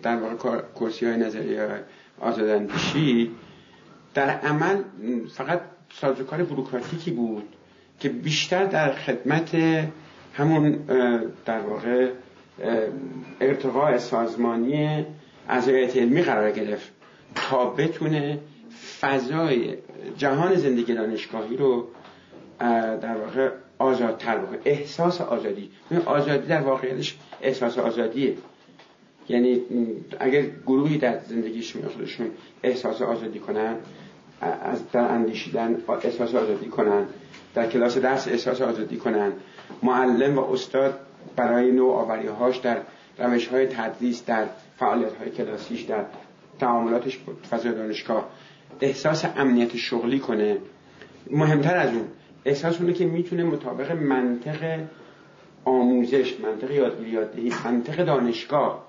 در 0.03 0.17
واقع 0.17 0.61
کرسی 0.81 1.07
های 1.07 1.17
نظریه 1.17 1.69
آزاداندیشی 2.21 3.31
در 4.15 4.31
عمل 4.31 4.83
فقط 5.35 5.61
سازوکار 5.93 6.43
بروکراتیکی 6.43 7.11
بود 7.11 7.43
که 8.01 8.09
بیشتر 8.09 8.65
در 8.65 8.93
خدمت 8.93 9.55
همون 10.35 10.73
در 11.45 11.61
واقع 11.61 12.11
ارتقاء 13.41 13.99
سازمانی 13.99 15.07
از 15.49 15.69
علمی 15.69 16.23
قرار 16.23 16.51
گرفت 16.51 16.93
تا 17.35 17.67
بتونه 17.71 18.39
فضای 19.01 19.75
جهان 20.17 20.55
زندگی 20.55 20.95
دانشگاهی 20.95 21.57
رو 21.57 21.89
در 23.01 23.17
واقع 23.17 23.51
آزادتر 23.79 24.39
بکنه. 24.39 24.59
احساس 24.65 25.21
آزادی. 25.21 25.71
آزادی 26.07 26.47
در 26.47 26.61
واقعیتش 26.61 27.17
احساس 27.43 27.79
آزادیه. 27.79 28.37
یعنی 29.29 29.63
اگر 30.21 30.43
گروهی 30.67 30.99
در 30.99 31.19
زندگیشون 31.19 31.83
خودشون 31.83 32.31
احساس 32.63 33.03
آزادی 33.03 33.39
کنن 33.39 33.77
از 34.41 34.91
در 34.93 35.01
اندیشیدن 35.01 35.77
احساس 35.89 36.35
آزادی 36.35 36.67
کنن 36.67 37.07
در 37.55 37.67
کلاس 37.67 37.99
درس 37.99 38.29
احساس 38.29 38.61
آزادی 38.61 38.97
کنن. 38.97 39.33
معلم 39.83 40.39
و 40.39 40.41
استاد 40.41 41.01
برای 41.37 41.73
نوع 41.73 42.33
هاش 42.39 42.57
در 42.57 42.79
روش 43.19 43.47
های 43.47 43.67
تدریس 43.67 44.25
در 44.27 44.47
فعالیت 44.77 45.15
های 45.17 45.31
کلاسیش 45.31 45.83
در 45.83 46.05
تعاملاتش 46.61 47.19
فضای 47.51 47.73
دانشگاه 47.73 48.29
احساس 48.81 49.25
امنیت 49.37 49.77
شغلی 49.77 50.19
کنه. 50.19 50.57
مهمتر 51.31 51.77
از 51.77 51.95
اون 51.95 52.05
احساس 52.45 52.81
اونه 52.81 52.93
که 52.93 53.07
می‌تونه 53.07 53.45
مطابق 53.45 53.93
منطق 53.93 54.81
آموزش 55.65 56.41
منطق 56.41 56.71
یادگیری 56.71 57.11
یاددهی 57.11 57.53
منطق 57.65 58.05
دانشگاه 58.05 58.88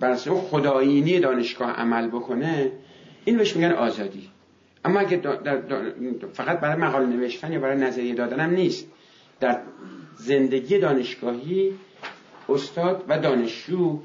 بر 0.00 0.16
خدایینی 0.16 1.20
دانشگاه 1.20 1.70
عمل 1.70 2.08
بکنه 2.08 2.72
این 3.24 3.36
بهش 3.36 3.56
میگن 3.56 3.72
آزادی. 3.72 4.30
اما 4.84 5.00
اگه 5.00 5.20
فقط 6.32 6.60
برای 6.60 6.76
مقاله 6.76 7.06
نوشتن 7.06 7.52
یا 7.52 7.60
برای 7.60 7.76
نظریه 7.78 8.14
دادن 8.14 8.40
هم 8.40 8.50
نیست. 8.50 8.86
در 9.40 9.60
زندگی 10.16 10.78
دانشگاهی 10.78 11.72
استاد 12.48 13.04
و 13.08 13.18
دانشجو 13.18 13.98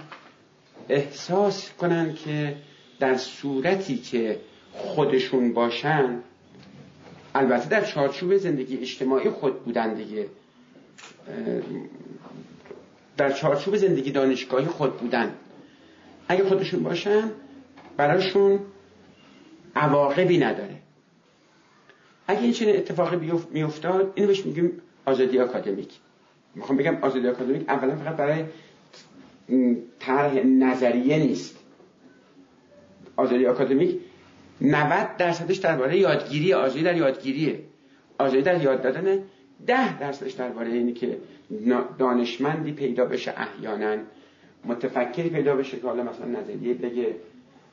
احساس 0.90 1.72
کنن 1.74 2.14
که 2.14 2.56
در 3.00 3.18
صورتی 3.18 3.98
که 3.98 4.40
خودشون 4.74 5.54
باشن 5.54 6.20
البته 7.36 7.70
در 7.70 7.86
چارچوب 7.86 8.38
زندگی 8.38 8.78
اجتماعی 8.78 9.30
خود 9.30 9.64
بودن 9.64 9.94
دیگه. 9.94 10.28
در 13.18 13.32
چارچوب 13.32 13.76
زندگی 13.76 14.12
دانشگاهی 14.12 14.66
خود 14.66 14.98
بودن. 14.98 15.32
اگه 16.28 16.44
خودشون 16.44 16.84
باشن 16.84 17.32
براشون 17.98 18.60
عواقبی 19.76 20.38
نداره. 20.38 20.76
اگه 22.28 22.42
این 22.42 22.52
چنین 22.52 22.76
اتفاقی 22.76 23.32
میافتاد 23.52 24.12
اینو 24.16 24.28
بهش 24.28 24.46
میگیم 24.46 24.82
آزادی 25.06 25.40
اکادمیک 25.40 25.94
می‌خوام 26.56 26.78
بگم 26.78 26.98
آزادی 27.02 27.28
اکادمیک 27.28 27.70
اولا 27.70 27.96
فقط 27.96 28.16
برای 28.16 28.46
طرح 30.00 30.34
نظریه 30.44 31.18
نیست. 31.18 31.60
آزادی 33.16 33.46
اکادمیک 33.46 34.00
90 34.62 35.18
درصدش 35.18 35.58
درباره 35.58 35.98
یادگیری 35.98 36.54
آزادی 36.54 36.84
در 36.84 36.98
یادگیریه. 36.98 37.60
آزادی 38.18 38.42
در 38.42 38.64
یاد 38.64 38.82
دادن 38.82 39.24
10 39.66 40.00
درصدش 40.00 40.32
درباره 40.32 40.68
اینه 40.72 40.94
که 40.94 41.18
دانشمندی 41.98 42.72
پیدا 42.72 43.06
بشه 43.06 43.34
احیانا. 43.38 43.98
متفکری 44.66 45.30
پیدا 45.30 45.56
بشه 45.56 45.80
که 45.80 45.88
حالا 45.88 46.04
مثلا 46.04 46.26
نظریه 46.26 46.74
بگه 46.74 47.16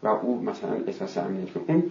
و 0.02 0.08
او 0.08 0.42
مثلا 0.42 0.72
احساس 0.86 1.18
امنیت 1.18 1.48
اون 1.68 1.90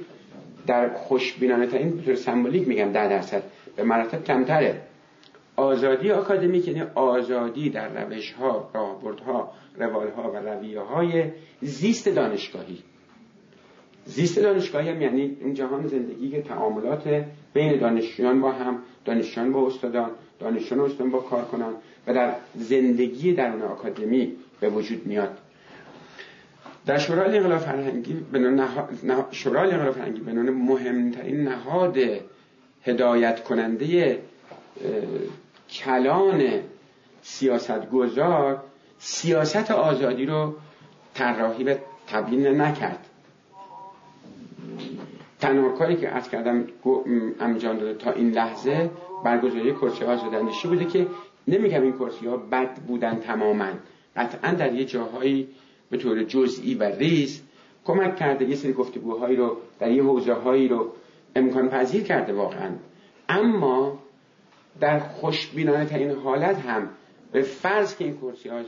در 0.67 0.93
خوشبینانه 0.93 1.67
ترین 1.67 1.89
به 1.89 2.01
طور 2.01 2.15
سمبولیک 2.15 2.67
میگم 2.67 2.91
ده 2.91 3.09
درصد. 3.09 3.43
به 3.76 3.84
مراتب 3.84 4.23
کمتره. 4.23 4.81
آزادی 5.55 6.11
اکادمیک 6.11 6.67
یعنی 6.67 6.81
آزادی 6.95 7.69
در 7.69 8.03
روش 8.03 8.31
ها 8.31 8.69
راهبردها 8.73 9.51
و 9.77 9.84
رویه 9.84 10.80
های 10.80 11.23
زیست 11.61 12.09
دانشگاهی. 12.09 12.77
زیست 14.05 14.39
دانشگاهی 14.39 14.89
هم 14.89 15.01
یعنی 15.01 15.38
اون 15.41 15.53
جهان 15.53 15.88
زندگی 15.88 16.30
که 16.30 16.41
تعاملات 16.41 17.26
بین 17.53 17.80
دانشجویان 17.80 18.41
با 18.41 18.51
هم 18.51 18.80
دانشجویان 19.05 19.51
با 19.51 19.67
استادان 19.67 20.11
دانشجویان 20.39 20.85
استادان 20.85 21.11
با 21.11 21.19
کار 21.19 21.45
کنن 21.45 21.73
و 22.07 22.13
در 22.13 22.34
زندگی 22.55 23.34
درون 23.34 23.61
آکادمی 23.61 24.34
به 24.60 24.69
وجود 24.69 25.06
میاد. 25.06 25.38
در 26.86 26.98
شورای 26.98 27.38
انقلاب 27.38 27.60
فرهنگی 27.60 28.14
به 28.14 28.68
شورای 29.31 29.72
انقلاب 29.72 29.94
فرهنگی 29.94 30.19
به 30.19 30.34
مهمترین 30.34 31.44
نهاد 31.48 31.98
هدایت 32.84 33.44
کننده 33.44 34.19
کلان 35.69 36.44
سیاست 37.22 37.90
گذار 37.90 38.64
سیاست 38.99 39.72
آزادی 39.72 40.26
رو 40.26 40.56
طراحی 41.14 41.64
و 41.64 41.76
تبیین 42.07 42.61
نکرد. 42.61 43.06
تنها 45.40 45.69
کاری 45.69 45.95
که 45.95 46.10
از 46.10 46.30
کردم 46.30 46.68
انجام 47.40 47.77
داده 47.77 47.94
تا 47.94 48.11
این 48.11 48.31
لحظه 48.31 48.90
برگزاری 49.23 49.73
کرسی 49.73 50.03
آزاداندیشی 50.03 50.68
بوده 50.68 50.86
که 50.86 51.07
نمیگم 51.48 51.81
این 51.81 51.94
کرسی 51.94 52.27
ها 52.27 52.38
بد 52.38 52.76
بودن 52.76 53.15
تماما. 53.19 53.69
قطعا 54.20 54.52
در 54.52 54.74
یه 54.74 54.86
جاهایی 54.86 55.48
به 55.90 55.98
طور 55.98 56.24
جزئی 56.24 56.76
و 56.76 56.84
ریز 56.84 57.41
کمک 57.86 58.16
کرده 58.16 58.50
یه 58.50 58.56
سری 58.56 58.74
گفتگوهایی 58.74 59.36
رو 59.36 59.58
در 59.80 59.91
یه 59.91 60.04
حوزه 60.04 60.34
هایی 60.34 60.68
رو 60.68 60.91
امکان 61.36 61.70
پذیر 61.70 62.04
کرده 62.04 62.34
واقعا. 62.34 62.70
اما 63.30 64.00
در 64.80 65.00
خوشبینانه 65.00 65.86
ترین 65.86 66.12
حالت 66.12 66.60
هم 66.60 66.90
به 67.32 67.41
فرض 67.41 67.98
که 67.98 68.06
این 68.06 68.18
کرسی 68.18 68.50
های 68.50 68.66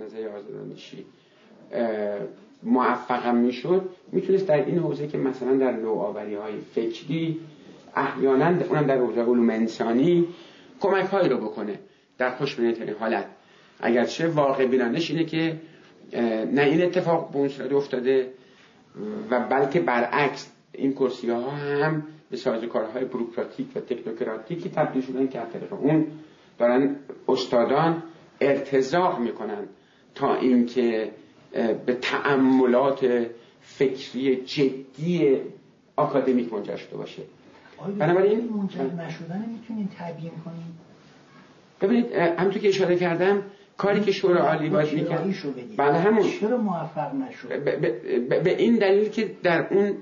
نظر 0.00 0.28
آزادانشی 0.28 1.04
موفقم 2.62 3.36
می‌شد 3.36 3.88
می‌تونست 4.12 4.46
در 4.46 4.64
این 4.64 4.78
حوزه 4.78 5.06
که 5.06 5.18
مثلا 5.18 5.56
در 5.56 5.72
نوآوری 5.72 6.34
های 6.34 6.58
فکری 6.74 7.40
احیانا 7.94 8.46
اونم 8.46 8.86
در 8.86 8.98
حوزه 8.98 9.20
علوم 9.20 9.50
انسانی 9.50 10.28
کمک 10.80 11.06
هایی 11.06 11.28
رو 11.28 11.36
بکنه. 11.36 11.78
در 12.18 12.30
خوشبینانه 12.30 12.74
ترین 12.74 12.94
حالت. 12.94 13.26
اگرچه 13.80 14.28
واقع 14.28 14.66
بینانش 14.66 15.10
اینه 15.10 15.24
که 15.24 15.60
نه 16.52 16.62
این 16.62 16.82
اتفاق 16.82 17.30
به 17.30 17.38
اون 17.38 17.48
صورت 17.48 17.72
افتاده 17.72 18.30
و 19.30 19.40
بلکه 19.40 19.80
برعکس 19.80 20.52
این 20.72 20.92
کرسی 20.92 21.30
ها 21.30 21.50
هم 21.50 22.02
به 22.30 22.36
سازوکارهای 22.36 23.04
بروکراتیک 23.04 23.66
و 23.76 23.80
تکنوکراتیکی 23.80 24.68
تبدیل 24.68 25.02
شدن 25.02 25.28
که 25.28 25.40
طریق 25.52 25.72
اون 25.72 26.06
دارن 26.58 26.96
استادان 27.28 28.02
ارتزاق 28.40 29.18
می‌کنن 29.18 29.66
تا 30.14 30.34
اینکه 30.34 31.10
به 31.86 31.94
تعملات 31.94 33.26
فکری 33.60 34.36
جدی 34.36 35.36
آکادمیک 35.96 36.52
منجر 36.52 36.76
شده 36.76 36.96
باشه. 36.96 37.22
بنابراین 37.98 38.48
منجر 38.52 38.82
نشدن 38.82 39.44
می‌تونین 39.48 39.88
تبیین 39.98 40.32
کنیم 40.44 40.78
ببینید 41.80 42.12
همونطور 42.12 42.62
که 42.62 42.68
اشاره 42.68 42.96
کردم 42.96 43.42
کاری 43.78 44.00
که 44.00 44.12
شورای 44.12 44.38
عالی 44.38 44.68
باید 44.68 44.94
می‌کرد. 44.94 45.24
بله 45.76 45.98
همون. 45.98 46.30
چرا 46.40 46.56
موفق 46.56 47.14
نشد؟ 47.14 47.64
به 48.44 48.56
این 48.58 48.76
دلیل 48.76 49.08
که 49.08 49.30
در 49.42 49.66
اون 49.70 49.94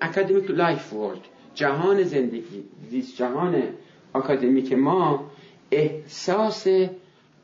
academic 0.00 0.50
life 0.50 0.92
world 0.92 1.18
جهان 1.54 2.02
زندگی 2.02 2.64
زیست 2.90 3.16
جهان 3.16 3.62
اکادمیک 4.14 4.72
ما 4.72 5.30
احساس 5.70 6.66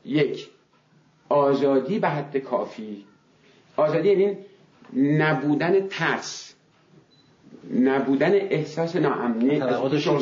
یک 0.05 0.49
آزادی 1.29 1.99
به 1.99 2.09
حد 2.09 2.37
کافی. 2.37 3.05
آزادی 3.77 4.09
یعنی 4.09 4.37
نبودن 4.93 5.87
ترس 5.87 6.55
نبودن 7.79 8.33
احساس 8.33 8.95
ناامنی. 8.95 9.61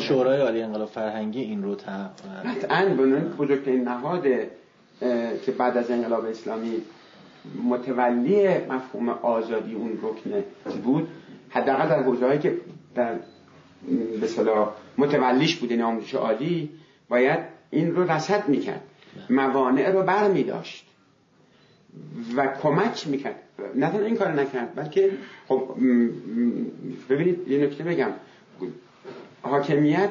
شورای 0.00 0.40
عالی 0.40 0.62
انقلاب 0.62 0.88
فرهنگی 0.88 1.40
این 1.40 1.62
رو 1.62 1.76
قطعا 2.44 2.96
بزرگترین 3.38 3.84
نهاد 3.84 4.26
که 5.46 5.52
بعد 5.58 5.76
از 5.76 5.90
انقلاب 5.90 6.24
اسلامی 6.24 6.82
متولی 7.64 8.48
مفهوم 8.48 9.08
آزادی 9.08 9.74
اون 9.74 9.98
رکن 10.02 10.44
بود 10.84 11.08
حداقل 11.50 11.88
در 11.88 12.02
حوزه 12.02 12.38
که 12.38 12.56
در 12.94 13.14
به 14.20 14.28
متولیش 14.98 15.56
بود 15.56 15.72
آموزش 15.72 16.14
عالی 16.14 16.70
باید 17.08 17.38
این 17.70 17.96
رو 17.96 18.10
رصد 18.10 18.48
می‌کرد. 18.48 18.80
موانع 19.30 19.90
رو 19.90 20.02
بر 20.02 20.28
می 20.28 20.44
داشت 20.44 20.86
و 22.36 22.46
کمک 22.62 23.08
می‌کرد. 23.08 23.34
نه 23.74 23.90
تنها 23.90 24.04
این 24.04 24.16
کار 24.16 24.28
نکرد 24.28 24.74
بلکه 24.74 25.10
خب 25.48 25.74
ببینید 27.10 27.48
یه 27.48 27.66
نکته 27.66 27.84
بگم. 27.84 28.10
حاکمیت 29.42 30.10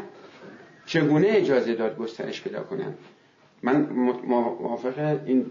چگونه 0.86 1.28
اجازه 1.30 1.76
داد 1.76 1.98
گسترش 1.98 2.42
پیدا 2.42 2.64
کنند؟ 2.64 2.98
من 3.64 3.88
موافق 4.28 5.20
این 5.26 5.46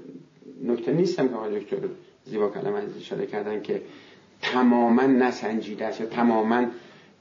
نکته 0.65 0.93
نیستم 0.93 1.29
که 1.29 1.35
آقای 1.35 1.61
دکتر 1.61 1.77
زیبا 2.25 2.49
کلم 2.49 2.75
از 2.75 2.97
اشاره 2.97 3.27
کردن 3.27 3.63
که 3.63 3.83
تماما 4.43 5.03
نسنجیده 5.03 5.87
است 5.87 6.01
یا 6.01 6.07
تماما 6.07 6.67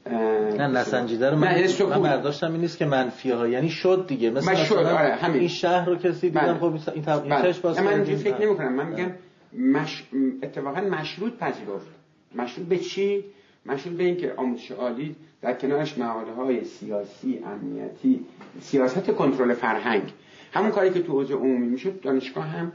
نه 0.05 0.67
نسنجیده 0.67 1.29
رو 1.29 1.37
من, 1.37 1.67
من 1.89 2.01
برداشتم 2.01 2.51
این 2.51 2.61
نیست 2.61 2.77
که 2.77 2.85
منفی 2.85 3.31
ها 3.31 3.47
یعنی 3.47 3.69
شد 3.69 4.05
دیگه 4.07 4.29
مثلا 4.29 4.55
شد 4.55 4.75
آره 4.75 5.15
همین. 5.15 5.39
این 5.39 5.47
شهر 5.47 5.89
رو 5.89 5.95
کسی 5.95 6.29
دیدم 6.29 6.57
خب 6.57 6.63
این 6.93 7.09
این 7.09 7.53
باز 7.63 7.79
من 7.79 8.03
فکر 8.03 8.45
نمی 8.45 8.57
کنم. 8.57 8.73
من 8.73 8.87
میگم 8.87 9.11
مش... 9.57 10.03
اتفاقا 10.43 10.81
مشروط 10.81 11.33
پذیرفت. 11.33 11.87
مشروط 12.35 12.67
به 12.67 12.77
چی؟ 12.77 13.23
مشروط 13.65 13.97
به 13.97 14.03
اینکه 14.03 14.33
آموزش 14.37 14.71
عالی 14.71 15.15
در 15.41 15.53
کنارش 15.53 15.97
مقاله 15.97 16.33
های 16.33 16.63
سیاسی 16.63 17.39
امنیتی 17.45 18.19
سیاست 18.61 19.11
کنترل 19.11 19.53
فرهنگ 19.53 20.13
همون 20.51 20.71
کاری 20.71 20.89
که 20.89 21.01
تو 21.01 21.13
حوزه 21.13 21.33
عمومی 21.33 21.67
می‌شد 21.67 22.01
دانشگاه 22.01 22.45
هم 22.45 22.71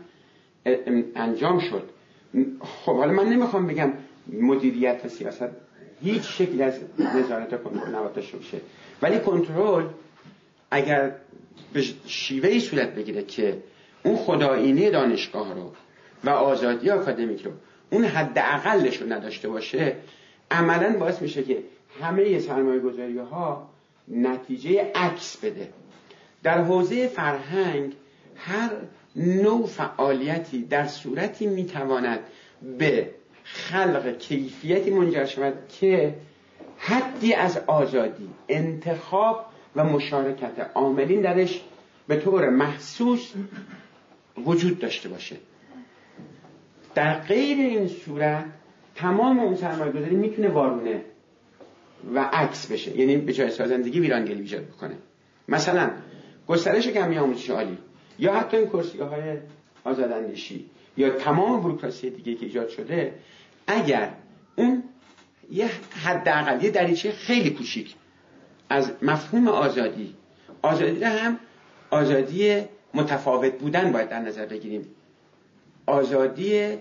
انجام 1.15 1.59
شد. 1.59 1.91
خب 2.61 2.97
حالا 2.97 3.13
من 3.13 3.29
نمی‌خوام 3.29 3.67
بگم 3.67 3.93
مدیریت 4.33 5.01
و 5.05 5.09
سیاست 5.09 5.51
هیچ 6.03 6.23
شکلی 6.23 6.63
از 6.63 6.75
نظارت 6.99 7.63
کنترل 7.63 7.95
نباید 7.95 8.13
داشته 8.13 8.37
باشه. 8.37 8.61
ولی 9.03 9.19
کنترل 9.19 9.85
اگر 10.71 11.13
به 11.73 11.85
شیوهی 12.07 12.61
صورت 12.61 12.95
بگیره 12.95 13.23
که 13.23 13.63
اون 14.03 14.17
خداینی 14.17 14.91
دانشگاه 14.91 15.55
رو 15.55 15.73
و 16.25 16.31
آزادی 16.31 16.91
آکادمیک 16.91 17.45
رو 17.45 17.51
اون 17.91 18.05
حد 18.05 18.39
اقلش 18.39 18.97
رو 18.97 19.13
نداشته 19.13 19.49
باشه 19.49 19.97
عملا 20.51 20.99
باعث 20.99 21.23
میشه 21.23 21.43
که 21.43 21.63
همه 22.01 22.39
سرمایه 22.39 22.81
گذاری 22.81 23.19
ها 23.19 23.71
نتیجه 24.09 24.93
عکس 24.95 25.37
بده. 25.37 25.69
در 26.47 26.63
حوزه 26.63 27.09
فرهنگ 27.09 27.93
هر 28.37 28.71
نوع 29.17 29.67
فعالیتی 29.67 30.63
در 30.63 30.87
صورتی 30.87 31.47
می‌تواند 31.47 32.19
به 32.79 33.11
خلق 33.45 34.19
کیفیتی 34.19 34.91
منجر 34.91 35.25
شود 35.25 35.55
که 35.81 36.15
حدی 36.79 37.35
از 37.35 37.59
آزادی 37.67 38.29
انتخاب 38.49 39.47
و 39.77 39.85
مشارکت 39.85 40.71
عاملین 40.75 41.21
درش 41.21 41.63
به 42.09 42.17
طور 42.17 42.51
محسوس 42.51 43.33
وجود 44.45 44.79
داشته 44.79 45.09
باشه. 45.09 45.37
در 46.95 47.21
غیر 47.21 47.59
این 47.59 47.89
صورت 47.89 48.45
تمام 48.95 49.39
اون 49.39 49.57
سرمایه 49.57 49.93
گذاری 49.93 50.17
می‌تونه 50.17 50.49
وارونه 50.49 51.01
و 52.15 52.19
عکس 52.33 52.67
بشه 52.67 52.99
یعنی 52.99 53.17
به 53.17 53.33
جای 53.33 53.51
سازندگی 53.51 54.01
ویرانگری 54.01 54.41
ایجاد 54.41 54.65
بکنه. 54.65 54.95
مثلا 55.49 55.91
گسترش 56.49 56.89
کمی 56.89 57.19
آموزش 57.19 57.51
عالی. 57.51 57.79
یا 58.19 58.35
حتی 58.35 58.57
این 58.57 58.67
کرسی 58.67 58.99
های 58.99 59.39
آزاداندیشی. 59.85 60.65
یا 60.97 61.11
تمام 61.11 61.61
بروکراسی 61.61 62.11
دیگه 62.11 62.35
که 62.35 62.47
ایجاد 62.47 62.69
شده 62.69 63.15
اگر 63.67 64.13
اون 64.57 64.83
یه 65.51 65.71
حداقل 66.05 66.65
یه 66.65 66.71
دریچه 66.71 67.13
خیلی 67.13 67.51
کوچیک 67.51 67.95
از 68.69 68.93
مفهوم 69.03 69.49
آزادی 69.49 70.15
آزادی 70.63 71.05
هم 71.05 71.39
آزادی 71.91 72.65
متفاوت 72.95 73.59
بودن 73.59 73.93
باید 73.93 74.09
در 74.09 74.21
نظر 74.21 74.47
بگیریم. 74.47 74.87
آزادی 75.87 76.77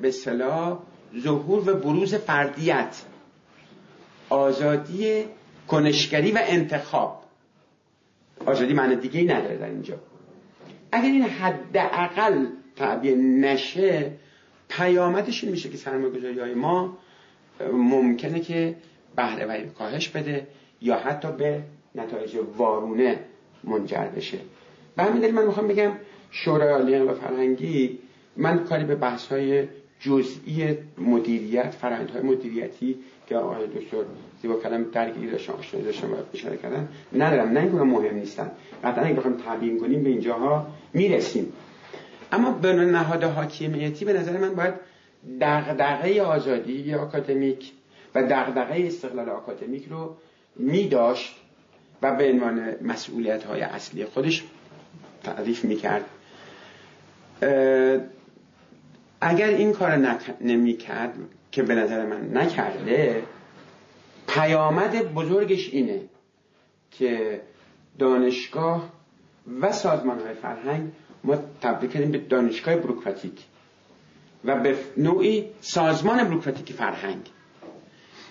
به 0.00 0.10
صلاح 0.10 0.78
ظهور 1.18 1.70
و 1.70 1.74
بروز 1.74 2.14
فردیت. 2.14 3.02
آزادی 4.28 5.24
کنشگری 5.68 6.32
و 6.32 6.38
انتخاب. 6.42 7.25
آزادی 8.46 8.74
معنی 8.74 8.96
دیگه 8.96 9.20
ای 9.20 9.26
نداره 9.26 9.56
در 9.56 9.66
اینجا. 9.66 9.94
اگر 10.92 11.04
این 11.04 11.22
حداقل 11.22 12.46
تعبیه 12.76 13.14
نشه 13.14 14.12
پیامدش 14.68 15.44
این 15.44 15.52
میشه 15.52 15.68
که 15.68 15.76
سرمایه‌گذاری 15.76 16.40
های 16.40 16.54
ما 16.54 16.98
ممکنه 17.72 18.40
که 18.40 18.76
بهره 19.16 19.66
کاهش 19.78 20.08
بده 20.08 20.46
یا 20.80 20.98
حتی 20.98 21.28
به 21.32 21.62
نتایج 21.94 22.36
وارونه 22.56 23.20
منجر 23.64 24.04
بشه. 24.16 24.38
به 24.96 25.02
همین 25.02 25.30
من 25.30 25.46
می‌خوام 25.46 25.68
بگم 25.68 25.92
شورای 26.30 26.68
عالی 26.68 26.98
و 26.98 27.14
فرهنگی 27.14 27.98
من 28.36 28.64
کاری 28.64 28.84
به 28.84 28.94
بحث 28.94 29.26
های 29.26 29.68
جزئی 30.06 30.78
مدیریت 30.98 31.70
فرهنگ 31.70 32.08
های 32.08 32.22
مدیریتی 32.22 32.96
که 33.28 33.36
آقای 33.36 33.66
دکتر 33.66 33.96
زیبا 34.42 34.54
کلم 34.54 34.86
آشنایی 35.58 35.86
داشتن 35.86 36.06
و 36.06 36.14
اشاره 36.34 36.56
کردن 36.56 36.88
ندارم. 37.12 37.48
نه 37.48 37.64
مهم 37.64 38.14
نیستن. 38.14 38.50
قطعا 38.84 39.04
اگه 39.04 39.14
بخوایم 39.14 39.36
تبیین 39.46 39.80
کنیم 39.80 40.02
به 40.02 40.08
اینجاها 40.08 40.66
می‌رسیم. 40.92 41.52
اما 42.32 42.50
بین 42.52 42.76
نهاد 42.76 43.24
حاکمیتی 43.24 44.04
به 44.04 44.12
نظر 44.12 44.36
من 44.36 44.54
باید 44.54 44.74
دغدغه 45.40 46.22
آزادی 46.22 46.94
آکادمیک 46.94 47.72
و 48.14 48.22
دغدغه 48.22 48.86
استقلال 48.86 49.28
آکادمیک 49.28 49.86
رو 49.90 50.16
می 50.56 50.88
داشت 50.88 51.36
و 52.02 52.16
به 52.16 52.30
عنوان 52.30 52.74
مسئولیت 52.82 53.44
های 53.44 53.60
اصلی 53.60 54.04
خودش 54.04 54.44
تعریف 55.24 55.64
می 55.64 55.76
کرد 55.76 56.04
اگر 59.20 59.48
این 59.48 59.72
کار 59.72 60.18
نمی 60.40 60.76
کرد 60.76 61.14
که 61.52 61.62
به 61.62 61.74
نظر 61.74 62.06
من 62.06 62.36
نکرده 62.36 63.22
پیامد 64.28 65.14
بزرگش 65.14 65.68
اینه 65.72 66.00
که 66.90 67.40
دانشگاه 67.98 68.92
و 69.60 69.72
سازمان 69.72 70.20
های 70.20 70.34
فرهنگ 70.34 70.92
ما 71.24 71.36
تبدیل 71.62 71.90
کردیم 71.90 72.10
به 72.10 72.18
دانشگاه 72.18 72.76
بروکراتیک 72.76 73.44
و 74.44 74.60
به 74.60 74.76
نوعی 74.96 75.50
سازمان 75.60 76.24
بروکراتیک 76.24 76.72
فرهنگ. 76.72 77.30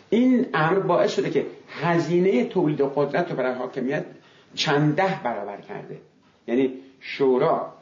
این 0.10 0.46
امر 0.54 0.80
باعث 0.80 1.16
شده 1.16 1.30
که 1.30 1.46
هزینه 1.70 2.46
تولید 2.46 2.82
قدرت 2.96 3.32
رو 3.32 3.38
برای 3.38 3.54
حاکمیت 3.54 4.06
چند 4.56 4.96
ده 4.96 5.20
برابر 5.24 5.62
کرده. 5.62 5.98
یعنی 6.48 6.74
شورا 7.00 7.74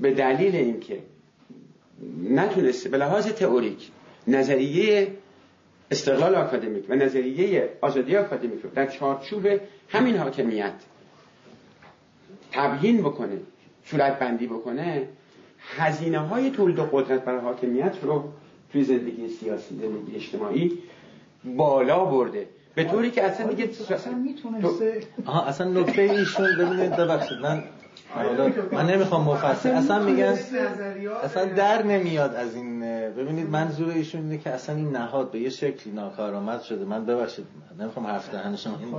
به 0.00 0.14
دلیل 0.14 0.56
اینکه 0.56 0.98
نتونسته 2.30 2.88
به 2.88 2.98
لحاظ 2.98 3.26
تئوریک 3.26 3.90
نظریه 4.26 5.08
استقلال 5.90 6.34
آکادمیک 6.34 6.84
و 6.88 6.94
نظریه 6.94 7.68
آزادی 7.80 8.16
آکادمیک 8.16 8.60
رو 8.62 8.70
در 8.74 8.86
چارچوب 8.86 9.46
همین 9.88 10.16
حاکمیت 10.16 10.74
تبیین 12.52 13.00
بکنه 13.00 13.38
صورت 13.84 14.18
بندی 14.18 14.46
بکنه 14.46 15.08
هزینه 15.76 16.18
های 16.18 16.50
تولید 16.50 16.78
و 16.78 16.84
قدرت 16.92 17.24
برای 17.24 17.40
حاکمیت 17.40 17.94
رو 18.02 18.32
توی 18.72 18.84
زندگی 18.84 19.28
سیاسی 19.28 19.74
زندگی 19.74 20.16
اجتماعی 20.16 20.78
بالا 21.44 22.04
برده. 22.04 22.48
به 22.74 22.84
طوری 22.84 23.10
که 23.10 23.22
اصلا 23.24 23.46
دیگه 23.46 23.70
اصلا 23.90 24.14
می‌تونسته. 24.14 25.00
آها 25.26 25.42
اصلا 25.42 25.70
نکته 25.70 26.02
ایشون 26.02 26.48
ببینید 26.58 26.96
ببخشید 26.96 27.38
من 27.38 27.64
من 28.72 28.86
نمی‌خوام 28.86 29.24
مفصل. 29.24 29.68
اصلا 29.68 29.98
میگن 29.98 30.38
اصلا 31.24 31.44
در 31.44 31.82
نمیاد 31.82 32.34
از 32.34 32.54
این 32.54 32.80
ببینید 33.10 33.50
منظور 33.50 33.88
ایشون 33.90 34.20
اینه 34.20 34.38
که 34.38 34.50
اصلا 34.50 34.76
این 34.76 34.90
نهاد 34.90 35.30
به 35.30 35.38
یه 35.38 35.50
شکلی 35.50 35.92
ناکارآمد 35.92 36.62
شده. 36.62 36.84
من 36.84 37.06
ببخشید 37.06 37.44
نمی‌خوام 37.80 38.06
حرف 38.06 38.32
دهنشم 38.32 38.74
این 38.80 38.94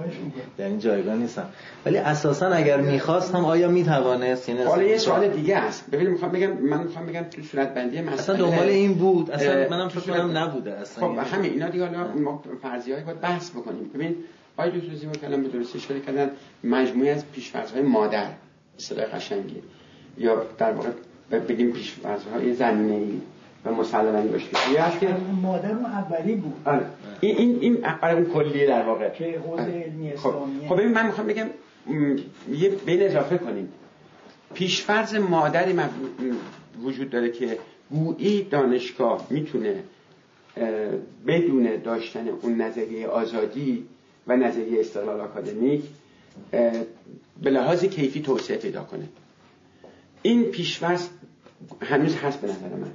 در 0.58 0.66
این 0.66 0.80
جایگاه 0.80 1.16
نیستم. 1.16 1.46
ولی 1.86 1.98
اساسا 1.98 2.48
اگر 2.48 2.82
می‌خواست 2.82 3.36
هم 3.36 3.46
آیا 3.46 3.68
می‌توانست؟ 3.68 4.50
یعنی 4.50 4.64
حالا 4.64 4.84
یه 4.84 4.98
سوال 4.98 5.28
دیگه 5.28 5.58
است. 5.58 5.92
ببینید 5.92 6.12
می‌خوام 6.12 6.32
بگم 6.32 6.52
من 6.52 6.84
می‌خوام 6.84 7.06
بگم 7.06 7.24
تو 7.24 7.42
صورت 7.42 7.74
بندی 7.74 8.02
مسئله 8.02 8.14
اصلا 8.14 8.36
دنبال 8.36 8.68
این 8.68 8.94
بود. 8.94 9.32
اصلا 9.32 9.70
منم 9.70 9.90
فکر 9.90 10.14
کنم 10.14 10.38
نبوده 10.38 10.72
اصلا. 10.72 11.08
خب 11.08 11.36
همین 11.36 11.52
اینا 11.52 11.70
دیگه 11.70 11.86
حالا 11.86 12.08
ما 12.14 12.44
فرضیه‌ای 12.62 13.04
باید 13.04 13.22
بحث 13.22 13.52
بکنیم. 13.52 13.92
ببین 13.94 14.16
آقای 14.58 14.80
دکتر 14.80 14.96
زیبا 14.96 15.14
کلام 15.14 15.44
به 15.44 15.50
درستی 15.50 15.78
اشاره 15.78 16.00
کردن 16.00 16.30
مجموعه 16.64 17.12
از 17.12 17.24
پیش‌فرض‌های 17.32 17.82
مادر. 17.82 18.28
اصطلاح 18.80 19.06
قشنگی. 19.06 19.62
یا 20.18 20.46
در 20.58 20.72
واقع 20.72 20.90
بگیم 21.40 21.72
پیش‌فرض‌های 21.72 22.54
زمینه‌ای 22.54 23.22
و 23.66 23.72
مسلمانی 23.72 24.28
باشه. 24.28 24.48
یا 24.74 24.90
که 25.00 25.16
مادر 25.42 25.72
اون 25.72 25.86
اولی 25.86 26.36
بود. 26.36 26.54
آره. 26.66 26.86
این 27.20 27.38
این 27.38 27.58
این 27.62 27.86
اون 27.86 28.26
کلیه 28.26 28.68
در 28.68 28.84
واقع. 28.84 29.10
که 29.10 29.42
حوزه 29.48 29.62
آره. 29.62 29.72
علمی 29.72 30.16
خب. 30.16 30.34
خب 30.70 30.76
ببین 30.76 30.92
من 30.92 31.06
می‌خوام 31.06 31.28
بگم 31.28 31.48
یه 32.52 32.70
بین 32.70 33.04
اضافه 33.04 33.38
کنیم. 33.38 33.70
پیشفرض 34.54 35.16
مادری 35.16 35.80
وجود 36.84 37.10
داره 37.10 37.32
که 37.32 37.58
گویی 37.92 38.44
دانشگاه 38.44 39.28
می‌تونه 39.30 39.84
بدون 41.28 41.78
داشتن 41.84 42.28
اون 42.28 42.62
نظریه 42.62 43.08
آزادی 43.08 43.86
و 44.28 44.36
نظریه 44.36 44.80
استقلال 44.80 45.22
آکادمیک 45.22 45.84
به 47.42 47.50
لحاظ 47.50 47.86
کیفی 47.86 48.22
توسعه 48.22 48.58
پیدا 48.58 48.84
کنه. 48.84 49.08
این 50.22 50.44
پیشفرض 50.44 51.08
هنوز 51.82 52.16
هست 52.16 52.42
به 52.42 52.48
نظر 52.48 52.76
من. 52.76 52.92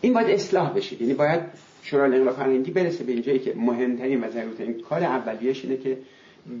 این 0.00 0.12
باید 0.14 0.30
اصلاح 0.30 0.72
بشه. 0.72 1.02
یعنی 1.02 1.14
باید 1.14 1.40
شورای 1.82 2.14
انقلاب 2.14 2.36
فرهنگی 2.36 2.70
برسه 2.70 3.04
به 3.04 3.12
اینجایی 3.12 3.38
که 3.38 3.54
مهمترین 3.54 4.24
و 4.24 4.30
ضرورترین 4.30 4.80
کار 4.80 5.02
اولیش 5.02 5.64
اینه 5.64 5.76
که 5.76 5.98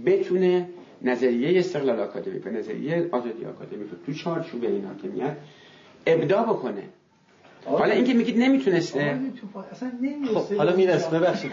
بتونه 0.06 0.68
نظریه 1.02 1.58
استقلال 1.58 2.00
آکادمیک 2.00 2.46
و 2.46 2.50
نظریه 2.50 3.08
آزادی 3.12 3.44
آکادمیک 3.44 3.88
تو 4.06 4.12
چارچوب 4.12 4.64
این 4.64 4.84
حاکمیت 4.84 5.36
ابدا 6.06 6.42
بکنه. 6.42 6.82
حالا 7.64 7.94
اینکه 7.94 8.14
میگید 8.14 8.38
نمی‌تونسته 8.38 9.20
خب 10.34 10.56
حالا 10.56 10.76
میرس 10.76 11.06
ببخشید. 11.06 11.52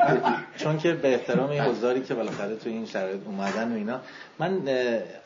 چون 0.57 0.77
که 0.77 0.94
به 0.94 1.14
احترام 1.14 1.49
این 1.49 1.61
حضاری 1.61 2.02
که 2.02 2.14
بالاخره 2.14 2.56
تو 2.56 2.69
این 2.69 2.86
شرایط 2.86 3.19
اومدن 3.26 3.72
و 3.72 3.76
اینا 3.76 3.99
من 4.40 4.61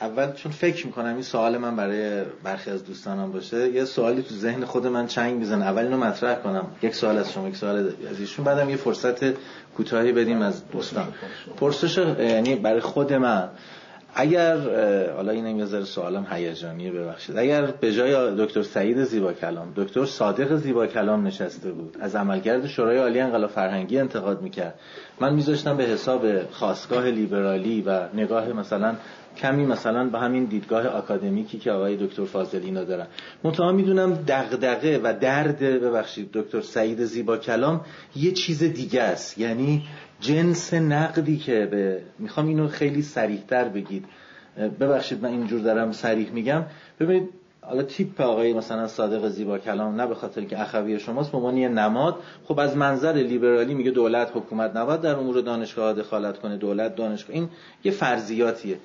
اول 0.01 0.31
چون 0.31 0.51
فکر 0.51 0.85
می‌کنم 0.85 1.13
این 1.13 1.21
سوال 1.21 1.57
من 1.57 1.75
برای 1.75 2.23
برخی 2.43 2.69
از 2.71 2.85
دوستانم 2.85 3.31
باشه 3.31 3.69
یه 3.69 3.85
سوالی 3.85 4.21
تو 4.21 4.35
ذهن 4.35 4.65
خود 4.65 4.87
من 4.87 5.07
چنگ 5.07 5.39
می‌زنه. 5.39 5.65
اول 5.65 5.83
اینو 5.83 5.97
مطرح 5.97 6.35
کنم. 6.35 6.67
یک 6.81 6.95
سوال 6.95 7.17
از 7.17 7.33
شما 7.33 7.47
یک 7.47 7.55
سوال 7.55 7.77
از 8.09 8.19
ایشون. 8.19 8.45
بعدم 8.45 8.69
یه 8.69 8.75
فرصت 8.75 9.33
کوتاهی 9.77 10.11
بدیم 10.11 10.41
از 10.41 10.69
دوستان. 10.69 11.07
پرسش 11.57 11.97
یعنی 11.97 12.55
برای 12.55 12.79
خود 12.79 13.13
من. 13.13 13.49
اگر 14.15 14.57
حالا 15.15 15.31
این 15.31 15.57
یه 15.57 15.65
ذره 15.65 15.83
سوالم 15.83 16.27
هیجانیه 16.31 16.91
ببخشید. 16.91 17.37
اگر 17.37 17.65
به 17.65 17.93
جای 17.93 18.45
دکتر 18.45 18.61
سعید 18.61 19.03
زیبا 19.03 19.33
کلام 19.33 19.73
دکتر 19.75 20.05
صادق 20.05 20.55
زیبا 20.55 20.87
کلام 20.87 21.27
نشسته 21.27 21.71
بود 21.71 21.97
از 21.99 22.15
عملکرد 22.15 22.67
شورای 22.67 22.97
عالی 22.97 23.19
انقلاب 23.19 23.49
فرهنگی 23.49 23.99
انتقاد 23.99 24.41
می‌کرد 24.41 24.79
من 25.19 25.33
میذاشتم 25.33 25.77
به 25.77 25.83
حساب 25.83 26.51
خواستگاه 26.51 27.05
لیبرالی 27.05 27.81
و 27.81 28.07
نگاه 28.13 28.53
مثلا 28.53 28.95
کمی 29.37 29.65
مثلا 29.65 30.09
به 30.09 30.19
همین 30.19 30.45
دیدگاه 30.45 30.87
آکادمیکی 30.87 31.59
که 31.59 31.71
آقای 31.71 31.97
دکتر 31.97 32.25
فاضل 32.25 32.61
اینا 32.63 32.83
دارن. 32.83 33.07
منتها 33.43 33.71
می‌دونم 33.71 34.13
دغدغه 34.27 34.99
و 35.03 35.13
درد 35.21 35.59
ببخشید 35.59 36.29
دکتر 36.33 36.61
سعید 36.61 37.05
زیبا 37.05 37.37
کلام 37.37 37.81
یه 38.15 38.31
چیز 38.31 38.63
دیگه 38.63 39.01
است. 39.01 39.37
یعنی 39.37 39.83
جنس 40.21 40.73
نقدی 40.73 41.37
که 41.37 41.67
به 41.71 42.01
می‌خوام 42.19 42.47
اینو 42.47 42.67
خیلی 42.67 43.01
سریحتر 43.01 43.69
بگید. 43.69 44.05
ببخشید 44.79 45.23
من 45.23 45.29
اینجور 45.29 45.61
دارم 45.61 45.91
سریح 45.91 46.31
میگم. 46.31 46.65
ببینید 46.99 47.29
حالا 47.61 47.83
تیپ 47.83 48.21
آقای 48.21 48.53
مثلا 48.53 48.87
صادق 48.87 49.27
زیبا 49.29 49.57
کلام 49.57 50.01
نه 50.01 50.07
به 50.07 50.15
خاطر 50.15 50.41
که 50.41 50.61
اخوی 50.61 50.99
شماست 50.99 51.31
به 51.31 51.53
یه 51.53 51.69
نماد 51.69 52.15
خب 52.45 52.59
از 52.59 52.77
منظر 52.77 53.13
لیبرالی 53.13 53.73
میگه 53.73 53.91
دولت 53.91 54.31
حکومت 54.33 54.75
نباید 54.75 55.01
در 55.01 55.15
امور 55.15 55.41
دانشگاه 55.41 55.93
دخالت 55.93 56.39
کنه 56.39 56.57
دولت 56.57 56.95
دانشگاه 56.95 57.35
این 57.35 57.49
یه 57.83 57.91
فرضیاتیه. 57.91 58.77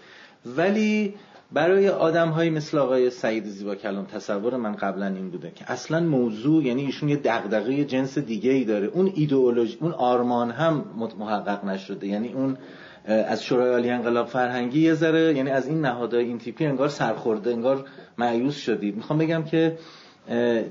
ولی 0.47 1.15
برای 1.53 1.89
آدم 1.89 2.29
های 2.29 2.51
مثل 2.51 2.79
آقای 2.79 3.11
سعید 3.11 3.45
زیبا 3.45 3.75
کلام 3.75 4.05
تصور 4.05 4.57
من 4.57 4.73
قبلا 4.73 5.07
این 5.07 5.31
بوده 5.31 5.51
که 5.51 5.73
اصلا 5.73 6.01
موضوع 6.01 6.65
یعنی 6.65 6.85
ایشون 6.85 7.09
یه 7.09 7.17
دغدغه 7.17 7.85
جنس 7.85 8.19
دیگه 8.19 8.51
ای 8.51 8.65
داره. 8.65 8.87
اون 8.87 9.13
ایدئولوژی 9.15 9.79
اون 9.81 9.93
آرمان 9.93 10.51
هم 10.51 10.85
محقق 11.19 11.65
نشده. 11.65 12.07
یعنی 12.07 12.33
اون 12.33 12.57
از 13.05 13.45
شورای 13.45 13.71
عالی 13.71 13.91
انقلاب 13.91 14.27
فرهنگی 14.27 14.81
یه 14.81 14.95
ذره 14.95 15.35
یعنی 15.37 15.51
از 15.51 15.67
این 15.67 15.81
نهادهای 15.81 16.25
این 16.25 16.39
تیپی 16.39 16.67
انگار 16.67 16.89
سرخورده 16.89 17.51
انگار 17.51 17.85
معیوس 18.19 18.57
شدید. 18.57 18.97
می‌خوام 18.97 19.19
بگم 19.19 19.45
که 19.45 19.79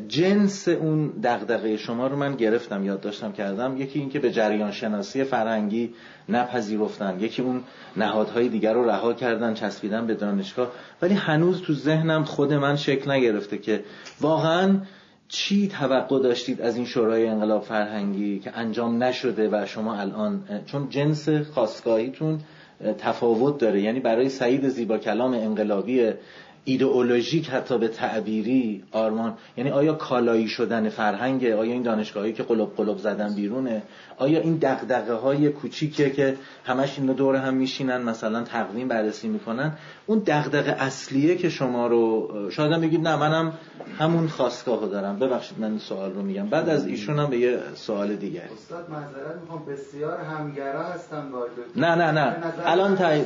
جنس 0.07 0.67
اون 0.67 1.07
دغدغه 1.23 1.77
شما 1.77 2.07
رو 2.07 2.15
من 2.15 2.35
گرفتم 2.35 2.85
یاد 2.85 3.01
داشتم 3.01 3.31
کردم. 3.31 3.77
یکی 3.77 3.99
اینکه 3.99 4.19
به 4.19 4.31
جریان 4.31 4.71
شناسی 4.71 5.23
فرهنگی 5.23 5.93
نپذیرفتن. 6.29 7.19
یکی 7.19 7.41
اون 7.41 7.63
نهادهای 7.97 8.49
دیگر 8.49 8.73
رو 8.73 8.89
رها 8.89 9.13
کردن 9.13 9.53
چسبیدن 9.53 10.07
به 10.07 10.13
دانشگاه. 10.13 10.71
ولی 11.01 11.13
هنوز 11.13 11.61
تو 11.61 11.73
ذهنم 11.73 12.23
خود 12.23 12.53
من 12.53 12.75
شکل 12.75 13.11
نگرفته 13.11 13.57
که 13.57 13.83
واقعا 14.21 14.77
چی 15.27 15.67
توقع 15.67 16.19
داشتید 16.19 16.61
از 16.61 16.75
این 16.75 16.85
شورای 16.85 17.27
انقلاب 17.27 17.63
فرهنگی 17.63 18.39
که 18.39 18.57
انجام 18.57 19.03
نشده 19.03 19.49
و 19.51 19.65
شما 19.65 19.95
الان 19.95 20.43
چون 20.65 20.89
جنس 20.89 21.29
خواستگاهیتون 21.29 22.39
تفاوت 22.97 23.57
داره. 23.57 23.81
یعنی 23.81 23.99
برای 23.99 24.29
سعید 24.29 24.67
زیبا 24.67 24.97
کلام 24.97 25.33
انقلابی 25.33 26.11
ایدئولوژیک 26.65 27.49
حتی 27.49 27.77
به 27.77 27.87
تعبیری 27.87 28.83
آرمان 28.91 29.33
یعنی 29.57 29.69
آیا 29.69 29.93
کالایی 29.93 30.47
شدن 30.47 30.89
فرهنگ 30.89 31.45
آیا 31.45 31.61
این 31.61 31.81
دانشگاهی 31.81 32.33
که 32.33 32.43
قلب 32.43 32.75
قلب 32.77 32.97
زدن 32.97 33.35
بیرونه 33.35 33.81
آیا 34.23 34.39
این 34.39 34.57
دغدغه 34.61 35.13
های 35.13 35.49
کوچیکه 35.49 36.09
که 36.09 36.35
همش 36.65 36.99
این 36.99 37.07
دور 37.13 37.35
هم 37.35 37.53
میشینن 37.53 38.01
مثلا 38.01 38.43
تقویم 38.43 38.87
بررسی 38.87 39.27
می‌کنن؟ 39.27 39.71
اون 40.05 40.19
دغدغه 40.19 40.71
اصلیه 40.71 41.35
که 41.35 41.49
شما 41.49 41.87
رو 41.87 42.29
شاید 42.51 42.81
بگید 42.81 43.07
نه 43.07 43.15
منم 43.15 43.53
همون 43.99 44.27
خواستگاه 44.27 44.87
دارم. 44.87 45.19
ببخشید 45.19 45.59
من 45.59 45.69
این 45.69 45.79
سوال 45.79 46.13
رو 46.13 46.21
میگم. 46.21 46.47
بعد 46.49 46.69
از 46.69 46.87
ایشون 46.87 47.19
هم 47.19 47.29
به 47.29 47.37
یه 47.37 47.59
سوال 47.75 48.15
دیگه. 48.15 48.41
استاد 48.53 48.89
معذرت 48.89 49.41
می‌خوام 49.41 49.65
بسیار 49.65 50.17
همگرا 50.17 50.83
هستم 50.83 51.31
با 51.31 51.47
نه 51.75 51.95
نه 51.95 52.11
نه. 52.11 52.35
الان 52.65 52.95
تای... 52.95 53.21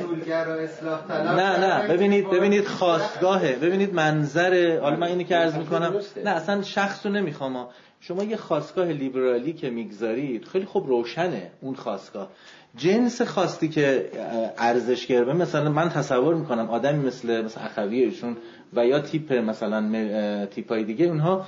نه 1.36 1.58
نه. 1.58 1.88
ببینید 1.88 2.30
ببینید 2.30 2.66
خواستگاهه. 2.66 3.56
ببینید 3.56 3.94
منظر 3.94 4.78
حالا 4.82 4.96
من 4.96 5.06
اینو 5.06 5.22
که 5.22 5.36
عرض 5.36 5.54
می‌کنم. 5.54 5.94
نه 6.24 6.30
اصلا 6.30 6.62
شخص 6.62 7.06
رو 7.06 7.12
نمی‌خوام 7.12 7.56
شما 8.00 8.24
یه 8.24 8.36
خواستگاه 8.36 8.86
لیبرالی 8.86 9.52
که 9.52 9.70
می‌گذارید 9.70 10.44
خیلی 10.44 10.64
خوب 10.64 10.86
روشنه 10.86 11.50
اون 11.60 11.74
خواستگاه. 11.74 12.28
جنس 12.76 13.22
خواستی 13.22 13.68
که 13.68 14.10
ارزش 14.58 15.06
گربه 15.06 15.32
مثلا 15.32 15.70
من 15.70 15.88
تصور 15.88 16.34
می‌کنم 16.34 16.70
آدمی 16.70 17.06
مثل 17.06 17.44
مثل 17.44 17.60
اخویشون 17.64 18.36
و 18.72 18.86
یا 18.86 19.00
تیپ 19.00 19.32
مثلا 19.32 20.46
تیپای 20.46 20.84
دیگه 20.84 21.06
اونها 21.06 21.46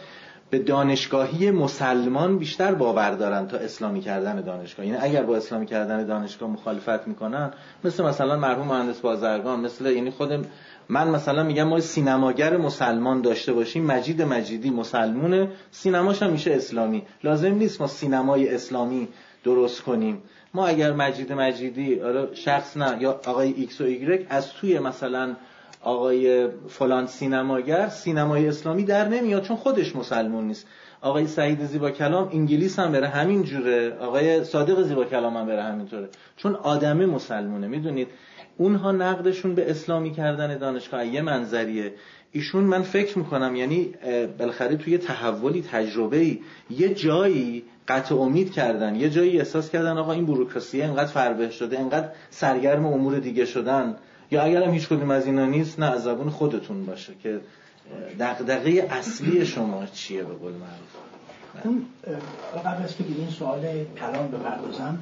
به 0.51 0.59
دانشگاهی 0.59 1.51
مسلمان 1.51 2.39
بیشتر 2.39 2.75
باور 2.75 3.11
دارن 3.11 3.47
تا 3.47 3.57
اسلامی 3.57 4.01
کردن 4.01 4.41
دانشگاه. 4.41 4.87
یعنی 4.87 4.99
اگر 5.01 5.23
با 5.23 5.37
اسلامی 5.37 5.67
کردن 5.67 6.07
دانشگاه 6.07 6.51
مخالفت 6.51 7.09
می‌کنن 7.09 7.51
مثل 7.85 8.05
مثلا 8.05 8.37
مرحوم 8.37 8.67
مهندس 8.67 9.01
بازرگان 9.01 9.61
مثل 9.61 9.87
یعنی 9.87 10.11
خود 10.11 10.47
من 10.91 11.09
مثلا 11.09 11.43
میگم 11.43 11.69
ما 11.69 11.81
سینماگر 11.81 12.57
مسلمان 12.57 13.21
داشته 13.21 13.53
باشیم 13.53 13.85
مجید 13.85 14.23
مجیدی 14.23 14.71
مسلمونه 14.71 15.49
سینماش 15.71 16.23
هم 16.23 16.31
میشه 16.31 16.53
اسلامی. 16.53 17.03
لازم 17.25 17.55
نیست 17.55 17.81
ما 17.81 17.87
سینمای 17.87 18.55
اسلامی 18.55 19.09
درست 19.45 19.83
کنیم. 19.83 20.23
ما 20.55 20.67
اگر 20.67 20.93
مجید 20.93 21.33
مجیدی 21.33 22.01
شخص 22.35 22.77
نه 22.77 23.03
یا 23.03 23.21
آقای 23.27 23.53
ایکس 23.53 23.81
و 23.81 23.85
ایگرک 23.85 24.27
از 24.31 24.53
توی 24.53 24.79
مثلا 24.79 25.37
آقای 25.83 26.49
فلان 26.69 27.07
سینماگر 27.07 27.89
سینمای 27.89 28.49
اسلامی 28.49 28.85
در 28.85 29.09
نمیاد 29.09 29.43
چون 29.43 29.57
خودش 29.57 29.97
مسلمون 29.97 30.45
نیست. 30.45 30.67
آقای 31.01 31.27
سعید 31.27 31.65
زیبا 31.65 31.91
کلام 31.91 32.29
انگلیس 32.33 32.79
هم 32.79 32.93
بره 32.93 33.09
همین 33.09 33.43
جوره 33.43 33.97
آقای 34.01 34.45
صادق 34.45 34.83
زیبا 34.83 35.05
کلام 35.05 35.37
هم 35.37 35.47
بره 35.47 35.63
همینطوره. 35.63 36.09
چون 36.37 36.55
آدمه 36.55 37.07
مسلمونه 37.07 37.67
می‌دونید؟ 37.67 38.09
اونها 38.61 38.93
نقدشون 38.93 39.55
به 39.55 39.71
اسلامی 39.71 40.11
کردن 40.11 40.59
دانشگاه 40.59 41.07
یه 41.07 41.23
منظریه. 41.23 41.93
ایشون 42.33 42.65
من 42.65 42.83
فکر 42.83 43.19
می‌کنم 43.19 43.57
یعنی 43.57 43.93
بالاخره 44.39 44.77
توی 44.77 44.99
تحولی 44.99 45.63
تجربه 45.63 46.39
یه 46.71 46.95
جایی 46.95 47.63
قطع 47.89 48.15
امید 48.15 48.53
کردن 48.53 48.95
یه 48.95 49.11
جایی 49.11 49.39
احساس 49.39 49.71
کردن 49.71 49.99
آقا 49.99 50.13
این 50.13 50.27
بروکراسی 50.27 50.83
انقدر 50.83 51.11
فربه 51.11 51.51
شده 51.51 51.79
انقدر 51.79 52.09
سرگرم 52.31 52.87
امور 52.87 53.19
دیگه 53.19 53.45
شدن. 53.45 53.97
یا 54.31 54.43
اگر 54.43 54.63
هم 54.63 54.73
هیچ 54.73 54.89
کدوم 54.89 55.11
از 55.11 55.27
اینا 55.27 55.47
نیست 55.47 55.81
نه 55.81 55.87
از 55.87 56.03
زبون 56.03 56.31
خودتون 56.31 56.87
باشه 56.87 57.13
که 57.23 57.41
دغدغه 58.21 58.87
اصلی 58.91 59.47
شما 59.47 59.87
چیه 59.87 60.23
به 60.23 60.35
قول 60.35 60.53
معروف 60.53 61.65
اون 61.65 61.87
قبل 62.65 62.83
از 62.85 62.97
که 62.97 63.05
این 63.19 63.31
سوال 63.31 63.61
کلام 64.01 64.29
بپردازم 64.29 64.99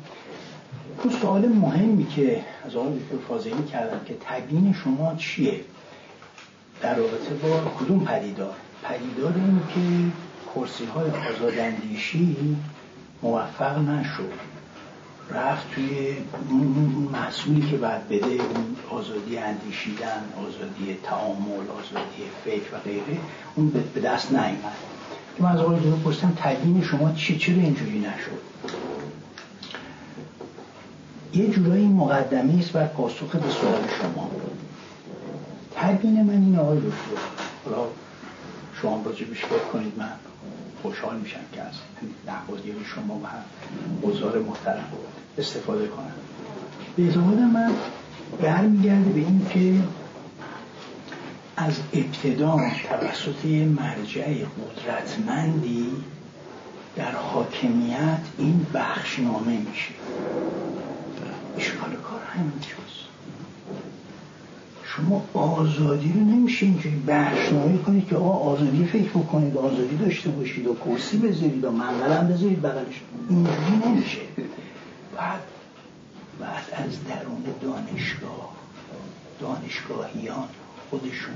اون 1.04 1.12
سوال 1.20 1.48
مهمی 1.48 2.06
که 2.06 2.44
از 2.66 2.76
آقای 2.76 2.92
دکتر 2.92 3.16
فاضلی 3.28 3.62
کردم 3.72 4.00
که 4.04 4.16
تبیین 4.20 4.72
شما 4.84 5.14
چیه؟ 5.14 5.60
در 6.82 6.94
رابطه 6.94 7.34
با 7.34 7.70
کدوم 7.78 8.04
پدیدار 8.04 8.54
پدیدار 8.82 9.34
این 9.34 9.60
که 9.74 10.12
کرسی 10.54 10.84
های 10.84 11.10
آزاداندیشی 11.10 12.36
موفق 13.22 13.78
نشد. 13.78 14.32
رفت 15.30 15.70
توی 15.74 16.16
محصولی 17.12 17.70
که 17.70 17.76
بعد 17.76 18.08
بده 18.08 18.26
اون 18.26 18.76
آزادی 18.90 19.38
اندیشیدن 19.38 20.22
آزادی 20.48 20.98
تعامل 21.02 21.70
آزادی 21.80 22.22
فکر 22.44 22.74
و 22.74 22.78
غیره 22.78 23.20
اون 23.56 23.70
به 23.94 24.00
دست 24.00 24.32
نیامد 24.32 24.76
که 25.36 25.42
من 25.42 25.52
از 25.52 25.60
آقای 25.60 25.76
دکتر 25.76 26.02
پرسیدم 26.04 26.32
تبیین 26.36 26.82
شما 26.82 27.12
چی؟ 27.12 27.38
چرا 27.38 27.54
اینجوری 27.54 27.98
نشد؟ 27.98 28.87
یه 31.38 31.48
جورایی 31.48 31.86
مقدمی 31.86 32.60
است 32.60 32.72
بر 32.72 32.86
پاسخ 32.86 33.36
به 33.36 33.50
سوال 33.50 33.82
شما. 34.00 34.30
تبیین 35.74 36.22
من 36.22 36.32
این 36.32 36.58
آقای 36.58 36.78
دکتر. 36.78 37.22
حالا 37.64 37.86
شما 38.82 39.02
راجبش 39.04 39.44
فکر 39.44 39.64
کنید؟ 39.72 39.92
من 39.98 40.12
خوشحال 40.82 41.16
میشم 41.16 41.40
که 41.52 41.62
از 41.62 41.74
نقادی 42.26 42.72
شما 42.94 43.14
و 43.14 43.26
حضار 44.08 44.38
محترم 44.38 44.84
استفاده 45.38 45.86
کنم. 45.86 46.12
به 46.96 47.02
اعتقاد 47.02 47.38
من 47.38 47.72
برمیگرده 48.42 49.10
به 49.10 49.20
این 49.20 49.46
که 49.50 49.74
از 51.56 51.76
ابتدا 51.92 52.56
توسط 52.88 53.44
مرجع 53.76 54.34
قدرتمندی 54.34 55.90
در 56.96 57.12
حاکمیت 57.12 58.20
این 58.38 58.66
بخشنامه 58.74 59.58
میشه. 59.58 59.94
اشکال 61.58 61.90
کار 61.90 62.20
همین 62.34 62.52
شما 64.98 65.24
آزادی 65.34 66.12
رو 66.12 66.20
نمیشه 66.20 66.66
اینجوری 66.66 66.96
بحثنامه 66.96 67.78
کنید 67.78 68.08
که 68.08 68.16
آقا 68.16 68.50
آزادی 68.50 68.84
فکر 68.84 69.08
بکنید 69.08 69.56
آزادی 69.56 69.96
داشته 69.96 70.30
باشید 70.30 70.66
و 70.66 70.74
کرسی 70.74 71.18
بذارید 71.18 71.64
و 71.64 71.70
منقل 71.70 72.12
هم 72.12 72.28
بذارید 72.28 72.62
بغلش. 72.62 73.00
اینجوری 73.28 73.86
نمیشه. 73.86 74.18
بعد 75.16 75.40
بعد 76.40 76.64
از 76.72 77.04
درون 77.04 77.44
دانشگاه 77.62 78.52
دانشگاهیان 79.40 80.48
خودشون 80.90 81.34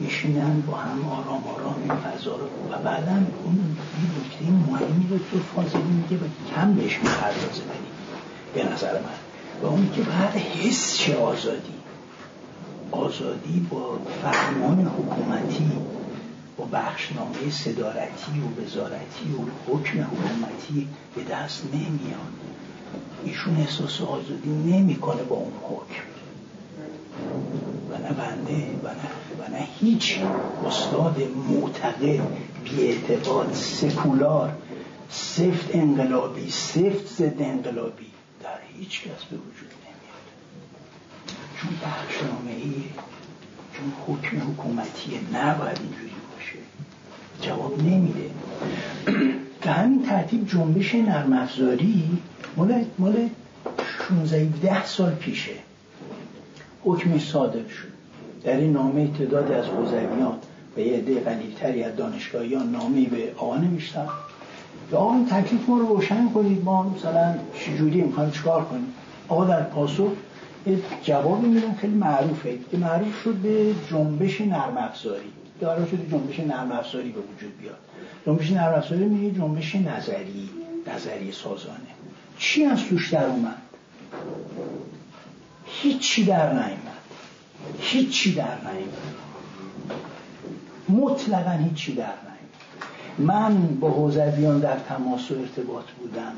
بشینن 0.00 0.60
با 0.60 0.76
هم 0.76 1.08
آرام 1.08 1.44
آرام 1.44 1.74
این 1.82 1.94
فضا 1.94 2.36
رو. 2.36 2.74
و 2.74 2.78
بعدا 2.78 3.12
اون 3.44 3.76
نکته 4.18 4.70
مهمی 4.70 5.06
رو 5.10 5.18
تو 5.18 5.38
فاضلی 5.54 5.82
میگه 5.82 6.16
و 6.16 6.28
کم 6.54 6.74
بهش 6.74 6.98
می‌پردازه. 6.98 7.62
به 8.54 8.72
نظر 8.72 8.92
من. 8.92 9.18
و 9.62 9.66
اون 9.66 9.90
که 9.94 10.02
بعد 10.02 10.36
حس 10.36 10.96
چه 10.98 11.16
آزادی. 11.16 11.74
آزادی 12.90 13.66
با 13.70 13.98
فرمان 14.22 14.86
حکومتی 14.86 15.72
با 16.56 16.64
بخشنامه 16.64 17.50
صدارتی 17.50 18.40
و 18.40 18.62
وزارتی 18.62 19.34
و 19.38 19.72
حکم 19.72 20.00
حکومتی 20.00 20.88
به 21.16 21.24
دست 21.24 21.64
نمیاد 21.72 22.32
ایشون 23.24 23.56
احساس 23.56 24.00
آزادی 24.00 24.50
نمی‌کنه 24.50 25.22
با 25.22 25.36
اون 25.36 25.52
حکم. 25.62 26.04
و 27.90 27.98
نه 27.98 28.12
بنده 28.12 28.66
و 28.82 28.88
نه, 28.88 29.46
و 29.46 29.50
نه 29.50 29.68
هیچ 29.80 30.18
استاد 30.66 31.22
معتقد 31.50 32.20
بیاعتقاد 32.64 33.52
سکولار 33.54 34.52
سفت 35.10 35.68
انقلابی 35.74 36.50
سفت 36.50 37.06
ضد 37.18 37.42
انقلابی 37.42 38.13
در 38.44 38.78
هیچ 38.78 39.02
کس 39.02 39.24
به 39.24 39.36
وجود 39.36 39.72
نمیاد. 39.84 40.26
چون 41.56 41.70
بخشنامه 41.84 42.50
ای 42.50 42.84
چون 43.72 43.92
حکم 44.06 44.36
حکومتی 44.36 45.20
نباید 45.32 45.78
اینجوری 45.80 46.12
باشه. 46.34 46.58
جواب 47.40 47.82
نمیده. 47.82 48.30
به 49.62 49.70
همین 49.70 50.02
ترتیب 50.02 50.48
جنبش 50.48 50.94
نرم 50.94 51.32
افزاری 51.32 52.18
مال 52.56 52.84
مال 52.98 53.28
16 54.08 54.44
ده 54.44 54.86
سال 54.86 55.14
پیشه. 55.14 55.54
حکمش 56.84 57.30
صادر 57.30 57.68
شد. 57.68 57.94
در 58.44 58.56
این 58.56 58.72
نامه 58.72 59.18
تعداد 59.18 59.52
از 59.52 59.64
حوزویان 59.66 60.38
به 60.76 60.82
یه 60.82 60.96
عده 60.96 61.20
قلیلتری 61.20 61.82
از 61.82 61.96
دانشگاهیان 61.96 62.70
نامه 62.70 63.06
به 63.06 63.32
آقا 63.36 63.56
نوشتن. 63.56 64.08
که 64.90 64.96
آقا 64.96 65.24
تکلیف 65.30 65.68
ما 65.68 65.78
رو 65.78 65.86
روشن 65.86 66.30
کنید. 66.30 66.64
ما 66.64 66.82
مثلا 66.82 67.34
چجوری 67.54 68.02
امکان 68.02 68.30
چکار 68.30 68.64
کنیم؟ 68.64 68.94
آقا 69.28 69.44
در 69.44 69.62
پاسخ 69.62 70.10
یه 70.66 70.78
جوابی 71.02 71.46
میدن 71.46 71.74
خیلی 71.74 71.94
معروفه. 71.94 72.58
که 72.70 72.76
معروف 72.76 73.22
شد 73.24 73.34
به 73.34 73.74
جنبش 73.90 74.40
نرم 74.40 74.76
افزاری. 74.76 75.32
داره 75.60 75.86
شد 75.90 76.10
جنبش 76.10 76.40
نرم 76.40 76.72
افزاری 76.72 77.10
به 77.10 77.20
وجود 77.20 77.58
بیاد. 77.60 77.78
جنبش 78.26 78.50
نرم 78.50 78.74
افزاری 78.74 79.04
میگه 79.04 79.38
جنبش 79.38 79.74
نظری 79.74 80.50
نظری 80.94 81.32
سازانه. 81.32 81.78
چی 82.38 82.64
از 82.64 82.84
توش 82.84 83.12
در 83.12 83.26
اومد؟ 83.26 83.56
هیچی 85.66 86.24
در 86.24 86.52
نیامد 86.52 86.78
هیچی 87.80 88.34
در 88.34 88.44
نیامد 88.44 89.14
مطلقا 90.88 91.50
هیچی 91.50 91.94
در 91.94 92.02
نیامد 92.02 92.33
من 93.18 93.66
با 93.80 93.90
حوزویان 93.90 94.60
در 94.60 94.78
تماس 94.78 95.30
و 95.30 95.34
ارتباط 95.34 95.84
بودم. 95.98 96.32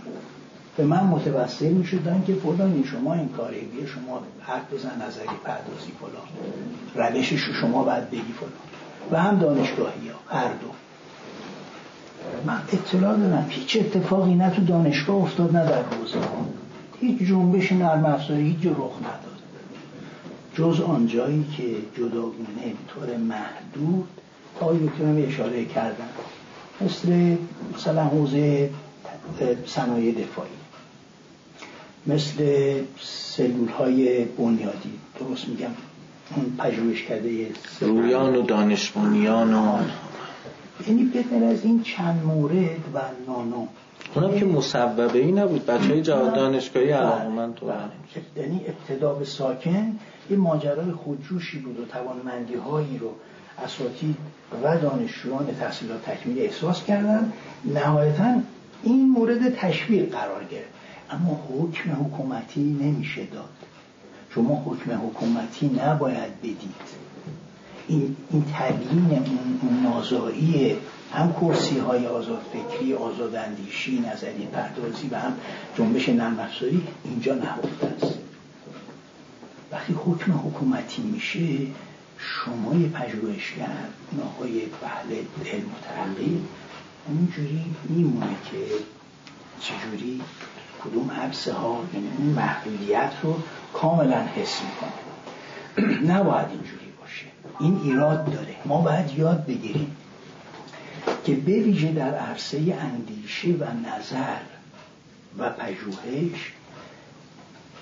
به 0.77 0.85
من 0.85 1.03
متوسل 1.03 1.69
می 1.69 1.85
شدن 1.85 2.23
که 2.27 2.35
فلان 2.35 2.85
شما 2.85 3.15
این 3.15 3.29
کاره 3.29 3.61
بیه 3.61 3.87
شما 3.87 4.21
حرف 4.41 4.73
بزن 4.73 5.03
نظری 5.07 5.37
پردازی 5.45 5.93
فلان. 6.01 7.09
روشش 7.09 7.41
شما 7.61 7.83
باید 7.85 8.11
بگی 8.11 8.33
فلان. 8.41 8.53
و 9.11 9.23
هم 9.23 9.39
دانشگاهی 9.39 10.09
ها 10.09 10.39
هر 10.39 10.49
دو. 10.49 10.69
من 12.47 12.61
اطلاع 12.73 13.17
دارم 13.17 13.47
هیچ 13.49 13.77
اتفاقی 13.77 14.35
نه 14.35 14.51
تو 14.51 14.65
دانشگاه 14.65 15.17
افتاد 15.17 15.57
نه 15.57 15.65
در 15.65 15.83
حوزه. 15.83 16.19
هیچ 17.01 17.19
جنبش 17.19 17.73
نرم 17.73 18.07
افزاری 18.07 18.43
هیچ 18.43 18.67
رخ 18.67 18.99
نداد. 18.99 19.37
جز 20.55 20.81
آنجایی 20.81 21.45
که 21.57 21.63
جداگونه 21.97 22.73
طور 22.89 23.17
محدود 23.17 24.09
دکتر 24.61 25.29
اشاره 25.29 25.65
کردن 25.65 26.09
مثل 26.81 27.37
مثلا 27.75 28.05
حوزه 28.05 28.71
صنایع 29.67 30.13
دفاعی 30.13 30.51
مثل 32.07 32.75
سلول 33.01 33.69
های 33.69 34.25
بنیادی. 34.25 34.93
درست 35.21 35.49
میگم؟ 35.49 35.71
اون 36.37 36.57
پژوهش 36.59 37.03
کرده 37.03 37.47
رویان 37.81 38.37
و 38.37 38.43
دانشمونیان 38.43 39.55
و 39.55 39.79
یعنی 40.89 41.05
بدن 41.05 41.43
از 41.43 41.65
این 41.65 41.83
چند 41.83 42.25
مورد 42.25 42.81
و 42.95 43.01
نانو. 43.27 43.67
اونم 44.15 44.39
که 44.39 44.45
مصوبه 44.45 45.19
ای 45.19 45.33
نبود. 45.33 45.67
بچه 45.67 45.89
های 45.89 46.03
جواد 46.03 46.35
دانشگاهی 46.35 46.91
علاقه 46.91 47.29
من 47.29 47.55
تو 47.55 47.67
یعنی 48.37 48.61
ابتدا 48.67 49.15
به 49.15 49.25
ساکن 49.25 49.99
یه 50.31 50.37
ماجرای 50.37 50.93
خودجوشی 50.93 51.59
بود 51.59 51.81
و 51.81 51.85
توانمندی 51.85 52.55
هایی 52.55 52.99
رو 52.99 53.11
اساتید 53.65 54.17
و 54.63 54.79
دانشجویان 54.79 55.47
تحصیلات 55.61 56.05
تکمیلی 56.05 56.41
احساس 56.41 56.85
کردن 56.85 57.33
نهایتا 57.65 58.41
این 58.83 59.11
مورد 59.11 59.55
تشویق 59.55 60.11
قرار 60.11 60.45
گرفت. 60.45 60.77
اما 61.11 61.45
حکم 61.49 61.91
حکومتی 61.91 62.61
نمیشه 62.61 63.25
داد. 63.25 63.49
شما 64.31 64.63
حکم 64.67 64.93
حکومتی 64.93 65.67
نباید 65.69 66.39
بدید. 66.39 67.07
این, 67.89 68.17
این 68.31 68.45
تبیین 68.55 69.25
اون 69.63 69.83
نازایی 69.83 70.77
هم 71.13 71.33
کرسی 71.33 71.79
های 71.79 72.07
آزاد 72.07 72.43
فکری 72.53 72.95
آزاد 72.95 73.35
اندیشی 73.35 74.05
نظری 74.13 74.47
پردازی 74.53 75.09
و 75.09 75.19
هم 75.19 75.33
جنبش 75.79 76.09
نرم 76.09 76.49
اینجا 77.05 77.35
نهفته 77.35 77.87
است. 77.87 78.19
وقتی 79.73 79.93
حکم 79.93 80.33
حکومتی 80.33 81.03
میشه 81.03 81.67
شما 82.19 82.75
یه 82.75 82.89
پژوهشگر 82.89 83.89
اون 84.11 84.23
آقای 84.23 84.67
بحل 84.83 85.15
علم 85.53 85.67
و 85.67 87.09
اونجوری 87.09 87.65
میمونه 87.89 88.37
که 88.51 88.57
چجوری 89.61 90.21
کدوم 90.85 91.11
حبسه 91.11 91.53
ها 91.53 91.85
یعنی 91.95 92.09
اون 92.19 92.27
محدودیت 92.27 93.13
رو 93.23 93.43
کاملا 93.73 94.21
حس 94.21 94.61
می‌کنه. 94.63 95.07
نباید 96.13 96.49
اینجوری 96.51 96.93
باشه. 97.01 97.27
این 97.61 97.81
ایراد 97.85 98.33
داره. 98.33 98.57
ما 98.65 98.81
باید 98.81 99.19
یاد 99.19 99.47
بگیریم 99.47 99.97
که 101.25 101.35
بویژه 101.35 101.93
در 101.93 102.15
عرصه 102.15 102.79
اندیشه 102.81 103.49
و 103.49 103.65
نظر 103.65 104.39
و 105.39 105.51
پژوهش 105.51 106.53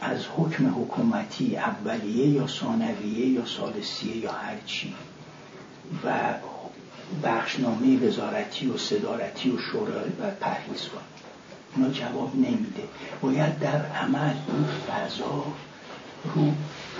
از 0.04 0.20
حکم 0.36 0.66
حکومتی 0.66 1.56
اولیه 1.56 2.28
یا 2.28 2.46
ثانویه 2.46 3.28
یا 3.28 3.44
سالسیه 3.44 4.16
یا 4.16 4.32
هرچی 4.32 4.94
و 6.04 6.10
بخشنامه 7.22 8.06
وزارتی 8.06 8.66
و 8.66 8.78
صدارتی 8.78 9.50
و 9.50 9.58
شورای 9.58 10.08
و 10.08 10.30
پرهیز 10.40 10.88
کنیم 10.88 11.14
اونا 11.76 11.90
جواب 11.90 12.36
نمیده. 12.36 12.82
باید 13.22 13.58
در 13.58 13.86
عمل 13.86 14.34
این 14.48 14.66
فضا 14.86 15.44
رو 16.34 16.52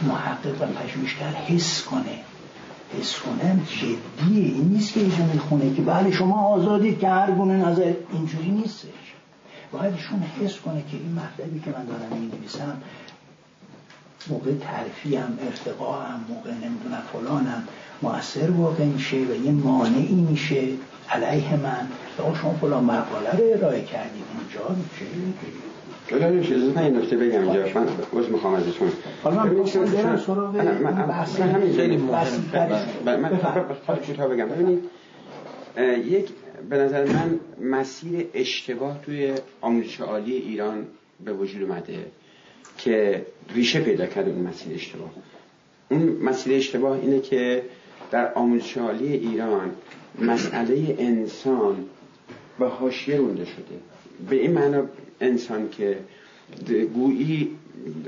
محقق 0.09 0.63
و 0.63 0.67
پژوهشگر 0.67 1.33
حس 1.33 1.83
کنه. 1.83 2.19
حس 2.99 3.19
کنه 3.19 3.61
جدیه. 3.67 4.45
این 4.45 4.69
نیست 4.69 4.93
که 4.93 5.01
ایشون 5.01 5.27
می‌خونه 5.27 5.75
که 5.75 5.83
بله 5.83 6.11
شما 6.11 6.41
آزادی 6.41 6.97
که 6.97 7.09
هر 7.09 7.31
گونه 7.31 7.69
نظر 7.69 7.93
اینجوری 8.13 8.51
نیستش. 8.51 9.04
باید 9.75 9.95
ایشون 9.95 10.23
حس 10.41 10.61
کنه 10.61 10.83
که 10.91 10.97
این 10.97 11.13
مطلبی 11.13 11.61
که 11.61 11.71
من 11.71 11.85
دارم 11.85 12.21
می 12.21 12.27
نویسم 12.39 12.77
موقع 14.29 14.51
ترفی 14.61 15.17
هم 15.17 15.39
ارتقا 15.47 15.93
هم 15.93 16.25
موقع 16.29 16.51
نمی‌دونم 16.51 17.03
فلانم 17.13 17.69
موثر 18.03 18.51
واقع 18.51 18.85
میشه 18.85 19.17
و 19.17 19.45
یه 19.45 19.53
مانعی 19.53 20.27
میشه 20.31 20.63
علیه 21.11 21.57
من 21.57 21.89
و 22.19 22.35
شما 22.35 22.53
فلان 22.53 22.85
مقاله 22.85 23.31
رو 23.31 23.45
ارائه 23.59 23.85
کردید 23.85 24.25
اونجا 24.39 24.77
میشه 24.83 25.07
جلال 26.09 26.39
اجازه 26.39 26.67
من 26.67 26.83
این 26.83 26.97
نکته 26.97 27.17
بگم 27.17 27.41
اینجا 27.41 27.81
من 27.81 27.87
عذر 28.13 28.29
می‌خوام 28.29 28.55
ازتون 28.55 28.93
حالا 29.25 29.45
من 29.45 29.55
گفتم 29.55 29.85
برم 29.85 30.17
سراغ 30.17 30.53
بحث 31.09 31.41
خیلی 31.77 31.97
مهم 31.97 33.21
من 33.21 34.29
بگم 34.29 34.49
ببینید 34.49 34.85
یک 36.07 36.29
به 36.71 36.77
نظر 36.77 37.05
من 37.05 37.41
مسیر 37.61 38.27
اشتباه 38.35 39.03
توی 39.03 39.35
آموزش 39.61 40.01
عالی 40.01 40.33
ایران 40.33 40.87
به 41.25 41.33
وجود 41.33 41.63
اومده 41.63 41.99
که 42.79 43.27
ریشه 43.55 43.81
پیدا 43.81 44.07
کرده 44.07 44.31
اون 44.31 44.41
مسیر 44.41 44.75
اشتباه. 44.75 45.11
اون 45.89 46.03
مسیر 46.03 46.57
اشتباه 46.57 47.01
اینه 47.01 47.21
که 47.21 47.63
در 48.11 48.35
آموزش 48.35 48.77
عالی 48.77 49.13
ایران 49.13 49.71
مسئله 50.19 50.97
انسان 50.99 51.85
به 52.59 52.67
حاشیه 52.69 53.17
رونده 53.17 53.45
شده. 53.45 53.81
به 54.31 54.37
این 54.37 54.53
معنا 54.53 54.85
انسان 55.21 55.71
که 55.71 55.99
گویی 56.95 57.51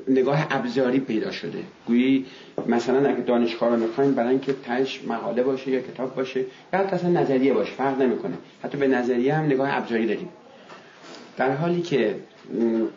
نگاه 0.08 0.46
ابزاری 0.50 1.00
پیدا 1.00 1.30
شده. 1.30 1.58
گویی 1.86 2.26
مثلا 2.66 3.08
اگه 3.08 3.20
دانشگاه 3.20 3.70
رو 3.70 3.76
می‌خوایم 3.76 4.14
برای 4.14 4.30
اینکه 4.30 4.54
تش 4.64 5.00
مقاله 5.08 5.42
باشه 5.42 5.70
یا 5.70 5.80
کتاب 5.80 6.14
باشه 6.14 6.40
یا 6.40 6.78
حتی 6.78 6.96
اصلا 6.96 7.10
نظریه 7.10 7.54
باشه 7.54 7.72
فرق 7.72 8.02
نمی‌کنه. 8.02 8.34
حتی 8.62 8.78
به 8.78 8.88
نظریه 8.88 9.34
هم 9.34 9.44
نگاه 9.44 9.68
ابزاری 9.76 10.06
داریم. 10.06 10.28
در 11.36 11.56
حالی 11.56 11.82
که 11.82 12.16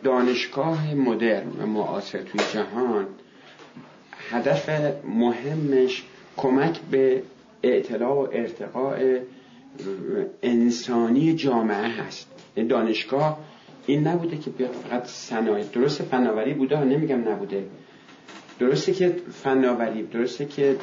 دانشگاه 0.04 0.94
مدرن 0.94 1.48
و 1.62 1.66
معاصر 1.66 2.18
توی 2.18 2.40
جهان 2.52 3.06
هدف 4.30 4.68
مهمش 5.04 6.02
کمک 6.36 6.80
به 6.90 7.22
اطلاع 7.62 8.12
و 8.12 8.28
ارتقاء 8.32 9.18
انسانی 10.42 11.34
جامعه 11.34 11.88
هست. 11.88 12.28
این 12.54 12.66
دانشگاه 12.66 13.38
این 13.90 14.06
نبوده 14.06 14.36
که 14.36 14.50
بیاد 14.50 14.70
فقط 14.70 15.06
صنایع. 15.06 15.64
درست 15.64 16.02
فناوری 16.02 16.54
بوده 16.54 16.84
نمیگم 16.84 17.28
نبوده. 17.28 17.64
درسته 18.58 18.92
که 18.92 19.16
فناوری 19.42 20.02
درسته 20.02 20.44
که 20.44 20.76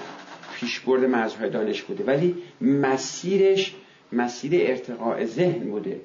پیشبرد 0.55 1.05
مرزهای 1.05 1.49
دانش 1.49 1.81
بوده 1.81 2.03
ولی 2.03 2.35
مسیرش 2.61 3.75
مسیر 4.11 4.51
ارتقاء 4.55 5.25
ذهن 5.25 5.69
بوده. 5.69 6.01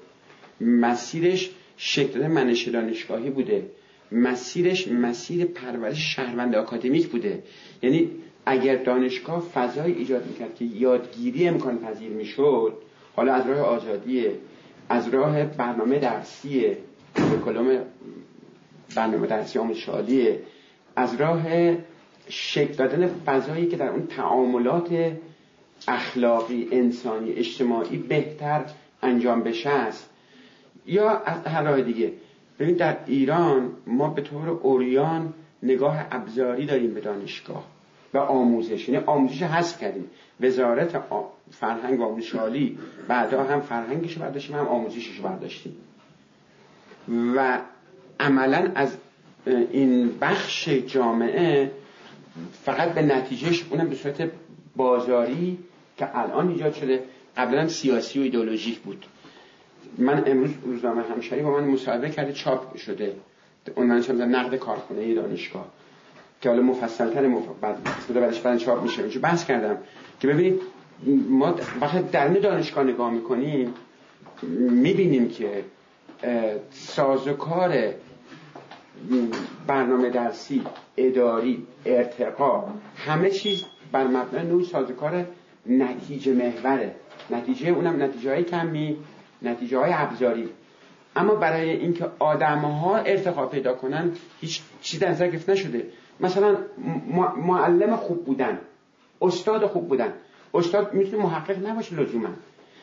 مسیرش 0.61 1.51
شکل 1.77 2.27
منش 2.27 2.69
دانشگاهی 2.69 3.31
بوده. 3.31 3.67
مسیرش 4.13 4.89
مسیر 4.89 5.45
پرورش 5.45 6.17
شهروند 6.17 6.55
اکادمیک 6.55 7.09
بوده. 7.09 7.43
یعنی 7.83 8.11
اگر 8.47 8.77
دانشگاه 8.77 9.41
فضای 9.55 9.93
ایجاد 9.93 10.27
می‌کرد 10.27 10.55
که 10.55 10.65
یادگیری 10.65 11.49
امکان 11.49 11.79
پذیر 11.79 12.11
می‌شد 12.11 12.73
حالا 13.17 13.35
از 13.35 13.47
راه 13.47 13.61
آزادی 13.61 14.27
از 14.89 15.09
راه 15.09 15.45
برنامه 15.45 15.99
درسی 17.15 17.39
کلام 17.45 17.79
برنامه 18.97 19.27
درسی 19.27 19.59
آموزشی 19.59 20.39
از 20.97 21.15
راه 21.15 21.43
شکل 22.29 22.75
دادن 22.75 23.07
فضایی 23.27 23.67
که 23.67 23.77
در 23.77 23.89
اون 23.89 24.07
تعاملات 24.07 25.13
اخلاقی 25.89 26.69
انسانی 26.73 27.33
اجتماعی 27.33 27.97
بهتر 27.97 28.65
انجام 29.03 29.43
بشه 29.43 29.71
است. 29.71 30.11
یا 30.87 31.11
از 31.11 31.47
هر 31.47 31.63
راه 31.63 31.83
دیگه 31.83 32.13
ببین 32.59 32.75
در 32.75 32.97
ایران 33.07 33.71
ما 33.87 34.09
به 34.09 34.23
طور 34.23 34.49
اوریان 34.49 35.33
نگاه 35.63 36.07
ابزاری 36.11 36.67
داریم 36.67 36.95
به 36.95 37.01
دانشگاه 37.01 37.65
و 38.15 38.19
آموزش. 38.19 38.89
یعنی 38.89 39.05
آموزش 39.07 39.43
هست 39.43 39.79
کردیم. 39.79 40.11
وزارت 40.41 41.03
فرهنگ 41.51 42.01
و 42.01 42.05
آموزش 42.05 42.35
عالی 42.35 42.79
بعدا 43.09 43.45
هم 43.45 43.61
فرهنگش 43.61 44.19
برداشتیم 44.19 44.57
هم 44.57 44.67
آموزشش 44.67 45.21
برداشتیم. 45.21 45.77
و 47.09 47.59
عملا 48.21 48.71
از 48.75 48.97
این 49.47 50.19
بخش 50.21 50.69
جامعه 50.69 51.71
فقط 52.65 52.89
به 52.95 53.03
نتیجهش 53.03 53.65
اونم 53.71 53.89
به 53.89 53.95
صورت 53.97 54.31
بازاری 54.77 55.59
که 55.97 56.19
الان 56.19 56.49
ایجاد 56.49 56.75
شده 56.75 57.03
قبلا 57.37 57.69
سیاسی 57.69 58.19
و 58.19 58.23
ایدئولوژیک 58.23 58.79
بود. 58.79 59.07
من 59.99 60.23
امروز 60.27 60.51
روزنامه 60.65 61.03
همشری 61.03 61.43
با 61.43 61.51
من 61.61 61.65
مصاحبه 61.65 62.11
کرده 62.11 62.33
چاپ 62.33 62.77
شده. 62.77 63.17
عنوانش 63.77 64.11
هم 64.11 64.23
نقد 64.37 64.57
کارخونه 64.57 65.15
دانشگاه 65.15 65.67
که 66.41 66.49
حالا 66.49 66.63
مفصلتر 66.63 67.27
مف... 67.27 67.45
بعد 67.61 67.77
بعدش 68.15 68.41
بعد 68.41 68.59
چاپ 68.59 68.83
میشه. 68.83 69.09
چون 69.09 69.23
بحث 69.23 69.45
کردم 69.45 69.79
که 70.21 70.29
ببینید 70.29 70.61
ما 71.29 71.55
وقتی 71.81 72.03
در 72.13 72.29
دانشگاه 72.29 72.85
نگاه 72.85 73.11
می‌کنیم 73.11 73.75
می‌بینیم 74.71 75.29
که 75.29 75.65
سازوکار 76.71 77.95
برنامه 79.67 80.11
درسی 80.11 80.63
اداری 80.97 81.67
ارتقا 81.87 82.65
همه 82.97 83.31
چیز 83.31 83.65
بر 83.93 84.07
مبنای 84.07 84.47
نوع 84.47 84.63
سازوکار 84.63 85.27
نتیجه 85.67 86.33
محوره. 86.33 86.95
نتیجه 87.31 87.69
اونم 87.69 88.03
نتیجه 88.03 88.31
های 88.31 88.45
کمی 88.45 88.97
نتیجه 89.43 89.79
های 89.79 89.91
ابزاری. 89.95 90.49
اما 91.17 91.35
برای 91.35 91.71
اینکه 91.71 92.07
آدم 92.19 92.59
ها 92.59 92.97
ارتقا 92.97 93.47
پیدا 93.47 93.75
کنن 93.75 94.13
هیچ 94.41 94.63
چیز 94.83 95.01
در 95.01 95.11
نظر 95.11 95.29
گرفته 95.29 95.53
نشده. 95.53 95.87
مثلا 96.21 96.57
معلم 97.37 97.97
خوب 97.97 98.25
بودن 98.25 98.59
استاد 99.23 99.67
خوب 99.67 99.89
بودن. 99.89 100.13
استاد 100.55 100.95
می‌تونه 100.95 101.23
محقق 101.23 101.67
نباشه 101.67 101.97
لزوما. 101.97 102.29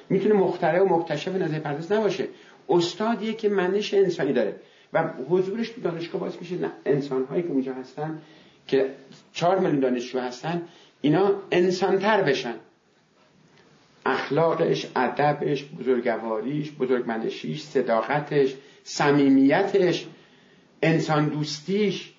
می‌تونه 0.10 0.36
مخترع 0.36 0.84
و 0.84 0.98
مکتشف 0.98 1.36
نظر 1.36 1.60
پرداز 1.60 1.91
نباشه. 1.91 2.28
استادیه 2.70 3.34
که 3.34 3.50
منش 3.50 3.94
انسانی 3.94 4.34
داره. 4.34 4.56
و 4.94 5.10
حضورش 5.30 5.70
تو 5.70 5.82
دانشگاه 5.82 6.22
باعث 6.22 6.36
میشه 6.41 6.56
انسان 6.86 7.26
هایی 7.26 7.44
که 7.44 7.50
اونجا 7.50 7.74
هستن 7.74 8.22
که 8.68 8.90
چهار 9.34 9.60
میلیون 9.60 9.80
دانشجو 9.80 10.20
هستن 10.20 10.62
اینا 11.02 11.32
انسانتر 11.52 12.22
بشن. 12.22 12.56
اخلاقش 14.06 14.88
ادبش 14.96 15.66
بزرگواریش 15.80 16.72
بزرگمنشیش 16.72 17.64
صداقتش 17.64 18.56
صمیمیتش 18.84 20.08
انسان 20.84 21.30
دوستیش 21.30 22.14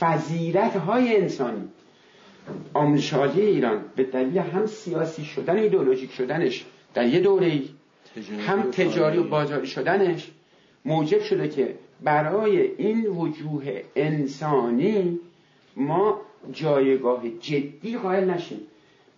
فضیلت 0.00 0.76
های 0.76 1.16
انسانی. 1.16 1.68
آموزشالی 2.74 3.40
ایران 3.40 3.84
به 3.96 4.04
دلیل 4.04 4.38
هم 4.38 4.66
سیاسی 4.66 5.24
شدن 5.24 5.56
ایدئولوژیک 5.56 6.12
شدنش 6.12 6.64
در 6.94 7.06
یه 7.06 7.20
دوره 7.20 7.46
ای 7.46 7.68
هم 8.46 8.62
تجاری 8.62 9.18
و 9.18 9.24
بازاری 9.24 9.66
شدنش 9.66 10.30
موجب 10.84 11.20
شده 11.20 11.48
که 11.48 11.74
برای 12.02 12.60
این 12.60 13.06
وجوه 13.06 13.82
انسانی 13.96 15.18
ما 15.76 16.20
جایگاه 16.52 17.28
جدی 17.40 17.96
قائل 17.96 18.30
نشیم. 18.30 18.60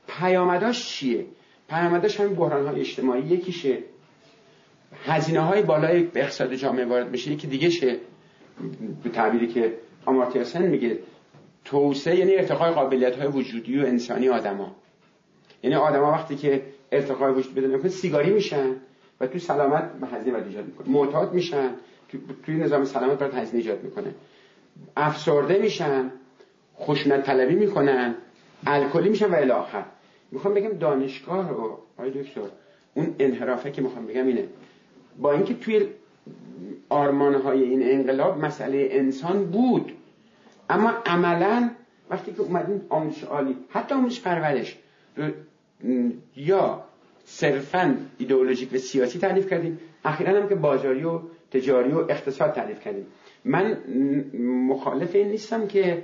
پیامداش 0.08 0.88
چیه؟ 0.88 1.26
پیامداش 1.68 2.20
همین 2.20 2.34
بحران 2.34 2.66
های 2.66 2.80
اجتماعی 2.80 3.22
یکیشه. 3.22 3.78
هزینه 5.04 5.40
های 5.40 5.62
بالای 5.62 6.02
به 6.02 6.20
اقتصاد 6.20 6.54
جامعه 6.54 6.84
وارد 6.84 7.10
میشه 7.10 7.32
یکی 7.32 7.46
دیگه 7.46 7.70
شه 7.70 7.96
به 9.04 9.10
تعبیری 9.10 9.46
که 9.46 9.72
آمارتیا 10.06 10.60
میگه. 10.60 10.98
توسعه 11.64 12.16
یعنی 12.16 12.34
ارتقای 12.34 12.70
قابلیت 12.70 13.16
های 13.16 13.26
وجودی 13.26 13.78
و 13.78 13.86
انسانی 13.86 14.28
آدما 14.28 14.76
یعنی 15.62 15.76
آدما 15.76 16.12
وقتی 16.12 16.36
که 16.36 16.62
ارتقای 16.94 17.32
وجود 17.32 17.54
بدن. 17.54 17.74
می‌کنه 17.74 17.88
سیگاری 17.88 18.30
میشن 18.30 18.70
و 19.20 19.26
تو 19.26 19.38
سلامت 19.38 19.90
هزینه 20.12 20.38
ایجاد 20.46 20.66
می‌کنه 20.66 20.88
معتاد 20.88 21.34
میشن. 21.34 21.70
تو 22.08 22.18
توی 22.46 22.56
نظام 22.56 22.84
سلامت 22.84 23.18
برای 23.18 23.36
هزینه 23.36 23.58
ایجاد 23.58 23.82
می‌کنه. 23.82 24.14
افسرده 24.96 25.58
میشن. 25.58 26.10
خشونت 26.78 27.22
طلبی 27.26 27.54
می‌کنن. 27.54 28.14
الکلی 28.66 29.08
میشن 29.08 29.30
و 29.30 29.34
الی 29.34 29.50
آخر 29.50 29.84
می‌خوام 30.32 30.54
بگم 30.54 30.72
دانشگاه 30.72 31.48
رو 31.48 31.78
آقای 31.98 32.10
دکتر 32.10 32.40
اون 32.94 33.14
انحرافه 33.18 33.70
که 33.70 33.82
می‌خوام 33.82 34.06
بگم 34.06 34.26
اینه. 34.26 34.44
با 35.18 35.32
اینکه 35.32 35.54
توی 35.54 35.86
آرمان 36.88 37.34
های 37.34 37.62
این 37.62 37.82
انقلاب 37.82 38.44
مسئله 38.44 38.88
انسان 38.90 39.44
بود 39.44 39.92
اما 40.70 40.92
عملا 41.06 41.70
وقتی 42.10 42.32
که 42.32 42.40
اومدیم 42.40 42.86
آموزش 42.88 43.24
عالی 43.24 43.56
حتی 43.70 43.94
آموزش 43.94 44.20
پرورش 44.20 44.78
یا 46.36 46.84
صرفا 47.24 47.96
ایدئولوژیک 48.18 48.72
و 48.72 48.76
سیاسی 48.78 49.18
تعریف 49.18 49.50
کردیم 49.50 49.78
اخیرا 50.04 50.40
هم 50.40 50.48
که 50.48 50.54
بازاری 50.54 51.04
و 51.04 51.20
تجاری 51.50 51.92
و 51.92 51.98
اقتصاد 51.98 52.52
تعریف 52.52 52.80
کردیم. 52.80 53.06
من 53.44 53.78
مخالف 54.68 55.14
این 55.14 55.28
نیستم 55.28 55.66
که 55.66 56.02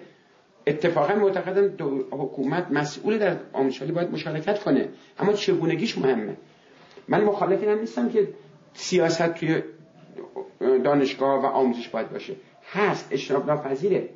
اتفاقا 0.67 1.15
معتقدم 1.15 1.87
حکومت 2.11 2.71
مسئول 2.71 3.19
در 3.19 3.37
آموزش 3.53 3.83
باید 3.83 4.11
مشارکت 4.11 4.63
کنه. 4.63 4.89
اما 5.19 5.33
چگونگیش 5.33 5.99
مهمه؟ 5.99 6.37
من 7.09 7.25
مخالف 7.25 7.63
این 7.63 7.79
نیستم 7.79 8.09
که 8.09 8.29
سیاست 8.73 9.35
توی 9.35 9.63
دانشگاه 10.61 11.43
و 11.43 11.47
آموزش 11.47 11.89
باید 11.89 12.11
باشه. 12.11 12.35
هست 12.73 13.09
اجتناب 13.13 13.47
ناپذیره 13.47 14.09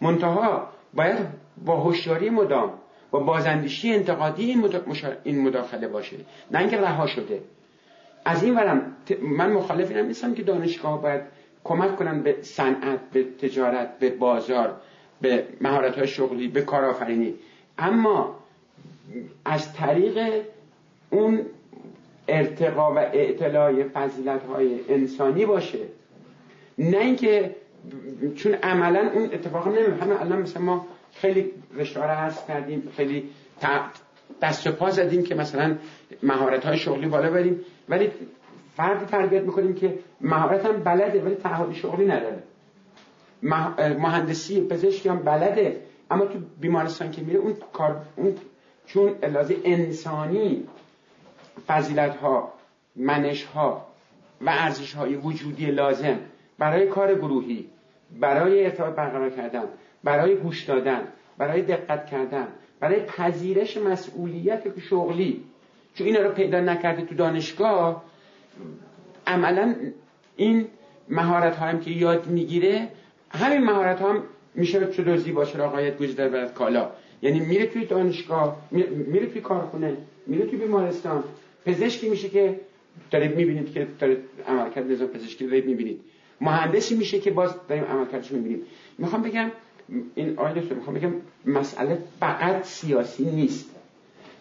منتها 0.00 0.68
باید 0.94 1.18
با 1.64 1.80
هوشیاری 1.80 2.30
مدام 2.30 2.72
با 3.20 3.38
انتقادی 3.84 4.44
این 5.24 5.40
مداخله 5.40 5.88
باشه. 5.88 6.16
نه 6.50 6.58
اینکه 6.58 6.76
رها 6.76 7.06
شده. 7.06 7.40
از 8.24 8.42
این 8.42 8.54
ورم 8.54 8.96
من 9.22 9.52
مخالف 9.52 9.90
اینم 9.90 10.06
نیستم 10.06 10.34
که 10.34 10.42
دانشگاه 10.42 11.02
باید 11.02 11.20
کمک 11.64 11.96
کنن 11.96 12.22
به 12.22 12.36
صنعت 12.42 13.00
به 13.12 13.24
تجارت 13.24 13.98
به 13.98 14.10
بازار 14.10 14.76
به 15.20 15.44
مهارت 15.60 15.98
های 15.98 16.06
شغلی 16.06 16.48
به 16.48 16.62
کارآفرینی. 16.62 17.34
اما 17.78 18.36
از 19.44 19.72
طریق 19.72 20.42
اون 21.10 21.40
ارتقا 22.28 22.94
و 22.94 22.98
اعتلاع 22.98 23.82
فضیلت 23.82 24.40
های 24.44 24.80
انسانی 24.88 25.46
باشه. 25.46 25.78
نه 26.78 26.98
اینکه 26.98 27.54
چون 28.34 28.54
عملا 28.54 29.10
اون 29.14 29.24
اتفاق 29.24 29.68
نمیفته 29.68 30.04
همه 30.04 30.20
الان 30.20 30.42
مثلا 30.42 30.62
ما 30.62 30.86
خیلی 31.20 31.52
رو 31.94 32.02
هست 32.02 32.46
کردیم 32.46 32.88
خیلی 32.96 33.28
دست 34.42 34.66
و 34.66 34.72
پا 34.72 34.90
زدیم 34.90 35.22
که 35.22 35.34
مثلا 35.34 35.76
مهارت 36.22 36.64
های 36.64 36.78
شغلی 36.78 37.06
بالا 37.06 37.30
بریم. 37.30 37.60
ولی 37.88 38.10
فردی 38.76 39.06
تربیت 39.06 39.42
می‌کنیم 39.42 39.74
که 39.74 39.98
مهارت 40.20 40.66
هم 40.66 40.82
بلده 40.82 41.22
ولی 41.22 41.34
تعهد 41.34 41.74
شغلی 41.74 42.06
نداره. 42.06 42.42
مهندسی 43.98 44.60
پزشکی 44.60 45.08
هم 45.08 45.18
بلده. 45.18 45.80
اما 46.10 46.26
تو 46.26 46.38
بیمارستان 46.60 47.10
که 47.10 47.22
میره 47.22 47.38
اون 47.38 47.56
کار 47.72 48.02
اون 48.16 48.34
چون 48.86 49.08
لحاظ 49.22 49.52
انسانی 49.64 50.64
فضیلت 51.66 52.16
ها 52.16 52.52
منش 52.96 53.44
ها 53.44 53.86
و 54.40 54.50
ارزش 54.50 54.94
های 54.94 55.14
وجودی 55.16 55.66
لازم 55.66 56.18
برای 56.58 56.86
کار 56.86 57.14
گروهی 57.14 57.66
برای 58.20 58.64
ارتباط 58.64 58.94
برقرار 58.94 59.30
کردن 59.30 59.62
برای 60.06 60.34
گوش 60.34 60.64
دادن 60.64 61.02
برای 61.38 61.62
دقت 61.62 62.06
کردن 62.06 62.48
برای 62.80 63.00
پذیرش 63.00 63.76
مسئولیت 63.76 64.62
شغلی. 64.90 65.44
چون 65.94 66.06
اینا 66.06 66.20
رو 66.20 66.30
پیدا 66.30 66.60
نکرده 66.60 67.02
تو 67.02 67.14
دانشگاه 67.14 68.04
عملا 69.26 69.74
این 70.36 70.66
مهارت 71.08 71.56
هم 71.56 71.80
که 71.80 71.90
یاد 71.90 72.26
می‌گیره 72.26 72.88
همین 73.30 73.64
مهارت 73.64 74.02
هم 74.02 74.22
میشه 74.54 74.92
چه 74.92 75.02
دزدی 75.02 75.32
باشه 75.32 75.58
رقایت 75.58 75.98
گزیده 75.98 76.28
برد 76.28 76.54
کالا. 76.54 76.90
یعنی 77.22 77.40
میره 77.40 77.66
توی 77.66 77.84
دانشگاه 77.84 78.56
میره 79.12 79.26
توی 79.26 79.40
کارخونه 79.40 79.96
میره 80.26 80.46
توی 80.46 80.58
بیمارستان. 80.58 81.24
پزشکی 81.66 82.08
میشه 82.08 82.28
که 82.28 82.60
دارید 83.10 83.36
می‌بینید 83.36 83.72
که 83.72 83.86
دارید 84.00 84.18
عملکرد 84.48 84.90
نظام 84.90 85.08
پزشکی 85.08 85.46
دارید 85.46 85.66
می‌بینید. 85.66 86.00
مهندسی 86.40 86.96
میشه 86.96 87.18
که 87.20 87.30
باز 87.30 87.54
داریم 87.68 87.84
عملکردش 87.84 88.32
می‌بینیم. 88.32 88.62
می‌خوام 88.98 89.22
بگم 89.22 89.50
این 90.14 90.38
آیه 90.38 90.62
می‌خوام 90.74 90.96
بگم 90.96 91.12
مسئله 91.46 91.98
فقط 92.20 92.64
سیاسی 92.64 93.24
نیست. 93.24 93.70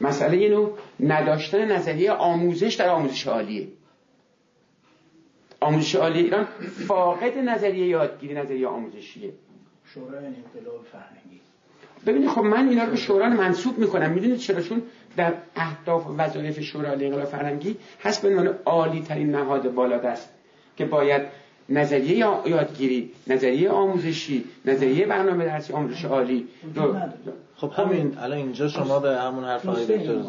مسئله 0.01 0.37
اینو 0.37 0.69
نداشتن 0.99 1.71
نظریه 1.71 2.11
آموزش 2.11 2.75
در 2.75 2.89
آموزش 2.89 3.27
عالیه. 3.27 3.67
آموزش 5.59 5.95
عالی 5.95 6.19
ایران 6.19 6.47
فاقد 6.87 7.37
نظریه 7.37 7.87
یادگیری 7.87 8.33
نظریه 8.33 8.67
آموزشیه. 8.67 9.33
شورای 9.93 10.25
انقلاب 10.25 10.85
فرهنگی. 10.91 11.41
ببینید 12.05 12.29
خب 12.29 12.41
من 12.41 12.69
اینا 12.69 12.83
رو 12.83 12.91
به 12.91 12.97
شورا 12.97 13.29
منصوب 13.29 13.77
می‌کنم. 13.77 14.11
می‌دونید 14.11 14.37
چرا 14.37 14.61
چون 14.61 14.81
در 15.17 15.33
اهداف 15.55 16.07
و 16.07 16.15
وظایف 16.15 16.59
شورای 16.59 17.05
انقلاب 17.05 17.25
فرهنگی 17.25 17.77
هست 18.03 18.21
به 18.21 18.29
عنوان 18.29 18.47
عالی 18.65 19.01
ترین 19.01 19.31
نهاد 19.31 19.73
بالادست 19.73 20.29
که 20.77 20.85
باید 20.85 21.21
نظریه 21.69 22.17
یادگیری 22.45 23.11
نظریه 23.27 23.69
آموزشی 23.69 24.45
نظریه 24.65 25.05
برنامه 25.05 25.45
درسی 25.45 25.73
آموزش 25.73 26.05
عالی. 26.05 26.47
خب 27.55 27.71
همین 27.71 28.17
الان 28.17 28.37
اینجا 28.37 28.67
شما 28.67 28.99
به 28.99 29.17
همون 29.17 29.43
حرف 29.43 29.65
های 29.65 29.85
دکتر 29.85 30.21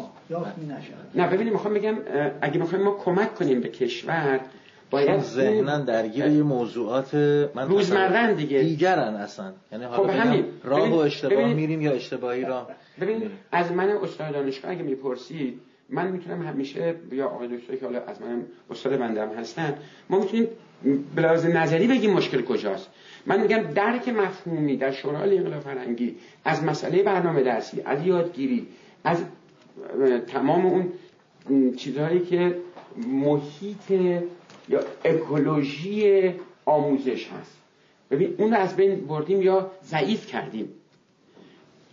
نه 1.15 1.27
ببینید 1.27 1.53
می‌خوام 1.53 1.73
بگم 1.73 1.95
اگه 2.41 2.59
می‌خوایم 2.59 2.85
ما 2.85 2.91
کمک 2.91 3.35
کنیم 3.35 3.61
به 3.61 3.69
کشور 3.69 4.39
باید 4.91 5.21
ذهنا 5.21 5.79
درگیر 5.79 6.25
یه 6.25 6.43
موضوعات 6.43 7.15
من 7.55 7.67
روزمرن 7.67 8.33
دیگه. 8.33 8.61
دیگرن 8.61 9.15
اصلا. 9.15 9.53
یعنی 9.71 9.83
حالا 9.83 10.03
خب 10.03 10.09
همین. 10.09 10.45
راه 10.63 10.89
و 10.89 10.95
اشتباه 10.95 11.53
میریم 11.53 11.81
یا 11.81 11.91
اشتباهی 11.91 12.45
راه؟ 12.45 12.67
ببین 13.01 13.29
از 13.51 13.71
من 13.71 13.89
استاد 13.89 14.33
دانشگاه 14.33 14.71
اگه 14.71 14.83
می‌پرسید 14.83 15.59
من 15.89 16.07
می‌تونم 16.11 16.41
همیشه 16.41 16.95
یا 17.11 17.27
آقای 17.27 17.47
دکتر 17.57 17.75
که 17.75 17.85
حالا 17.85 17.99
از 17.99 18.21
من 18.21 18.41
استاد 18.71 18.97
بندم 18.97 19.29
هستن 19.29 19.73
ما 20.09 20.19
می‌تونیم 20.19 20.47
بلاز 21.15 21.45
نظری 21.45 21.87
بگیم 21.87 22.13
مشکل 22.13 22.41
کجاست. 22.41 22.89
من 23.25 23.41
میگم 23.41 23.57
درک 23.57 24.09
مفهومی 24.09 24.77
در 24.77 24.91
شورای 24.91 25.37
انقلاب 25.37 25.59
فرهنگی 25.59 26.15
از 26.45 26.63
مسئله 26.63 27.03
برنامه 27.03 27.43
درسی 27.43 27.81
از 27.85 28.05
یادگیری 28.05 28.67
از 29.03 29.23
تمام 30.27 30.65
اون 30.65 31.75
چیزهایی 31.75 32.19
که 32.19 32.55
محیط 33.07 33.91
یا 34.69 34.79
اکولوژی 35.05 36.31
آموزش 36.65 37.27
هست. 37.27 37.57
ببین 38.11 38.35
اون 38.37 38.51
رو 38.51 38.57
از 38.57 38.75
بین 38.75 38.95
بردیم 38.95 39.41
یا 39.41 39.71
ضعیف 39.83 40.27
کردیم. 40.27 40.69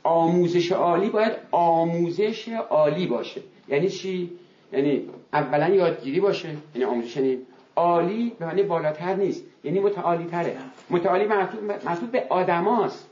آموزش 0.02 0.72
عالی 0.72 1.10
باید 1.10 1.32
آموزش 1.50 2.48
عالی 2.48 3.06
باشه. 3.06 3.40
یعنی 3.68 3.88
چی؟ 3.88 4.30
یعنی 4.72 5.02
اولا 5.32 5.74
یادگیری 5.74 6.20
باشه. 6.20 6.48
یعنی 6.74 6.84
آموزش 6.84 7.16
یعنی 7.16 7.38
عالی 7.76 8.32
به 8.38 8.46
معنی 8.46 8.62
بالاتر 8.62 9.14
نیست. 9.14 9.44
یعنی 9.64 9.80
متعالی 9.80 10.24
تره 10.24 10.56
متعالی 10.90 11.24
محسوب 11.84 12.10
به 12.10 12.26
آدماست. 12.28 13.10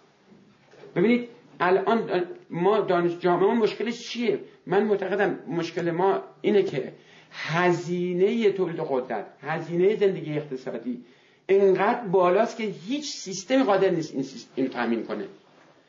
ببینید 0.97 1.29
الان 1.61 2.25
ما 2.51 2.81
دانش 2.81 3.19
جامعه 3.19 3.55
مشکلش 3.55 4.09
چیه؟ 4.09 4.41
من 4.67 4.83
معتقدم 4.83 5.39
مشکل 5.49 5.91
ما 5.91 6.23
اینه 6.41 6.63
که 6.63 6.93
هزینه 7.33 8.51
تولید 8.51 8.81
قدرت 8.81 9.27
هزینه 9.43 9.97
زندگی 9.97 10.39
اقتصادی 10.39 11.05
انقدر 11.49 12.01
بالاست 12.01 12.57
که 12.57 12.65
هیچ 12.65 13.13
سیستم 13.13 13.63
قادر 13.63 13.91
نیست 13.91 14.15
این 14.15 14.25
اینو 14.55 14.69
تامین 14.69 15.05
کنه. 15.05 15.25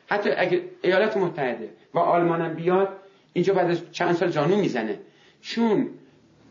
حتی 0.07 0.29
اگر 0.29 0.59
ایالات 0.81 1.17
متحده 1.17 1.69
و 1.93 1.99
آلمان 1.99 2.41
هم 2.41 2.53
بیاد 2.53 2.89
اینجا 3.33 3.53
بعد 3.53 3.69
از 3.69 3.91
چند 3.91 4.15
سال 4.15 4.29
جانو 4.29 4.55
می‌زنه. 4.55 4.99
چون 5.41 5.89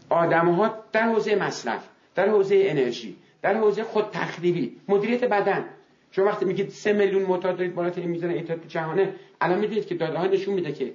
آدم 0.08 0.48
ها 0.48 0.74
در 0.92 1.02
حوزه 1.02 1.34
مصرف 1.34 1.88
در 2.14 2.28
حوزه 2.28 2.62
انرژی 2.64 3.16
در 3.42 3.54
حوزه 3.54 3.82
خود 3.82 4.04
تخریبی 4.12 4.76
مدیریت 4.88 5.24
بدن. 5.24 5.64
شما 6.10 6.24
وقتی 6.24 6.44
میگید 6.44 6.68
سه 6.68 6.92
میلیون 6.92 7.22
معتاد 7.22 7.56
دارید 7.56 7.74
بالاترین 7.74 8.08
میزان 8.08 8.30
اعتیاد 8.30 8.58
جهانه 8.68 9.14
الان 9.40 9.58
می‌دونید 9.58 9.86
که 9.86 9.94
داده 9.94 10.18
ها 10.18 10.26
نشون 10.26 10.54
میده 10.54 10.72
که 10.72 10.92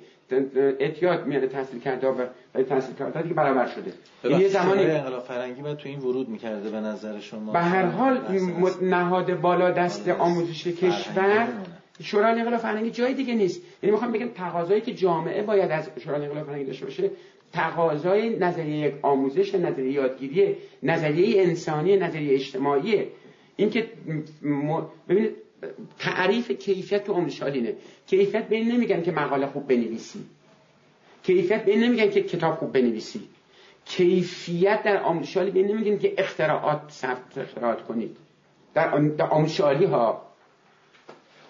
اعتیاد 0.79 1.25
میاد 1.25 1.45
تحصیل 1.47 1.79
کرده 1.79 2.07
و 2.07 2.63
تحصیل 2.63 2.95
کرده 2.95 3.21
دیگه 3.21 3.33
برابر 3.33 3.67
شده. 3.67 3.93
یه 4.39 4.47
زمانی 4.47 4.83
انقلاب 4.83 5.23
فرنگی 5.23 5.61
باید 5.61 5.77
تو 5.77 5.89
این 5.89 5.99
ورود 5.99 6.29
می‌کرده 6.29 6.69
به 6.69 6.77
نظر 6.77 7.19
شما. 7.19 7.51
به 7.51 7.59
هر 7.59 7.85
حال 7.85 8.19
نهاد 8.81 9.39
بالا 9.41 9.71
دست 9.71 10.07
آموزش 10.07 10.67
کشور. 10.67 11.47
شورای 12.03 12.39
انقلاب 12.39 12.59
فرهنگی 12.59 12.91
جای 12.91 13.13
دیگه 13.13 13.33
نیست. 13.33 13.61
یعنی 13.83 13.91
می‌خوام 13.91 14.11
بگم 14.11 14.27
تقاضایی 14.27 14.81
که 14.81 14.93
جامعه 14.93 15.43
باید 15.43 15.71
از 15.71 15.89
شورای 16.03 16.25
انقلاب 16.25 16.45
فرهنگی 16.45 16.65
داشته 16.65 16.85
باشه 16.85 17.11
تقاضای 17.57 18.29
نظریه 18.39 18.99
آموزش 19.01 19.55
نظریه 19.55 19.91
یادگیری 19.91 20.55
نظریه 20.83 21.41
انسانی 21.41 21.97
نظریه 21.97 22.33
اجتماعی 22.33 23.05
اینکه 23.55 23.89
ببینید 25.09 25.31
تعریف 25.99 26.51
کیفیت 26.51 27.03
تو 27.03 27.13
آموزش 27.13 27.43
کیفیت 28.07 28.47
به 28.47 28.55
این 28.55 28.71
نمیگن 28.71 29.01
که 29.01 29.11
مقاله 29.11 29.45
خوب 29.47 29.67
بنویسی. 29.67 30.19
کیفیت 31.23 31.65
به 31.65 31.71
این 31.71 31.83
نمیگن 31.83 32.09
که 32.09 32.21
کتاب 32.23 32.55
خوب 32.55 32.71
بنویسی. 32.73 33.21
کیفیت 33.85 34.83
در 34.83 35.03
آموزش 35.03 35.37
به 35.37 35.59
این 35.59 35.67
نمیگن 35.67 35.97
که 35.97 36.13
اختراعات 36.17 36.81
ثبت 36.89 37.37
اختراعات 37.37 37.83
کنید. 37.83 38.17
در 38.73 38.89
آموزش 39.29 39.59
ها 39.59 40.21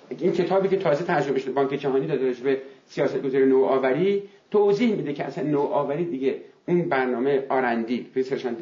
این 0.10 0.32
کتابی 0.32 0.68
که 0.68 0.78
تازه 0.78 1.04
ترجمه 1.04 1.40
شده 1.40 1.52
بانک 1.52 1.70
جهانی 1.74 2.08
داده 2.08 2.32
به 2.32 2.62
سیاست 2.86 3.22
گذاری 3.22 3.46
نوآوری 3.46 4.24
توضیح 4.52 4.96
میده 4.96 5.14
که 5.14 5.24
اصلا 5.24 5.44
نوآوری 5.44 6.06
دیگه 6.06 6.42
اون 6.68 6.90
برنامه 6.90 7.44
R&D 7.50 8.08
research 8.16 8.46
and 8.46 8.60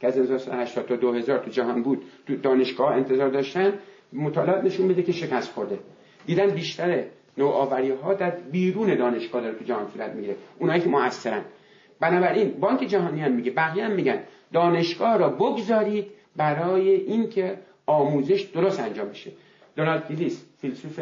که 0.00 0.06
از 0.06 0.16
1980 0.18 0.86
تا 0.86 0.96
2000 0.96 1.38
تو 1.38 1.50
جهان 1.50 1.82
بود 1.82 2.02
تو 2.26 2.36
دانشگاه 2.36 2.92
انتظار 2.92 3.28
داشتن 3.28 3.72
مطالعات 4.12 4.64
نشون 4.64 4.86
میده 4.86 5.02
که 5.02 5.12
شکست 5.12 5.52
خورده. 5.52 5.78
دیدن 6.26 6.50
بیشتر 6.50 7.04
نوآوری 7.38 7.90
ها 7.90 8.14
در 8.14 8.30
بیرون 8.30 8.94
دانشگاه 8.94 9.42
داره 9.42 9.54
تو 9.54 9.64
جهان 9.64 9.86
صورت 9.94 10.14
می‌گیره. 10.14 10.36
اونایی 10.58 10.80
که 10.82 10.88
موثرن. 10.88 11.42
بنابراین 12.00 12.50
بانک 12.60 12.80
جهانی 12.80 13.20
هم 13.20 13.32
میگه 13.32 13.50
بقیه 13.50 13.84
هم 13.84 13.92
میگن 13.92 14.18
دانشگاه 14.52 15.16
را 15.16 15.28
بگذارید 15.28 16.06
برای 16.36 16.90
اینکه 16.90 17.58
آموزش 17.86 18.42
درست 18.42 18.80
انجام 18.80 19.08
بشه. 19.08 19.30
دونالد 19.76 20.08
گیلیس 20.08 20.44
فیلسوف 20.60 21.00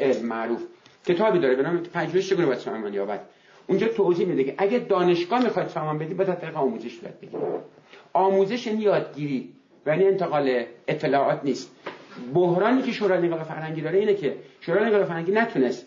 علم 0.00 0.26
معروف. 0.26 0.62
کتابی 1.06 1.38
داره 1.38 1.54
به 1.54 1.62
نام 1.62 1.78
پژوهش 1.78 2.30
چگونه 2.30 2.46
باید 2.46 2.58
سامان 2.58 2.94
یابد. 2.94 3.20
اونجا 3.66 3.88
توضیح 3.88 4.26
میده 4.26 4.44
که 4.44 4.54
اگه 4.58 4.78
دانشگاه 4.78 5.44
می‌خواد 5.44 5.68
سامان 5.68 5.98
بدی 5.98 6.14
باید 6.14 6.34
طریق 6.34 6.56
آموزش 6.56 7.00
صورت 7.00 7.20
بگیره 7.20 7.42
آموزش 8.12 8.66
یعنی 8.66 8.82
یادگیری 8.82 9.52
و 9.86 9.90
یعنی 9.90 10.04
انتقال 10.04 10.64
اطلاعات 10.88 11.40
نیست. 11.44 11.70
بحرانی 12.34 12.82
که 12.82 12.92
شورای 12.92 13.18
انقلاب 13.18 13.42
فرهنگی 13.42 13.80
داره 13.80 13.98
اینه 13.98 14.14
که 14.14 14.36
شورای 14.60 14.84
انقلاب 14.84 15.04
فرهنگی 15.04 15.32
نتونست 15.32 15.86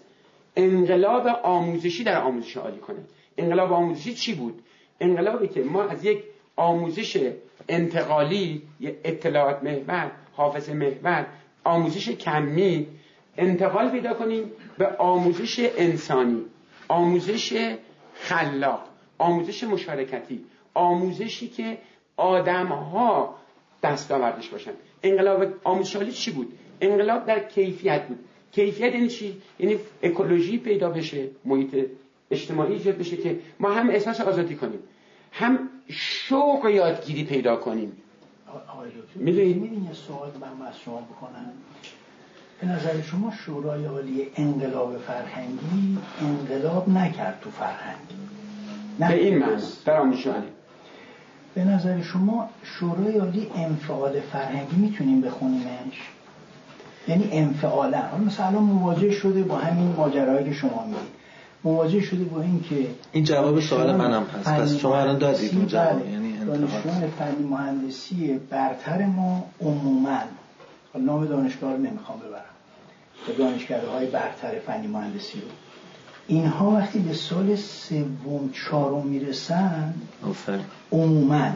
انقلاب 0.55 1.27
آموزشی 1.43 2.03
در 2.03 2.21
آموزش 2.21 2.57
عالی 2.57 2.79
کنه. 2.79 2.99
انقلاب 3.37 3.73
آموزشی 3.73 4.13
چی 4.13 4.35
بود؟ 4.35 4.59
انقلابی 4.99 5.47
که 5.47 5.63
ما 5.63 5.83
از 5.83 6.05
یک 6.05 6.23
آموزش 6.55 7.31
انتقالی 7.69 8.61
اطلاعات 9.03 9.63
محور 9.63 10.11
حافظ 10.33 10.69
محور 10.69 11.25
آموزش 11.63 12.09
کمی 12.09 12.87
انتقال 13.37 13.89
پیدا 13.89 14.13
کنیم 14.13 14.51
به 14.77 14.87
آموزش 14.87 15.71
انسانی 15.77 16.41
آموزش 16.87 17.75
خلاق 18.13 18.81
آموزش 19.17 19.63
مشارکتی 19.63 20.45
آموزشی 20.73 21.47
که 21.47 21.77
آدم 22.17 22.67
ها 22.67 23.35
دستاوردش 23.83 24.49
باشن. 24.49 24.71
انقلاب 25.03 25.45
آموزشالی 25.63 26.11
چی 26.11 26.31
بود؟ 26.31 26.53
انقلاب 26.81 27.25
در 27.25 27.39
کیفیت 27.39 28.07
بود. 28.07 28.19
کیفیت 28.51 28.93
یعنی 28.93 29.07
چی؟ 29.07 29.41
یعنی 29.59 29.79
اکولوژی 30.03 30.57
پیدا 30.57 30.89
بشه 30.89 31.27
محیط 31.45 31.85
اجتماعی 32.31 32.73
ایجاد 32.73 32.97
بشه 32.97 33.17
که 33.17 33.39
ما 33.59 33.71
هم 33.71 33.89
احساس 33.89 34.21
آزادی 34.21 34.55
کنیم. 34.55 34.79
هم 35.31 35.69
شوق 35.89 36.65
یادگیری 36.65 37.23
پیدا 37.23 37.55
کنیم. 37.55 37.97
آقای 38.67 38.89
دکتر 38.89 39.01
می‌دونید؟ 39.15 39.93
سوال 39.93 40.31
من 40.41 40.67
از 40.67 40.79
شما 40.79 41.01
بکنم؟ 41.01 41.53
به 42.61 42.67
نظر 42.67 43.01
شما 43.01 43.31
شورای 43.45 43.85
عالی 43.85 44.27
انقلاب 44.35 44.97
فرهنگی 44.97 45.97
انقلاب 46.21 46.89
نکرد 46.89 47.39
تو 47.41 47.49
فرهنگ؟ 47.49 47.97
نه. 48.99 49.07
به 49.07 49.23
این 49.23 49.37
معنی. 49.37 49.61
آموزش 49.87 50.27
عالی. 50.27 50.47
به 51.55 51.63
نظر 51.63 52.01
شما 52.01 52.49
شورای 52.63 53.17
عالی 53.17 53.47
انفعال 53.55 54.19
فرهنگی 54.19 54.75
می‌تونیم 54.75 55.21
بخونیمش؟ 55.21 56.09
یعنی 57.07 57.29
انفعالا. 57.31 57.97
حالا 57.97 58.23
مثلا 58.23 58.45
الان 58.45 58.63
مواجه 58.63 59.11
شده 59.11 59.43
با 59.43 59.57
همین 59.57 59.93
ماجرایی 59.97 60.45
که 60.45 60.53
شما 60.53 60.85
میگید 60.85 61.21
مواجه 61.63 62.01
شده 62.01 62.23
با 62.23 62.41
این 62.41 62.63
که 62.69 62.87
این 63.11 63.23
جواب 63.23 63.59
سوال 63.59 63.95
منم 63.95 64.23
هست. 64.23 64.49
پس 64.49 64.77
شما 64.77 64.99
الان 65.01 65.17
دادید 65.17 65.55
اون 65.55 65.67
جواب. 65.67 66.09
یعنی. 66.09 66.31
دانشجویان 66.45 67.09
فنی 67.19 67.47
مهندسی 67.49 68.39
برتر 68.49 69.05
ما 69.05 69.43
عموما. 69.61 70.19
نام 70.99 71.25
دانشگاه 71.25 71.71
رو 71.71 71.77
نمی‌خوام 71.77 72.19
ببرم. 72.19 72.43
به 73.27 73.33
دانشکده 73.33 73.87
های 73.87 74.07
برتر 74.07 74.59
فنی 74.59 74.87
مهندسی 74.87 75.41
رو. 75.41 75.47
اینها 76.27 76.71
وقتی 76.71 76.99
به 76.99 77.13
سال 77.13 77.55
سوم 77.55 78.49
چهارم 78.53 79.07
می‌رسن 79.07 79.93
عموما 80.91 81.51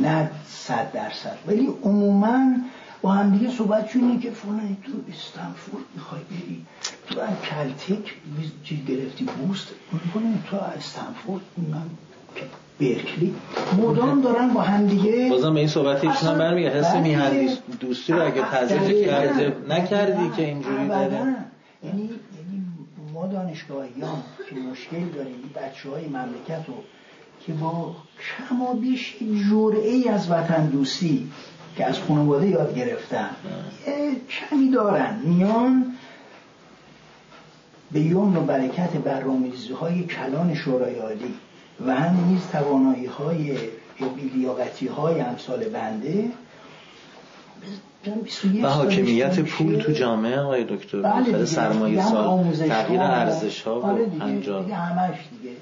نه 0.00 0.30
صد 0.46 0.92
درصد. 0.92 1.38
ولی 1.46 1.66
عموما 1.82 2.56
با 3.02 3.12
هم 3.12 3.38
دیگه 3.38 3.50
صحبت 3.50 3.96
اینه 3.96 4.18
که 4.18 4.30
فلانی 4.30 4.76
تو 4.86 4.92
استنفورد 5.12 5.84
می‌خوای 5.94 6.20
بری 6.30 6.66
تو 7.08 7.20
از 7.20 7.36
کلتک 7.50 8.14
چیز 8.64 8.84
گرفتی 8.86 9.24
بوست. 9.24 9.68
می‌کنه 9.92 10.38
تو 10.50 10.56
استنفورد. 10.56 11.42
من 11.56 11.90
که 12.34 12.42
برکلی 12.80 13.34
مدام 13.78 14.20
دارن 14.20 14.48
با 14.48 14.60
هم 14.60 14.86
دیگه 14.86 15.28
بازم 15.30 15.54
به 15.54 15.60
این 15.60 15.68
صحبت 15.68 16.04
ایشون 16.04 16.38
برمیگه 16.38 16.70
حس 16.70 16.90
بله. 16.92 17.00
میهندی 17.00 17.48
دوستی 17.80 18.12
رو 18.12 18.26
اگه 18.26 18.50
تذکر 18.52 18.76
دقیقاً. 18.76 19.10
کرده 19.10 19.56
نکردی. 19.68 20.30
که 20.36 20.44
اینجوری 20.44 20.84
ابداً. 20.84 21.08
داره 21.08 21.36
یعنی 21.84 22.02
یعنی 22.02 22.64
ما 23.14 23.26
دانشگاهیان 23.26 24.22
که 24.50 24.56
مشکل 24.56 25.04
داریم 25.14 25.50
بچه 25.56 25.90
های 25.90 26.06
مملکت 26.06 26.68
رو 26.68 26.74
که 27.46 27.52
با 27.52 27.96
کم 28.48 28.62
و 28.62 28.74
بیش 28.74 29.14
جرعه 29.50 29.90
ای 29.90 30.08
از 30.08 30.30
وطن 30.30 30.66
دوستی 30.66 31.30
که 31.76 31.84
از 31.84 31.98
خانواده 31.98 32.48
یاد 32.48 32.74
گرفتن 32.76 33.30
کمی 34.28 34.70
دارن 34.70 35.20
میان 35.24 35.94
به 37.92 38.00
یمن 38.00 38.36
و 38.36 38.40
برکت 38.40 38.90
برنامه‌ریزی 38.90 39.72
های 39.72 40.04
کلان 40.04 40.54
شورای 40.54 40.94
عالی 40.94 41.34
و 41.86 41.94
همینیز 41.94 42.40
توانایی 42.52 43.06
های 43.06 43.58
یا 44.00 44.08
بیلیاقتی 44.08 44.86
های 44.86 45.20
امثال 45.20 45.64
بنده 45.64 46.30
و 48.62 48.68
حاکمیت 48.68 49.40
پول 49.40 49.76
تو 49.76 49.92
جامعه 49.92 50.38
آقای 50.38 50.64
دکتر 50.64 51.02
بله. 51.02 51.44
سرمایه 51.44 52.02
هم 52.02 52.10
سال 52.10 52.68
تغییر 52.68 53.00
ها. 53.00 53.06
ارزش 53.06 53.62
ها 53.62 53.80
و 53.80 53.84
آره. 53.84 54.06
انجام 54.20 54.62
دیگه 54.62 54.74
همش 54.74 55.18
دیگه 55.30 55.56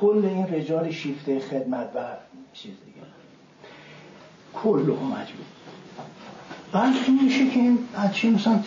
کل 0.00 0.24
این 0.24 0.46
رجال 0.46 0.90
شیفته 0.90 1.40
خدمت 1.40 1.88
و 1.94 1.98
چیز 2.52 2.72
دیگه 2.84 3.06
کل 4.54 4.78
هم 4.78 5.06
مجبور 5.06 5.46
بعد 6.72 6.94
این 7.06 7.24
میشه 7.24 7.50
که 7.50 7.60
این 7.60 7.78
بچه 8.04 8.30
مثلا 8.30 8.60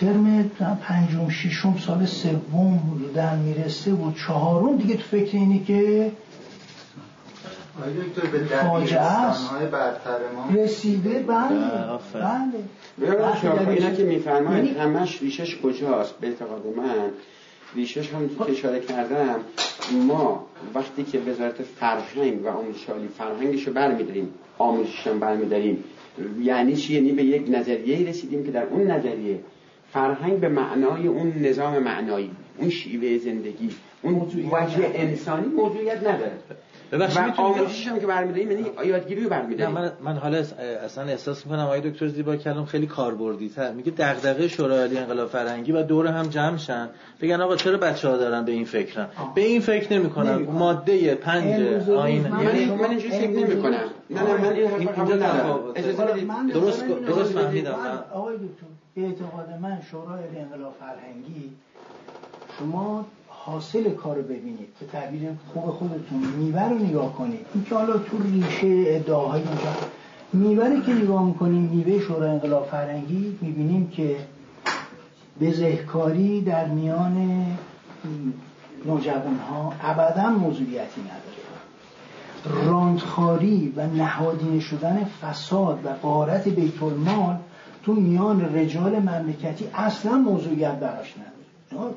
ترم 0.00 0.50
پنجم 0.82 1.28
ششم 1.28 1.78
سال 1.78 2.06
سوم 2.06 3.00
در 3.14 3.36
می‌رسه 3.36 3.92
و 3.92 4.12
چهارم 4.12 4.76
دیگه 4.76 4.94
تو 4.94 5.02
فکر 5.02 5.36
اینه 5.36 5.64
که 5.64 6.12
فاجعه 8.62 9.00
است. 9.00 9.50
دبیرستان‌های 9.50 9.66
برتر 9.66 10.18
ما؟ 10.36 10.62
رسیده؟ 10.62 11.10
بله 11.10 11.48
بله،. 12.14 12.58
بله. 12.98 13.64
در 13.64 13.70
اینا 13.70 13.90
که 13.90 14.04
میفرمایید 14.04 14.64
یعنی- 14.64 14.78
همش 14.78 15.22
ریشش 15.22 15.58
کجاست؟ 15.60 16.14
به 16.20 16.26
اعتقاد 16.26 16.66
من 16.76 17.10
ریشش 17.74 18.10
هم 18.14 18.28
که 18.28 18.50
اشاره 18.50 18.80
کردم. 18.80 19.40
ما 20.06 20.46
وقتی 20.74 21.04
که 21.04 21.18
وزارت 21.18 21.62
فرهنگ 21.62 22.44
و 22.44 22.48
آموزش 22.48 22.88
عالی 22.88 23.08
فرهنگش 23.08 23.66
رو 23.66 23.72
برمیداریم 23.72 24.34
آموزشش 24.58 25.06
هم 25.06 25.20
برمیداریم 25.20 25.84
یعنی 26.40 26.76
چی؟ 26.76 26.94
یعنی 26.94 27.12
به 27.12 27.24
یک 27.24 27.44
نظریه 27.48 28.08
رسیدیم 28.08 28.44
که 28.44 28.50
در 28.50 28.64
اون 28.64 28.90
نظریه 28.90 29.40
فرهنگ 29.92 30.40
به 30.40 30.48
معنای 30.48 31.06
اون 31.06 31.32
نظام 31.38 31.78
معنایی 31.78 32.30
اون 32.58 32.70
شیوه 32.70 33.18
زندگی 33.18 33.70
اون 34.02 34.14
وجه. 34.52 34.90
انسانی 34.94 35.46
موضوعیت 35.46 35.98
نداره. 35.98 36.32
ببخشید 36.92 37.18
و 37.18 37.22
هم 37.90 38.00
که 38.00 38.06
برمیداریم 38.06 38.50
یعنی 38.50 38.66
یادگیری 38.84 39.22
رو 39.24 39.30
برمیداریم. 39.30 39.74
من 39.74 39.92
من 40.00 40.16
حالا 40.16 40.38
اصلا 40.84 41.04
احساس 41.04 41.46
می‌کنم 41.46 41.64
آقای 41.64 41.90
دکتر 41.90 42.08
زیبا 42.08 42.36
کلام 42.36 42.64
خیلی 42.66 42.86
کاربردی 42.86 43.48
تر 43.48 43.72
میگه 43.72 43.90
دغدغه 43.98 44.48
شورای 44.48 44.78
عالی 44.78 44.98
انقلاب 44.98 45.28
فرهنگی 45.28 45.72
و 45.72 45.82
دور 45.82 46.06
هم 46.06 46.26
جمع 46.28 46.56
شن. 46.56 46.88
بگن 47.20 47.40
آقا 47.40 47.56
چرا 47.56 47.78
بچه 47.78 48.08
ها 48.08 48.16
دارن 48.16 48.44
به 48.44 48.52
این 48.52 48.64
فکرن؟ 48.64 49.06
به 49.34 49.40
این 49.40 49.60
فکر 49.60 49.92
نمی‌کنن. 49.92 50.36
ماده 50.42 51.14
پنج 51.14 51.44
امروز 51.44 51.88
و 51.88 51.92
روز 51.92 51.98
آین 52.00 52.22
من- 52.22 52.30
من 52.30 52.44
یعنی 52.44 52.64
من 52.66 52.84
اینجوری 52.90 53.10
فکر 53.18 53.24
امروز- 53.28 53.44
نمی 53.44 53.62
کنم 53.62 53.74
نه 54.10 54.22
نه 54.22 54.36
من 54.36 54.52
این 54.52 54.66
حرف 54.66 54.78
اینجا 54.80 54.92
قبول 54.92 55.14
ندارم. 55.14 55.38
تفاوته. 55.40 55.80
اجازه 55.80 56.04
بدید. 56.04 56.24
من 56.26 56.46
درست- 56.46 56.84
درست 57.06 57.32
فهمیدم. 57.38 57.74
آقای 58.12 58.34
دکتر 58.36 58.66
به 58.94 59.02
اعتقاد 59.06 59.48
من 59.62 59.78
شورای 59.90 60.24
عالی 60.24 60.38
انقلاب 60.38 60.74
فرهنگی 60.80 61.50
شما 62.58 63.06
حاصل 63.44 63.90
کار 63.90 64.16
رو 64.16 64.22
ببینید 64.22 64.68
به 64.80 64.86
تعبیر 64.86 65.28
خوب 65.52 65.70
خودتون 65.70 66.18
میوه 66.38 66.62
رو 66.62 66.78
نگاه 66.78 67.12
کنید. 67.12 67.46
این 67.54 67.64
که 67.64 67.74
حالا 67.74 67.98
تو 67.98 68.22
ریشه 68.22 68.84
ادعاهای 68.86 69.42
اونجا 69.42 69.72
میوه 70.32 70.86
که 70.86 70.92
نگاه 70.92 71.24
می‌کنیم 71.24 71.62
میوه 71.62 72.00
شورای 72.00 72.30
انقلاب 72.30 72.66
فرهنگی 72.66 73.38
می‌بینیم 73.40 73.88
که 73.88 74.16
بزهکاری 75.40 76.40
در 76.40 76.66
میان 76.66 77.46
نوجوان 78.86 79.38
ها 79.50 79.72
ابدا 79.82 80.30
موضوعیتی 80.30 81.00
نداره. 81.00 82.66
راندخاری 82.66 83.72
و 83.76 83.86
نهادینه 83.86 84.60
شدن 84.60 85.04
فساد 85.04 85.78
و 85.84 85.92
غارت 86.02 86.48
بیت 86.48 86.82
المال 86.82 87.36
تو 87.82 87.92
میان 87.92 88.54
رجال 88.54 88.98
مملکتی 88.98 89.68
اصلا 89.74 90.12
موضوعیت 90.12 90.74
براش 90.74 91.14
نداره. 91.16 91.94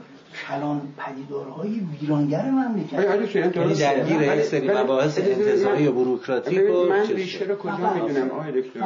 کلان 0.47 0.81
پدیدارهای 0.97 1.81
ویرانگر 2.01 2.51
مملکت. 2.51 2.93
آیا 2.93 3.25
شیرین 3.27 3.51
یعنی 3.55 3.73
درگیر 3.75 4.17
ولی- 4.17 4.37
یه 4.37 4.43
سری 4.43 4.67
مباحث 4.69 5.19
من- 5.19 5.87
و 5.87 5.91
بوروکراتیک 5.91 6.59
ببینید 6.59 6.75
و 6.75 6.89
من 6.89 7.07
ریشه 7.07 7.45
رو 7.45 7.55
کجا. 7.55 7.93
می‌دونم 7.93 8.29
آقای 8.31 8.61
دکتر. 8.61 8.81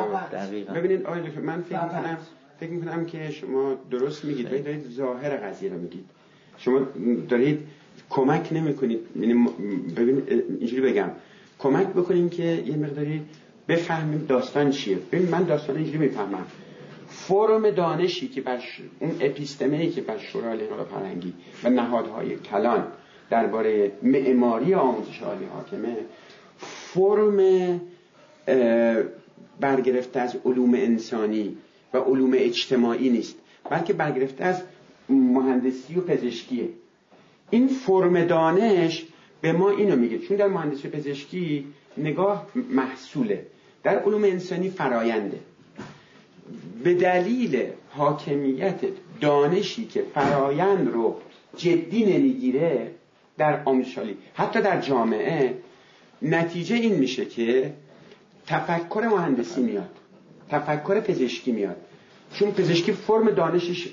ببینید 0.76 1.06
آقای 1.06 1.22
دکتر 1.22 1.40
من 1.42 1.62
فکر. 1.62 1.84
می‌کنم 1.84 2.18
فکر 2.60 2.70
می‌کنم 2.70 3.06
که 3.06 3.32
شما 3.32 3.74
درست 3.92 4.26
میگید 4.26 4.46
ولی 4.52 4.62
دارید 4.62 4.90
ظاهر 4.98 5.38
قضیه 5.38 5.70
رو 5.74 5.80
میگید. 5.80 6.06
شما 6.58 6.82
دارید 7.30 7.60
کمک 8.10 8.50
نمی‌کنید. 8.52 9.00
یعنی 9.20 9.34
م- 9.34 9.46
ببین 9.98 10.22
اینجوری 10.60 10.82
بگم. 10.82 11.10
کمک 11.60 11.88
بکنیم 11.88 12.30
که 12.30 12.44
یه 12.44 12.76
مقداری 12.76 13.22
بفهمیم 13.68 14.26
داستان 14.28 14.72
چیه. 14.72 14.98
ببین 15.12 15.30
من 15.30 15.44
داستان 15.44 15.76
اینجوری 15.76 15.98
می‌فهمم. 15.98 16.46
فرم 17.18 17.72
دانشی 17.72 18.28
که 18.28 18.42
بر 18.42 18.60
اون 19.00 19.12
اپیستمه 19.22 19.90
که 19.90 20.02
بر 20.02 20.18
شورای 20.18 20.62
انقلاب 20.62 20.88
فرهنگی 20.88 21.34
و 21.64 21.70
نهادهای 21.70 22.36
کلان 22.36 22.88
درباره 23.30 23.92
معماری 24.04 24.74
آموزش 24.74 25.22
عالی 25.22 25.46
حاکمه 25.46 25.98
فرم 26.58 27.82
برگرفته 29.60 30.20
از 30.20 30.38
علوم 30.46 30.74
انسانی 30.74 31.58
و 31.94 31.98
علوم 31.98 32.32
اجتماعی 32.34 33.10
نیست 33.10 33.36
بلکه 33.70 33.94
برگرفته 33.94 34.44
از 34.44 34.64
مهندسی 35.10 35.96
و 35.96 36.02
پزشکیه. 36.02 36.70
این 37.50 37.68
فرم 37.68 38.26
دانش 38.26 39.06
به 39.42 39.52
ما 39.52 39.70
اینو 39.70 39.96
میگه 39.96 40.20
چون 40.20 40.38
در 40.38 40.48
مهندسی 40.48 40.88
پزشکی 40.88 41.66
نگاه 41.98 42.48
محصوله 42.70 43.46
در 43.84 44.00
علوم 44.00 44.24
انسانی 44.24 44.70
فراینده 44.70 45.40
به 46.84 46.94
دلیل 46.94 47.66
حاکمیت 47.90 48.80
دانشی 49.22 49.86
که 49.86 50.04
فرایند 50.14 50.88
رو 50.94 51.16
جدی 51.58 52.06
نمی‌گیره 52.06 52.92
در 53.38 53.64
آموزشالی 53.66 54.18
حتی 54.34 54.62
در 54.62 54.82
جامعه 54.82 55.58
نتیجه 56.22 56.76
این 56.76 56.96
میشه 56.96 57.26
که 57.26 57.74
تفکر 58.48 59.10
مهندسی 59.12 59.62
میاد 59.62 59.90
تفکر 60.50 61.00
پزشکی 61.00 61.52
میاد. 61.52 61.78
چون 62.34 62.52
پزشکی 62.52 62.92
فرم 62.92 63.30
دانشش 63.32 63.90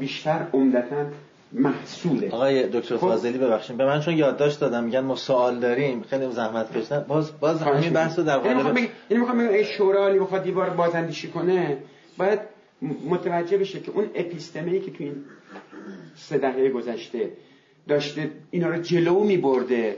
بیشتر 0.00 0.46
عمدتا 0.52 1.06
محصوله. 1.52 2.30
آقای 2.30 2.66
دکتر 2.66 2.96
خب. 2.96 3.00
فاضلی 3.00 3.38
ببخشید. 3.38 3.76
به 3.76 3.86
من 3.86 4.00
چون 4.00 4.16
یادداشت 4.16 4.60
دادم 4.60 4.84
میگن 4.84 5.00
ما 5.00 5.16
سوال 5.16 5.60
داریم. 5.60 6.02
خیلی 6.02 6.32
زحمت 6.32 6.78
کشیدن 6.78 7.04
باز 7.08 7.40
باز 7.40 7.62
خواهش 7.62 7.78
همین 7.78 7.92
بحث 7.92 8.18
رو 8.18 8.24
در. 8.24 8.40
یعنی 8.44 8.62
قالب 8.62 8.76
یعنی 8.76 8.90
می‌خوام 9.10 9.38
بگم 9.38 9.48
اگه 9.48 9.64
شورالی 9.64 10.18
بخواد 10.18 10.42
دیوار 10.42 10.70
بازندیشی 10.70 11.28
کنه 11.28 11.76
باید 12.18 12.38
متوجه 13.10 13.58
بشه 13.58 13.80
که 13.80 13.90
اون 13.90 14.10
اپیستمه 14.14 14.78
که 14.78 14.90
تو 14.90 15.04
این 15.04 15.14
سه 16.16 16.38
دهه 16.38 16.68
گذشته 16.68 17.30
داشته 17.88 18.30
اینا 18.50 18.68
رو 18.68 18.82
جلو 18.82 19.24
می 19.24 19.36
برده 19.36 19.96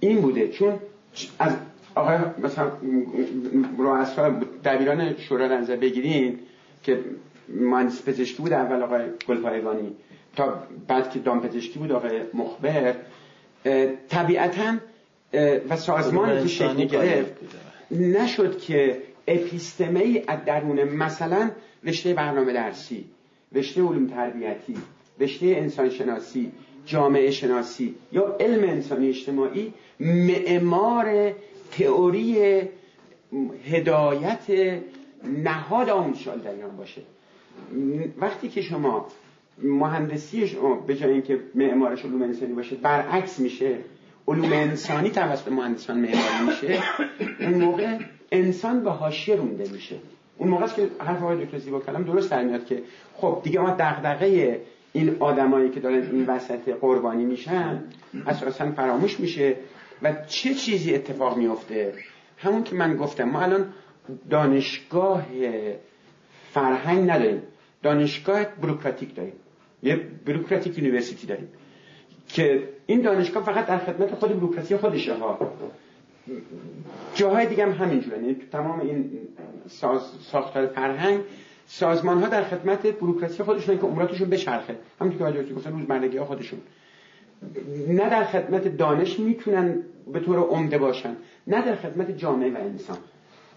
این 0.00 0.20
بوده. 0.20 0.48
چون 0.48 0.78
از 1.38 1.52
آقای 1.94 2.18
مثلا 2.42 2.72
رؤسا 3.78 4.30
دبیران 4.64 5.16
شورا 5.16 5.46
نظر 5.46 5.76
بگیرین 5.76 6.38
که 6.82 7.00
مهندس 7.48 8.08
پزشکی 8.08 8.42
بود 8.42 8.52
اول 8.52 8.82
آقای 8.82 9.02
گلپایگانی. 9.28 9.92
تا 10.36 10.62
بعد 10.88 11.10
که 11.10 11.18
دام 11.18 11.40
پزشکی 11.40 11.78
بود 11.78 11.92
آقای 11.92 12.20
مخبر 12.34 12.94
طبیعتا 14.08 14.76
و 15.68 15.76
سازمانی 15.76 16.42
که 16.42 16.48
شکل 16.48 16.84
گرفت 16.84 17.32
نشد 17.90 18.58
که 18.58 19.02
اپیستمه 19.28 20.22
از 20.26 20.44
درون 20.46 20.84
مثلا 20.84 21.50
رشته 21.84 22.14
برنامه 22.14 22.52
درسی 22.52 23.04
رشته 23.52 23.82
علوم 23.82 24.06
تربیتی 24.06 24.76
رشته 25.20 25.46
انسان 25.46 25.90
شناسی 25.90 26.52
جامعه 26.86 27.30
شناسی 27.30 27.94
یا 28.12 28.36
علم 28.40 28.68
انسانی 28.68 29.08
اجتماعی 29.08 29.72
معمار 30.00 31.32
تئوری 31.78 32.62
هدایت 33.70 34.42
نهاد 35.24 35.88
آموزش 35.88 36.28
در 36.28 36.50
ایران 36.50 36.76
باشه. 36.76 37.02
وقتی 38.18 38.48
که 38.48 38.62
شما 38.62 39.06
مهندسی 39.62 40.46
شما 40.46 40.74
به 40.74 40.96
جای 40.96 41.12
اینکه 41.12 41.40
معمارش 41.54 42.04
علوم 42.04 42.22
انسانی 42.22 42.52
باشه 42.52 42.76
برعکس 42.76 43.38
میشه. 43.38 43.76
علوم 44.28 44.52
انسانی 44.52 45.10
توسط 45.10 45.48
مهندسان 45.48 45.98
معماری 45.98 46.46
میشه. 46.46 46.82
اون 47.40 47.54
موقع 47.54 47.98
انسان 48.32 48.84
به 48.84 48.90
حاشیه 48.90 49.36
رونده 49.36 49.68
میشه. 49.72 49.96
اون 50.38 50.48
موقع 50.48 50.64
است 50.64 50.76
که 50.76 50.88
حرف 50.98 51.22
آقای 51.22 51.44
دکتر 51.44 51.58
زیبا 51.58 51.80
کلام 51.80 52.02
درست 52.02 52.30
در 52.30 52.44
میاد 52.44 52.66
که 52.66 52.82
خب 53.14 53.40
دیگه 53.44 53.60
ما 53.60 53.70
دغدغه 53.70 54.60
این 54.92 55.16
آدمایی 55.20 55.70
که 55.70 55.80
دارن 55.80 56.02
این 56.02 56.26
وسط 56.26 56.68
قربانی 56.68 57.24
میشن 57.24 57.82
اساسا 58.26 58.70
فراموش 58.70 59.20
میشه 59.20 59.56
و 60.02 60.12
چه 60.26 60.54
چیزی 60.54 60.94
اتفاق 60.94 61.36
میفته 61.36 61.94
همون 62.38 62.62
که 62.62 62.74
من 62.74 62.96
گفتم 62.96 63.24
ما 63.24 63.40
الان 63.40 63.72
دانشگاه 64.30 65.26
فرهنگ 66.52 67.10
نداریم. 67.10 67.42
دانشگاه 67.82 68.44
بروکراتیک 68.44 69.14
داریم. 69.14 69.32
یه 69.82 70.00
بروکراتیک 70.26 70.78
یونیورسیتی 70.78 71.26
داریم 71.26 71.48
که 72.28 72.68
این 72.86 73.00
دانشگاه 73.00 73.44
فقط 73.44 73.66
در 73.66 73.78
خدمت 73.78 74.14
خود 74.14 74.40
بروکراسی 74.40 74.76
خودشه 74.76 75.14
ها. 75.14 75.38
جاهای 77.14 77.46
دیگه 77.46 77.66
هم 77.66 77.72
همینجوره. 77.72 78.18
یعنی 78.18 78.34
تو 78.34 78.46
تمام 78.52 78.80
این 78.80 79.10
ساز 79.66 80.02
ساختار 80.20 80.66
فرهنگ 80.66 81.20
سازمان 81.66 82.18
ها 82.22 82.28
در 82.28 82.44
خدمت 82.44 82.86
بروکراسی 82.86 83.42
خودشون 83.42 83.78
که 83.78 83.82
عمراتشون 83.82 84.30
بچرخه. 84.30 84.76
همونطور 85.00 85.32
که 85.32 85.38
آقای 85.38 85.54
گفتن 85.54 85.72
روزمرگی 85.72 86.16
ها 86.16 86.24
خودشون. 86.24 86.60
نه 87.88 88.10
در 88.10 88.24
خدمت 88.24 88.76
دانش 88.76 89.20
می‌تونن 89.20 89.82
به 90.12 90.20
طور 90.20 90.38
عمده 90.38 90.78
باشن 90.78 91.16
نه 91.46 91.66
در 91.66 91.76
خدمت 91.76 92.10
جامعه 92.10 92.50
و 92.50 92.56
انسان. 92.56 92.98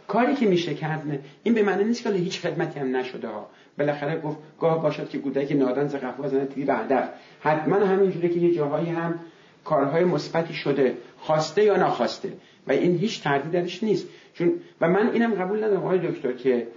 کاری 0.07 0.35
که 0.35 0.45
میشه 0.45 0.73
کرد 0.73 1.19
این 1.43 1.53
به 1.53 1.63
معنی 1.63 1.83
نیست 1.83 2.03
که 2.03 2.09
هیچ 2.09 2.39
خدمتی 2.39 2.79
هم 2.79 2.95
نشده 2.95 3.27
ها. 3.27 3.49
بالاخره 3.77 4.19
گفت 4.21 4.37
گاه 4.59 4.81
باشد 4.81 5.09
که 5.09 5.17
گودک 5.17 5.51
نادان 5.51 5.87
ز 5.87 5.95
قفا 5.95 6.27
زنه 6.27 6.45
توی 6.45 6.65
بعدر 6.65 7.09
حتما 7.41 7.75
همینجوره 7.75 8.29
که 8.29 8.39
یه 8.39 8.55
جاهایی 8.55 8.89
هم 8.89 9.19
کارهای 9.63 10.03
مثبتی 10.03 10.53
شده 10.53 10.97
خواسته 11.19 11.63
یا 11.63 11.75
ناخواسته 11.75 12.33
و 12.67 12.71
این 12.71 12.97
هیچ 12.97 13.23
تردید 13.23 13.51
درش 13.51 13.83
نیست. 13.83 14.07
چون 14.33 14.53
و 14.81 14.89
من 14.89 15.09
اینم 15.13 15.33
قبول 15.33 15.63
ندارم 15.63 15.83
آقای 15.83 15.99
دکتر 15.99 16.31
که 16.31 16.67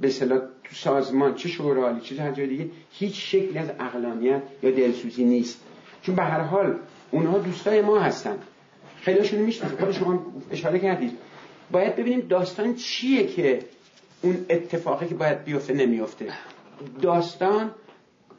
به 0.00 0.08
اصطلاح 0.08 0.38
تو 0.38 0.74
سازمان 0.74 1.34
چه 1.34 1.48
شورالی 1.48 2.00
چه 2.00 2.22
هر 2.22 2.32
جای 2.32 2.46
دیگه 2.46 2.66
هیچ 2.92 3.30
شکلی 3.30 3.58
از 3.58 3.68
اقلانیت 3.80 4.42
یا 4.62 4.70
دلسوزی 4.70 5.24
نیست. 5.24 5.60
چون 6.02 6.14
به 6.14 6.22
هر 6.22 6.40
حال 6.40 6.74
اونها 7.10 7.38
دوستای 7.38 7.80
ما 7.80 7.98
هستن. 7.98 8.38
خیلیشون 9.00 9.38
می‌شناسه 9.38 9.76
خود 9.76 9.92
شما 9.92 10.26
اشاره 10.50 10.78
کردید. 10.78 11.18
باید 11.70 11.96
ببینیم 11.96 12.20
داستان 12.20 12.74
چیه 12.74 13.26
که 13.26 13.58
اون 14.22 14.46
اتفاقی 14.50 15.06
که 15.06 15.14
باید 15.14 15.44
بیفته 15.44 15.74
نمیفته. 15.74 16.32
داستان 17.02 17.70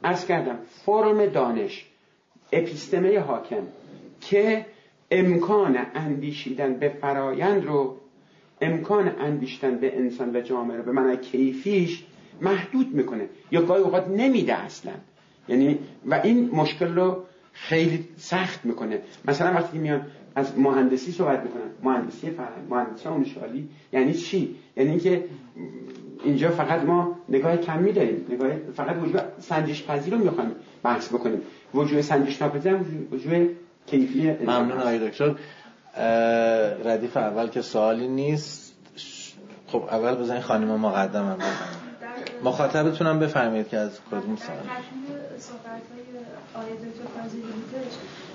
ارز 0.04 0.26
کردم 0.26 0.58
فرم 0.86 1.26
دانش 1.26 1.84
اپیستمه 2.52 3.20
حاکم 3.20 3.62
که 4.20 4.66
امکان 5.10 5.78
اندیشیدن 5.94 6.74
به 6.74 6.88
فرایند 6.88 7.64
رو 7.64 7.96
امکان 8.60 9.08
اندیشتن 9.20 9.78
به 9.78 9.96
انسان 9.96 10.36
و 10.36 10.40
جامعه 10.40 10.76
رو 10.76 10.82
به 10.82 10.92
معنی 10.92 11.16
کیفیش 11.16 12.04
محدود 12.40 12.94
می‌کنه. 12.94 13.28
یا 13.50 13.62
گاهی 13.62 13.82
اوقات 13.82 14.08
نمیده 14.08 14.54
اصلا. 14.54 14.92
یعنی 15.48 15.78
و 16.06 16.14
این 16.24 16.50
مشکل 16.52 16.94
رو 16.94 17.24
خیلی 17.52 18.08
سخت 18.16 18.64
می‌کنه. 18.64 18.98
مثلا 19.24 19.52
وقتی 19.52 19.78
میان 19.78 20.06
از 20.36 20.58
مهندسی 20.58 21.12
صحبت 21.12 21.42
می‌کنن. 21.42 21.70
مهندسی 21.82 22.30
فرهنگ 22.30 22.70
مهندسی 22.70 23.08
آموزشی 23.08 23.68
یعنی 23.92 24.14
چی؟ 24.14 24.56
یعنی 24.76 25.00
که 25.00 25.24
اینجا 26.24 26.50
فقط 26.50 26.82
ما 26.82 27.18
نگاه 27.28 27.56
کمی 27.56 27.92
داریم 27.92 28.26
نگاه 28.30 28.50
فقط 28.76 28.96
وجود 28.96 29.22
سنجش 29.40 29.86
پذیر 29.86 30.14
رو 30.14 30.24
می‌خوایم 30.24 30.50
بحث 30.82 31.08
بکنیم. 31.08 31.42
وجود 31.74 32.00
سنجش 32.00 32.42
ناپذیر 32.42 32.74
وجود 33.12 33.56
کیفی 33.86 34.30
ممنون 34.30 34.78
آقای 34.78 35.08
دکتر. 35.08 35.34
ردیف 36.84 37.16
اول 37.16 37.48
که 37.48 37.62
سوالی 37.62 38.08
نیست. 38.08 38.74
خب 39.66 39.82
اول 39.90 40.14
بزنید 40.14 40.42
خانم 40.42 40.80
مقدم 40.80 41.24
هم 41.24 41.38
مخاطبتونم 42.44 43.18
بفرمایید 43.18 43.68
که 43.68 43.76
از 43.76 44.00
کدوم 44.10 44.36
سوال. 44.36 44.58
آقای 46.54 46.72
دکتر 46.72 47.20
فضیلی 47.20 47.42
بودش 47.42 47.92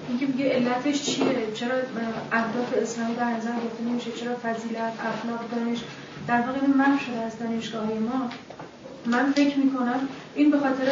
اینکه 0.09 0.25
میگه 0.25 0.49
علتش 0.49 1.01
چیه؟ 1.01 1.51
چرا 1.53 1.75
اهداف 2.31 2.73
اسلامی 2.81 3.15
در 3.15 3.25
نظر 3.25 3.49
گرفته 3.49 3.83
نمیشه؟ 3.83 4.11
چرا 4.11 4.35
فضیلت 4.35 4.93
اخلاق 5.05 5.49
دانش؟ 5.55 5.79
در 6.27 6.41
واقع 6.41 6.67
محو 6.77 6.99
شده 6.99 7.19
از 7.19 7.39
دانشگاه 7.39 7.85
ما. 7.85 8.29
من 9.05 9.31
فکر 9.31 9.57
می‌کنم 9.57 10.07
این 10.35 10.51
به 10.51 10.57
خاطر 10.59 10.85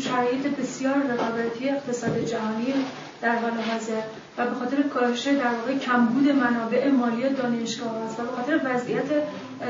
شرایط 0.00 0.46
بسیار 0.46 0.94
رقابتی 0.94 1.68
اقتصاد 1.68 2.24
جهانی 2.24 2.74
در 3.22 3.36
حال 3.38 3.50
حاضر 3.50 4.02
و 4.38 4.46
به 4.46 4.54
خاطر 4.54 4.82
کاهش 4.82 5.26
در 5.26 5.54
واقع 5.60 5.78
کمبود 5.78 6.28
منابع 6.28 6.90
مالی 6.90 7.28
دانشگاه 7.28 7.96
است 7.96 8.20
و 8.20 8.22
به 8.22 8.28
خاطر 8.28 8.60
وضعیت 8.64 9.04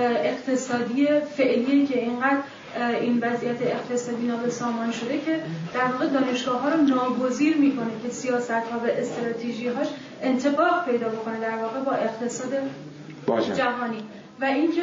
اقتصادی 0.01 1.06
فعلی 1.36 1.86
که 1.86 1.98
اینقدر 1.98 2.39
این 3.01 3.19
وضعیت 3.23 3.62
اقتصادی 3.62 4.27
نابه 4.27 4.51
سامان 4.51 4.93
شده 4.93 5.19
که 5.19 5.43
در 5.74 5.85
واقع 5.85 6.07
دانشگاه 6.07 6.61
ها 6.61 6.69
رو 6.69 6.82
ناگزیر 6.82 7.57
می‌کنه 7.57 7.90
که 8.03 8.09
سیاست 8.09 8.51
ها 8.51 8.78
و 8.78 8.86
استراتژی 8.86 9.69
هاش 9.69 9.86
انتباه 10.23 10.85
پیدا 10.90 11.09
بکنه 11.09 11.40
در 11.40 11.57
واقع 11.62 11.81
با 11.81 11.93
اقتصاد 11.93 12.53
جهانی. 13.57 14.03
و 14.40 14.45
اینکه 14.45 14.82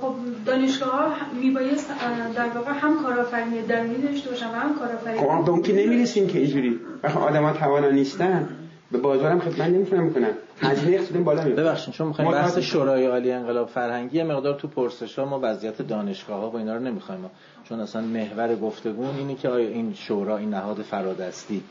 خب 0.00 0.14
دانشگاه 0.46 0.90
ها 0.90 1.12
میبایست 1.42 1.90
در 2.36 2.48
واقع 2.48 2.72
هم 2.72 3.02
کارآفرینی 3.02 3.62
درونی 3.62 4.02
داشته 4.02 4.30
باشن 4.30 4.46
و 4.46 4.52
هم 4.52 4.74
کارآفرینی 4.74 5.18
خب 5.18 5.44
به 5.44 5.50
اون 5.50 5.62
که 5.62 5.72
نمی‌رسیم 5.72 6.26
که 6.26 6.38
اینجوری. 6.38 6.80
آدم 7.20 7.44
ها 7.44 7.52
توانا 7.52 7.90
نیستن. 7.90 8.48
به 8.90 8.98
بازارم 8.98 9.40
خدمت 9.40 9.60
نمی‌تونن 9.60 10.02
می‌کنن 10.02 10.30
هزینه 10.60 10.96
اقتصادی 10.96 11.18
بالا 11.18 11.44
میره 11.44 11.56
ببخشید 11.56 11.94
چون 11.94 12.06
می‌خوایم 12.06 12.30
بحث 12.30 12.58
شورای 12.58 13.06
عالی 13.06 13.32
انقلاب 13.32 13.68
فرهنگی 13.68 14.22
مقدار 14.22 14.54
تو 14.54 14.68
پرسش 14.68 15.18
ها 15.18 15.24
ما 15.24 15.40
وضعیت 15.42 15.82
دانشگاه 15.82 16.40
ها 16.40 16.50
و 16.50 16.56
اینا 16.56 16.76
رو 16.76 16.82
نمی‌خوایم. 16.82 17.30
چون 17.68 17.80
اصلا 17.80 18.02
محور 18.02 18.56
گفتگو 18.56 19.04
اینه 19.18 19.34
که 19.34 19.48
آیا 19.48 19.68
این 19.68 19.94
شورا 19.94 20.36
این 20.36 20.50
نهاد 20.50 20.82
فرادستی 20.82 21.62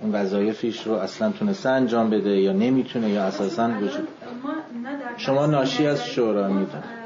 اون 0.00 0.12
وظایفش 0.12 0.86
رو 0.86 0.92
اصلا 0.92 1.30
تونسته 1.30 1.68
انجام 1.68 2.10
بده 2.10 2.30
یا 2.30 2.52
نمی‌تونه 2.52 3.08
یا 3.08 3.22
اساسا 3.22 3.70
وجود 3.80 4.08
شما 5.16 5.46
ناشی 5.46 5.86
از 5.86 6.06
شورا 6.06 6.48
می‌دونید. 6.48 7.05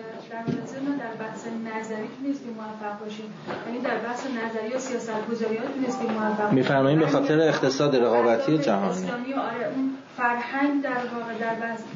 نظری 1.91 2.09
تونستیم 2.23 2.55
موفق 2.55 2.99
باشیم. 3.01 3.33
یعنی 3.67 3.81
در 3.81 3.99
بحث 3.99 4.27
نظری 4.27 4.73
و 4.75 4.79
سیاست 4.79 5.27
گذاری 5.31 5.57
ها 5.57 5.65
تونستیم 5.65 6.11
موفق 6.11 6.53
میفرمایید 6.53 6.99
به 6.99 7.07
خاطر 7.07 7.41
اقتصاد 7.41 7.97
رقابتی 7.97 8.59
جهانی. 8.59 8.91
اسلامی 8.91 9.35
آره 9.35 9.73
اون 9.77 9.97
فرهنگ 10.17 10.83
در 10.83 10.91
واقع 10.91 11.35
در, 11.41 11.55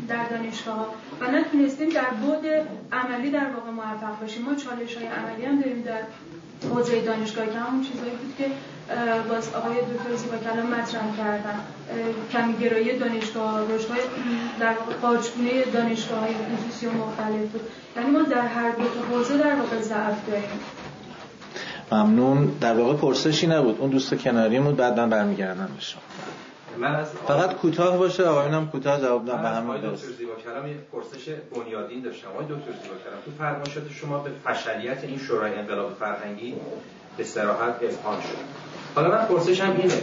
در 0.08 0.28
دانشگاه 0.28 0.76
ها. 0.76 0.86
و 1.20 1.30
نتونستیم 1.30 1.88
در 1.88 2.10
بود 2.22 2.46
عملی 2.92 3.30
در 3.30 3.50
واقع 3.50 3.70
موفق 3.70 4.20
باشیم. 4.20 4.42
ما 4.42 4.54
چالش 4.54 4.96
های 4.96 5.06
عملی 5.06 5.44
هم 5.44 5.60
داریم 5.60 5.82
در 5.82 6.00
حوزه 6.70 7.00
دانشگاه 7.00 7.46
که 7.46 7.58
همون 7.58 7.82
چیزایی 7.84 8.10
بود 8.10 8.34
که 8.38 8.44
باز 9.28 9.54
آقای 9.54 9.76
دکتر 9.76 10.16
زیبا 10.16 10.36
کلام 10.36 10.66
مطرح 10.66 11.16
کردن 11.16 11.60
کمیگرایی 12.32 12.98
دانشگاه 12.98 13.74
رشدهای 13.74 14.00
در 14.60 14.72
واقع 14.72 14.92
قارچگونه 15.02 15.64
دانشگاه 15.64 16.18
های 16.18 16.34
خصوصی 16.34 16.86
و 16.86 16.90
مختلف 16.90 17.50
بود. 17.52 17.60
یعنی 17.96 18.10
ما 18.10 18.22
در 18.22 18.46
هر 18.46 18.70
دو 18.70 18.84
حوزه 19.10 19.38
در 19.38 19.54
واقع 19.54 19.80
ضعف 19.80 20.30
داریم. 20.30 20.60
ممنون. 21.92 22.56
در 22.60 22.78
واقع 22.78 22.96
پرسشی 22.96 23.46
نبود. 23.46 23.80
اون 23.80 23.90
دوست 23.90 24.14
کناری 24.14 24.60
بود 24.60 24.76
بعد 24.76 25.00
من 25.00 25.10
برمیگردم 25.10 25.68
به 25.74 25.80
شما. 25.80 26.02
فقط 27.28 27.54
کوتاه 27.54 27.98
باشه. 27.98 28.24
آقایونم 28.24 28.68
کوتاه 28.68 29.00
جواب 29.00 29.30
نه 29.30 29.42
به 29.42 29.48
همین 29.48 29.76
دکتر 29.76 30.06
زیبا 30.18 30.32
کلام 30.44 30.66
یه 30.66 30.74
پرسش 30.92 31.28
بنیادین 31.54 32.02
داشتم. 32.02 32.28
آقای 32.28 32.44
دکتر 32.44 32.72
زیبا 32.82 32.94
کلام 33.04 33.20
تو 33.24 33.30
فرمایشات 33.38 33.90
شما 33.90 34.18
به 34.18 34.30
فشلیت 34.44 35.04
این 35.04 35.18
شورای 35.18 35.54
انقلاب 35.54 35.94
فرهنگی 36.00 36.54
به 37.16 37.24
صراحت 37.24 37.74
اذعان 37.82 38.20
شد. 38.20 38.73
حالا 38.94 39.08
من 39.08 39.24
پرسشم 39.24 39.74
اینه. 39.78 39.94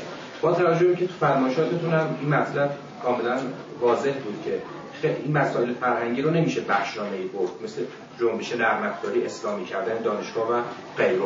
با 0.42 0.54
توجه 0.54 0.96
که 0.96 1.08
تو 1.08 1.14
فرمایشاتتون 1.20 1.94
هم 1.94 2.16
این 2.22 2.30
مطلب 2.30 2.72
کاملا 3.04 3.38
واضح 3.82 4.12
بود 4.12 4.44
که 4.46 4.62
این 5.24 5.38
مسائل 5.38 5.74
فرهنگی 5.74 6.22
رو 6.22 6.32
نمیشه 6.32 6.62
بخشنامه 6.62 7.18
ای 7.18 7.24
برد. 7.24 7.50
مثل 7.64 7.82
جنبش 8.20 8.56
نرمکداری 8.56 9.26
اسلامی 9.26 9.66
کردن 9.66 10.02
دانشگاه 10.04 10.52
و 10.52 10.62
غیره. 10.98 11.22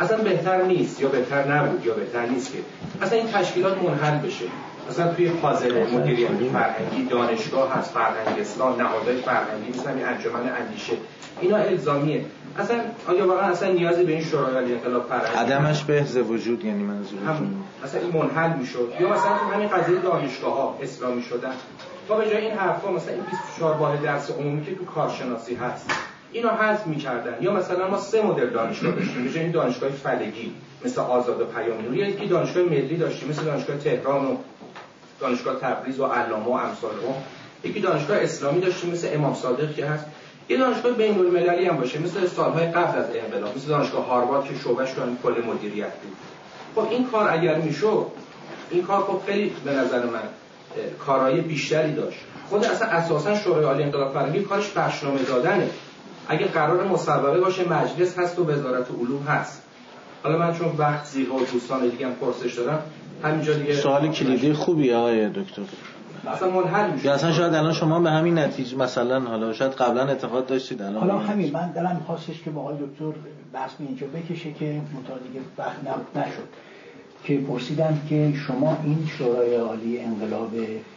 اصلا 0.00 0.16
بهتر 0.16 0.62
نیست 0.62 1.00
یا 1.00 1.08
بهتر 1.08 1.52
نبود 1.52 1.86
یا 1.86 1.94
بهتر 1.94 2.26
نیست 2.26 2.52
که. 2.52 2.58
اصلا 3.02 3.18
این 3.18 3.28
تشکیلات 3.32 3.82
منحل 3.82 4.18
بشه. 4.18 4.44
اصلا 4.90 5.14
توی 5.14 5.28
پازل 5.28 5.86
مدیریت 5.92 6.30
فرهنگی 6.52 7.04
دانشگاه 7.04 7.74
هست 7.74 7.90
فرهنگ 7.90 8.40
اسلام 8.40 8.82
نهادهای 8.82 9.16
فرهنگی 9.16 9.70
مثل 9.78 9.88
این 9.88 10.04
انجمن 10.04 10.52
اندیشه. 10.60 10.92
اینا 11.40 11.56
الزامیه. 11.56 12.24
اصلا 12.58 12.80
آیا 13.08 13.28
واقعا 13.28 13.46
اصلا 13.46 13.72
نیازی 13.72 14.04
به 14.04 14.12
این 14.12 14.24
شورای 14.24 14.72
انقلاب 14.74 15.06
فرهنگی 15.08 15.52
عدمش 15.52 15.84
به 15.84 16.02
وجود 16.22 16.64
یعنی 16.64 16.82
منظورتون 16.82 17.54
اصلا 17.84 18.00
این 18.00 18.12
منحل 18.12 18.58
می‌شد. 18.58 18.92
یا 19.00 19.08
مثلا 19.08 19.34
همین 19.34 19.68
قضیه 19.68 19.98
دانشگاه 19.98 20.54
ها 20.54 20.78
اسلامی 20.82 21.22
شدن. 21.22 21.52
تا 22.08 22.16
به 22.16 22.30
جای 22.30 22.46
این 22.46 22.54
حرفا 22.54 22.90
مثلا 22.90 23.14
این 23.14 23.22
24 23.22 23.76
واحد 23.76 24.02
درس 24.02 24.30
عمومی 24.30 24.64
که 24.64 24.74
تو 24.74 24.84
کارشناسی 24.84 25.54
هست 25.54 25.90
اینو 26.32 26.48
حذف 26.48 26.86
می‌کردن. 26.86 27.34
یا 27.40 27.52
مثلا 27.52 27.90
ما 27.90 27.98
سه 27.98 28.22
مدل 28.22 28.50
دانشگاه 28.50 28.92
داشتیم. 28.92 29.24
به 29.24 29.40
این 29.40 29.50
دانشگاه 29.50 29.90
فلگی 29.90 30.52
مثل 30.84 31.00
آزاد 31.00 31.40
و 31.40 31.44
پیام 31.44 31.82
نوری 31.82 31.98
یکی 31.98 32.26
دانشگاه 32.26 32.62
ملی 32.62 32.96
داشتیم 32.96 33.28
مثل 33.28 33.44
دانشگاه 33.44 33.76
تهران 33.76 34.26
و 34.26 34.36
دانشگاه 35.20 35.60
تبریز 35.60 36.00
و 36.00 36.04
علامه 36.04 36.46
و 36.46 36.50
امثال 36.50 36.90
یکی 37.64 37.80
دانشگاه 37.80 38.16
اسلامی 38.16 38.60
داشتیم 38.60 38.90
مثل 38.90 39.08
امام 39.12 39.34
صادق 39.34 39.74
که 39.74 39.86
هست. 39.86 40.04
یه 40.48 40.56
دانشگاه 40.56 40.92
بین 40.92 41.18
المللی 41.18 41.66
هم 41.66 41.76
باشه 41.76 41.98
مثل 41.98 42.26
سالهای 42.26 42.66
قبل 42.66 42.98
از 42.98 43.04
انقلاب 43.14 43.56
مثل 43.56 43.68
دانشگاه 43.68 44.06
هاروارد 44.06 44.44
که 44.44 44.54
شعبش 44.64 44.92
تو 44.92 45.02
کل 45.22 45.42
مدیریت 45.46 45.92
بود. 45.92 46.16
خب 46.74 46.90
این 46.90 47.06
کار 47.06 47.30
اگر 47.30 47.58
می‌شد 47.58 48.06
این 48.70 48.82
کار 48.82 49.00
خب 49.02 49.20
خیلی 49.26 49.52
به 49.64 49.72
نظر 49.72 50.06
من 50.06 50.22
کارهای 51.06 51.40
بیشتری 51.40 51.94
داشت. 51.94 52.18
خود 52.48 52.64
اصلا 52.64 52.88
اساسا 52.88 53.38
شورای 53.38 53.64
عالی 53.64 53.82
انقلاب 53.82 54.12
فرهنگی 54.12 54.42
کارش 54.42 54.68
برنامه 54.68 55.22
دادنه. 55.22 55.70
اگه 56.28 56.46
قرار 56.46 56.84
مصوبه 56.84 57.40
باشه 57.40 57.68
مجلس 57.68 58.18
هست 58.18 58.38
و 58.38 58.50
وزارت 58.50 58.86
علوم 58.90 59.22
هست. 59.22 59.62
حالا 60.22 60.38
من 60.38 60.58
چون 60.58 60.74
وقت 60.78 61.06
زیر 61.06 61.32
و 61.32 61.44
دوستان 61.52 61.88
دیگه 61.88 62.06
هم 62.06 62.14
پرسش 62.14 62.54
دارم 62.54 62.82
همینجا 63.24 63.54
دیگه 63.54 63.74
سوال 63.74 64.08
کلیدی 64.08 64.52
خوبی 64.52 64.92
آقای 64.92 65.28
دکتر؟ 65.28 65.62
اصلا 66.26 66.50
منحل 66.50 66.90
میشه. 66.90 67.10
اصلا 67.10 67.32
شاید 67.32 67.54
الان 67.54 67.72
شما 67.72 68.00
به 68.00 68.10
همین 68.10 68.38
نتیجه 68.38 68.76
مثلا 68.76 69.20
حالا 69.20 69.52
شاید 69.52 69.72
قبلا 69.72 70.06
اعتقاد 70.06 70.46
داشتید 70.46 70.82
الان 70.82 71.00
حالا 71.00 71.18
همین 71.18 71.52
من 71.52 71.70
دلم 71.70 72.00
خواستش 72.06 72.42
که 72.42 72.50
با 72.50 72.60
آقای 72.60 72.76
دکتر 72.76 73.18
بحث 73.52 73.70
اینجا 73.78 74.06
بکشه 74.06 74.52
که 74.52 74.64
دیگه 74.64 75.40
وقت 75.58 76.16
نشد. 76.16 76.48
که 77.24 77.38
پرسیدم 77.38 77.98
که 78.08 78.32
شما 78.46 78.76
این 78.84 79.06
شورای 79.18 79.56
عالی 79.56 80.00
انقلاب 80.00 80.50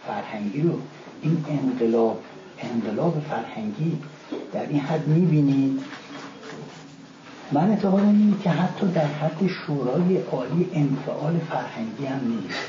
فرهنگی 0.08 0.62
رو 0.62 0.80
این 1.22 1.46
انقلاب 1.50 2.20
انقلاب 2.60 3.24
فرهنگی 3.30 3.98
در 4.54 4.68
این 4.70 4.80
حد 4.80 5.08
می‌بینید؟ 5.08 5.82
من 7.52 7.70
اعتقادم 7.70 8.08
اینه 8.08 8.36
که 8.44 8.50
حتی 8.50 8.88
در 8.88 9.06
حد 9.06 9.48
شورای 9.48 10.18
عالی 10.32 10.70
انفعال 10.74 11.40
فرهنگی 11.50 12.06
هم 12.06 12.20
نیست. 12.28 12.60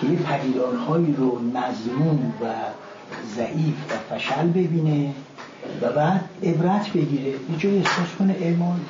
که 0.00 0.06
یه 0.06 0.18
پدیدارهایی 0.18 1.14
رو 1.18 1.38
مضمون 1.38 2.32
و 2.42 2.54
ضعیف 3.36 3.74
و 3.90 4.14
فشل 4.14 4.46
ببینه 4.46 5.14
و 5.82 5.92
بعد 5.92 6.24
عبرت 6.42 6.90
بگیره. 6.92 7.30
یه 7.30 7.58
جایی 7.58 7.78
احساس 7.78 8.14
کنه 8.18 8.36
ایمان 8.40 8.80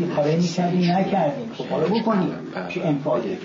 یه 0.00 0.06
کاری 0.16 0.36
می‌کردی 0.36 0.92
نکردیم. 0.92 1.50
خب 1.54 1.64
حالا 1.66 1.86
بکنیم. 1.86 2.34
چه 2.68 2.80
انفاده 2.84 3.38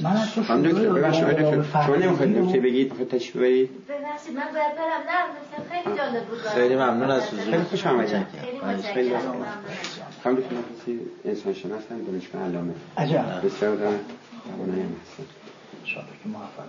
من 0.00 0.16
از 0.16 0.34
تو 0.34 0.42
شما 0.44 0.56
نمی‌خواید 0.56 2.38
نکته 2.38 2.60
بگید 2.60 2.88
می‌خواید 2.88 3.10
تشریف 3.10 3.36
برید 3.36 3.70
من 4.34 4.42
باید 4.52 4.74
برم. 4.76 5.02
نه 5.08 5.72
خیلی 5.82 5.96
جالب 5.96 6.24
بود. 6.24 6.38
خیلی 6.38 6.76
ممنون 6.76 7.10
از 7.10 7.22
حضور. 7.22 7.44
خیلی 7.44 7.62
خوش 7.62 7.86
آمدید. 7.86 8.26
خیلی 8.94 9.10
خیلی 10.24 10.36
دکتر 10.36 10.56
انسان 11.24 11.54
شناس 11.54 11.82
هم 11.90 12.04
دانشگاه 12.04 12.42
علامه. 12.42 12.72
عجب. 12.96 13.46
بسیار 13.46 13.76
دارم. 13.76 14.00
توانایی 14.56 14.82
هم 14.82 14.88
هستن. 14.88 15.24
که 16.22 16.28
موفق 16.28 16.64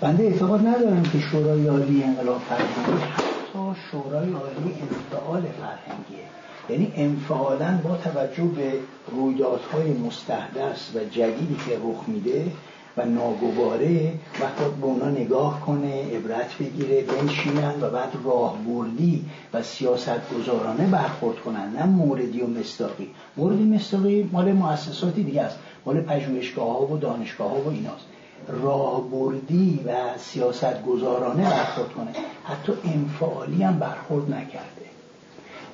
بنده 0.00 0.24
اعتقاد 0.24 0.66
ندارم 0.66 1.02
که 1.02 1.18
شورای 1.20 1.66
عالی 1.66 2.02
انقلاب 2.02 2.38
فرهنگی 2.38 3.02
حتی 3.02 3.80
شورای 3.90 4.32
عالی 4.32 4.74
انفعال 4.82 5.42
فرهنگیه. 5.42 6.26
یعنی 6.68 6.92
انفعالا 6.96 7.80
با 7.84 7.96
توجه 7.96 8.44
به 8.44 8.72
رویدادهای 9.10 9.92
مستحدث 9.92 10.96
و 10.96 10.98
جدیدی 10.98 11.56
که 11.66 11.78
رخ 11.78 12.08
میده 12.08 12.52
و 12.96 13.04
ناگواره 13.04 14.12
وقتی 14.40 14.64
به 14.80 14.86
اونا 14.86 15.10
نگاه 15.10 15.60
کنه 15.60 16.16
عبرت 16.16 16.58
بگیره 16.58 17.02
بنشینن 17.02 17.80
و 17.80 17.90
بعد 17.90 18.12
راهبردی 18.24 19.24
و 19.54 19.62
سیاست 19.62 20.34
گذارانه 20.34 20.86
برخورد 20.86 21.38
کنن. 21.38 21.72
نه 21.76 21.86
موردی 21.86 22.40
و 22.40 22.46
مستاقی 22.46 23.10
موردی 23.36 23.64
مستاقی 23.64 24.28
مال 24.32 24.52
مؤسساتی 24.52 25.22
دیگه 25.22 25.42
است. 25.42 25.58
مال 25.86 26.00
پژوهشگاه 26.00 26.68
ها 26.68 26.86
و 26.86 26.98
دانشگاه 26.98 27.50
ها 27.50 27.60
و 27.60 27.68
ایناست. 27.68 28.04
راهبردی 28.48 29.80
و 29.86 30.18
سیاست 30.18 30.82
گذارانه 30.84 31.50
برخورد 31.50 31.92
کنه. 31.92 32.10
حتی 32.44 32.72
انفعالی 32.84 33.62
هم 33.62 33.78
برخورد 33.78 34.34
نکرده. 34.34 34.86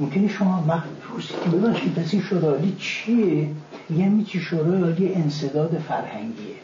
ممکنه 0.00 0.28
شما 0.28 0.60
مخصوصی 0.60 1.34
که 1.44 1.56
بباشید 1.56 1.94
پس 1.94 2.14
این 2.14 2.22
شورای 2.22 2.72
چیه؟ 2.78 3.48
یعنی 3.96 4.24
چی 4.24 4.40
شورای 4.40 5.14
انصداد 5.14 5.82
فرهنگیه. 5.88 6.54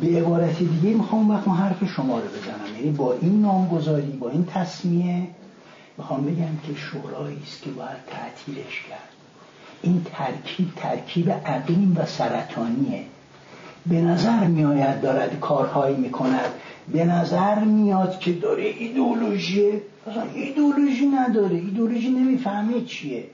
به 0.00 0.06
عبارت 0.06 0.58
دیگه 0.58 0.96
می‌خوام 0.96 1.30
وقت 1.30 1.48
حرف 1.48 1.84
شما 1.84 2.18
رو 2.18 2.24
بزنم. 2.24 2.76
یعنی 2.76 2.90
با 2.90 3.12
این 3.12 3.42
نامگذاری 3.42 4.10
با 4.10 4.30
این 4.30 4.44
تصمیه 4.44 5.28
می‌خوام 5.98 6.24
بگم 6.24 6.56
که 6.66 6.74
شورایی 6.74 7.38
است 7.46 7.62
که 7.62 7.70
باید 7.70 8.04
تعطیلش 8.10 8.84
کرد. 8.88 9.08
این 9.82 10.06
ترکیب 10.12 10.68
ترکیب 10.76 11.30
عقیم 11.30 11.96
و 11.98 12.06
سرطانیه. 12.06 13.02
به 13.86 14.00
نظر 14.00 14.46
میآید 14.46 15.00
دارد 15.00 15.40
کارهایی 15.40 15.96
می‌کند. 15.96 16.50
به 16.92 17.04
نظر 17.04 17.64
میاد 17.64 18.18
که 18.18 18.32
داره 18.32 18.62
ایدولوژی 18.62 19.80
ایدولوژی 20.34 21.06
نداره. 21.06 21.56
ایدولوژی 21.56 22.10
نمی‌فهمه 22.10 22.80
چیه. 22.80 23.24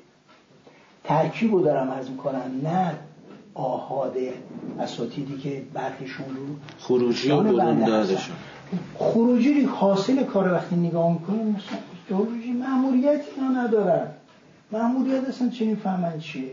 ترکیب 1.05 1.55
رو 1.55 1.63
دارم 1.63 1.91
از 1.91 2.11
می‌کنم 2.11 2.61
نه. 2.63 2.99
آهاد 3.55 4.17
اساتیدی 4.81 5.37
که 5.39 5.63
برخیشون 5.75 6.27
رو 6.27 6.47
خروجی 6.79 7.31
و 7.31 7.43
دادشون. 7.87 8.37
خروجی 8.99 9.61
حاصل 9.65 10.25
کار 10.25 10.53
وقتی 10.53 10.77
نگاه 10.77 11.13
می‌کنیم 11.13 11.47
مثلا 11.47 11.79
ایدولوژی 12.09 12.53
معمولیت 12.53 13.21
اینا 13.37 13.63
ندارن. 13.63 14.07
معمولیت 14.73 15.29
اصلا 15.29 15.49
چه 15.49 15.65
می‌فهمن 15.65 16.19
چیه؟ 16.19 16.51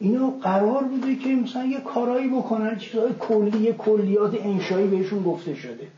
اینا 0.00 0.30
قرار 0.42 0.84
بوده 0.84 1.16
که 1.16 1.28
مثلا 1.28 1.64
یه 1.64 1.80
کارایی 1.80 2.28
بکنن 2.28 2.78
چیزهای 2.78 3.12
کلی 3.18 3.72
کلیات 3.72 4.34
انشایی 4.44 4.86
بهشون 4.86 5.22
گفته 5.22 5.54
شده. 5.54 5.88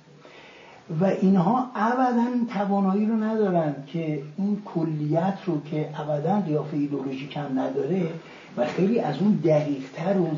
و 1.01 1.05
اینها 1.05 1.71
ابدا 1.75 2.27
توانایی 2.55 3.07
رو 3.07 3.17
ندارن 3.17 3.75
که 3.87 4.23
این 4.39 4.62
کلیت 4.65 5.39
رو 5.47 5.62
که 5.71 5.89
ابدا 5.97 6.41
قیافه 6.41 6.77
ایدولوژیک 6.77 7.37
هم 7.37 7.59
نداره 7.59 8.09
و 8.57 8.67
خیلی 8.67 9.01
از 9.01 9.19
اون 9.21 9.33
دقیقتر 9.45 10.19
و 10.19 10.29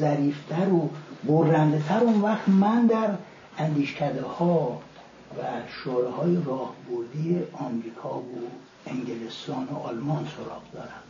ظریفتر 0.00 0.68
و 0.72 0.88
برنده 1.24 1.82
تر 1.88 2.00
اون 2.00 2.20
وقت 2.20 2.48
من 2.48 2.86
در 2.86 3.08
اندیشکده 3.58 4.22
ها 4.22 4.78
و 5.38 5.42
شوراهای 5.68 6.36
راهبردی 6.46 7.38
آمریکا 7.52 8.18
و 8.18 8.24
انگلستان 8.86 9.68
و 9.72 9.76
آلمان 9.88 10.26
سراغ 10.36 10.62
دارم 10.72 11.02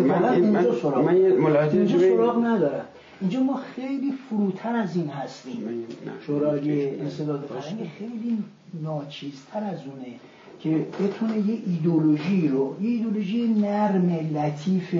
من, 0.00 0.40
من, 0.40 0.40
من 0.40 0.66
سراغ 2.16 2.44
ندارم 2.44 2.84
اینجا 3.20 3.40
ما 3.40 3.60
خیلی 3.76 4.12
فروتر 4.30 4.76
از 4.76 4.96
این 4.96 5.08
هستیم. 5.08 5.86
شورای 6.26 7.00
انصداد 7.00 7.44
فرهنگی 7.48 7.90
خیلی 7.98 8.44
ناچیزتر 8.82 9.64
از 9.64 9.78
اونه 9.86 10.06
که 10.60 10.86
بتونه 11.00 11.38
یه 11.38 11.58
ایدولوژی 11.66 12.48
رو 12.48 12.76
یه 12.80 12.90
ایدولوژی 12.90 13.46
نرم 13.48 14.10
لطیف 14.34 14.94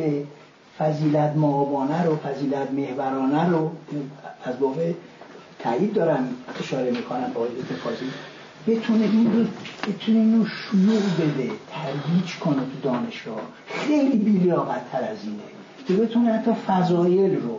فضیلت 0.78 1.36
معابانه 1.36 2.02
رو 2.02 2.16
فضیلت 2.16 2.70
محورانه 2.70 3.48
رو 3.48 3.70
از 4.44 4.58
باب 4.58 4.76
تایید 5.58 5.92
دارم 5.92 6.28
اشاره 6.60 6.90
می‌کنم 6.90 7.32
با 7.34 7.44
اتفاقی 7.44 8.06
بتونه 8.66 9.04
این 9.04 9.32
رو 9.32 9.44
بتونه 9.92 10.18
اینو 10.18 10.44
شیوع 10.46 11.00
بده 11.18 11.50
ترویج 11.70 12.36
کنه 12.40 12.56
تو 12.56 12.80
دانشگاه. 12.82 13.40
خیلی 13.66 14.16
بیلیاقت 14.18 14.90
تر 14.92 15.02
از 15.02 15.18
اینه 15.24 15.42
که 15.88 15.94
بتونه 15.94 16.32
حتی 16.32 16.52
فضایل 16.52 17.36
رو 17.36 17.58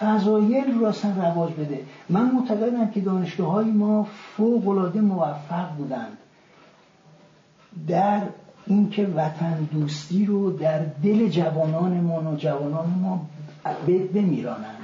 فضایل 0.00 0.78
رو 0.78 0.86
اصلا 0.86 1.12
رواج 1.16 1.52
بده. 1.52 1.80
من 2.08 2.30
معتقدم 2.30 2.90
که 2.90 3.00
دانشگاه 3.00 3.52
های 3.52 3.70
ما 3.70 4.06
فوق 4.36 4.68
العاده 4.68 5.00
موفق 5.00 5.68
بودند 5.78 6.18
در 7.88 8.20
اینکه 8.66 9.06
وطن 9.06 9.68
دوستی 9.72 10.26
رو 10.26 10.50
در 10.50 10.78
دل 11.04 11.28
جوانانمان 11.28 12.26
و 12.26 12.36
جوانان 12.36 12.88
ما 13.02 13.26
بمیرانند 14.14 14.76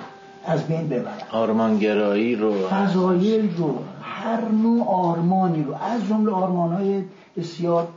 از 0.47 0.67
بین 0.67 0.89
ببرن 0.89 1.19
آرمانگرایی 1.33 2.37
رو. 2.37 2.69
فضایل 2.69 3.57
رو 3.57 3.79
هر 4.03 4.49
نوع 4.49 4.89
آرمانی 4.89 5.63
رو 5.63 5.75
از 5.75 6.09
جمله 6.09 6.33
های 6.33 7.03
بسیار 7.37 7.89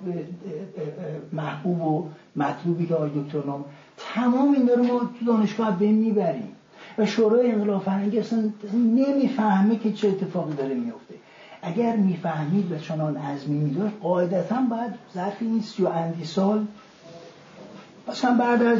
محبوب 1.33 1.81
و 1.81 2.07
مطلوبی 2.35 2.85
که 2.85 2.95
آقای 2.95 3.09
دکتر 3.09 3.47
نام 3.47 3.65
تمام 3.97 4.53
این 4.53 4.69
رو 4.69 4.83
ما 4.83 4.99
تو 5.19 5.25
دانشگاه 5.25 5.79
به 5.79 5.91
می‌بریم. 5.91 6.55
و 6.99 7.05
شورای 7.05 7.51
انقلاب 7.51 7.83
فرهنگی 7.83 8.19
اصلا 8.19 8.49
نمی‌فهمه 8.73 9.75
که 9.75 9.93
چه 9.93 10.07
اتفاقی 10.07 10.53
داره 10.53 10.73
میفته 10.73 11.13
اگر 11.61 11.95
می‌فهمید 11.95 12.71
و 12.71 12.77
چنان 12.77 13.17
عزمی 13.17 13.57
میداشت 13.57 13.95
قاعدتا 14.01 14.55
باید 14.69 14.91
ظرف 15.13 15.37
این 15.41 15.61
سی 15.61 15.83
و 15.83 15.87
اندی 15.87 16.25
سال 16.25 16.65
مثلا 18.07 18.37
بعد 18.37 18.63
از 18.63 18.79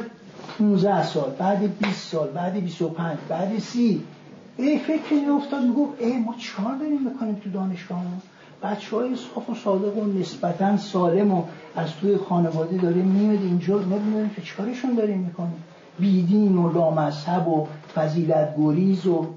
15 0.60 1.04
سال 1.04 1.32
بعد 1.40 1.78
20 1.80 2.12
سال 2.12 2.28
بعد 2.28 2.54
25 2.54 3.18
بعد 3.30 3.60
30 3.60 4.04
ای 4.58 4.80
فکر 4.80 5.32
افتاد 5.32 5.64
می‌گفت 5.64 6.02
ای 6.02 6.18
ما 6.18 6.36
چهار 6.38 6.76
داریم 6.76 7.10
بکنیم 7.10 7.36
تو 7.36 7.50
دانشگاه 7.50 8.04
بچه 8.64 8.96
های 8.96 9.16
صاف 9.16 9.50
و 9.50 9.56
صادق 9.56 9.98
و 9.98 10.06
نسبتا 10.06 10.78
سالم 10.78 11.32
و 11.32 11.44
از 11.76 11.96
توی 11.96 12.18
خانواده 12.18 12.78
داریم 12.78 13.06
میاد 13.06 13.44
اینجا 13.44 13.80
نمی‌دونیم 13.80 14.30
که 14.30 14.42
چیکارشون 14.42 14.96
داریم 14.96 15.18
می‌کنیم. 15.18 15.64
بیدین 16.00 16.58
و 16.58 16.74
لامذهب 16.74 17.48
و 17.48 17.68
فضیلت 17.96 18.56
گریز 18.58 19.06
و 19.08 19.28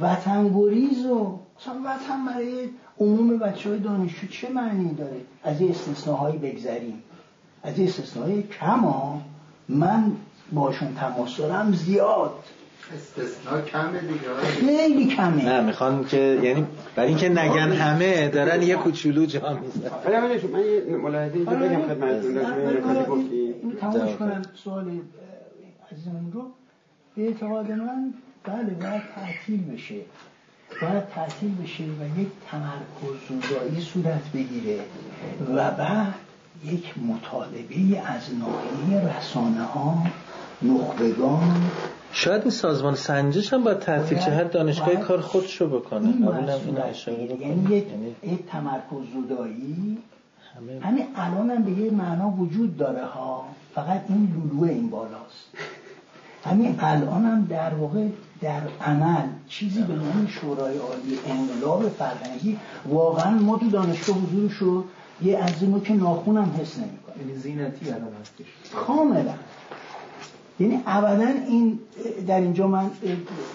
وطن 0.00 0.48
گریز 0.48 1.06
و 1.06 1.38
مثلا 1.60 1.74
وطن 1.84 2.24
برای 2.26 2.68
عموم 3.00 3.38
بچه 3.38 3.70
های 3.70 3.78
دانشجو 3.78 4.26
چه 4.26 4.48
معنی 4.48 4.94
داره؟ 4.94 5.20
از 5.44 5.60
این 5.60 5.70
استثناهایی 5.70 6.38
بگذریم. 6.38 7.02
از 7.62 7.78
این 7.78 7.88
استثناهای 7.88 8.42
کم 8.42 8.80
ها 8.80 9.20
من 9.68 10.12
باشون 10.52 10.94
تماس 10.94 11.36
دارم 11.36 11.72
زیاد. 11.72 12.34
استثناء 12.94 13.60
کمه 13.60 14.00
دیگه. 14.00 14.34
خیلی 14.44 15.06
کمه. 15.06 15.44
نه 15.44 15.60
می‌خوان 15.60 16.04
که 16.04 16.40
یعنی 16.42 16.66
برای 16.96 17.08
اینکه 17.08 17.28
نگن 17.28 17.72
همه 17.72 18.28
دارن 18.28 18.62
یه 18.62 18.76
کوچولو 18.76 19.26
جا 19.26 19.58
میزن 19.62 19.90
حالا 20.04 20.20
من 20.20 20.30
یه 20.90 20.96
ملاحظه 20.96 21.36
اینجا 21.36 21.56
بگم 21.56 21.82
خدمتتون. 21.82 22.34
راجع 22.34 23.08
به 23.70 23.76
تمامش 23.80 24.16
کنم. 24.16 24.42
سوال 24.64 25.00
عزیزمون 25.92 26.32
رو. 26.32 26.42
به 27.16 27.26
اعتقاد 27.26 27.70
من 27.70 28.14
بله 28.44 28.74
باید 28.74 29.02
تعطیل 29.14 29.72
بشه. 29.72 30.00
باید 30.82 31.08
تعطیل 31.08 31.54
بشه 31.54 31.84
و 31.84 32.20
یک 32.20 32.28
تمرکز 32.50 33.28
زودایی 33.28 33.80
صورت 33.80 34.32
بگیره 34.34 34.80
و 35.54 35.70
بعد 35.70 36.14
یک 36.64 36.98
مطالبه 36.98 38.00
از 38.00 38.22
ناحیه 38.34 39.16
رسانه 39.18 39.62
ها 39.62 40.06
نخبگان. 40.62 41.70
شاید 42.12 42.42
این 42.42 42.50
سازمان 42.50 42.94
سنجش 42.94 43.52
هم 43.52 43.64
باید 43.64 43.78
تعطیل 43.78 44.18
چه 44.18 44.30
هر 44.30 44.44
دانشگاه 44.44 44.96
کار 44.96 45.20
خودشو 45.20 45.80
بکنه. 45.80 46.08
این 46.08 46.22
یعنی 47.40 47.76
یک, 47.76 47.90
یعنی 47.90 48.14
یک 48.22 48.46
تمرکز 48.46 49.12
زودایی 49.12 49.98
همین 50.82 51.06
الان 51.16 51.50
هم 51.50 51.62
به 51.62 51.70
یه 51.70 51.90
معنا 51.90 52.30
وجود 52.30 52.76
داره 52.76 53.04
ها. 53.04 53.44
فقط 53.74 54.04
این 54.08 54.34
لولو 54.34 54.72
این 54.72 54.90
بالاست. 54.90 55.48
همین 56.44 56.76
الان 56.78 57.24
هم 57.24 57.44
در 57.44 57.74
واقع 57.74 58.08
در 58.40 58.62
عمل 58.80 59.26
چیزی 59.48 59.82
به 59.82 59.94
نام 59.94 60.26
شورای 60.30 60.78
عالی 60.78 61.18
انقلاب 61.26 61.88
فرهنگی 61.88 62.58
واقعا 62.88 63.30
ما 63.30 63.58
تو 63.58 63.70
دانشگاه 63.70 64.16
حضورش 64.16 64.52
رو 64.52 64.84
یه 65.22 65.64
ما 65.66 65.80
که 65.80 65.94
ناخونم 65.94 66.54
حس 66.60 66.78
نمی‌کنه. 66.78 67.26
یعنی 67.26 67.38
زینتی 67.38 67.90
الان 67.90 68.12
هستش. 68.20 68.46
کاملا. 68.86 69.34
یعنی 70.60 70.80
ابدا 70.86 71.28
این 71.48 71.78
در 72.26 72.40
اینجا 72.40 72.66
من 72.66 72.90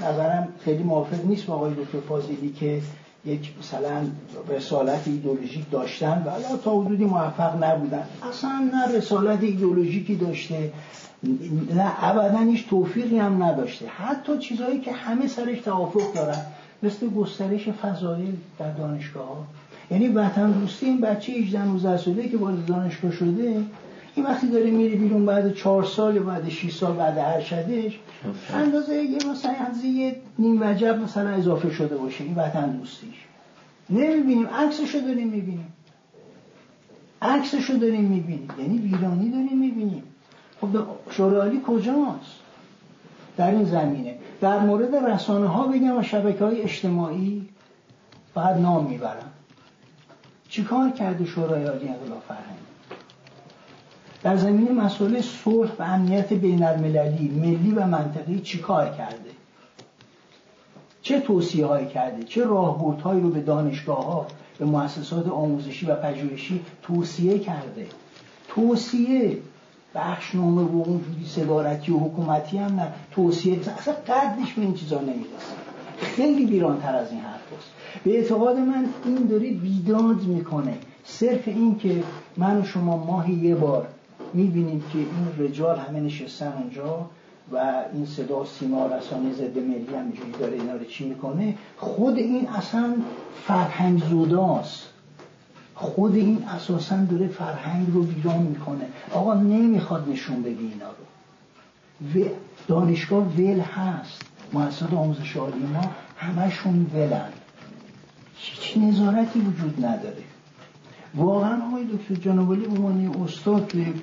نظرم 0.01 0.47
خیلی 0.65 0.83
موافق 0.83 1.25
نیست 1.25 1.45
با 1.45 1.53
آقای 1.53 1.73
دکتر 1.73 1.99
فاضلی 2.09 2.49
که 2.59 2.81
یک 3.25 3.53
مثلا 3.59 4.05
رسالت 4.49 5.07
ایدولوژیک 5.07 5.71
داشتن 5.71 6.23
و 6.25 6.57
تا 6.57 6.81
حدودی 6.81 7.05
موفق 7.05 7.63
نبودن. 7.63 8.03
اصلا 8.29 8.69
نه 8.73 8.97
رسالت 8.97 9.43
ایدولوژیکی 9.43 10.15
داشته 10.15 10.71
نه 11.23 12.03
ابدا 12.03 12.37
هیچ 12.37 12.69
توفیقی 12.69 13.17
هم 13.17 13.43
نداشته. 13.43 13.87
حتی 13.87 14.37
چیزهایی 14.37 14.79
که 14.79 14.91
همه 14.91 15.27
سرش 15.27 15.59
توافق 15.59 16.13
دارن 16.13 16.41
مثل 16.83 17.09
گسترش 17.09 17.69
فضایل 17.69 18.33
در 18.59 18.71
دانشگاه 18.71 19.27
ها 19.27 19.43
یعنی 19.91 20.07
وطن 20.07 20.51
دوستی 20.51 20.85
این 20.85 21.01
بچه 21.01 21.33
18 21.33 21.65
19 21.65 21.97
ساله 21.97 22.29
که 22.29 22.37
وارد 22.37 22.65
دانشگاه 22.65 23.11
شده 23.11 23.63
این 24.15 24.25
وقتی 24.25 24.47
داره 24.47 24.71
میره 24.71 24.95
بیرون 24.95 25.25
بعد 25.25 25.53
چهار 25.53 25.83
سال 25.83 26.15
یا 26.15 26.23
بعد 26.23 26.49
6 26.49 26.71
سال 26.71 26.93
بعد 26.93 27.17
ارشدش 27.17 27.99
اندازه 28.53 28.95
یه 28.95 29.17
مثلا 29.31 29.51
از 29.51 29.83
یه 29.83 30.15
نیم 30.39 30.61
وجب 30.61 30.99
مثلا 31.03 31.29
اضافه 31.29 31.71
شده 31.71 31.97
باشه. 31.97 32.23
این 32.23 32.35
وطن 32.35 32.69
دوستیش. 32.69 33.15
نمی‌بینیم. 33.89 34.47
عکسشو 34.47 34.99
داریم 34.99 35.27
می‌بینیم. 35.27 35.73
عکسشو 37.21 37.73
داریم 37.73 38.01
می‌بینیم. 38.01 38.47
یعنی 38.59 38.77
ویرانی 38.77 39.29
داریم 39.29 39.57
می‌بینیم. 39.57 40.03
خب 40.61 40.67
شورالی 41.09 41.61
کجاست؟ 41.67 42.39
در 43.37 43.51
این 43.51 43.65
زمینه. 43.65 44.17
در 44.41 44.59
مورد 44.59 44.95
رسانه 44.95 45.47
ها 45.47 45.67
بگم 45.67 45.97
و 45.97 46.03
شبکه 46.03 46.45
های 46.45 46.61
اجتماعی 46.61 47.49
فقط 48.33 48.55
نام 48.57 48.85
می‌برم. 48.85 49.31
چیکار 50.49 50.89
کرده 50.89 51.25
شورای 51.25 51.63
عالی 51.63 51.87
انقلاب 51.87 52.23
فرهنگی 52.27 52.69
در 54.23 54.37
زمینه 54.37 54.71
مسئله 54.71 55.21
صلح 55.21 55.71
و 55.79 55.83
امنیت 55.83 56.33
بین 56.33 56.63
المللی 56.63 57.29
ملی 57.29 57.71
و 57.71 57.87
منطقی 57.87 58.39
چیکار 58.39 58.89
کرده؟ 58.89 59.29
چه 61.01 61.19
توصیه 61.19 61.65
های 61.65 61.87
کرده؟ 61.87 62.23
چه 62.23 62.45
راهبردهایی 62.45 63.21
رو 63.21 63.29
به 63.29 63.41
دانشگاه 63.41 64.05
ها 64.05 64.27
به 64.59 64.65
مؤسسات 64.65 65.27
آموزشی 65.27 65.85
و 65.85 65.95
پژوهشی 65.95 66.61
توصیه 66.81 67.39
کرده؟ 67.39 67.87
توصیه 68.47 69.37
بخشنامه 69.95 70.61
و 70.61 70.83
اونجوری 70.85 71.25
صدارتی 71.25 71.91
و 71.91 71.97
حکومتی 71.97 72.57
هم 72.57 72.75
نه. 72.79 72.87
توصیه 73.11 73.59
اصلا 73.77 73.93
قدش 73.93 74.53
به 74.53 74.61
این 74.61 74.73
چیزا 74.73 75.01
نمی‌رسه. 75.01 75.53
خیلی 75.97 76.45
بیرانتر 76.45 76.95
از 76.95 77.11
این 77.11 77.21
حرف 77.21 77.53
هست. 77.57 77.69
به 78.03 78.17
اعتقاد 78.17 78.57
من 78.57 78.85
این 79.05 79.15
داره 79.15 79.51
بیداد 79.51 80.23
می‌کنه. 80.23 80.77
صرف 81.03 81.47
این 81.47 81.79
که 81.79 82.03
من 82.37 82.61
و 82.61 82.65
شما 82.65 82.97
ماهی 82.97 83.33
یه 83.33 83.55
بار 83.55 83.87
می‌بینیم 84.33 84.83
که 84.93 84.97
این 84.97 85.47
رجال 85.47 85.79
همه 85.79 85.99
نشستن 85.99 86.53
اونجا 86.57 87.09
و 87.51 87.83
این 87.93 88.05
صدا 88.05 88.45
سیما 88.45 88.85
رسانه 88.85 89.33
ضد 89.33 89.57
ملی 89.57 89.95
هم 89.95 90.11
داره 90.39 90.53
اینا 90.53 90.73
رو 90.73 90.85
چی 90.85 91.09
می‌کنه 91.09 91.55
خود 91.77 92.17
این 92.17 92.47
اصلا 92.47 92.95
فرهنگ 93.47 94.03
زوداست. 94.03 94.88
خود 95.79 96.15
این 96.15 96.43
اساسا 96.43 96.97
داره 96.97 97.27
فرهنگ 97.27 97.87
رو 97.93 98.03
بیران 98.03 98.39
می‌کنه. 98.39 98.85
آقا 99.13 99.33
نمی‌خواد 99.33 100.09
نشون 100.09 100.41
بده 100.41 100.49
اینا 100.49 100.89
رو. 100.89 102.21
و 102.21 102.25
دانشگاه 102.67 103.23
ول 103.23 103.59
هست. 103.59 104.21
مؤسسات 104.53 104.93
آموزش 104.93 105.37
عالی 105.37 105.65
ما 105.73 105.91
همشون 106.17 106.91
ولن. 106.93 107.29
هیچ 108.35 108.77
نظارتی 108.77 109.39
وجود 109.39 109.85
نداره. 109.85 110.23
واقعا 111.15 111.67
آقای 111.67 111.83
دکتر 111.83 112.15
جنابالی 112.15 112.61
به 112.61 112.71
عنوان 112.71 113.23
استاد 113.23 113.67
توی 113.67 113.93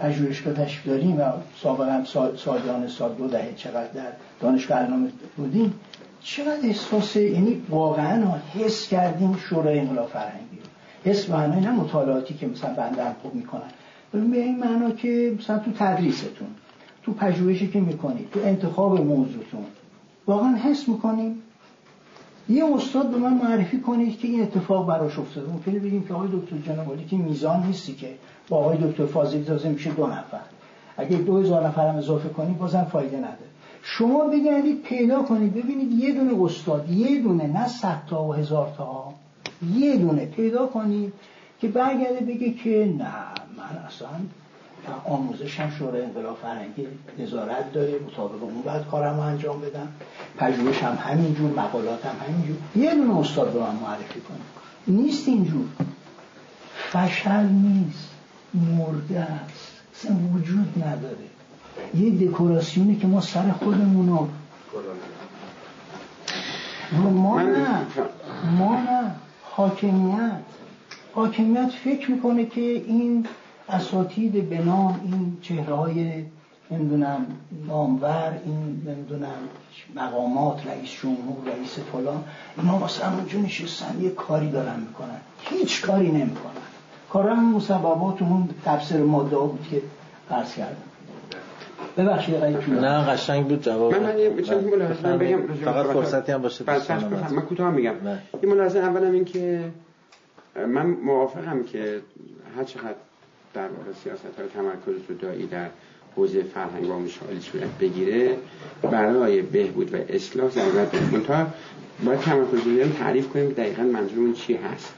پژوهشگاه 0.00 0.54
تشریف 0.54 0.86
داریم 0.86 1.20
و 1.20 1.32
سابقا 1.62 2.04
سال 2.04 2.36
سالیان 2.36 2.88
سال 2.88 3.14
دو 3.14 3.28
دهه 3.28 3.54
چقدر 3.56 3.92
در 3.92 4.12
دانشگاه 4.40 4.78
علامه 4.78 5.08
بودیم 5.36 5.74
چقدر 6.22 6.66
احساس 6.66 7.16
یعنی 7.16 7.62
واقعا 7.68 8.38
حس 8.54 8.88
کردیم 8.88 9.36
شورای 9.48 9.78
انقلاب 9.78 10.08
فرهنگی. 10.08 10.53
حس 11.04 11.30
معنای 11.30 11.60
نه 11.60 11.70
مطالعاتی 11.70 12.34
که 12.34 12.46
مثلا 12.46 12.74
بنده 12.74 13.02
خوب 13.22 13.34
می‌کنن. 13.34 13.70
به 14.12 14.18
این 14.18 14.58
معنا 14.58 14.90
که 14.90 15.34
مثلا 15.38 15.58
تو 15.58 15.70
تدریستون 15.78 16.48
تو 17.02 17.12
پژوهشی 17.12 17.68
که 17.68 17.80
می‌کنید 17.80 18.30
تو 18.30 18.40
انتخاب 18.44 19.00
موضوعتون 19.00 19.64
واقعا 20.26 20.56
حس 20.56 20.88
می‌کنیم 20.88 21.42
یه 22.48 22.64
استاد 22.74 23.10
به 23.10 23.16
من 23.16 23.34
معرفی 23.34 23.80
کنید 23.80 24.18
که 24.18 24.28
این 24.28 24.42
اتفاق 24.42 24.88
براش 24.88 25.18
افتاده. 25.18 25.52
ممکنه 25.52 25.78
بگیم 25.78 26.06
که 26.06 26.14
آقای 26.14 26.28
دکتر 26.32 26.72
جنابالی 26.72 27.04
که 27.04 27.16
میزان 27.16 27.66
نیستی 27.66 27.94
که 27.94 28.14
با 28.48 28.56
آقای 28.56 28.78
دکتر 28.78 29.06
فاضلی 29.06 29.44
تازه 29.44 29.68
میشه 29.68 29.90
دو 29.90 30.06
نفر. 30.06 30.40
اگه 30.96 31.16
دو 31.16 31.38
هزار 31.38 31.66
نفر 31.66 31.88
هم 31.88 31.96
اضافه 31.96 32.28
کنید 32.28 32.58
بازم 32.58 32.84
فایده 32.92 33.16
نداره. 33.16 33.50
شما 33.82 34.24
بگردید 34.24 34.82
پیدا 34.82 35.22
کنید 35.22 35.54
ببینید 35.54 35.92
یه 35.92 36.12
دونه 36.12 36.42
استاد 36.42 36.90
یه 36.90 37.22
دونه 37.22 37.46
نه 37.46 37.68
صد 37.68 38.02
تا 38.10 38.24
و 38.24 38.32
هزار 38.34 38.72
تا. 38.76 39.14
یه 39.74 39.96
دونه 39.96 40.26
پیدا 40.26 40.66
کنید 40.66 41.12
که 41.60 41.68
برگرده 41.68 42.20
بگه 42.20 42.52
که 42.52 42.94
نه 42.98 43.04
من 43.56 43.78
اصلا 43.86 44.08
آموزش 45.04 45.60
هم 45.60 45.70
شورای 45.70 46.02
انقلاب 46.02 46.38
فرهنگی 46.42 46.86
نظارت 47.18 47.72
داره 47.72 47.98
مطابق 48.06 48.42
اون 48.42 48.62
باید 48.62 48.86
کارم 48.86 49.18
انجام 49.18 49.60
بدم. 49.60 49.88
پژوهش 50.38 50.82
هم 50.82 50.98
همینجور 51.00 51.50
مقالات 51.50 52.06
هم 52.06 52.14
همینجور. 52.26 52.56
یه 52.76 52.94
دونه 52.94 53.18
استاد 53.18 53.54
رو 53.54 53.60
من 53.60 53.74
معرفی 53.74 54.20
کنم 54.20 54.96
نیست 54.96 55.28
اینجور. 55.28 55.66
فشل 56.76 57.46
نیست. 57.46 58.10
مرده 58.54 59.20
است. 59.20 59.82
اصلا 59.94 60.16
وجود 60.34 60.84
نداره. 60.84 61.16
یه 61.94 62.28
دکوراسیونی 62.28 62.96
که 62.96 63.06
ما 63.06 63.20
سر 63.20 63.50
خودمون 63.50 64.08
رو 64.08 64.28
ما 67.10 67.42
نه. 67.42 67.86
ما 68.58 68.74
نه. 68.74 69.14
حاکمیت. 69.56 70.40
حاکمیت 71.14 71.70
فکر 71.84 72.10
می‌کنه 72.10 72.46
که 72.46 72.60
این 72.60 73.26
اساتید 73.68 74.48
به 74.48 74.64
نام 74.64 75.00
این 75.04 75.38
چهره 75.42 75.74
های 75.74 76.24
نمی‌دونم 76.70 77.26
نامور 77.66 78.38
این 78.44 78.82
نمی‌دونم 78.86 79.38
مقامات 79.94 80.66
رئیس 80.66 80.90
جمهور 81.02 81.44
رئیس 81.46 81.78
فلان 81.92 82.24
اینا 82.58 82.78
مثلا 82.78 83.14
اونجا 83.14 83.38
نشستن 83.38 84.00
یه 84.00 84.10
کاری 84.10 84.50
دارن 84.50 84.80
می‌کنن. 84.80 85.20
هیچ 85.40 85.82
کاری 85.82 86.12
نمی‌کنن. 86.12 86.64
کار 87.10 87.28
هم 87.28 87.54
مسببات 87.54 88.22
اون 88.22 88.48
تفسیر 88.64 89.02
ماده 89.02 89.36
بود 89.36 89.66
که 89.70 89.82
فرض 90.28 90.54
کردم. 90.54 90.93
ببخشید 91.98 92.34
آقای 92.34 92.56
نه 92.80 93.10
قشنگ 93.10 93.46
بود 93.46 93.62
جواب. 93.62 93.94
من 93.94 94.02
من 94.02 94.18
یه 94.18 94.36
چیزی 94.36 94.54
بله. 94.54 94.76
ملاحظه 94.76 95.16
بگم 95.16 95.54
فقط 95.64 95.86
فرصتی 95.86 96.32
هم 96.32 96.42
باشه 96.42 96.64
بله،. 96.64 97.32
من 97.32 97.42
کوتاه 97.42 97.70
میگم. 97.70 97.94
یه 98.42 98.48
ملاحظه 98.48 98.78
اولم 98.78 99.12
این 99.12 99.24
که 99.24 99.64
من 100.56 100.86
موافقم 100.86 101.62
که 101.62 102.00
هر 102.56 102.64
چقدر 102.64 102.94
در 103.54 103.68
واقع 103.68 103.92
سیاست 104.04 104.38
های 104.38 104.48
تمرکز 104.48 105.02
زدایی 105.08 105.46
در 105.46 105.66
حوزه 106.16 106.42
فرهنگ 106.42 106.88
و 106.88 106.92
آموزش 106.92 107.18
صورت 107.40 107.78
بگیره 107.80 108.36
برای 108.82 109.42
بهبود 109.42 109.94
و 109.94 109.96
اصلاح 110.08 110.50
ضرورت 110.50 110.92
داره 110.92 111.12
منتها 111.12 111.46
باید 112.04 112.20
تمرکز 112.20 112.66
رو 112.66 112.88
تعریف 112.98 113.28
کنیم 113.28 113.48
که 113.48 113.54
دقیقا 113.54 113.82
منظورمون 113.82 114.32
چی 114.32 114.54
هست. 114.54 114.94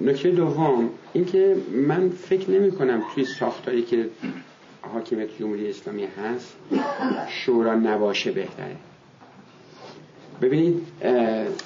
نکته 0.00 0.30
دوم 0.30 0.90
اینکه 1.12 1.56
من 1.72 2.08
فکر 2.08 2.50
نمی 2.50 2.72
کنم 2.72 3.02
توی 3.14 3.24
ساختاری 3.24 3.82
که 3.82 4.08
حاکمیت 4.92 5.38
جمهوری 5.38 5.70
اسلامی 5.70 6.04
هست 6.04 6.56
شورا 7.28 7.74
نباشه 7.74 8.32
بهتره. 8.32 8.76
ببینید 10.42 10.86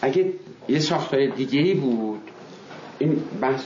اگه 0.03 0.33
یه 0.69 0.79
ساختار 0.79 1.27
دیگه 1.27 1.61
ای 1.61 1.75
بود 1.75 2.21
این 2.99 3.23
بحث 3.41 3.65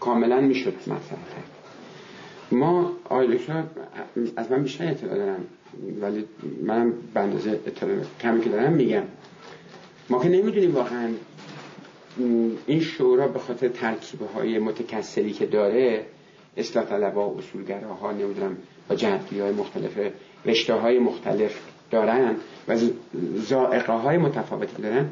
کاملا 0.00 0.40
می‌شد 0.40 0.74
کرد. 0.84 1.50
ما 2.52 2.92
آقای 3.04 3.38
از 4.36 4.50
من 4.50 4.62
بیشتر 4.62 4.90
اطلاع 4.90 5.16
دارم 5.16 5.44
ولی 6.00 6.24
منم 6.62 6.92
به 7.14 7.20
اندازه 7.20 7.60
اطلاع 7.66 7.96
کمی 8.20 8.40
که 8.40 8.50
دارم 8.50 8.72
میگم. 8.72 9.02
ما 10.10 10.22
که 10.22 10.28
نمی‌دونیم 10.28 10.74
واقعا 10.74 11.08
این 12.66 12.80
شورا 12.80 13.28
به 13.28 13.38
خاطر 13.38 13.68
ترکیب 13.68 14.20
های 14.34 14.58
متکثری 14.58 15.32
که 15.32 15.46
داره 15.46 16.06
اصلاح 16.60 16.84
طلبها 16.84 17.34
اصولگراها 17.38 18.12
نمی‌دونم 18.12 18.56
با 18.88 18.94
جهتگیری 18.94 19.40
های 19.42 19.52
مختلف 19.52 19.98
رشته 20.44 20.74
های 20.74 20.98
مختلف 20.98 21.60
دارن 21.90 22.36
و 22.68 22.76
زائقه 23.36 23.92
های 23.92 24.18
متفاوتی 24.18 24.82
دارن. 24.82 25.08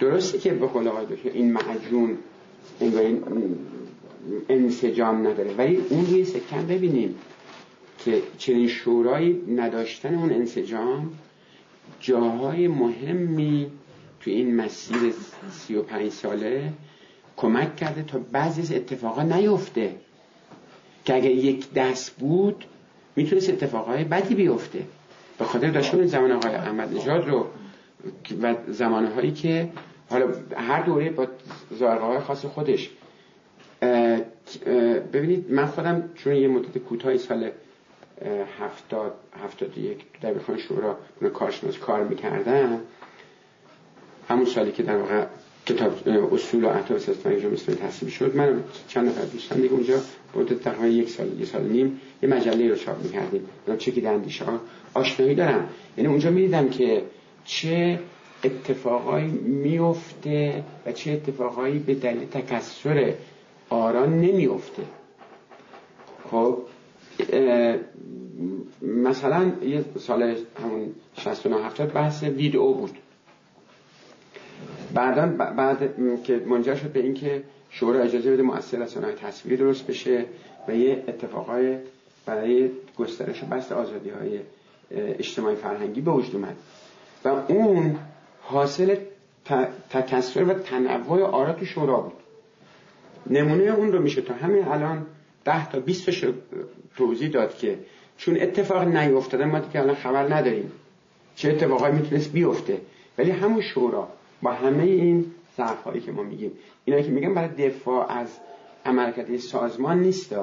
درسته 0.00 0.38
که 0.38 0.50
به 0.50 0.66
قول 0.66 0.88
آقای 0.88 1.06
دکتر 1.06 1.28
این 1.28 1.52
معجون 1.52 2.18
انسجام 4.48 5.26
نداره 5.26 5.54
ولی 5.54 5.76
اون 5.76 6.06
روی 6.06 6.24
سکن 6.24 6.66
ببینیم 6.66 7.14
که 8.04 8.22
چنین 8.38 8.68
شورایی 8.68 9.42
نداشتن 9.54 10.14
اون 10.14 10.32
انسجام 10.32 11.12
جاهای 12.00 12.68
مهمی 12.68 13.70
تو 14.20 14.30
این 14.30 14.56
مسیر 14.56 15.14
سی 15.50 15.74
و 15.74 15.82
پنج 15.82 16.08
ساله 16.10 16.72
کمک 17.36 17.76
کرده 17.76 18.02
تا 18.02 18.18
بعضی 18.32 18.60
از 18.60 18.72
اتفاقا 18.72 19.22
نیفته. 19.22 19.94
که 21.04 21.14
اگر 21.14 21.30
یک 21.30 21.72
دست 21.72 22.10
بود 22.10 22.64
می‌تونست 23.16 23.50
اتفاقهای 23.50 24.04
بدی 24.04 24.34
بیفته. 24.34 24.82
به 25.38 25.44
خاطر 25.44 25.70
داشته 25.70 26.06
زمان 26.06 26.32
آقای 26.32 26.54
احمد 26.54 26.94
نژاد 26.94 27.28
رو 27.28 27.46
و 28.42 28.54
زمانهایی 28.68 29.32
که 29.32 29.68
حالا 30.10 30.26
هر 30.56 30.82
دوره 30.82 31.10
با 31.10 31.26
زارقه 31.70 32.04
های 32.04 32.18
خاص 32.18 32.44
خودش 32.44 32.90
ببینید 35.12 35.52
من 35.52 35.66
خودم 35.66 36.10
چون 36.14 36.34
یه 36.34 36.48
مدت 36.48 36.78
کوتاهی 36.78 37.18
سال 37.18 37.50
هفتاد 38.60 39.14
هفتاد 39.44 39.78
یک 39.78 40.20
بخوان 40.20 40.58
شورا 40.58 40.96
کارشناس 41.34 41.78
کار 41.78 42.04
می‌کردم 42.04 42.80
همون 44.28 44.44
سالی 44.44 44.72
که 44.72 44.82
در 44.82 44.96
واقع 44.96 45.24
کتاب 45.66 46.08
اصول 46.32 46.64
و 46.64 46.68
اهداف 46.68 46.98
سیاست 47.04 47.28
جمهوری 47.28 47.54
اسلامی 47.54 47.80
تصویب 47.80 48.12
شد. 48.12 48.36
من 48.36 48.64
چند 48.88 49.08
نفر 49.08 49.24
دوستان 49.24 49.60
دیگه 49.60 49.74
اونجا 49.74 50.00
مدت 50.36 50.60
تقریبا 50.60 50.86
یک 50.86 51.08
سال 51.10 51.40
یک 51.40 51.48
سال 51.48 51.62
نیم 51.62 52.00
یه 52.22 52.28
مجله 52.28 52.68
رو 52.68 52.76
چاپ 52.76 53.02
می‌کردیم. 53.02 53.42
اونم 53.66 53.78
چکی 53.78 54.06
اندیشه 54.06 54.44
ها 54.44 54.60
آشنایی 54.94 55.34
دارم. 55.34 55.68
یعنی 55.96 56.08
اونجا 56.10 56.30
می‌دیدم 56.30 56.68
که 56.68 57.02
چه 57.44 57.98
اتفاقایی 58.44 59.26
میفته 59.42 60.64
و 60.86 60.92
چه 60.92 61.10
اتفاقایی 61.12 61.78
به 61.78 61.94
دلیل 61.94 62.24
تکسر 62.28 63.14
آرا 63.70 64.06
نمیفته 64.06 64.82
خب 66.30 66.58
مثلا 68.82 69.52
یه 69.62 69.84
سال 69.98 70.22
همون 70.62 70.94
69 71.16 71.64
70 71.64 71.92
بحث 71.92 72.22
ویدئو 72.22 72.74
بود. 72.74 72.90
بعدا 74.94 75.26
بعد 75.56 75.94
که 76.24 76.42
منجر 76.46 76.74
شد 76.74 76.92
به 76.92 77.00
اینکه 77.00 77.42
شورا 77.70 78.00
اجازه 78.00 78.32
بده 78.32 78.42
مؤثر 78.42 78.86
صنایع 78.86 79.14
تصویری 79.14 79.56
درست 79.56 79.86
بشه 79.86 80.24
و 80.68 80.74
یه 80.74 81.04
اتفاقای 81.08 81.76
برای 82.26 82.70
گسترش 82.98 83.42
و 83.42 83.46
بست 83.46 83.72
آزادی 83.72 84.10
های 84.10 84.40
اجتماعی 84.90 85.56
فرهنگی 85.56 86.00
به 86.00 86.10
وجود 86.10 86.36
اومد. 86.36 86.56
و 87.24 87.28
اون 87.28 87.96
حاصل 88.42 88.94
ت- 89.44 89.68
تکثر 89.90 90.44
و 90.44 90.54
تنوع 90.54 91.22
آرا 91.22 91.52
تو 91.52 91.64
شورا 91.64 92.00
بود. 92.00 92.12
نمونه 93.26 93.62
اون 93.62 93.92
رو 93.92 94.02
میشه 94.02 94.20
تا 94.20 94.34
همین 94.34 94.64
الان 94.64 95.06
ده 95.44 95.70
تا 95.70 95.80
20 95.80 96.10
تا 96.10 96.32
توضیح 96.96 97.30
داد 97.30 97.56
که 97.58 97.78
چون 98.16 98.36
اتفاق 98.40 98.82
نیفتاده 98.82 99.44
ما 99.44 99.58
دیگه 99.58 99.80
الان 99.80 99.94
خبر 99.94 100.34
نداریم. 100.34 100.72
چه 101.36 101.50
اتفاقایی 101.50 101.94
می‌تونست 101.94 102.32
بیفته. 102.32 102.80
ولی 103.18 103.30
همون 103.30 103.60
شورا 103.60 104.08
با 104.42 104.52
همه 104.52 104.82
این 104.82 105.26
ضعف 105.56 105.82
هایی 105.82 106.00
که 106.00 106.12
ما 106.12 106.22
میگیم. 106.22 106.52
اینا 106.84 107.00
که 107.00 107.08
میگم 107.08 107.34
برای 107.34 107.68
دفاع 107.68 108.12
از 108.12 108.28
عملکرد 108.84 109.36
سازمان 109.36 110.00
نیست. 110.00 110.34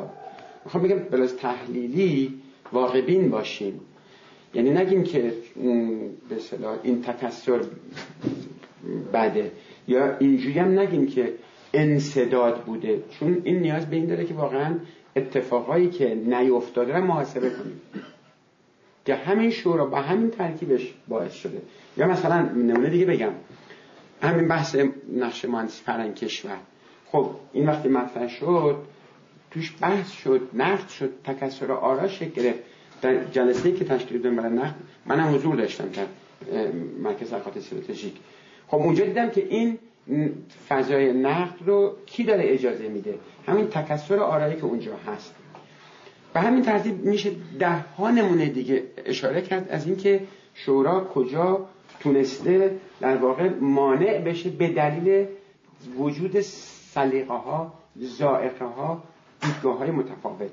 می‌خوام 0.65 0.83
بگم 0.83 0.99
بلاز 0.99 1.37
تحلیلی 1.37 2.33
واقع 2.71 3.01
بین 3.01 3.29
باشیم. 3.29 3.79
یعنی 4.53 4.69
نگیم 4.69 5.03
که 5.03 5.33
به 6.29 6.35
اصطلاح 6.35 6.77
این 6.83 7.01
تکسر 7.01 7.59
بده 9.13 9.51
یا 9.87 10.17
اینجوری 10.17 10.59
هم 10.59 10.79
نگیم 10.79 11.07
که 11.07 11.33
انصداد 11.73 12.61
بوده. 12.63 13.03
چون 13.19 13.41
این 13.43 13.59
نیاز 13.59 13.89
به 13.89 13.95
این 13.95 14.05
داره 14.05 14.25
که 14.25 14.33
واقعا 14.33 14.75
اتفاقایی 15.15 15.89
که 15.89 16.15
نیفتاده 16.15 16.93
رو 16.93 17.03
محاسبه 17.03 17.49
کنیم. 17.49 17.81
که 19.05 19.15
همین 19.15 19.49
شورا 19.49 19.85
با 19.85 20.01
همین 20.01 20.29
ترکیبش 20.29 20.93
باعث 21.07 21.33
شده. 21.33 21.61
یا 21.97 22.07
مثلا 22.07 22.41
نمونه 22.41 22.89
دیگه 22.89 23.05
بگم. 23.05 23.31
همین 24.21 24.47
بحث 24.47 24.75
نقش 25.17 25.45
مهندسی 25.45 25.83
فرهنگ 25.83 26.15
کشور. 26.15 26.57
خب 27.05 27.29
این 27.53 27.65
وقتی 27.65 27.89
مطرح 27.89 28.27
شد 28.27 28.77
توش 29.51 29.73
بحث 29.81 30.11
شد 30.11 30.41
نقد 30.53 30.89
شد 30.89 31.09
تکسر 31.23 31.71
آرا 31.71 32.07
شکل 32.07 32.41
گرفت. 32.41 32.59
در 33.01 33.23
جلسه 33.23 33.71
که 33.71 33.85
تشکیل 33.85 34.21
دادم 34.21 34.35
برای 34.35 34.53
نقد 34.53 34.75
منم 35.05 35.35
حضور 35.35 35.55
داشتم 35.55 35.89
در 35.89 36.05
مرکز 36.99 37.29
تحقیقات 37.29 37.57
استراتژیک. 37.57 38.13
خب 38.67 38.77
اونجا 38.77 39.05
دیدم 39.05 39.29
که 39.29 39.47
این 39.49 39.77
فضای 40.69 41.13
نقد 41.13 41.55
رو 41.65 41.95
کی 42.05 42.23
داره 42.23 42.43
اجازه 42.53 42.87
میده؟ 42.87 43.15
همین 43.47 43.67
تکسر 43.67 44.19
آرایی 44.19 44.55
که 44.55 44.63
اونجا 44.63 44.95
هست. 44.95 45.35
به 46.33 46.39
همین 46.39 46.61
ترتیب 46.61 47.05
میشه 47.05 47.31
ده 47.59 47.79
ها 47.97 48.11
نمونه 48.11 48.45
دیگه 48.45 48.83
اشاره 49.05 49.41
کرد 49.41 49.69
از 49.69 49.85
اینکه 49.85 50.21
شورا 50.53 51.05
کجا 51.05 51.65
تونسته 51.99 52.77
در 52.99 53.17
واقع 53.17 53.49
مانع 53.59 54.17
بشه 54.19 54.49
به 54.49 54.67
دلیل 54.67 55.25
وجود 55.97 56.41
سلیقه 56.41 57.33
ها 57.33 57.73
زائقه 57.95 58.65
ها 58.65 59.03
دیدگاه 59.41 59.77
های 59.77 59.91
متفاوت 59.91 60.49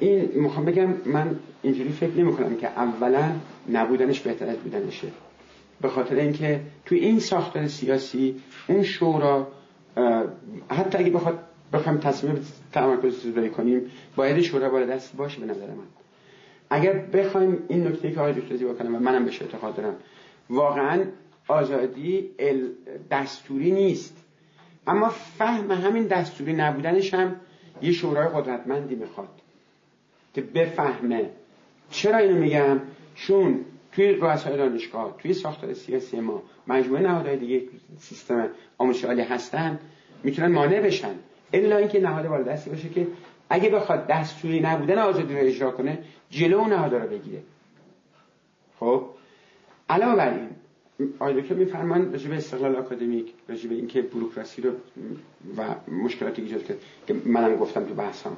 این 0.00 0.28
می‌خوام 0.34 0.64
بگم 0.64 0.94
من 1.06 1.36
اینجوری 1.62 1.92
فکر 1.92 2.10
نمی 2.16 2.32
کنم 2.32 2.56
که 2.56 2.66
اولا 2.66 3.30
نبودنش 3.72 4.20
بهتر 4.20 4.46
از 4.48 4.56
بودنشه. 4.56 5.08
به 5.80 5.88
خاطر 5.88 6.14
اینکه 6.14 6.60
توی 6.84 6.98
این 6.98 7.20
ساختار 7.20 7.66
سیاسی 7.66 8.40
اون 8.68 8.82
شورا 8.82 9.46
حتی 10.70 10.98
اگه 10.98 11.10
بخواد 11.10 11.38
بخوایم 11.72 11.98
تصمیم 11.98 12.46
تمرکز 12.72 13.22
زدایی 13.22 13.50
کنیم 13.50 13.80
باید 14.16 14.40
شورا 14.40 14.70
بالا 14.70 14.86
دست 14.86 15.16
باشه 15.16 15.40
به 15.40 15.46
نظر 15.46 15.66
من. 15.66 16.05
اگر 16.70 16.92
بخوایم 16.92 17.62
این 17.68 17.86
نکته 17.86 18.12
که 18.12 18.20
آقای 18.20 18.32
دکتر 18.32 18.56
زیبا 18.56 18.74
و 18.74 18.82
منم 18.88 19.24
بهش 19.24 19.42
اعتقاد 19.42 19.76
دارم. 19.76 19.96
واقعا 20.50 21.04
آزادی 21.48 22.30
دستوری 23.10 23.70
نیست. 23.70 24.16
اما 24.86 25.08
فهم 25.08 25.70
همین 25.70 26.06
دستوری 26.06 26.52
نبودنش 26.52 27.14
هم 27.14 27.36
یه 27.82 27.92
شورای 27.92 28.28
قدرتمندی 28.28 28.94
می‌خواد 28.94 29.28
که 30.34 30.40
بفهمه. 30.40 31.30
چرا 31.90 32.18
اینو 32.18 32.38
میگم؟ 32.38 32.80
چون 33.14 33.60
توی 33.92 34.12
رؤسای 34.12 34.56
دانشگاه 34.56 35.16
توی 35.18 35.34
ساختار 35.34 35.74
سیاسی 35.74 36.20
ما 36.20 36.42
مجموعه 36.66 37.02
نهادهای 37.02 37.36
دیگه 37.36 37.62
سیستم 37.98 38.48
آموزش 38.78 39.04
عالی 39.04 39.22
هستن 39.22 39.78
می‌تونن 40.24 40.52
مانع 40.52 40.80
بشن. 40.80 41.14
الا 41.52 41.76
اینکه 41.76 42.00
نهاد 42.00 42.28
بالادستی 42.28 42.70
باشه 42.70 42.88
که 42.88 43.06
اگه 43.50 43.68
بخواد 43.68 44.06
دستوری 44.06 44.60
نبودن 44.60 44.98
آزادی 44.98 45.34
رو 45.34 45.40
اجرا 45.40 45.70
کنه 45.70 45.98
جلو 46.30 46.58
اون 46.58 46.72
نهاد 46.72 46.94
رو 46.94 47.08
بگیره. 47.08 47.42
خب؟ 48.80 49.04
علاوه 49.88 50.16
بر 50.16 50.28
این 50.28 50.48
آقای 51.18 51.42
دکتر 51.42 51.54
میفرمان 51.54 52.12
راجع 52.12 52.28
به 52.28 52.36
استقلال 52.36 52.76
آکادمیک 52.76 53.32
راجع 53.48 53.68
به 53.68 53.74
اینکه 53.74 54.02
بروکراسی 54.02 54.62
رو 54.62 54.70
و 55.56 55.90
مشکلاتی 55.90 56.42
ایجاد 56.42 56.64
کرد 56.64 56.76
که 57.06 57.14
منم 57.24 57.56
گفتم 57.56 57.84
تو 57.84 57.94
بحثم. 57.94 58.36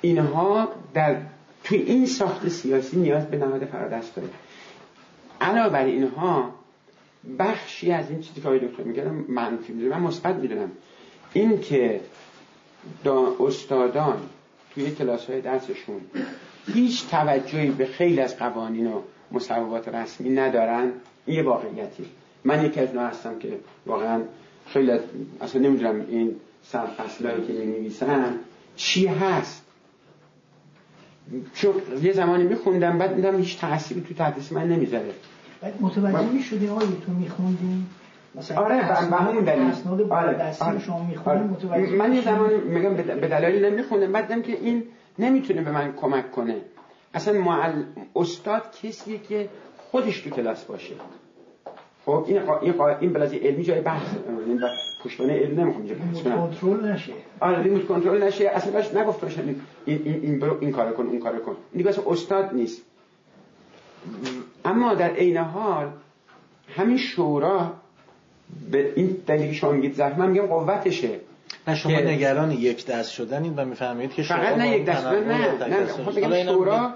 اینها 0.00 0.68
در 0.94 1.16
توی 1.64 1.78
این 1.78 2.06
ساخت 2.06 2.48
سیاسی 2.48 2.96
نیاز 2.96 3.26
به 3.26 3.36
نهاد 3.36 3.64
فرادست 3.64 4.16
داره. 4.16 4.28
علاوه 5.40 5.68
بر 5.68 5.84
اینها 5.84 6.54
بخشی 7.38 7.92
از 7.92 8.10
این 8.10 8.20
چیزی 8.20 8.40
که 8.40 8.48
آقای 8.48 8.68
دکتر 8.68 8.82
میگردم 8.82 9.24
منفی 9.28 9.72
می‌دونم 9.72 10.00
من 10.00 10.06
مثبت 10.06 10.36
می‌دونم. 10.36 10.70
این 11.32 11.60
که 11.60 12.00
استادان 13.40 14.18
توی 14.74 14.90
کلاس 14.90 15.30
های 15.30 15.40
درسشون 15.40 16.00
هیچ 16.66 17.08
توجهی 17.10 17.70
به 17.70 17.86
خیلی 17.86 18.20
از 18.20 18.36
قوانین 18.36 18.86
و 18.86 19.00
مصوبات 19.32 19.88
رسمی 19.88 20.30
ندارن. 20.30 20.92
این 21.26 21.36
یه 21.36 21.42
واقعیتی. 21.42 22.04
من 22.44 22.64
یکی 22.64 22.80
از 22.80 22.96
هستم 22.96 23.38
که 23.38 23.58
واقعا 23.86 24.22
خیلی 24.66 24.92
اصلا 25.40 25.62
نمی‌دونم 25.62 26.06
این 26.08 26.36
سرفصلایی 26.62 27.46
که 27.46 27.52
نویسن 27.52 28.34
چی 28.76 29.06
هست. 29.06 29.62
چون 31.54 31.74
یه 32.02 32.12
زمانی 32.12 32.44
میخوندم 32.44 32.98
بعد 32.98 33.16
میدم 33.16 33.36
هیچ 33.36 33.58
تأثیری 33.58 34.00
تو 34.00 34.14
تدریس 34.14 34.52
من 34.52 34.68
نمی‌ذاره. 34.68 35.14
بعد 35.60 35.74
متوجه 35.80 36.32
می‌شدی 36.32 36.68
آقای 36.68 36.86
تو 37.06 37.12
میخوندی؟ 37.12 37.66
مثلا 37.66 37.84
آره 38.56 38.88
به 39.10 39.16
همون 39.16 39.44
دلیل. 39.44 39.62
اسناد 39.62 40.00
آره. 40.00 40.54
آره. 40.60 40.78
شما 40.78 41.06
آره. 41.26 41.42
متوجه 41.42 41.96
من 41.96 42.12
یه 42.12 42.22
زمانی 42.22 42.54
میگم 42.54 42.94
به 42.94 43.28
دلایلی 43.28 43.70
نمیخوندم 43.70 44.12
بعدم 44.12 44.42
که 44.42 44.52
این 44.52 44.82
نمی‌تونه 45.18 45.62
به 45.62 45.70
من 45.70 45.92
کمک 45.92 46.32
کنه. 46.32 46.56
اصلا 47.14 47.40
معل... 47.40 47.82
استاد 48.16 48.62
کسیه 48.82 49.18
که 49.18 49.48
خودش 49.90 50.20
تو 50.20 50.30
کلاس 50.30 50.64
باشه. 50.64 50.94
خب 52.06 52.24
این 52.28 52.40
قا... 52.40 52.58
این, 52.58 52.72
قا... 52.72 52.88
این 52.88 53.12
بلازی 53.12 53.36
علمی 53.36 53.62
جای 53.62 53.80
بحث. 53.80 54.06
این 54.46 54.60
پشتوانه 55.04 55.32
علم 55.32 55.60
نمی‌خوام 55.60 55.86
اینجا 55.86 56.30
کنترل 56.30 56.92
نشه. 56.92 57.12
آره 57.40 57.62
ریموت 57.62 57.86
کنترل 57.86 58.22
نشه. 58.22 58.48
اصلا 58.48 58.72
باش 58.72 58.94
نگفت 58.94 59.20
باشن 59.20 59.42
این 59.48 59.56
این 59.84 60.20
این 60.22 60.38
برو 60.38 60.56
این 60.60 60.72
کارو 60.72 60.92
کن 60.92 61.06
اون 61.06 61.18
کارو 61.18 61.38
کن. 61.38 61.56
این 61.72 61.84
دیگه 61.84 62.08
استاد 62.08 62.54
نیست. 62.54 62.82
اما 64.64 64.94
در 64.94 65.10
عین 65.10 65.36
حال 65.36 65.90
همین 66.76 66.96
شورا 66.96 67.72
به 68.70 68.92
این 68.96 69.16
دلیلی 69.26 69.54
شما 69.54 69.72
میگید 69.72 69.94
ضعف 69.94 70.18
من 70.18 70.30
میگم 70.30 70.46
قوتشه. 70.46 71.20
نه 71.68 71.74
شما 71.74 71.92
نگران 71.92 72.50
یک 72.50 72.86
دست 72.86 73.12
شدنین 73.12 73.56
و 73.56 73.64
می‌فهمید 73.64 74.14
که 74.14 74.22
فقط 74.22 74.56
نه 74.56 74.76
یک 74.76 74.84
دست 74.84 75.06
نه 75.06 75.20
نه 75.20 75.66
نه 75.66 75.86
خب 75.86 76.16
بگم 76.16 76.44
شورا 76.44 76.90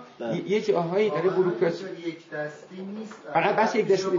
یه 0.47 0.61
جاهایی 0.61 1.11
داره 1.11 1.31
بروکراسی 1.31 1.85
یک 2.07 2.31
دستی 2.31 2.83
نیست. 2.99 3.15
فقط 3.35 3.57
بس 3.57 3.75
یک 3.75 3.87
دستی. 3.89 4.19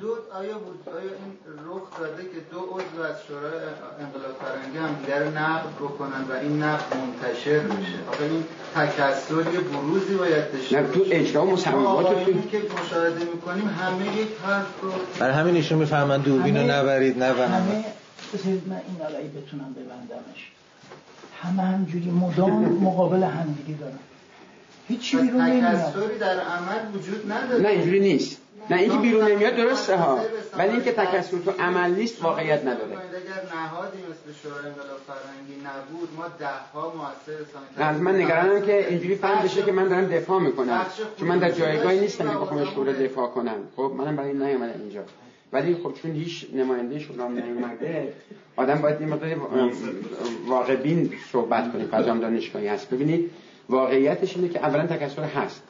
دو 0.00 0.08
آیا 0.40 0.58
بود؟ 0.58 0.88
آیا 0.88 1.10
این 1.22 1.32
رخ 1.68 2.00
داده 2.00 2.22
که 2.22 2.40
دو 2.50 2.58
عضو 2.58 3.02
از 3.10 3.16
شورای 3.28 3.52
انقلاب 4.00 4.34
فرنگی 4.42 4.78
هم 4.78 4.94
دیگر 4.94 5.24
نقد 5.24 5.74
بکنن 5.80 6.22
و 6.30 6.32
این 6.32 6.62
نقد 6.62 6.96
منتشر 6.96 7.58
بشه؟ 7.58 7.98
آقا 8.08 8.24
این 8.24 8.44
تکثر 8.74 9.34
یه 9.34 9.60
بروزی 9.60 10.14
باید 10.14 10.52
داشته 10.52 10.80
نه 10.80 10.88
تو 10.88 11.04
اجرا 11.10 11.44
مصممات 11.44 12.24
تو 12.24 12.32
که 12.32 12.62
مشاهده 12.82 13.24
می‌کنیم 13.24 13.68
همه 13.68 14.16
یک 14.16 14.28
حرف 14.46 14.80
رو 14.82 14.92
برای 15.18 15.34
همین 15.34 15.54
ایشون 15.54 15.78
می‌فهمن 15.78 16.20
دوربین 16.20 16.56
رو 16.56 16.62
نبرید 16.70 17.22
نه 17.22 17.26
همه 17.26 17.84
بذارید 18.34 18.68
من 18.68 18.80
این 18.88 19.06
آلایی 19.06 19.28
بتونم 19.28 19.72
ببندمش. 19.72 20.50
همه 21.42 21.62
همجوری 21.62 22.10
مدام 22.10 22.52
مقابل 22.64 23.22
همدیگه 23.22 23.80
دارن. 23.80 23.98
هیچی 24.88 25.16
بیرون 25.16 25.40
نمیاد. 25.40 25.74
تکثری 25.74 26.18
در 26.18 26.40
عمل 26.40 26.94
وجود 26.94 27.32
نداره. 27.32 27.62
نه 27.62 27.68
اینجوری 27.68 28.00
نیست. 28.00 28.41
نه 28.70 28.76
اینکه 28.76 28.98
بیرون 28.98 29.30
نمیاد 29.30 29.56
درسته 29.56 29.96
ها. 29.96 30.18
ولی 30.58 30.70
اینکه 30.70 30.92
تکثر 30.92 31.38
تو 31.38 31.50
عمل 31.50 31.90
نیست 31.90 32.22
واقعیت 32.22 32.60
نداره. 32.60 32.92
اگر 32.92 32.98
نهادی 33.54 33.98
مثل 33.98 34.38
شورای 34.42 34.66
انقلاب 34.66 35.00
فرهنگی 35.06 35.56
نبود 35.66 36.08
ما 36.16 36.24
ده 36.38 36.46
ها 36.74 36.92
از 37.76 38.00
من 38.00 38.16
نگرانم 38.16 38.62
که 38.62 38.88
اینجوری 38.88 39.14
فهم 39.14 39.44
بشه 39.44 39.62
که 39.62 39.72
من 39.72 39.88
دارم 39.88 40.06
دفاع 40.06 40.40
می‌کنم. 40.40 40.86
چون 41.18 41.28
من 41.28 41.38
در 41.38 41.50
جایگاهی 41.50 42.00
نیستم 42.00 42.30
که 42.30 42.36
بخوام 42.36 42.64
شورا 42.64 42.92
دفاع 42.92 43.28
کنم. 43.28 43.56
خب 43.76 43.92
منم 43.96 44.16
برای 44.16 44.30
این 44.30 44.42
نیومدم 44.42 44.80
اینجا. 44.80 45.00
ولی 45.52 45.74
خب 45.74 45.92
چون 46.02 46.12
هیچ 46.12 46.46
نماینده 46.54 46.98
شورا 46.98 47.28
نیومده 47.28 48.12
آدم 48.56 48.82
باید 48.82 49.00
این 49.00 49.08
مقدار 49.08 49.36
واقع 50.46 50.76
بین 50.76 51.12
صحبت 51.32 51.72
کنه. 51.72 51.84
فضام 51.86 52.20
دانشگاهی 52.20 52.68
هست. 52.68 52.90
ببینید 52.90 53.30
واقعیتش 53.68 54.36
اینه 54.36 54.48
که 54.48 54.58
اولا 54.58 54.86
تکثر 54.86 55.22
هست. 55.22 55.62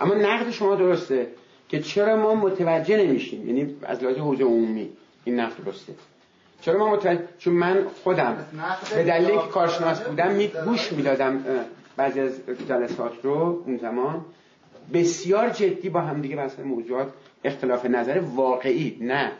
اما 0.00 0.14
نقد 0.14 0.50
شما 0.50 0.74
درسته. 0.74 1.26
که 1.68 1.80
چرا 1.82 2.16
ما 2.16 2.34
متوجه 2.34 2.96
نمیشیم؟ 2.96 3.46
یعنی 3.46 3.76
از 3.82 4.02
لحاظ 4.02 4.16
حوزه 4.16 4.44
عمومی 4.44 4.88
این 5.24 5.40
نقد 5.40 5.64
درسته. 5.64 5.92
چرا 6.60 6.78
ما 6.78 6.92
متوجه 6.92 7.22
چون 7.38 7.54
من 7.54 7.84
خودم 8.04 8.36
به 8.94 9.04
دلیل 9.04 9.28
که 9.38 9.48
کارشناس 9.52 10.00
بودم 10.00 10.30
می 10.30 10.50
گوش 10.64 10.92
می‌دادم 10.92 11.44
بعضی 11.96 12.20
از 12.20 12.32
جلسات 12.68 13.12
رو 13.22 13.62
اون 13.66 13.76
زمان. 13.76 14.24
بسیار 14.94 15.48
جدی 15.48 15.88
با 15.88 16.00
هم 16.00 16.20
دیگه 16.20 16.36
بحث 16.36 16.58
موضوعات 16.58 17.08
اختلاف 17.44 17.86
نظر 17.86 18.22
واقعی 18.34 18.98
نه 19.00 19.32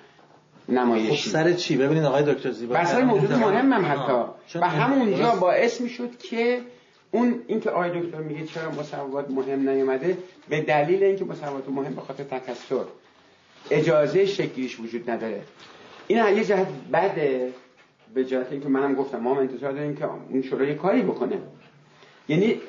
نمایشی. 0.69 1.17
خب 1.17 1.31
سر 1.31 1.53
چی؟ 1.53 1.77
ببینید 1.77 2.05
آقای 2.05 2.35
دکتر 2.35 2.51
زیبا. 2.51 2.75
بحث 2.75 2.95
موضوع 2.95 3.37
مهم 3.37 3.73
هم 3.73 3.87
حتی. 3.87 4.59
و 4.61 4.69
همونجا 4.69 5.35
باعث 5.35 5.81
می‌شد 5.81 6.19
که 6.19 6.61
اون 7.11 7.41
اینکه 7.47 7.71
آقای 7.71 8.01
دکتر 8.01 8.19
میگه 8.19 8.47
چرا 8.47 8.71
مصوبات 8.71 9.31
مهم 9.31 9.69
نیومده 9.69 10.19
به 10.49 10.61
دلیل 10.61 11.03
اینکه 11.03 11.25
مصوبات 11.25 11.69
مهم 11.69 11.95
به 11.95 12.01
خاطر 12.01 12.25
تکثر. 12.25 12.85
اجازه 13.71 14.27
شکلیش 14.27 14.81
وجود 14.81 15.11
نداره. 15.11 15.43
این 16.07 16.37
یه 16.37 16.45
جهت 16.45 16.67
بده 16.93 17.53
به 18.15 18.25
جهت 18.25 18.53
اینکه 18.53 18.69
منم 18.69 18.95
گفتم 18.95 19.19
ما 19.19 19.41
انتظار 19.41 19.73
داریم 19.73 19.97
که 19.97 20.05
اون 20.05 20.43
شورا 20.43 20.65
یه 20.65 20.75
کاری 20.75 21.03
بکنه. 21.03 21.39
یعنی 22.29 22.61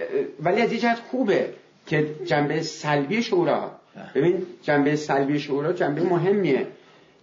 ولی 0.43 0.61
از 0.61 0.73
یه 0.73 0.79
جهت 0.79 0.99
خوبه 0.99 1.53
که 1.85 2.15
جنبه 2.25 2.61
سلبی 2.61 3.23
شورا 3.23 3.71
ببین 4.15 4.45
جنبه 4.61 4.95
سلبی 4.95 5.39
شورا 5.39 5.73
جنبه 5.73 6.01
مهمیه. 6.01 6.67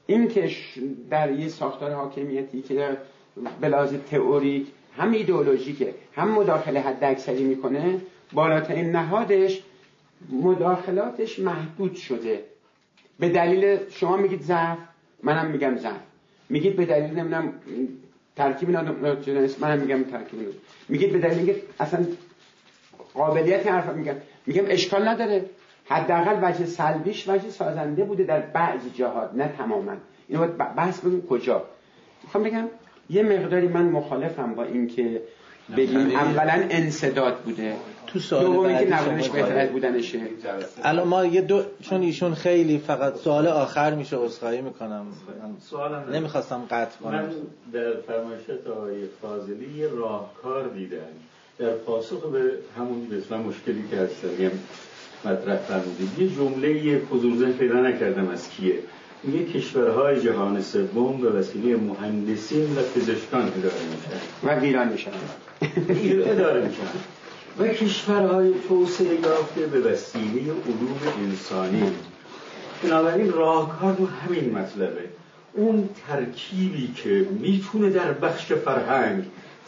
این 0.06 0.28
که 0.28 0.50
در 1.10 1.32
یه 1.32 1.48
ساختار 1.48 1.90
حاکمیتی 1.90 2.62
که 2.62 2.96
به 3.60 3.68
لحاظ 3.68 3.94
تئوریک 4.10 4.66
هم 4.98 5.12
ایدئولوژیکه 5.12 5.94
هم 6.14 6.28
مداخله 6.28 6.80
حد 6.80 7.04
اکثری 7.04 7.44
می‌کنه 7.44 8.00
بالاترین 8.32 8.90
نهادش 8.90 9.62
مداخلاتش 10.30 11.38
محدود 11.38 11.94
شده. 11.94 12.44
به 13.20 13.28
دلیل 13.28 13.78
شما 13.90 14.16
میگید 14.16 14.42
ضعف 14.42 14.78
منم 15.22 15.46
میگم 15.50 15.76
ضعف. 15.76 16.00
میگید 16.48 16.76
به 16.76 16.86
دلیل 16.86 17.10
نمی‌دونم 17.10 17.52
ترکیب 18.36 18.70
نادرست 18.70 19.60
منم 19.60 19.78
میگم 19.78 20.02
ترکیب 20.02 20.40
میگید 20.88 21.12
به 21.12 21.18
دلیل 21.18 21.38
اینکه 21.38 21.62
اصلا 21.80 22.06
قابلیت 23.14 23.66
حرف 23.66 23.88
میگم. 23.88 24.14
میگم 24.46 24.64
اشکال 24.68 25.08
نداره. 25.08 25.44
حداقل 25.84 26.38
وجه 26.42 26.66
سلبیش 26.66 27.28
وجه 27.28 27.50
سازنده 27.50 28.04
بوده 28.04 28.24
در 28.24 28.40
بعضی 28.40 28.90
جهات 28.90 29.34
نه 29.34 29.48
تماما. 29.58 29.92
اینو 30.28 30.40
باید 30.46 30.56
بحث 30.56 31.00
بگیم 31.00 31.26
کجا. 31.26 31.64
می‌خوام 32.22 32.44
بگم 32.44 32.68
یه 33.10 33.22
مقداری 33.22 33.68
من 33.68 33.84
مخالفم 33.84 34.54
با 34.54 34.64
اینکه 34.64 35.22
بگیم 35.76 36.10
اولا 36.16 36.66
انصداد 36.70 37.36
بوده. 37.36 37.76
تو 38.06 38.18
سوال 38.18 38.72
بعدی 38.72 38.86
که 38.86 38.94
نبودنش 38.94 39.28
بهتر 39.28 39.58
از 39.58 39.68
بودنشه. 39.68 40.18
الان 40.82 41.08
ما 41.08 41.24
یه 41.24 41.40
دو 41.40 41.62
چون 41.82 42.02
ایشون 42.02 42.34
خیلی 42.34 42.78
فقط 42.78 43.16
سوال 43.16 43.46
آخر 43.46 43.94
میشه 43.94 44.16
عذرخواهی 44.16 44.60
می‌کنم. 44.60 45.06
نمی‌خواستم 46.12 46.62
قطع 46.70 46.98
کنم. 46.98 47.14
من 47.14 47.30
در 47.72 47.92
فرمایشات 48.06 48.66
آقای 48.66 48.94
فاضلی 49.22 49.78
یه 49.78 49.88
راهکار 49.88 50.68
دیدم. 50.68 50.98
در 51.58 51.70
پاسخ 51.70 52.22
به 52.22 52.52
همون 52.78 53.06
به 53.30 53.36
مشکلی 53.36 53.84
که 53.90 53.96
هستم 53.96 54.28
مطرح 55.24 55.56
فرمودید 55.56 56.18
یه 56.18 56.28
جمله 56.28 57.00
حضور 57.10 57.52
پیدا 57.52 57.80
نکردم 57.80 58.28
از 58.28 58.50
کیه. 58.50 58.74
میگه 59.22 59.44
کشورهای 59.44 60.20
جهان 60.20 60.62
سوم 60.62 61.20
به 61.20 61.30
وسیله 61.30 61.76
مهندسین 61.76 62.78
و 62.78 62.82
پزشکان 62.94 63.42
اداره 63.42 63.74
میشن. 63.90 64.20
و 64.44 64.60
ویران 64.60 64.88
میشن. 64.88 65.10
اداره 66.30 66.68
میشن. 66.68 66.82
و 67.58 67.68
کشورهای 67.68 68.54
توسعه 68.68 69.20
یافته 69.20 69.66
به 69.66 69.80
وسیله 69.80 70.40
علوم 70.40 70.98
انسانی. 71.24 71.82
بنابراین 72.82 73.32
راهکار 73.32 73.96
رو 73.96 74.06
همین 74.06 74.58
مطلبه. 74.58 75.04
اون 75.52 75.88
ترکیبی 76.08 76.92
که 76.96 77.26
می‌تونه 77.40 77.90
در 77.90 78.12
بخش 78.12 78.52
فرهنگ 78.52 79.24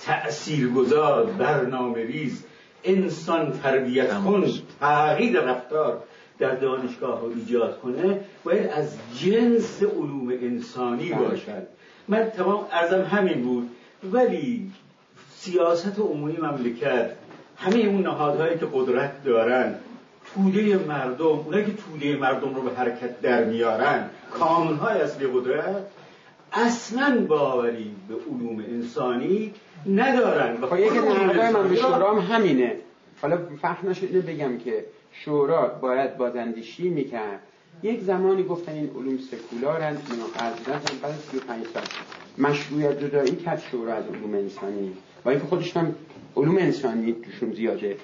تأثیرگذار 0.06 1.26
برنامه 1.26 2.04
ریز 2.04 2.44
انسان 2.84 3.52
تربیت 3.62 4.14
کن 4.14 4.44
تغییر 4.80 5.40
رفتار 5.40 6.02
در 6.38 6.54
دانشگاه 6.54 7.20
رو 7.20 7.30
ایجاد 7.36 7.80
کنه 7.80 8.20
باید 8.44 8.66
از 8.70 8.96
جنس 9.16 9.82
علوم 9.82 10.28
انسانی 10.28 11.08
بله. 11.12 11.28
باشد. 11.28 11.66
من 12.08 12.24
تمام 12.36 12.66
ارزم 12.72 13.02
همین 13.02 13.42
بود. 13.42 13.70
ولی 14.12 14.70
سیاست 15.36 15.98
عمومی 15.98 16.36
مملکت 16.36 17.10
همه 17.56 17.76
اون 17.78 18.02
نهادهایی 18.02 18.58
که 18.58 18.66
قدرت 18.72 19.24
دارن 19.24 19.74
توده 20.34 20.76
مردم 20.88 21.24
اونایی 21.26 21.64
که 21.64 21.72
توده 21.72 22.16
مردم 22.16 22.54
رو 22.54 22.62
به 22.62 22.70
حرکت 22.76 23.20
در 23.20 23.44
میارن 23.44 24.10
کانونهای 24.30 25.00
اصلی 25.00 25.26
قدرت 25.26 25.86
اصلا 26.52 27.26
باوری 27.28 27.90
به 28.08 28.14
علوم 28.14 28.58
انسانی 28.68 29.54
ندارن. 29.86 30.56
خب 30.66 30.78
یکی 30.78 30.98
نقدای 30.98 31.26
من 31.26 31.32
به 31.32 31.44
انسانی 31.44 31.76
را- 31.76 31.82
شورا 31.82 32.14
هم 32.20 32.34
همینه. 32.34 32.76
حالا 33.22 33.38
فهم 33.62 33.88
نشد 33.90 34.04
اینو 34.04 34.22
بگم 34.22 34.58
که 34.58 34.84
شورا 35.12 35.68
باید 35.68 36.16
بازندشی 36.16 36.88
می‌کرد. 36.88 37.40
یک 37.82 38.00
زمانی 38.00 38.42
گفتن 38.42 38.72
این 38.72 38.90
علوم 38.96 39.18
سکولارن 39.18 39.96
اینا 40.10 40.24
قدرن 40.26 40.80
بعد 41.02 41.12
از 41.12 41.20
35 41.20 41.66
سال. 41.66 41.82
مشروعیت 42.38 43.00
جدایی 43.00 43.36
کرد 43.36 43.62
شورا 43.70 43.94
از 43.94 44.04
علوم 44.06 44.34
انسانی. 44.34 44.92
با 45.24 45.30
اینکه 45.30 45.46
خودش 45.46 45.76
هم 45.76 45.94
علوم 46.36 46.56
انسانی 46.56 47.12
توشون 47.12 47.52
زیاده. 47.52 47.96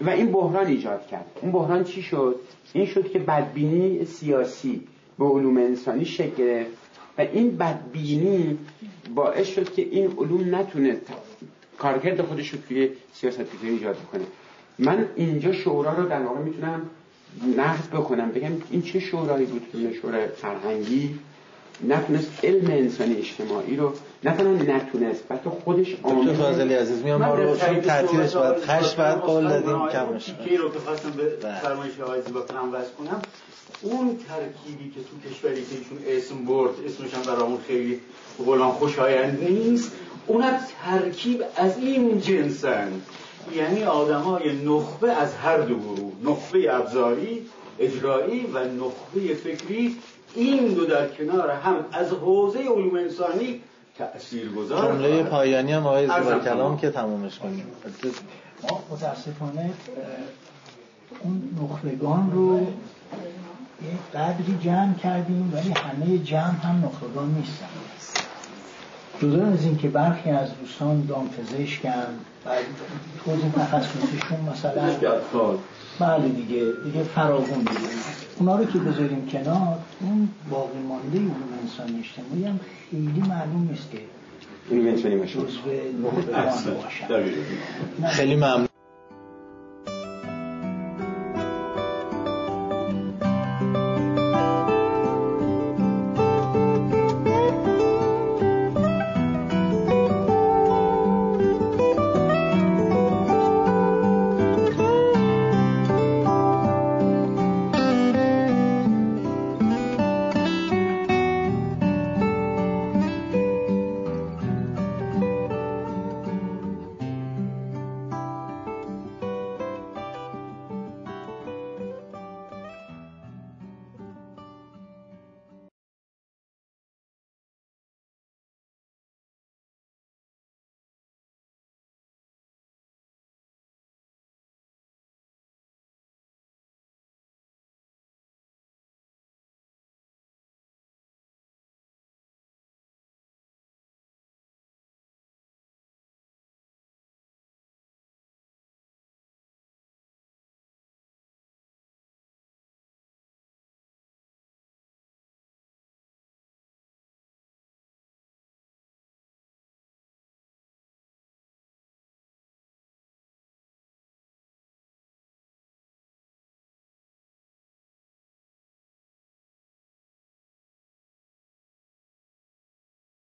و 0.00 0.10
این 0.10 0.32
بحران 0.32 0.66
ایجاد 0.66 1.06
کرد. 1.06 1.26
اون 1.42 1.52
بحران 1.52 1.84
چی 1.84 2.02
شد؟ 2.02 2.36
این 2.72 2.86
شد 2.86 3.10
که 3.10 3.18
بدبینی 3.18 4.04
سیاسی 4.04 4.86
به 5.18 5.24
علوم 5.24 5.56
انسانی 5.56 6.04
شکل 6.04 6.36
گرفت. 6.36 6.70
و 7.18 7.20
این 7.32 7.56
بدبینی 7.56 8.58
باعث 9.14 9.48
شد 9.48 9.72
که 9.72 9.82
این 9.82 10.06
علوم 10.18 10.54
نتونه 10.54 10.96
کارکرد 11.78 12.22
خودش 12.22 12.48
رو 12.48 12.58
توی 12.68 12.90
سیاست 13.12 13.44
ایجاد 13.62 13.96
کنه 14.12 14.24
من 14.80 15.06
اینجا 15.16 15.52
شورا 15.52 15.92
رو 15.92 16.08
در 16.08 16.22
واقع 16.22 16.40
می‌تونم 16.40 16.82
نقد 17.56 17.90
بکنم 17.92 18.30
بگم 18.30 18.52
این 18.70 18.82
چه 18.82 19.00
شورایی 19.00 19.46
بود 19.46 19.62
که 19.72 19.98
شورای 20.02 20.28
فرهنگی 20.28 21.18
نتونست 21.88 22.44
علم 22.44 22.70
انسانی 22.70 23.14
اجتماعی 23.14 23.76
رو 23.76 23.92
نه 24.24 24.36
تنها 24.36 24.76
نتونست 24.76 25.24
بلکه 25.28 25.50
خودش 25.50 25.94
دکتر 25.94 26.08
عامل 26.08 26.32
فاضلی 26.32 26.74
عزیز 26.74 27.02
میام 27.02 27.22
ما 27.22 27.34
رو 27.34 27.56
چون 27.56 27.80
تعطیلش 27.80 28.36
باید 28.36 28.54
آقای 28.54 28.60
خش 28.60 28.94
باید 28.94 29.16
دکتر 29.16 29.26
قول 29.26 29.48
دادیم 29.48 29.88
کمش 29.88 30.24
تیکه 30.24 30.58
رو 30.58 30.70
که 30.70 30.78
خواستم 30.78 31.10
به 31.10 31.36
بله. 31.36 31.60
فرمایش 31.60 32.00
آقای 32.00 32.22
زیباکرم 32.22 32.68
وز 32.72 32.86
کنم 32.98 33.22
اون 33.82 34.16
ترکیبی 34.28 34.90
که 34.90 35.00
تو 35.00 35.30
کشوری 35.30 35.54
که 35.54 35.76
ایشون 35.78 35.98
اسم 36.06 36.44
برد 36.44 36.74
اسمش 36.86 37.14
هم 37.14 37.34
برامون 37.34 37.58
خیلی 37.66 38.00
به 38.38 38.44
قولان 38.44 38.70
خوشایند 38.70 39.42
نیست 39.42 39.92
اون 40.26 40.44
ترکیب 40.84 41.42
از 41.56 41.78
این 41.78 42.20
جنسن. 42.20 42.92
یعنی 43.54 43.84
آدمای 43.84 44.64
نخبه 44.64 45.12
از 45.12 45.34
هر 45.34 45.58
دو 45.58 45.78
گروه 45.78 46.12
نخبه 46.24 46.74
ابزاری 46.74 47.46
اجرایی 47.78 48.46
و 48.46 48.58
نخبه 48.58 49.34
فکری 49.34 49.96
این 50.34 50.74
دو 50.74 50.86
در 50.86 51.08
کنار 51.08 51.50
هم 51.50 51.84
از 51.92 52.12
حوزه 52.12 52.58
علوم 52.58 52.96
انسانی 52.96 53.60
تأثیر 53.98 54.52
گذار 54.52 54.92
جمله 54.92 55.22
پایانی 55.22 55.72
هم 55.72 55.86
آقای 55.86 56.06
کلام. 56.44 56.76
که 56.76 56.90
تمومش 56.90 57.38
کنیم. 57.38 57.66
ما 58.62 58.82
متاسفانه 58.90 59.70
اون 61.20 61.42
نخبگان 61.62 62.30
رو 62.32 62.60
یه 62.60 64.20
قدری 64.20 64.58
جمع 64.60 64.94
کردیم 64.94 65.52
ولی 65.54 65.70
همه 65.70 66.18
جمع 66.18 66.60
هم 66.62 66.84
نخبگان 66.84 67.34
نیستن. 67.34 67.66
جدا 69.22 69.46
از 69.46 69.64
اینکه 69.64 69.88
برخی 69.88 70.30
از 70.30 70.48
دوستان 70.60 71.06
دامپزشکن 71.06 71.90
و 72.46 72.50
توضیح 73.24 73.50
تخصصیشون 73.52 74.38
مثلا 74.52 74.82
اطفال 74.82 75.58
بله 76.00 76.28
دیگه 76.28 76.72
دیگه 76.84 77.02
فراغون 77.02 77.58
دیگه. 77.58 77.70
اونا 78.38 78.56
رو 78.56 78.64
که 78.64 78.78
بذاریم 78.78 79.26
کنار 79.26 79.78
اون 80.00 80.28
باقی 80.50 80.78
مانده 80.78 81.18
علوم 81.18 81.34
انسانی 81.62 81.98
اجتماعی 81.98 82.44
هم 82.44 82.60
خیلی 82.90 83.20
معلوم 83.28 83.68
نیست 83.70 83.90
که. 83.90 83.98
خیلی 88.08 88.36
ممنون. 88.36 88.69